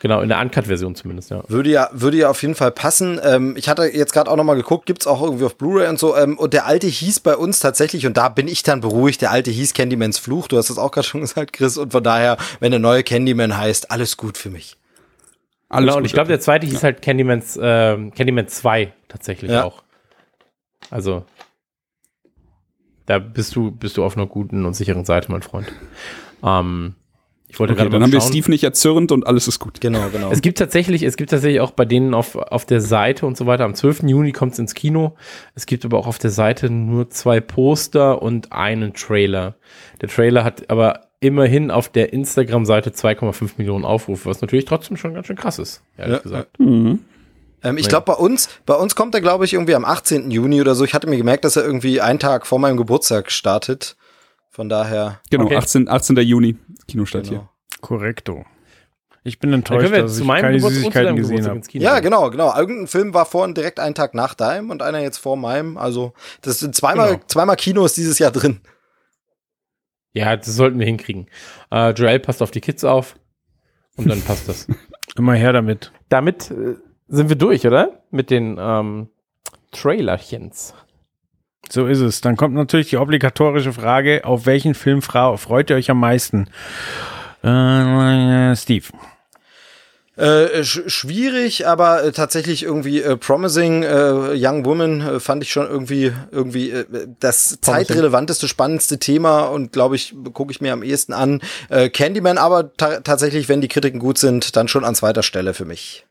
Genau, 0.00 0.20
in 0.20 0.28
der 0.28 0.38
Uncut-Version 0.38 0.94
zumindest, 0.96 1.30
ja. 1.30 1.42
würde 1.48 1.70
ja, 1.70 1.88
würde 1.92 2.18
ja 2.18 2.28
auf 2.28 2.42
jeden 2.42 2.54
Fall 2.54 2.72
passen. 2.72 3.18
Ähm, 3.24 3.54
ich 3.56 3.70
hatte 3.70 3.84
jetzt 3.84 4.12
gerade 4.12 4.30
auch 4.30 4.36
noch 4.36 4.44
mal 4.44 4.52
geguckt, 4.54 4.84
gibt's 4.84 5.06
auch 5.06 5.22
irgendwie 5.22 5.44
auf 5.46 5.56
Blu-ray 5.56 5.88
und 5.88 5.98
so. 5.98 6.14
Ähm, 6.14 6.36
und 6.38 6.52
der 6.52 6.66
alte 6.66 6.86
hieß 6.86 7.20
bei 7.20 7.34
uns 7.36 7.58
tatsächlich, 7.60 8.06
und 8.06 8.18
da 8.18 8.28
bin 8.28 8.46
ich 8.46 8.62
dann 8.62 8.82
beruhigt, 8.82 9.22
der 9.22 9.30
alte 9.30 9.50
hieß 9.50 9.72
Candymans 9.72 10.18
Fluch. 10.18 10.46
Du 10.48 10.58
hast 10.58 10.68
das 10.68 10.76
auch 10.76 10.90
gerade 10.90 11.06
schon 11.06 11.20
gesagt, 11.22 11.54
Chris. 11.54 11.78
Und 11.78 11.92
von 11.92 12.04
daher, 12.04 12.36
wenn 12.60 12.70
der 12.70 12.80
neue 12.80 13.02
Candyman 13.02 13.56
heißt, 13.56 13.90
alles 13.90 14.18
gut 14.18 14.36
für 14.36 14.50
mich. 14.50 14.76
Alles 15.70 15.86
Genau, 15.86 15.96
und 15.96 16.04
ich 16.04 16.12
glaube, 16.12 16.28
der 16.28 16.40
zweite 16.40 16.66
hieß 16.66 16.82
halt 16.82 17.00
Candymans, 17.00 17.58
ähm, 17.62 18.12
Candyman 18.12 18.46
2 18.46 18.92
tatsächlich 19.08 19.52
Ja. 19.52 19.64
auch. 19.64 19.82
Also, 20.90 21.24
da 23.06 23.18
bist 23.18 23.56
du, 23.56 23.70
bist 23.70 23.96
du 23.96 24.04
auf 24.04 24.18
einer 24.18 24.26
guten 24.26 24.66
und 24.66 24.74
sicheren 24.74 25.06
Seite, 25.06 25.32
mein 25.32 25.40
Freund. 25.42 25.72
Ähm, 26.44 26.94
ich 27.48 27.60
wollte 27.60 27.74
okay, 27.74 27.82
gerade 27.82 27.90
dann 27.90 28.00
mal 28.00 28.06
haben 28.06 28.12
wir 28.12 28.20
schauen. 28.20 28.30
Steve 28.30 28.50
nicht 28.50 28.64
erzürnt 28.64 29.12
und 29.12 29.28
alles 29.28 29.46
ist 29.46 29.60
gut. 29.60 29.80
Genau, 29.80 30.08
genau. 30.10 30.32
Es 30.32 30.42
gibt 30.42 30.58
tatsächlich, 30.58 31.04
es 31.04 31.16
gibt 31.16 31.30
tatsächlich 31.30 31.60
auch 31.60 31.70
bei 31.70 31.84
denen 31.84 32.12
auf, 32.12 32.34
auf 32.34 32.64
der 32.64 32.80
Seite 32.80 33.26
und 33.26 33.36
so 33.36 33.46
weiter. 33.46 33.64
Am 33.64 33.76
12. 33.76 34.02
Juni 34.04 34.32
kommt 34.32 34.54
es 34.54 34.58
ins 34.58 34.74
Kino. 34.74 35.14
Es 35.54 35.66
gibt 35.66 35.84
aber 35.84 35.98
auch 35.98 36.08
auf 36.08 36.18
der 36.18 36.30
Seite 36.30 36.68
nur 36.68 37.10
zwei 37.10 37.40
Poster 37.40 38.20
und 38.20 38.52
einen 38.52 38.92
Trailer. 38.92 39.54
Der 40.00 40.08
Trailer 40.08 40.42
hat 40.42 40.68
aber 40.68 41.06
immerhin 41.20 41.70
auf 41.70 41.88
der 41.88 42.12
Instagram-Seite 42.12 42.90
2,5 42.90 43.52
Millionen 43.56 43.84
Aufrufe, 43.84 44.28
was 44.28 44.40
natürlich 44.40 44.64
trotzdem 44.64 44.96
schon 44.96 45.14
ganz 45.14 45.28
schön 45.28 45.36
krass 45.36 45.60
ist, 45.60 45.80
ehrlich 45.96 46.16
Ja, 46.16 46.22
gesagt. 46.22 46.58
Mhm. 46.58 47.04
Ähm, 47.62 47.78
ich 47.78 47.88
glaube, 47.88 48.04
bei 48.06 48.14
uns, 48.14 48.48
bei 48.66 48.74
uns 48.74 48.96
kommt 48.96 49.14
er, 49.14 49.20
glaube 49.20 49.44
ich, 49.44 49.54
irgendwie 49.54 49.74
am 49.74 49.84
18. 49.84 50.30
Juni 50.30 50.60
oder 50.60 50.74
so. 50.74 50.84
Ich 50.84 50.92
hatte 50.92 51.08
mir 51.08 51.16
gemerkt, 51.16 51.44
dass 51.44 51.56
er 51.56 51.64
irgendwie 51.64 52.00
einen 52.00 52.18
Tag 52.18 52.46
vor 52.46 52.58
meinem 52.58 52.76
Geburtstag 52.76 53.30
startet. 53.30 53.96
Von 54.54 54.68
daher. 54.68 55.20
Genau, 55.30 55.46
Okay. 55.46 55.56
18, 55.56 55.88
18. 55.88 56.16
Juni, 56.18 56.56
Kinostart 56.86 57.24
Genau. 57.28 57.40
hier. 57.40 57.48
Korrekto. 57.80 58.44
Ich 59.24 59.40
bin 59.40 59.52
enttäuscht, 59.52 59.90
dass 59.92 60.14
zu 60.14 60.20
ich 60.20 60.26
meinem 60.26 60.42
keine 60.42 60.58
zu 60.60 60.68
Süßigkeiten 60.68 61.16
gesehen 61.16 61.44
habe. 61.48 61.60
Ja, 61.72 61.98
genau, 61.98 62.30
genau. 62.30 62.56
Irgendein 62.56 62.86
Film 62.86 63.14
war 63.14 63.26
vorhin 63.26 63.54
direkt 63.54 63.80
einen 63.80 63.96
Tag 63.96 64.14
nach 64.14 64.34
deinem 64.34 64.70
und 64.70 64.80
einer 64.80 65.00
jetzt 65.00 65.18
vor 65.18 65.36
meinem. 65.36 65.76
Also, 65.76 66.12
das 66.42 66.60
sind 66.60 66.76
zweimal, 66.76 67.14
Genau. 67.14 67.22
zweimal 67.26 67.56
Kinos 67.56 67.94
dieses 67.94 68.20
Jahr 68.20 68.30
drin. 68.30 68.60
Ja, 70.12 70.36
das 70.36 70.54
sollten 70.54 70.78
wir 70.78 70.86
hinkriegen. 70.86 71.26
Äh, 71.72 71.90
Joel 71.90 72.20
passt 72.20 72.40
auf 72.40 72.52
die 72.52 72.60
Kids 72.60 72.84
auf 72.84 73.16
und 73.96 74.08
dann 74.08 74.22
passt 74.22 74.48
das. 74.48 74.68
Immer 75.16 75.34
her 75.34 75.52
damit. 75.52 75.90
Damit 76.10 76.52
äh, 76.52 76.76
sind 77.08 77.28
wir 77.28 77.36
durch, 77.36 77.66
oder? 77.66 78.04
Mit 78.12 78.30
den 78.30 78.56
ähm, 78.60 79.08
Trailerchens. 79.72 80.74
So 81.70 81.86
ist 81.86 82.00
es. 82.00 82.20
Dann 82.20 82.36
kommt 82.36 82.54
natürlich 82.54 82.90
die 82.90 82.96
obligatorische 82.96 83.72
Frage, 83.72 84.24
auf 84.24 84.46
welchen 84.46 84.74
Film 84.74 85.02
freut 85.02 85.70
ihr 85.70 85.76
euch 85.76 85.90
am 85.90 86.00
meisten? 86.00 86.48
Äh, 87.42 88.56
Steve. 88.56 88.86
Äh, 90.16 90.62
sch 90.62 90.82
schwierig, 90.86 91.66
aber 91.66 92.04
äh, 92.04 92.12
tatsächlich 92.12 92.62
irgendwie 92.62 93.02
äh, 93.02 93.16
promising 93.16 93.82
äh, 93.82 94.32
Young 94.36 94.64
Woman 94.64 95.00
äh, 95.00 95.18
fand 95.18 95.42
ich 95.42 95.50
schon 95.50 95.66
irgendwie 95.66 96.12
irgendwie 96.30 96.70
äh, 96.70 96.84
das 97.18 97.58
zeitrelevanteste, 97.60 98.46
spannendste 98.46 99.00
Thema 99.00 99.46
und 99.46 99.72
glaube 99.72 99.96
ich 99.96 100.14
gucke 100.32 100.52
ich 100.52 100.60
mir 100.60 100.72
am 100.72 100.84
ehesten 100.84 101.12
an. 101.12 101.40
Candyman, 101.92 102.38
aber 102.38 102.76
ta 102.76 103.00
tatsächlich, 103.00 103.48
wenn 103.48 103.60
die 103.60 103.68
Kritiken 103.68 103.98
gut 103.98 104.18
sind, 104.18 104.54
dann 104.54 104.68
schon 104.68 104.84
an 104.84 104.94
zweiter 104.94 105.24
Stelle 105.24 105.52
für 105.52 105.64
mich. 105.64 106.06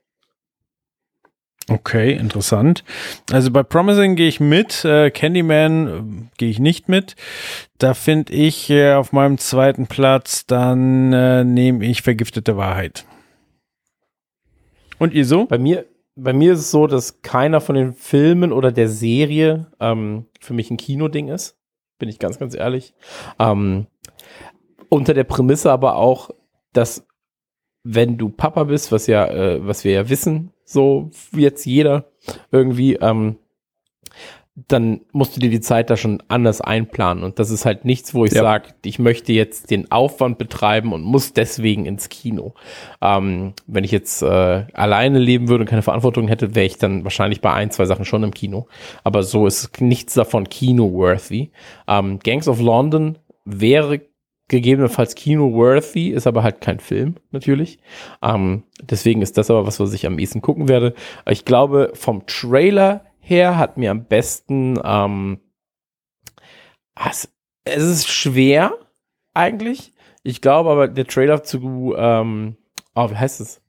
Okay, 1.69 2.11
interessant. 2.13 2.83
Also 3.31 3.49
bei 3.49 3.63
Promising 3.63 4.15
gehe 4.15 4.27
ich 4.27 4.39
mit, 4.39 4.83
äh, 4.83 5.11
Candyman 5.11 5.87
äh, 5.87 6.37
gehe 6.37 6.49
ich 6.49 6.59
nicht 6.59 6.89
mit. 6.89 7.15
Da 7.77 7.93
finde 7.93 8.33
ich 8.33 8.69
äh, 8.69 8.93
auf 8.93 9.13
meinem 9.13 9.37
zweiten 9.37 9.87
Platz, 9.87 10.45
dann 10.45 11.13
äh, 11.13 11.43
nehme 11.43 11.85
ich 11.85 12.01
Vergiftete 12.01 12.57
Wahrheit. 12.57 13.05
Und 14.99 15.13
ihr 15.13 15.25
so? 15.25 15.45
Bei 15.45 15.57
mir, 15.57 15.85
bei 16.15 16.33
mir 16.33 16.53
ist 16.53 16.59
es 16.59 16.71
so, 16.71 16.87
dass 16.87 17.21
keiner 17.21 17.61
von 17.61 17.75
den 17.75 17.93
Filmen 17.93 18.51
oder 18.51 18.71
der 18.71 18.89
Serie 18.89 19.67
ähm, 19.79 20.25
für 20.41 20.53
mich 20.53 20.69
ein 20.69 20.77
Kinoding 20.77 21.29
ist. 21.29 21.57
Bin 21.97 22.09
ich 22.09 22.19
ganz, 22.19 22.39
ganz 22.39 22.55
ehrlich. 22.55 22.93
Ähm, 23.39 23.87
unter 24.89 25.13
der 25.13 25.23
Prämisse 25.23 25.71
aber 25.71 25.95
auch, 25.95 26.29
dass 26.73 27.07
wenn 27.83 28.17
du 28.17 28.29
Papa 28.29 28.63
bist, 28.65 28.91
was 28.91 29.07
ja, 29.07 29.27
äh, 29.27 29.65
was 29.65 29.83
wir 29.83 29.91
ja 29.91 30.09
wissen, 30.09 30.51
so 30.65 31.11
jetzt 31.35 31.65
jeder 31.65 32.05
irgendwie, 32.51 32.95
ähm, 32.95 33.37
dann 34.67 35.01
musst 35.11 35.35
du 35.35 35.39
dir 35.39 35.49
die 35.49 35.61
Zeit 35.61 35.89
da 35.89 35.97
schon 35.97 36.21
anders 36.27 36.61
einplanen. 36.61 37.23
Und 37.23 37.39
das 37.39 37.49
ist 37.49 37.65
halt 37.65 37.85
nichts, 37.85 38.13
wo 38.13 38.23
ich 38.23 38.33
Ja. 38.33 38.43
sage, 38.43 38.69
ich 38.85 38.99
möchte 38.99 39.33
jetzt 39.33 39.71
den 39.71 39.91
Aufwand 39.91 40.37
betreiben 40.37 40.93
und 40.93 41.01
muss 41.01 41.33
deswegen 41.33 41.87
ins 41.87 42.07
Kino. 42.09 42.53
Ähm, 43.01 43.53
wenn 43.65 43.83
ich 43.83 43.89
jetzt 43.89 44.21
äh, 44.21 44.65
alleine 44.73 45.17
leben 45.17 45.47
würde 45.47 45.63
und 45.63 45.69
keine 45.69 45.81
Verantwortung 45.81 46.27
hätte, 46.27 46.53
wäre 46.53 46.67
ich 46.67 46.77
dann 46.77 47.03
wahrscheinlich 47.03 47.41
bei 47.41 47.51
ein, 47.51 47.71
zwei 47.71 47.85
Sachen 47.85 48.05
schon 48.05 48.21
im 48.23 48.31
Kino. 48.33 48.67
Aber 49.03 49.23
so 49.23 49.47
ist 49.47 49.81
nichts 49.81 50.13
davon 50.13 50.47
Kino-worthy. 50.47 51.49
Ähm, 51.87 52.19
Gangs 52.19 52.47
of 52.47 52.61
London 52.61 53.17
wäre 53.45 54.01
gegebenenfalls 54.53 55.15
Kino-worthy, 55.15 56.09
ist 56.09 56.27
aber 56.27 56.43
halt 56.43 56.61
kein 56.61 56.79
Film, 56.79 57.15
natürlich. 57.31 57.79
Ähm, 58.21 58.63
deswegen 58.81 59.21
ist 59.21 59.37
das 59.37 59.49
aber 59.49 59.65
was, 59.65 59.79
was 59.79 59.93
ich 59.93 60.05
am 60.05 60.19
ehesten 60.19 60.41
gucken 60.41 60.69
werde. 60.69 60.93
Ich 61.27 61.43
glaube, 61.43 61.91
vom 61.95 62.25
Trailer 62.27 63.03
her 63.19 63.57
hat 63.57 63.77
mir 63.77 63.89
am 63.91 64.05
besten, 64.05 64.79
ähm, 64.83 65.39
es, 67.09 67.29
es 67.63 67.83
ist 67.83 68.07
schwer, 68.09 68.73
eigentlich. 69.33 69.91
Ich 70.21 70.39
glaube 70.41 70.69
aber, 70.69 70.87
der 70.87 71.07
Trailer 71.07 71.43
zu, 71.43 71.95
ähm, 71.97 72.55
oh, 72.93 73.09
wie 73.09 73.15
heißt 73.17 73.41
es? 73.41 73.59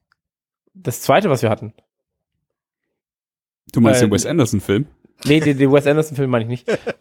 Das 0.75 1.01
zweite, 1.01 1.31
was 1.31 1.43
wir 1.43 1.51
hatten. 1.51 1.73
Du 3.73 3.81
meinst 3.81 4.03
Äh, 4.03 4.07
den 4.07 4.13
Wes 4.13 4.27
Anderson-Film? 4.27 4.87
Nee, 5.25 5.41
den, 5.41 5.57
den 5.57 5.73
Wes 5.73 5.87
Anderson-Film 5.87 6.31
meine 6.31 6.45
ich 6.45 6.49
nicht. 6.51 6.79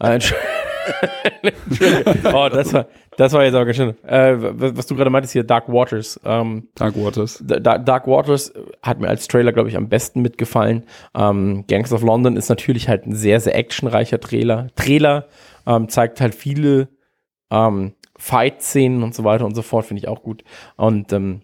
Oh, 2.32 2.48
das 2.50 2.72
war, 2.72 2.86
das 3.16 3.32
war 3.32 3.44
jetzt 3.44 3.54
aber 3.54 3.64
ganz 3.64 3.76
schön. 3.76 3.94
Äh, 4.04 4.34
was, 4.38 4.76
was 4.76 4.86
du 4.86 4.94
gerade 4.96 5.10
meintest 5.10 5.32
hier, 5.32 5.44
Dark 5.44 5.68
Waters. 5.68 6.18
Ähm, 6.24 6.68
Dark 6.74 6.96
Waters. 6.96 7.42
Da- 7.46 7.78
Dark 7.78 8.06
Waters 8.06 8.52
hat 8.82 9.00
mir 9.00 9.08
als 9.08 9.28
Trailer, 9.28 9.52
glaube 9.52 9.68
ich, 9.68 9.76
am 9.76 9.88
besten 9.88 10.22
mitgefallen. 10.22 10.84
Ähm, 11.14 11.64
Gangs 11.68 11.92
of 11.92 12.02
London 12.02 12.36
ist 12.36 12.48
natürlich 12.48 12.88
halt 12.88 13.06
ein 13.06 13.14
sehr, 13.14 13.40
sehr 13.40 13.54
actionreicher 13.54 14.20
Trailer. 14.20 14.68
Trailer 14.76 15.26
ähm, 15.66 15.88
zeigt 15.88 16.20
halt 16.20 16.34
viele 16.34 16.88
ähm, 17.50 17.94
Fight-Szenen 18.16 19.02
und 19.02 19.14
so 19.14 19.24
weiter 19.24 19.44
und 19.44 19.54
so 19.54 19.62
fort, 19.62 19.84
finde 19.86 20.00
ich 20.00 20.08
auch 20.08 20.22
gut. 20.22 20.44
Und 20.76 21.12
ähm, 21.12 21.42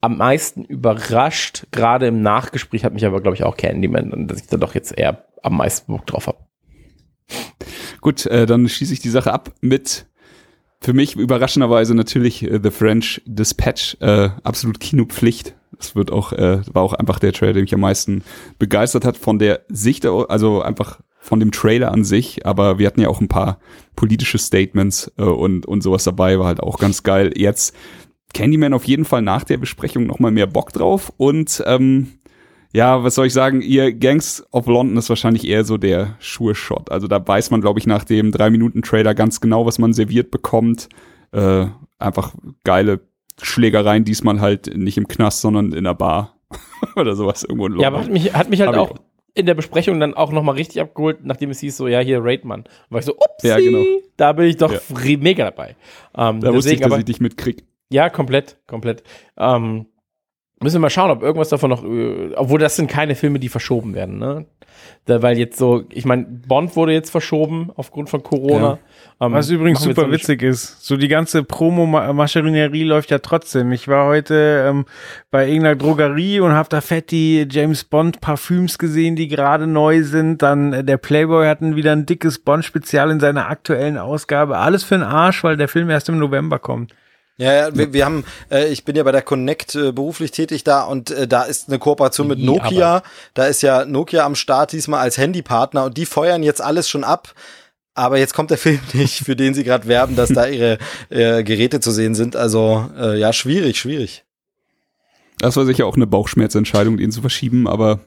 am 0.00 0.16
meisten 0.18 0.64
überrascht, 0.64 1.66
gerade 1.70 2.06
im 2.08 2.22
Nachgespräch, 2.22 2.84
hat 2.84 2.92
mich 2.92 3.06
aber, 3.06 3.20
glaube 3.20 3.36
ich, 3.36 3.44
auch 3.44 3.56
Candyman, 3.56 4.26
dass 4.26 4.40
ich 4.40 4.48
da 4.48 4.56
doch 4.56 4.74
jetzt 4.74 4.96
eher 4.98 5.24
am 5.42 5.56
meisten 5.56 5.92
Bock 5.92 6.06
drauf 6.06 6.26
habe. 6.26 6.38
Gut, 8.02 8.26
äh, 8.26 8.44
dann 8.44 8.68
schließe 8.68 8.92
ich 8.92 9.00
die 9.00 9.08
Sache 9.08 9.32
ab 9.32 9.54
mit 9.62 10.06
für 10.80 10.92
mich 10.92 11.14
überraschenderweise 11.14 11.94
natürlich 11.94 12.42
äh, 12.42 12.58
The 12.60 12.70
French 12.70 13.22
Dispatch, 13.24 13.96
äh, 14.00 14.30
absolut 14.42 14.80
Kinopflicht. 14.80 15.54
Das 15.78 15.94
wird 15.94 16.10
auch, 16.10 16.32
äh, 16.32 16.60
war 16.72 16.82
auch 16.82 16.94
einfach 16.94 17.20
der 17.20 17.32
Trailer, 17.32 17.54
der 17.54 17.62
mich 17.62 17.74
am 17.74 17.80
meisten 17.80 18.24
begeistert 18.58 19.04
hat 19.04 19.16
von 19.16 19.38
der 19.38 19.62
Sicht, 19.68 20.04
also 20.04 20.60
einfach 20.60 21.00
von 21.20 21.38
dem 21.38 21.52
Trailer 21.52 21.92
an 21.92 22.02
sich, 22.02 22.44
aber 22.44 22.78
wir 22.78 22.88
hatten 22.88 23.00
ja 23.00 23.08
auch 23.08 23.20
ein 23.20 23.28
paar 23.28 23.60
politische 23.94 24.38
Statements 24.38 25.12
äh, 25.16 25.22
und, 25.22 25.64
und 25.66 25.82
sowas 25.82 26.02
dabei, 26.02 26.38
war 26.40 26.46
halt 26.46 26.60
auch 26.60 26.78
ganz 26.78 27.04
geil. 27.04 27.32
Jetzt 27.36 27.74
Candyman 28.34 28.74
auf 28.74 28.84
jeden 28.84 29.04
Fall 29.04 29.22
nach 29.22 29.44
der 29.44 29.58
Besprechung 29.58 30.06
nochmal 30.06 30.32
mehr 30.32 30.48
Bock 30.48 30.72
drauf 30.72 31.12
und 31.16 31.62
ähm, 31.66 32.08
Ja, 32.72 33.04
was 33.04 33.14
soll 33.14 33.26
ich 33.26 33.32
sagen? 33.34 33.60
Ihr 33.60 33.92
Gangs 33.92 34.44
of 34.50 34.66
London 34.66 34.96
ist 34.96 35.08
wahrscheinlich 35.08 35.46
eher 35.46 35.64
so 35.64 35.76
der 35.76 36.16
Sure-Shot. 36.20 36.90
Also 36.90 37.06
da 37.06 37.26
weiß 37.26 37.50
man, 37.50 37.60
glaube 37.60 37.78
ich, 37.78 37.86
nach 37.86 38.04
dem 38.04 38.30
3-Minuten-Trailer 38.30 39.14
ganz 39.14 39.40
genau, 39.40 39.66
was 39.66 39.78
man 39.78 39.92
serviert 39.92 40.30
bekommt. 40.30 40.88
Äh, 41.32 41.66
einfach 41.98 42.34
geile 42.64 43.00
Schlägereien, 43.40 44.04
diesmal 44.04 44.40
halt 44.40 44.74
nicht 44.76 44.96
im 44.96 45.06
Knast, 45.08 45.40
sondern 45.42 45.72
in 45.72 45.84
der 45.84 45.94
Bar. 45.94 46.36
Oder 46.96 47.14
sowas 47.14 47.44
irgendwo 47.44 47.66
in 47.66 47.72
London. 47.72 47.82
Ja, 47.82 47.88
aber 47.88 48.00
hat 48.00 48.10
mich, 48.10 48.32
hat 48.32 48.48
mich 48.50 48.60
halt 48.60 48.68
Hab 48.74 48.76
ich 48.76 48.80
auch 48.80 48.94
in 49.34 49.46
der 49.46 49.54
Besprechung 49.54 49.98
dann 49.98 50.12
auch 50.14 50.30
nochmal 50.32 50.56
richtig 50.56 50.80
abgeholt, 50.82 51.20
nachdem 51.24 51.50
es 51.50 51.60
hieß, 51.60 51.76
so, 51.76 51.88
ja, 51.88 52.00
hier, 52.00 52.20
Raidman. 52.22 52.60
Und 52.60 52.68
war 52.90 52.98
ich 53.00 53.06
so, 53.06 53.14
upsie, 53.16 53.48
Ja, 53.48 53.58
genau. 53.58 53.82
da 54.18 54.32
bin 54.32 54.46
ich 54.46 54.56
doch 54.58 54.70
Ja. 54.72 54.80
mega 55.18 55.44
dabei. 55.46 55.76
Ähm, 56.16 56.40
Da 56.40 56.48
wusste 56.52 56.70
ich, 56.70 56.78
deswegen 56.78 56.82
dass 56.82 56.92
aber, 56.92 56.98
ich 56.98 57.04
dich 57.06 57.20
mitkrieg. 57.20 57.64
ja, 57.90 58.10
komplett, 58.10 58.58
komplett. 58.66 59.02
Ähm, 59.38 59.86
müssen 60.62 60.76
wir 60.76 60.80
mal 60.80 60.90
schauen, 60.90 61.10
ob 61.10 61.22
irgendwas 61.22 61.48
davon 61.48 61.70
noch, 61.70 61.84
äh, 61.84 62.32
obwohl 62.36 62.58
das 62.58 62.76
sind 62.76 62.90
keine 62.90 63.14
Filme, 63.14 63.38
die 63.38 63.48
verschoben 63.48 63.94
werden, 63.94 64.18
ne? 64.18 64.46
Da, 65.04 65.20
weil 65.20 65.36
jetzt 65.36 65.58
so, 65.58 65.84
ich 65.90 66.04
meine, 66.04 66.24
Bond 66.24 66.76
wurde 66.76 66.92
jetzt 66.92 67.10
verschoben 67.10 67.70
aufgrund 67.74 68.08
von 68.08 68.22
Corona. 68.22 68.78
Ähm, 69.20 69.32
Was 69.32 69.50
übrigens 69.50 69.80
super 69.80 70.10
witzig 70.10 70.42
ist, 70.42 70.84
so 70.84 70.96
die 70.96 71.08
ganze 71.08 71.42
Promo-Maschinerie 71.42 72.84
läuft 72.84 73.10
ja 73.10 73.18
trotzdem. 73.18 73.72
Ich 73.72 73.88
war 73.88 74.06
heute 74.06 74.64
ähm, 74.68 74.84
bei 75.30 75.46
irgendeiner 75.46 75.76
Drogerie 75.76 76.40
und 76.40 76.52
habe 76.52 76.68
da 76.68 76.80
fett 76.80 77.10
die 77.10 77.46
James 77.50 77.84
Bond 77.84 78.20
Parfüms 78.20 78.78
gesehen, 78.78 79.16
die 79.16 79.28
gerade 79.28 79.66
neu 79.66 80.02
sind. 80.02 80.42
Dann 80.42 80.72
äh, 80.72 80.84
der 80.84 80.98
Playboy 80.98 81.46
hatten 81.46 81.74
wieder 81.74 81.92
ein 81.92 82.06
dickes 82.06 82.38
Bond-Spezial 82.38 83.10
in 83.10 83.20
seiner 83.20 83.48
aktuellen 83.48 83.98
Ausgabe. 83.98 84.58
Alles 84.58 84.84
für 84.84 84.96
den 84.96 85.04
Arsch, 85.04 85.42
weil 85.42 85.56
der 85.56 85.68
Film 85.68 85.90
erst 85.90 86.08
im 86.08 86.18
November 86.18 86.58
kommt. 86.58 86.94
Ja, 87.42 87.52
ja 87.52 87.76
wir, 87.76 87.92
wir 87.92 88.04
haben, 88.04 88.24
äh, 88.50 88.68
ich 88.68 88.84
bin 88.84 88.94
ja 88.94 89.02
bei 89.02 89.12
der 89.12 89.22
Connect 89.22 89.74
äh, 89.74 89.92
beruflich 89.92 90.30
tätig 90.30 90.64
da 90.64 90.84
und 90.84 91.10
äh, 91.10 91.26
da 91.26 91.42
ist 91.42 91.68
eine 91.68 91.78
Kooperation 91.78 92.28
mit 92.28 92.38
Nokia. 92.38 93.02
Da 93.34 93.46
ist 93.46 93.62
ja 93.62 93.84
Nokia 93.84 94.24
am 94.24 94.34
Start 94.34 94.72
diesmal 94.72 95.00
als 95.00 95.18
Handypartner 95.18 95.84
und 95.84 95.96
die 95.96 96.06
feuern 96.06 96.42
jetzt 96.42 96.60
alles 96.60 96.88
schon 96.88 97.04
ab. 97.04 97.34
Aber 97.94 98.18
jetzt 98.18 98.34
kommt 98.34 98.50
der 98.50 98.58
Film 98.64 98.80
nicht, 98.92 99.24
für 99.24 99.36
den 99.36 99.54
sie 99.54 99.64
gerade 99.64 99.86
werben, 99.88 100.14
dass 100.14 100.30
da 100.30 100.46
ihre 100.46 100.78
äh, 101.10 101.42
Geräte 101.42 101.80
zu 101.80 101.90
sehen 101.90 102.14
sind. 102.14 102.36
Also 102.36 102.88
äh, 102.96 103.18
ja, 103.18 103.32
schwierig, 103.32 103.78
schwierig. 103.78 104.24
Das 105.38 105.56
war 105.56 105.66
sicher 105.66 105.86
auch 105.86 105.96
eine 105.96 106.06
Bauchschmerzentscheidung, 106.06 106.96
den 106.96 107.10
zu 107.10 107.20
verschieben, 107.20 107.66
aber 107.66 108.00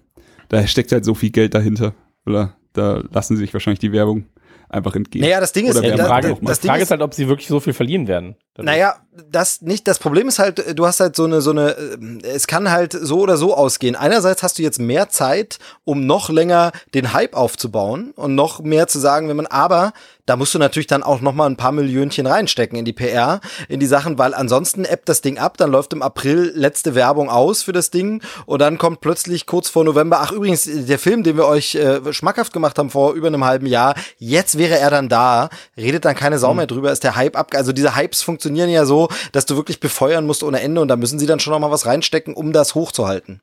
da 0.47 0.65
steckt 0.67 0.93
halt 0.93 1.03
so 1.03 1.13
viel 1.13 1.31
Geld 1.31 1.53
dahinter. 1.53 1.93
Oder 2.25 2.55
da 2.71 3.03
lassen 3.11 3.35
sie 3.35 3.41
sich 3.41 3.53
wahrscheinlich 3.53 3.79
die 3.79 3.91
Werbung 3.91 4.25
einfach 4.69 4.95
entgehen. 4.95 5.23
Naja, 5.23 5.41
das 5.41 5.51
Ding 5.51 5.65
ist, 5.65 5.75
Oder 5.75 5.87
Ja, 5.87 5.93
die 5.93 5.97
wer 5.97 6.05
da, 6.05 6.09
Frage, 6.09 6.37
das 6.41 6.59
die 6.59 6.63
Ding 6.63 6.69
Frage 6.69 6.83
ist, 6.83 6.87
ist 6.87 6.91
halt, 6.91 7.01
ob 7.01 7.13
sie 7.13 7.27
wirklich 7.27 7.47
so 7.47 7.59
viel 7.59 7.73
verlieren 7.73 8.07
werden. 8.07 8.35
Naja, 8.57 8.95
das 9.32 9.61
nicht. 9.61 9.88
Das 9.88 9.99
Problem 9.99 10.27
ist 10.27 10.40
halt, 10.40 10.77
du 10.77 10.86
hast 10.86 10.99
halt 10.99 11.15
so 11.15 11.26
eine, 11.26 11.41
so 11.41 11.52
eine, 11.52 11.72
äh, 11.72 12.27
es 12.27 12.48
kann 12.48 12.72
halt 12.72 12.94
so 12.94 13.19
oder 13.19 13.38
so 13.38 13.56
ausgehen. 13.56 13.95
Einerseits 13.95 14.44
hast 14.44 14.60
du 14.60 14.64
jetzt 14.64 14.80
mehr 14.80 15.10
Zeit, 15.10 15.60
um 15.84 16.06
noch 16.06 16.30
länger 16.30 16.72
den 16.94 17.14
Hype 17.14 17.36
aufzubauen 17.36 18.11
und 18.15 18.36
noch 18.36 18.61
mehr 18.61 18.88
zu 18.88 18.99
sagen, 18.99 19.27
wenn 19.30 19.38
man, 19.38 19.48
aber 19.48 19.94
da 20.26 20.36
musst 20.36 20.56
du 20.56 20.60
natürlich 20.60 20.88
dann 20.88 21.03
auch 21.03 21.22
noch 21.22 21.34
mal 21.34 21.45
ein 21.45 21.56
paar 21.56 21.72
Millionchen 21.72 22.26
reinstecken 22.26 22.80
in 22.80 22.86
die 22.86 22.94
PR, 22.94 23.41
in 23.69 23.80
die 23.80 23.86
Sachen, 23.86 24.18
weil 24.18 24.34
ansonsten 24.34 24.84
ebbt 24.84 25.07
das 25.07 25.22
Ding 25.22 25.38
ab, 25.38 25.57
dann 25.57 25.69
läuft 25.69 25.94
im 25.94 26.02
April 26.02 26.52
letzte 26.56 26.95
Werbung 26.95 27.30
aus 27.30 27.61
für 27.61 27.73
das 27.73 27.91
Ding 27.91 28.23
und 28.48 28.60
dann 28.60 28.80
kommt 28.80 29.02
plötzlich 29.02 29.45
kurz 29.45 29.69
vor 29.69 29.84
November, 29.84 30.22
ach 30.22 30.32
übrigens, 30.32 30.68
der 30.68 30.98
Film, 30.98 31.22
den 31.22 31.38
wir 31.38 31.45
euch 31.45 31.76
äh, 31.76 32.11
schmackhaft 32.11 32.53
gemacht 32.53 32.80
haben 32.80 32.90
vor 32.90 33.14
über 33.14 33.27
einem 33.27 33.45
halben 33.45 33.68
Jahr, 33.68 33.94
jetzt 34.18 34.57
wäre 34.57 34.80
er 34.80 34.90
dann 34.90 35.10
da, 35.10 35.49
redet 35.77 36.06
dann 36.06 36.15
keine 36.15 36.40
Sau 36.40 36.56
mehr 36.56 36.68
drüber, 36.68 36.91
ist 36.91 37.03
der 37.03 37.15
Hype 37.15 37.36
ab, 37.36 37.52
also 37.53 37.72
diese 37.72 37.95
Hypes 37.95 38.23
funktionieren 38.23 38.44
ja 38.53 38.85
so, 38.85 39.07
dass 39.31 39.45
du 39.45 39.55
wirklich 39.55 39.80
befeuern 39.80 40.26
musst 40.26 40.43
ohne 40.43 40.59
Ende 40.61 40.81
und 40.81 40.89
da 40.89 40.95
müssen 40.97 41.17
sie 41.19 41.26
dann 41.26 41.39
schon 41.39 41.51
noch 41.53 41.59
mal 41.59 41.72
was 41.72 41.85
reinstecken, 41.85 42.34
um 42.34 42.51
das 42.53 42.76
hochzuhalten. 42.76 43.41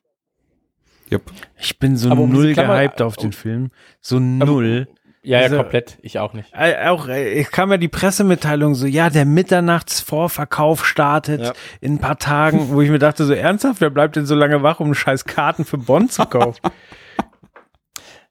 Yep. 1.11 1.23
Ich 1.59 1.79
bin 1.79 1.97
so 1.97 2.09
Aber 2.09 2.21
um 2.21 2.31
null 2.31 2.53
Klammer- 2.53 2.77
gehypt 2.77 3.01
auf 3.01 3.15
den 3.17 3.33
Film. 3.33 3.71
So 4.01 4.19
null. 4.19 4.87
Ja, 5.25 5.37
ja, 5.39 5.43
Diese- 5.47 5.57
komplett. 5.57 5.97
Ich 6.01 6.19
auch 6.19 6.33
nicht. 6.33 6.49
Äh, 6.53 6.87
auch, 6.87 7.07
äh, 7.07 7.43
kam 7.45 7.71
ja 7.71 7.77
die 7.77 7.87
Pressemitteilung 7.87 8.75
so, 8.75 8.85
ja, 8.85 9.09
der 9.09 9.23
Mitternachtsvorverkauf 9.25 10.85
startet 10.85 11.41
Ja. 11.41 11.53
in 11.81 11.93
ein 11.95 11.99
paar 11.99 12.17
Tagen, 12.19 12.69
wo 12.69 12.81
ich 12.81 12.89
mir 12.89 12.99
dachte, 12.99 13.25
so 13.25 13.33
ernsthaft, 13.33 13.79
wer 13.79 13.89
bleibt 13.89 14.15
denn 14.15 14.25
so 14.25 14.35
lange 14.35 14.63
wach, 14.63 14.79
um 14.81 14.93
scheiß 14.93 15.25
Karten 15.25 15.65
für 15.65 15.77
Bonn 15.77 16.09
zu 16.09 16.25
kaufen? 16.25 16.59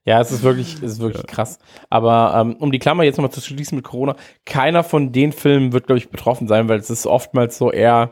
Ja, 0.05 0.19
es 0.19 0.31
ist 0.31 0.43
wirklich, 0.43 0.75
es 0.75 0.93
ist 0.93 0.99
wirklich 0.99 1.25
krass. 1.27 1.59
Aber 1.89 2.33
ähm, 2.35 2.57
um 2.59 2.71
die 2.71 2.79
Klammer 2.79 3.03
jetzt 3.03 3.17
nochmal 3.17 3.31
zu 3.31 3.39
schließen 3.39 3.77
mit 3.77 3.85
Corona, 3.85 4.15
keiner 4.45 4.83
von 4.83 5.13
den 5.13 5.31
Filmen 5.31 5.71
wird, 5.71 5.87
glaube 5.87 5.97
ich, 5.97 6.09
betroffen 6.09 6.47
sein, 6.47 6.67
weil 6.67 6.79
es 6.79 6.89
ist 6.89 7.05
oftmals 7.07 7.57
so 7.57 7.71
eher, 7.71 8.11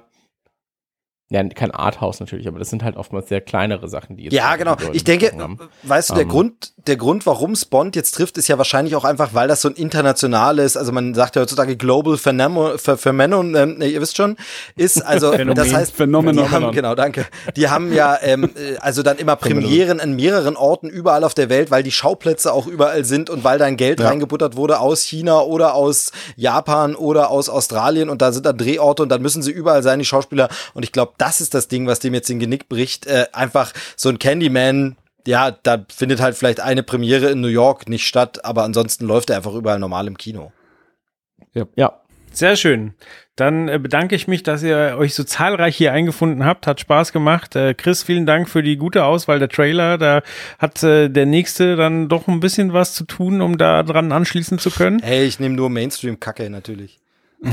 ja, 1.32 1.42
kein 1.48 1.72
Arthouse 1.72 2.20
natürlich, 2.20 2.46
aber 2.50 2.60
das 2.60 2.70
sind 2.70 2.84
halt 2.84 2.98
oftmals 2.98 3.30
sehr 3.30 3.40
kleinere 3.40 3.88
Sachen, 3.88 4.18
die 4.18 4.26
jetzt 4.26 4.34
Ja, 4.34 4.58
genau. 4.58 4.76
Ich 4.92 5.06
denke, 5.06 5.32
haben. 5.32 5.58
weißt 5.84 6.10
du, 6.10 6.16
der 6.16 6.24
Ähm. 6.24 6.30
Grund, 6.30 6.74
der 6.88 6.98
Grund, 6.98 7.26
warum 7.26 7.52
es 7.52 7.64
Bond 7.64 7.96
jetzt 7.96 8.12
trifft, 8.16 8.38
ist 8.38 8.50
ja 8.50 8.58
wahrscheinlich 8.58 8.98
auch 8.98 9.06
einfach, 9.06 9.34
weil 9.34 9.48
das 9.48 9.62
so 9.62 9.70
ein 9.70 9.76
internationales, 9.76 10.76
also 10.76 10.92
man 10.92 11.14
sagt 11.14 11.38
ja 11.38 11.42
heutzutage 11.42 11.78
Global 11.78 12.18
Phenomenon, 12.18 12.78
Phenomenon 12.78 13.56
ähm, 13.56 13.82
ihr 13.82 14.02
wisst 14.02 14.18
schon, 14.18 14.36
ist 14.76 15.02
also, 15.06 15.32
das 15.56 15.74
heißt, 15.74 15.96
Phänomenon. 15.96 16.44
die 16.44 16.52
haben, 16.52 16.72
genau, 16.74 16.96
danke. 16.96 17.26
Die 17.56 17.70
haben 17.70 17.94
ja, 17.94 18.18
ähm, 18.22 18.50
äh, 18.56 18.76
also 18.80 19.02
dann 19.02 19.18
immer 19.18 19.38
Premieren 19.38 20.02
an 20.02 20.14
mehreren 20.14 20.58
Orten 20.58 20.90
überall 20.90 21.24
auf 21.24 21.34
der 21.34 21.48
Welt, 21.48 21.72
weil 21.72 21.84
die 21.84 21.94
Schauplätze 21.94 22.52
auch 22.52 22.68
überall 22.68 23.06
sind 23.06 23.30
und 23.30 23.46
weil 23.46 23.58
dann 23.58 23.78
Geld 23.78 24.02
reingebuttert 24.02 24.58
wurde 24.58 24.82
aus 24.82 25.02
China 25.02 25.44
oder 25.44 25.76
aus 25.76 26.12
Japan 26.36 26.96
oder 26.96 27.30
aus 27.30 27.48
Australien 27.48 28.10
und 28.10 28.22
da 28.22 28.34
sind 28.34 28.46
dann 28.46 28.58
Drehorte 28.58 29.04
und 29.04 29.10
dann 29.10 29.22
müssen 29.22 29.42
sie 29.42 29.52
überall 29.52 29.82
sein, 29.82 30.00
die 30.00 30.06
Schauspieler. 30.06 30.50
Und 30.74 30.84
ich 30.84 30.92
glaube, 30.92 31.14
das 31.22 31.40
ist 31.40 31.54
das 31.54 31.68
Ding, 31.68 31.86
was 31.86 32.00
dem 32.00 32.16
jetzt 32.16 32.30
den 32.30 32.40
Genick 32.40 32.68
bricht. 32.68 33.06
Äh, 33.06 33.28
einfach 33.32 33.74
so 33.96 34.10
ein 34.10 34.18
Candyman, 34.18 34.98
ja, 35.28 35.52
da 35.52 35.86
findet 35.94 36.20
halt 36.20 36.36
vielleicht 36.36 36.60
eine 36.60 36.82
Premiere 36.82 37.30
in 37.30 37.42
New 37.42 37.48
York 37.48 37.88
nicht 37.88 38.08
statt, 38.08 38.44
aber 38.44 38.64
ansonsten 38.64 39.06
läuft 39.06 39.30
er 39.30 39.38
einfach 39.38 39.54
überall 39.54 39.78
normal 39.78 40.08
im 40.08 40.18
Kino. 40.18 40.52
Ja, 41.54 42.02
Sehr 42.32 42.56
schön. 42.56 42.94
Dann 43.36 43.68
äh, 43.68 43.78
bedanke 43.78 44.16
ich 44.16 44.28
mich, 44.28 44.42
dass 44.42 44.64
ihr 44.64 44.96
euch 44.98 45.14
so 45.14 45.24
zahlreich 45.24 45.76
hier 45.76 45.92
eingefunden 45.92 46.46
habt. 46.46 46.66
Hat 46.66 46.80
Spaß 46.80 47.12
gemacht. 47.12 47.56
Äh, 47.56 47.74
Chris, 47.74 48.04
vielen 48.04 48.26
Dank 48.26 48.50
für 48.50 48.64
die 48.64 48.78
gute 48.78 49.04
Auswahl 49.04 49.38
der 49.38 49.50
Trailer. 49.50 49.98
Da 49.98 50.22
hat 50.58 50.82
äh, 50.82 51.10
der 51.10 51.26
nächste 51.26 51.76
dann 51.76 52.08
doch 52.08 52.28
ein 52.28 52.40
bisschen 52.40 52.74
was 52.74 52.94
zu 52.94 53.04
tun, 53.04 53.42
um 53.42 53.58
da 53.58 53.84
dran 53.84 54.12
anschließen 54.12 54.60
zu 54.60 54.72
können. 54.72 55.02
Hey, 55.04 55.26
ich 55.26 55.40
nehme 55.40 55.56
nur 55.56 55.70
Mainstream-Kacke 55.70 56.50
natürlich. 56.50 57.00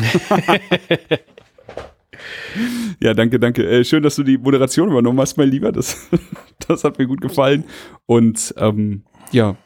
Ja, 3.01 3.15
danke, 3.15 3.39
danke. 3.39 3.69
Äh, 3.69 3.85
schön, 3.85 4.03
dass 4.03 4.17
du 4.17 4.23
die 4.23 4.39
Moderation 4.39 4.89
übernommen 4.91 5.21
hast, 5.21 5.37
mein 5.37 5.49
Lieber. 5.49 5.73
Das, 5.73 6.09
das 6.69 6.85
hat 6.85 6.99
mir 6.99 7.07
gut 7.07 7.21
gefallen. 7.21 7.65
Und 8.07 8.55
ähm, 8.59 9.05
ja, 9.33 9.57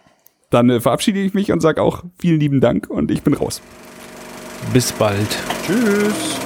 dann 0.50 0.70
äh, 0.70 0.80
verabschiede 0.80 1.20
ich 1.20 1.34
mich 1.34 1.50
und 1.52 1.60
sage 1.60 1.82
auch 1.82 2.04
vielen 2.18 2.38
lieben 2.40 2.60
Dank 2.60 2.90
und 2.90 3.10
ich 3.10 3.22
bin 3.22 3.34
raus. 3.34 3.62
Bis 4.72 4.92
bald. 4.92 5.28
Tschüss. 5.66 6.38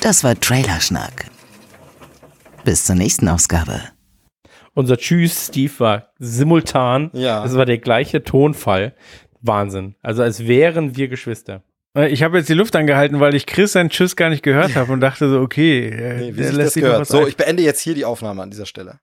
Das 0.00 0.24
war 0.24 0.38
Trailerschnack. 0.38 1.30
Bis 2.64 2.86
zur 2.86 2.96
nächsten 2.96 3.28
Ausgabe. 3.28 3.80
unser 4.74 4.96
Tschüss, 4.96 5.48
Steve, 5.48 5.72
war 5.78 6.08
simultan. 6.18 7.10
Ja. 7.12 7.42
Das 7.42 7.56
war 7.56 7.66
der 7.66 7.78
gleiche 7.78 8.24
Tonfall. 8.24 8.94
Wahnsinn. 9.40 9.96
Also 10.02 10.22
als 10.22 10.46
wären 10.46 10.96
wir 10.96 11.08
Geschwister. 11.08 11.62
Äh, 11.96 12.08
Ich 12.08 12.22
habe 12.22 12.38
jetzt 12.38 12.48
die 12.48 12.54
Luft 12.54 12.74
angehalten, 12.76 13.20
weil 13.20 13.34
ich 13.34 13.46
Chris 13.46 13.72
seinen 13.72 13.90
Tschüss 13.90 14.16
gar 14.16 14.30
nicht 14.30 14.42
gehört 14.42 14.74
habe 14.76 14.92
und 14.92 15.00
dachte 15.00 15.28
so, 15.28 15.40
okay, 15.40 15.88
äh, 15.88 16.16
Nee, 16.18 16.32
wie 16.36 16.40
der 16.42 16.52
lässt 16.52 16.74
sich 16.74 16.82
noch 16.84 17.00
was 17.00 17.08
So, 17.08 17.20
ein- 17.20 17.28
ich 17.28 17.36
beende 17.36 17.62
jetzt 17.62 17.80
hier 17.80 17.94
die 17.94 18.04
Aufnahme 18.04 18.42
an 18.42 18.50
dieser 18.50 18.66
Stelle. 18.66 18.98